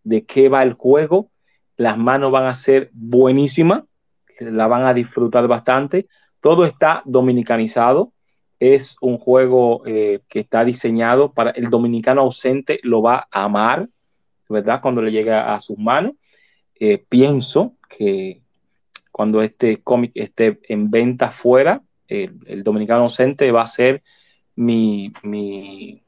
de 0.04 0.24
qué 0.24 0.48
va 0.48 0.62
el 0.62 0.74
juego, 0.74 1.30
las 1.76 1.96
manos 1.96 2.30
van 2.30 2.46
a 2.46 2.54
ser 2.54 2.90
buenísimas, 2.92 3.84
la 4.38 4.66
van 4.66 4.84
a 4.84 4.94
disfrutar 4.94 5.48
bastante. 5.48 6.06
Todo 6.40 6.66
está 6.66 7.02
dominicanizado. 7.06 8.12
Es 8.60 8.96
un 9.00 9.18
juego 9.18 9.82
eh, 9.86 10.20
que 10.28 10.40
está 10.40 10.64
diseñado 10.64 11.32
para 11.32 11.50
el 11.50 11.70
dominicano 11.70 12.22
ausente, 12.22 12.78
lo 12.82 13.00
va 13.00 13.26
a 13.30 13.44
amar, 13.44 13.88
¿verdad? 14.48 14.80
Cuando 14.82 15.00
le 15.00 15.12
llegue 15.12 15.32
a 15.32 15.58
sus 15.60 15.78
manos. 15.78 16.12
Eh, 16.78 17.02
pienso 17.08 17.74
que 17.88 18.42
cuando 19.12 19.40
este 19.40 19.82
cómic 19.82 20.12
esté 20.14 20.60
en 20.68 20.90
venta 20.90 21.30
fuera, 21.30 21.82
el, 22.08 22.62
dominicano 22.62 23.02
ausente 23.02 23.52
va 23.52 23.62
a 23.62 23.66
ser 23.66 24.02
mi, 24.56 25.12
mi, 25.22 26.02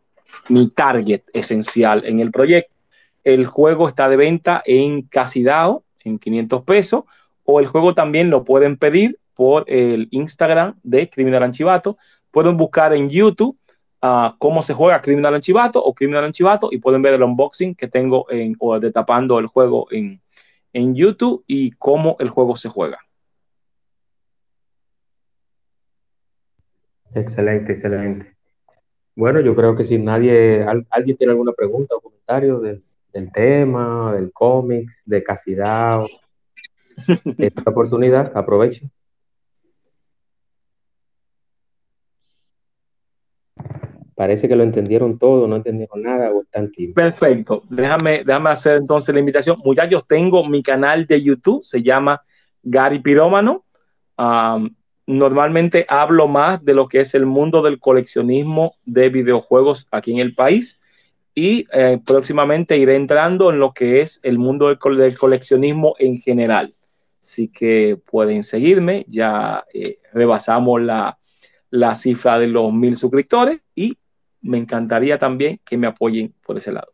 target 0.74 1.22
esencial 1.32 2.04
en 2.04 2.20
el 2.20 2.30
proyecto. 2.30 2.74
El 3.22 3.46
juego 3.46 3.88
está 3.88 4.08
de 4.08 4.16
venta 4.16 4.62
en 4.64 5.02
Casidao, 5.02 5.84
en 6.04 6.18
500 6.18 6.62
pesos, 6.64 7.04
o 7.44 7.60
el 7.60 7.66
juego 7.66 7.94
también 7.94 8.30
lo 8.30 8.44
pueden 8.44 8.76
pedir 8.76 9.18
por 9.34 9.64
el 9.68 10.08
Instagram 10.10 10.76
de 10.82 11.08
Criminal 11.08 11.42
Anchivato. 11.42 11.98
Pueden 12.30 12.56
buscar 12.56 12.94
en 12.94 13.08
YouTube 13.08 13.56
uh, 14.02 14.36
cómo 14.38 14.62
se 14.62 14.74
juega 14.74 15.02
Criminal 15.02 15.34
Anchivato 15.34 15.82
o 15.82 15.94
Criminal 15.94 16.24
Anchivato 16.24 16.68
y 16.72 16.78
pueden 16.78 17.02
ver 17.02 17.14
el 17.14 17.22
unboxing 17.22 17.74
que 17.74 17.88
tengo 17.88 18.26
en, 18.30 18.56
o 18.58 18.78
tapando 18.80 19.38
el 19.38 19.46
juego 19.46 19.86
en, 19.90 20.20
en 20.72 20.94
YouTube 20.94 21.44
y 21.46 21.72
cómo 21.72 22.16
el 22.20 22.28
juego 22.28 22.56
se 22.56 22.68
juega. 22.68 22.98
Excelente, 27.14 27.72
excelente. 27.72 28.36
Bueno, 29.16 29.40
yo 29.40 29.54
creo 29.54 29.74
que 29.74 29.84
si 29.84 29.98
nadie, 29.98 30.64
alguien 30.90 31.16
tiene 31.16 31.32
alguna 31.32 31.52
pregunta 31.52 31.96
o 31.96 32.00
comentario 32.00 32.60
del, 32.60 32.82
tema, 33.32 34.14
del 34.14 34.32
cómics, 34.32 35.02
de 35.04 35.22
Casidad, 35.22 36.04
esta 37.38 37.62
oportunidad, 37.70 38.32
aprovechen. 38.36 38.90
Parece 44.14 44.48
que 44.48 44.54
lo 44.54 44.62
entendieron 44.62 45.18
todo, 45.18 45.48
no 45.48 45.56
entendieron 45.56 46.02
nada 46.02 46.30
o 46.30 46.42
están 46.42 46.70
tibios. 46.70 46.94
Perfecto. 46.94 47.62
Déjame, 47.70 48.22
déjame 48.24 48.50
hacer 48.50 48.76
entonces 48.76 49.14
la 49.14 49.18
invitación. 49.18 49.58
Muchachos, 49.64 50.04
tengo 50.06 50.46
mi 50.46 50.62
canal 50.62 51.06
de 51.06 51.22
YouTube, 51.22 51.62
se 51.62 51.82
llama 51.82 52.22
Gary 52.62 53.00
Pirómano 53.00 53.64
normalmente 55.10 55.86
hablo 55.88 56.28
más 56.28 56.64
de 56.64 56.74
lo 56.74 56.88
que 56.88 57.00
es 57.00 57.14
el 57.14 57.26
mundo 57.26 57.62
del 57.62 57.80
coleccionismo 57.80 58.74
de 58.84 59.08
videojuegos 59.08 59.88
aquí 59.90 60.12
en 60.12 60.18
el 60.18 60.34
país. 60.34 60.78
y 61.32 61.66
eh, 61.72 61.98
próximamente 62.04 62.76
iré 62.76 62.96
entrando 62.96 63.50
en 63.50 63.60
lo 63.60 63.72
que 63.72 64.00
es 64.00 64.18
el 64.24 64.36
mundo 64.36 64.66
del, 64.68 64.78
coleccionismo 65.16 65.94
en 65.98 66.18
general. 66.18 66.74
Así 67.20 67.48
que 67.48 67.96
pueden 68.10 68.42
seguirme, 68.42 69.06
ya 69.08 69.64
eh, 69.72 69.98
rebasamos 70.12 70.82
la, 70.82 71.18
la 71.70 71.94
cifra 71.94 72.38
de 72.38 72.48
los 72.48 72.72
mil 72.72 72.96
suscriptores 72.96 73.60
y 73.74 73.96
me 74.42 74.58
encantaría 74.58 75.18
también 75.18 75.60
que 75.64 75.76
me 75.76 75.86
apoyen 75.86 76.34
por 76.44 76.58
ese 76.58 76.72
lado. 76.72 76.92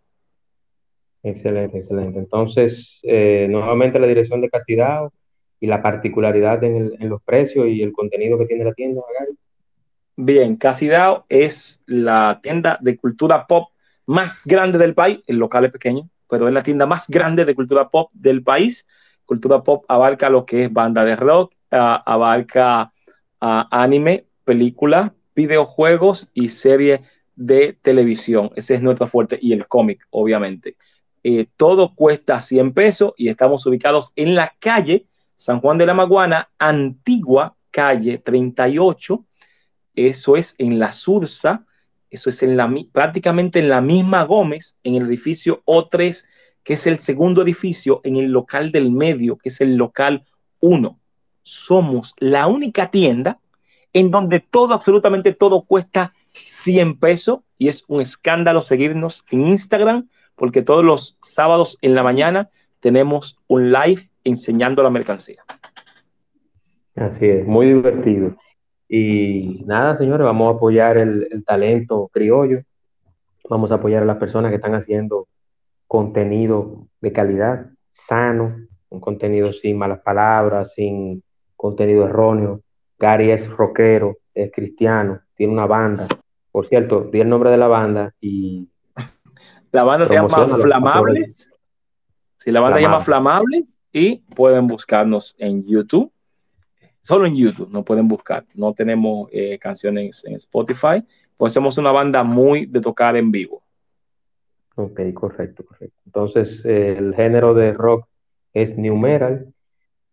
Excelente, 1.23 1.79
excelente. 1.79 2.19
Entonces, 2.19 3.01
eh, 3.03 3.49
nuevamente 3.51 3.99
la 3.99 4.07
dirección 4.07 4.41
de 4.41 4.51
Casidao 4.51 5.13
y 5.61 5.67
la 5.67 5.83
particularidad 5.83 6.63
en, 6.65 6.97
los 7.09 7.23
precios 7.23 7.67
y 7.69 7.83
el 7.83 7.93
contenido 7.93 8.39
que 8.39 8.47
tiene 8.47 8.65
la 8.65 8.73
tienda, 8.73 9.03
Gary. 9.19 9.33
Bien, 10.17 10.57
Casidao 10.57 11.25
es 11.29 11.83
la 11.87 12.41
tienda 12.43 12.79
de 12.81 12.97
cultura 12.97 13.47
pop 13.47 13.69
más 14.07 14.43
grande 14.45 14.79
del 14.79 14.95
país, 14.95 15.21
el 15.27 15.37
local 15.37 15.65
es 15.65 15.73
pequeño, 15.73 16.09
pero 16.29 16.49
es 16.49 16.55
la 16.55 16.63
tienda 16.63 16.87
más 16.87 17.09
grande 17.09 17.45
de 17.45 17.55
cultura 17.55 17.89
pop 17.89 18.11
del 18.13 18.43
país. 18.43 18.87
Cultura 19.25 19.63
pop 19.63 19.85
abarca 19.89 20.31
lo 20.31 20.47
que 20.47 20.65
es 20.65 20.73
banda 20.73 21.05
de 21.05 21.17
rock, 21.17 21.53
abarca 21.71 22.93
anime, 23.41 24.25
película, 24.45 25.15
videojuegos 25.35 26.31
y 26.33 26.49
serie 26.49 27.03
de 27.35 27.77
televisión. 27.83 28.51
Ese 28.57 28.77
es 28.77 28.83
nuestro 28.83 29.07
fuerte 29.07 29.39
y 29.41 29.53
el 29.53 29.67
cómic, 29.67 30.07
obviamente. 30.11 30.77
Eh, 31.23 31.47
todo 31.57 31.95
cuesta 31.95 32.41
100 32.41 32.73
pesos 32.73 33.13
y 33.17 33.29
estamos 33.29 33.67
ubicados 33.67 34.13
en 34.17 34.35
la 34.35 34.55
calle 34.61 35.07
San 35.37 35.61
Juan 35.61 35.79
de 35.79 35.87
la 35.87 35.95
Maguana, 35.95 36.49
antigua 36.59 37.55
calle 37.71 38.19
38. 38.19 39.25
Eso 39.95 40.37
es 40.37 40.55
en 40.59 40.79
la 40.79 40.93
Sursa, 40.93 41.67
eso 42.11 42.31
es 42.31 42.43
en 42.43 42.57
la, 42.57 42.73
prácticamente 42.91 43.59
en 43.59 43.69
la 43.69 43.81
misma 43.81 44.25
Gómez, 44.25 44.79
en 44.83 44.95
el 44.95 45.07
edificio 45.07 45.63
O3, 45.67 46.27
que 46.65 46.75
es 46.75 46.87
el 46.87 46.99
segundo 46.99 47.43
edificio, 47.43 48.01
en 48.03 48.17
el 48.17 48.33
local 48.33 48.73
del 48.73 48.91
medio, 48.91 49.37
que 49.37 49.51
es 49.51 49.61
el 49.61 49.77
local 49.77 50.25
1. 50.61 50.99
Somos 51.43 52.15
la 52.19 52.47
única 52.47 52.91
tienda 52.91 53.39
en 53.93 54.11
donde 54.11 54.41
todo, 54.41 54.75
absolutamente 54.75 55.33
todo 55.33 55.63
cuesta 55.63 56.13
100 56.33 56.99
pesos 56.99 57.41
y 57.59 57.69
es 57.69 57.85
un 57.89 58.01
escándalo 58.01 58.61
seguirnos 58.61 59.25
en 59.31 59.47
Instagram 59.47 60.09
porque 60.35 60.63
todos 60.63 60.85
los 60.85 61.17
sábados 61.23 61.79
en 61.83 61.95
la 61.95 62.03
mañana 62.03 62.51
tenemos 62.81 63.39
un 63.47 63.73
live 63.73 64.11
enseñando 64.27 64.83
la 64.83 64.91
mercancía. 64.91 65.43
Así 66.95 67.29
es, 67.29 67.47
muy 67.47 67.67
divertido. 67.67 68.37
Y 68.89 69.65
nada, 69.67 69.97
señores, 69.97 70.25
vamos 70.25 70.53
a 70.53 70.57
apoyar 70.57 70.97
el, 70.99 71.45
talento 71.45 72.09
criollo, 72.13 72.63
vamos 73.49 73.71
a 73.71 73.77
apoyar 73.77 74.03
a 74.03 74.07
las 74.07 74.17
personas 74.17 74.51
que 74.51 74.57
están 74.57 74.75
haciendo 74.75 75.29
contenido 75.87 76.89
de 77.01 77.13
calidad, 77.13 77.67
sano, 77.89 78.57
un 78.89 79.01
contenido 79.01 79.53
sin 79.53 79.79
malas 79.79 80.01
palabras, 80.01 80.73
sin 80.75 81.23
contenido 81.57 82.07
erróneo. 82.07 82.63
Gary 82.99 83.31
es 83.31 83.49
rockero, 83.49 84.19
es 84.35 84.51
cristiano, 84.53 85.21
tiene 85.37 85.53
una 85.53 85.67
banda. 85.67 86.09
Por 86.51 86.67
cierto, 86.67 87.03
di 87.13 87.21
el 87.21 87.29
nombre 87.29 87.51
de 87.51 87.59
la 87.59 87.69
banda 87.69 88.15
y 88.21 88.69
la 89.71 89.85
banda 89.85 90.07
se 90.07 90.15
llama 90.15 90.29
Flamables. 90.29 91.51
Sí, 92.37 92.51
la 92.53 92.61
banda 92.61 92.81
llama 92.81 93.01
Flamables 93.01 93.81
y 93.93 94.17
pueden 94.17 94.67
buscarnos 94.67 95.35
en 95.39 95.67
YouTube. 95.67 96.13
Solo 97.01 97.27
en 97.27 97.37
YouTube 97.37 97.71
no 97.71 97.85
pueden 97.85 98.09
buscar. 98.09 98.45
No 98.55 98.73
tenemos 98.75 99.29
eh, 99.33 99.59
canciones 99.59 100.23
en 100.25 100.35
Spotify. 100.35 101.05
Pues 101.37 101.53
somos 101.53 101.79
una 101.79 101.93
banda 101.93 102.23
muy 102.23 102.67
de 102.67 102.81
tocar 102.81 103.17
en 103.17 103.31
vivo. 103.31 103.63
Ok, 104.77 105.01
correcto, 105.15 105.65
correcto. 105.65 105.97
Entonces, 106.05 106.65
el 106.65 107.15
género 107.15 107.55
de 107.55 107.73
rock 107.73 108.07
es 108.53 108.77
New 108.77 108.97
Metal, 108.97 109.53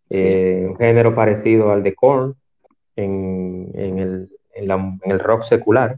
eh, 0.10 0.66
un 0.70 0.78
género 0.78 1.14
parecido 1.14 1.72
al 1.72 1.84
de 1.84 1.96
Korn 1.96 2.36
en, 2.96 3.72
el, 3.74 4.30
en, 4.54 5.00
el, 5.06 5.20
rock 5.20 5.44
secular, 5.44 5.98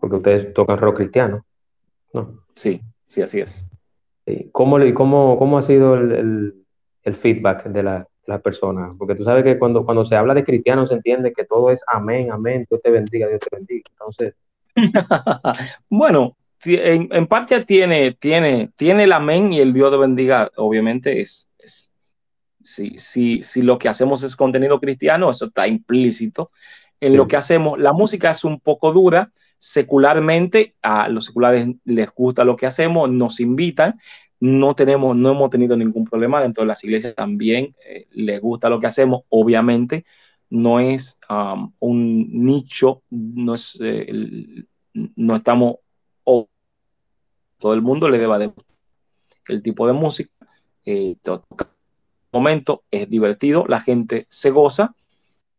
porque 0.00 0.16
ustedes 0.16 0.52
tocan 0.52 0.78
rock 0.78 0.96
cristiano. 0.96 1.44
Sí, 2.54 2.80
sí, 3.06 3.22
así 3.22 3.40
es. 3.40 3.66
¿Cómo, 4.52 4.78
cómo, 4.94 5.38
cómo 5.38 5.58
ha 5.58 5.62
sido 5.62 5.94
el, 5.94 6.64
feedback 7.20 7.66
de 7.66 7.82
la, 7.82 8.08
la 8.26 8.40
persona? 8.40 8.94
Porque 8.98 9.14
tú 9.14 9.24
sabes 9.24 9.44
que 9.44 9.58
cuando, 9.58 9.84
cuando 9.84 10.04
se 10.04 10.16
habla 10.16 10.34
de 10.34 10.44
cristianos 10.44 10.88
se 10.88 10.96
entiende 10.96 11.32
que 11.32 11.44
todo 11.44 11.70
es 11.70 11.82
amén, 11.86 12.32
amén, 12.32 12.66
Dios 12.68 12.80
te 12.80 12.90
bendiga, 12.90 13.28
Dios 13.28 13.40
te 13.40 13.56
bendiga. 13.56 13.84
Entonces. 13.92 14.34
bueno, 15.88 16.36
en, 16.64 17.26
parte 17.26 17.64
tiene, 17.64 18.12
tiene, 18.12 18.70
tiene 18.76 19.04
el 19.04 19.12
amén 19.12 19.52
y 19.52 19.60
el 19.60 19.72
Dios 19.72 19.90
te 19.90 19.96
bendiga, 19.96 20.50
obviamente 20.56 21.20
es, 21.20 21.48
es 21.58 21.90
si, 22.62 22.98
si, 22.98 23.42
si 23.42 23.62
lo 23.62 23.78
que 23.78 23.88
hacemos 23.88 24.22
es 24.22 24.34
contenido 24.34 24.80
cristiano, 24.80 25.30
eso 25.30 25.46
está 25.46 25.68
implícito 25.68 26.50
en 27.00 27.16
lo 27.16 27.28
que 27.28 27.36
hacemos. 27.36 27.78
La 27.78 27.92
música 27.92 28.30
es 28.30 28.42
un 28.42 28.58
poco 28.58 28.92
dura, 28.92 29.30
secularmente, 29.58 30.74
a 30.82 31.08
los 31.08 31.26
seculares 31.26 31.68
les 31.84 32.10
gusta 32.12 32.44
lo 32.44 32.56
que 32.56 32.66
hacemos, 32.66 33.10
nos 33.10 33.40
invitan, 33.40 33.98
no 34.40 34.74
tenemos, 34.74 35.16
no 35.16 35.30
hemos 35.30 35.50
tenido 35.50 35.76
ningún 35.76 36.04
problema 36.04 36.42
dentro 36.42 36.62
de 36.62 36.68
las 36.68 36.84
iglesias 36.84 37.14
también, 37.14 37.74
eh, 37.86 38.06
les 38.10 38.40
gusta 38.40 38.68
lo 38.68 38.80
que 38.80 38.86
hacemos, 38.86 39.22
obviamente, 39.28 40.04
no 40.50 40.78
es 40.78 41.18
um, 41.28 41.72
un 41.80 42.44
nicho, 42.44 43.02
no 43.10 43.54
es, 43.54 43.78
eh, 43.80 44.64
no 44.92 45.36
estamos, 45.36 45.76
todo 47.58 47.72
el 47.72 47.80
mundo 47.80 48.10
le 48.10 48.18
deba 48.18 48.38
de 48.38 48.52
el 49.48 49.62
tipo 49.62 49.86
de 49.86 49.92
música, 49.94 50.30
eh, 50.84 51.16
momento 52.32 52.84
es 52.90 53.08
divertido, 53.08 53.64
la 53.66 53.80
gente 53.80 54.26
se 54.28 54.50
goza, 54.50 54.94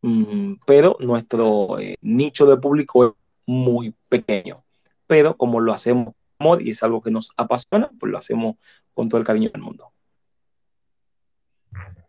mm, 0.02 0.56
pero 0.68 0.98
nuestro 1.00 1.78
nicho 2.02 2.46
de 2.46 2.58
público 2.58 3.08
es 3.08 3.14
muy 3.48 3.96
pequeño. 4.10 4.64
Pero 5.08 5.36
como 5.36 5.60
lo 5.60 5.74
hacemos 5.74 6.14
y 6.60 6.70
es 6.70 6.84
algo 6.84 7.02
que 7.02 7.10
nos 7.10 7.34
apasiona, 7.36 7.90
pues 8.00 8.12
lo 8.12 8.18
hacemos 8.18 8.58
con 8.94 9.10
todo 9.10 9.20
el 9.20 9.26
cariño 9.26 9.50
del 9.50 9.62
mundo. 9.62 9.92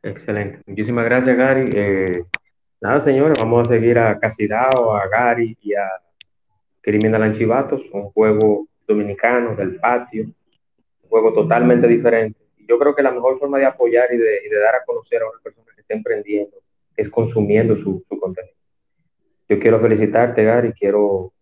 Excelente. 0.02 0.60
Muchísimas 0.66 1.04
gracias, 1.04 1.36
Gary. 1.36 1.70
Eh, 1.74 2.18
nada, 2.80 3.00
señores, 3.00 3.38
vamos 3.38 3.66
a 3.66 3.72
seguir 3.72 3.98
a 3.98 4.18
Casidao, 4.18 4.94
a 4.94 5.08
Gary 5.08 5.56
y 5.62 5.74
a 5.74 5.88
Criminal 6.80 7.22
Anchivatos, 7.22 7.82
un 7.92 8.10
juego 8.10 8.68
dominicano 8.86 9.56
del 9.56 9.76
patio, 9.76 10.24
un 10.24 11.08
juego 11.08 11.32
totalmente 11.32 11.88
diferente. 11.88 12.38
Yo 12.68 12.78
creo 12.78 12.94
que 12.94 13.02
la 13.02 13.10
mejor 13.10 13.38
forma 13.38 13.58
de 13.58 13.66
apoyar 13.66 14.12
y 14.12 14.18
de, 14.18 14.40
dar 14.62 14.74
a 14.74 14.84
conocer 14.84 15.22
a 15.22 15.30
una 15.30 15.40
persona 15.42 15.66
que 15.74 15.80
está 15.80 15.94
emprendiendo 15.94 16.56
es 16.96 17.08
consumiendo 17.08 17.76
su 17.76 18.04
contenido. 18.20 18.57
Yo 19.48 19.58
quiero 19.58 19.80
felicitarte, 19.80 20.44
Gary, 20.44 20.72
quiero 20.72 21.32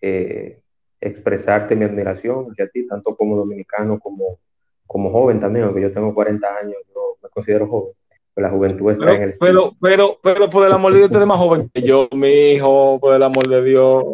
eh, 0.00 0.60
expresarte 1.00 1.76
mi 1.76 1.84
admiración 1.84 2.46
hacia 2.50 2.68
ti, 2.68 2.86
tanto 2.86 3.14
como 3.14 3.36
dominicano 3.36 3.98
como, 3.98 4.38
como 4.86 5.10
joven 5.10 5.40
también, 5.40 5.66
aunque 5.66 5.82
yo 5.82 5.92
tengo 5.92 6.14
40 6.14 6.46
años, 6.56 6.76
yo 6.94 7.16
me 7.22 7.28
considero 7.28 7.68
joven. 7.68 7.92
Pero 8.34 8.48
la 8.48 8.52
juventud 8.52 8.90
está 8.90 9.04
pero, 9.04 9.16
en 9.16 9.22
el. 9.22 9.34
Pero, 9.38 9.76
pero, 9.80 10.18
pero, 10.22 10.50
por 10.50 10.66
el 10.66 10.72
amor 10.72 10.92
de 10.92 10.98
Dios, 10.98 11.10
usted 11.10 11.20
es 11.20 11.26
más 11.26 11.38
joven 11.38 11.70
que 11.72 11.82
yo, 11.82 12.08
mi 12.12 12.52
hijo, 12.52 12.98
por 13.00 13.14
el 13.14 13.22
amor 13.22 13.48
de 13.48 13.62
Dios. 13.62 14.04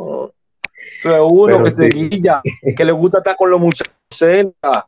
Soy 1.03 1.21
uno 1.23 1.63
que 1.63 1.71
se 1.71 1.89
guilla, 1.89 2.43
que 2.77 2.85
le 2.85 2.93
gusta 2.93 3.19
estar 3.19 3.37
con 3.37 3.51
los 3.51 3.61
muchachos 3.61 3.95
cerca. 4.11 4.87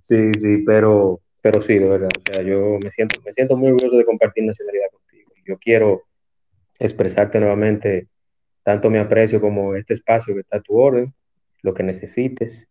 Sí, 0.00 0.34
sí, 0.34 0.62
pero, 0.66 1.20
pero 1.40 1.62
sí, 1.62 1.78
de 1.78 1.88
verdad. 1.88 2.10
O 2.18 2.32
sea, 2.32 2.42
yo 2.42 2.78
me 2.82 2.90
siento, 2.90 3.20
me 3.24 3.32
siento 3.32 3.56
muy 3.56 3.68
orgulloso 3.68 3.96
de 3.96 4.04
compartir 4.04 4.44
nacionalidad 4.44 4.90
contigo. 4.90 5.30
Yo 5.46 5.56
quiero 5.58 6.02
expresarte 6.78 7.40
nuevamente 7.40 8.08
tanto 8.62 8.90
mi 8.90 8.98
aprecio 8.98 9.40
como 9.40 9.74
este 9.74 9.94
espacio 9.94 10.34
que 10.34 10.40
está 10.40 10.56
a 10.58 10.62
tu 10.62 10.76
orden, 10.76 11.12
lo 11.62 11.74
que 11.74 11.82
necesites, 11.82 12.66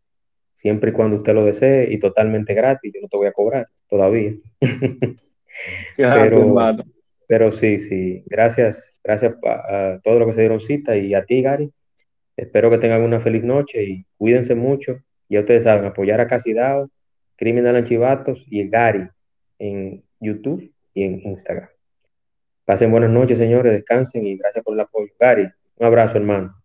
siempre 0.56 0.92
y 0.92 0.94
cuando 0.94 1.18
usted 1.18 1.34
lo 1.34 1.46
desee 1.46 1.92
y 1.92 2.00
totalmente 2.00 2.54
gratis, 2.54 2.92
yo 2.94 3.02
no 3.02 3.08
te 3.08 3.18
voy 3.18 3.28
a 3.28 3.34
cobrar 3.34 3.68
todavía. 3.88 4.34
pero, 5.98 6.76
pero 7.28 7.52
sí, 7.52 7.80
sí, 7.80 8.24
gracias, 8.26 8.96
gracias 9.04 9.36
a, 9.46 10.00
todos 10.04 10.20
los 10.20 10.28
que 10.30 10.34
se 10.34 10.42
dieron 10.42 10.60
cita 10.60 10.96
y 10.96 11.14
a 11.14 11.26
ti, 11.26 11.42
Gary. 11.42 11.72
Espero 12.36 12.72
que 12.72 12.80
tengan 12.80 13.02
una 13.02 13.20
feliz 13.20 13.44
noche 13.44 13.84
y 13.84 14.06
cuídense 14.18 14.56
mucho. 14.56 15.00
Ya 15.30 15.42
ustedes 15.42 15.64
saben, 15.64 15.86
apoyar 15.86 16.20
a 16.20 16.28
Casidao, 16.28 16.90
Criminal 17.36 17.76
Anchivatos 17.76 18.46
y 18.50 18.68
Gary 18.68 19.08
en 19.60 20.04
YouTube 20.20 20.72
y 20.94 21.04
en 21.04 21.20
Instagram. 21.22 21.70
Pasen 22.66 22.92
buenas 22.92 23.10
noches, 23.10 23.38
señores, 23.38 23.74
descansen 23.74 24.26
y 24.26 24.38
gracias 24.38 24.64
por 24.64 24.74
el 24.74 24.80
apoyo. 24.80 25.12
Gary, 25.20 25.50
un 25.78 25.86
abrazo, 25.86 26.18
hermano. 26.18 26.56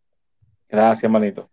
Gracias, 0.68 1.10
manito. 1.10 1.50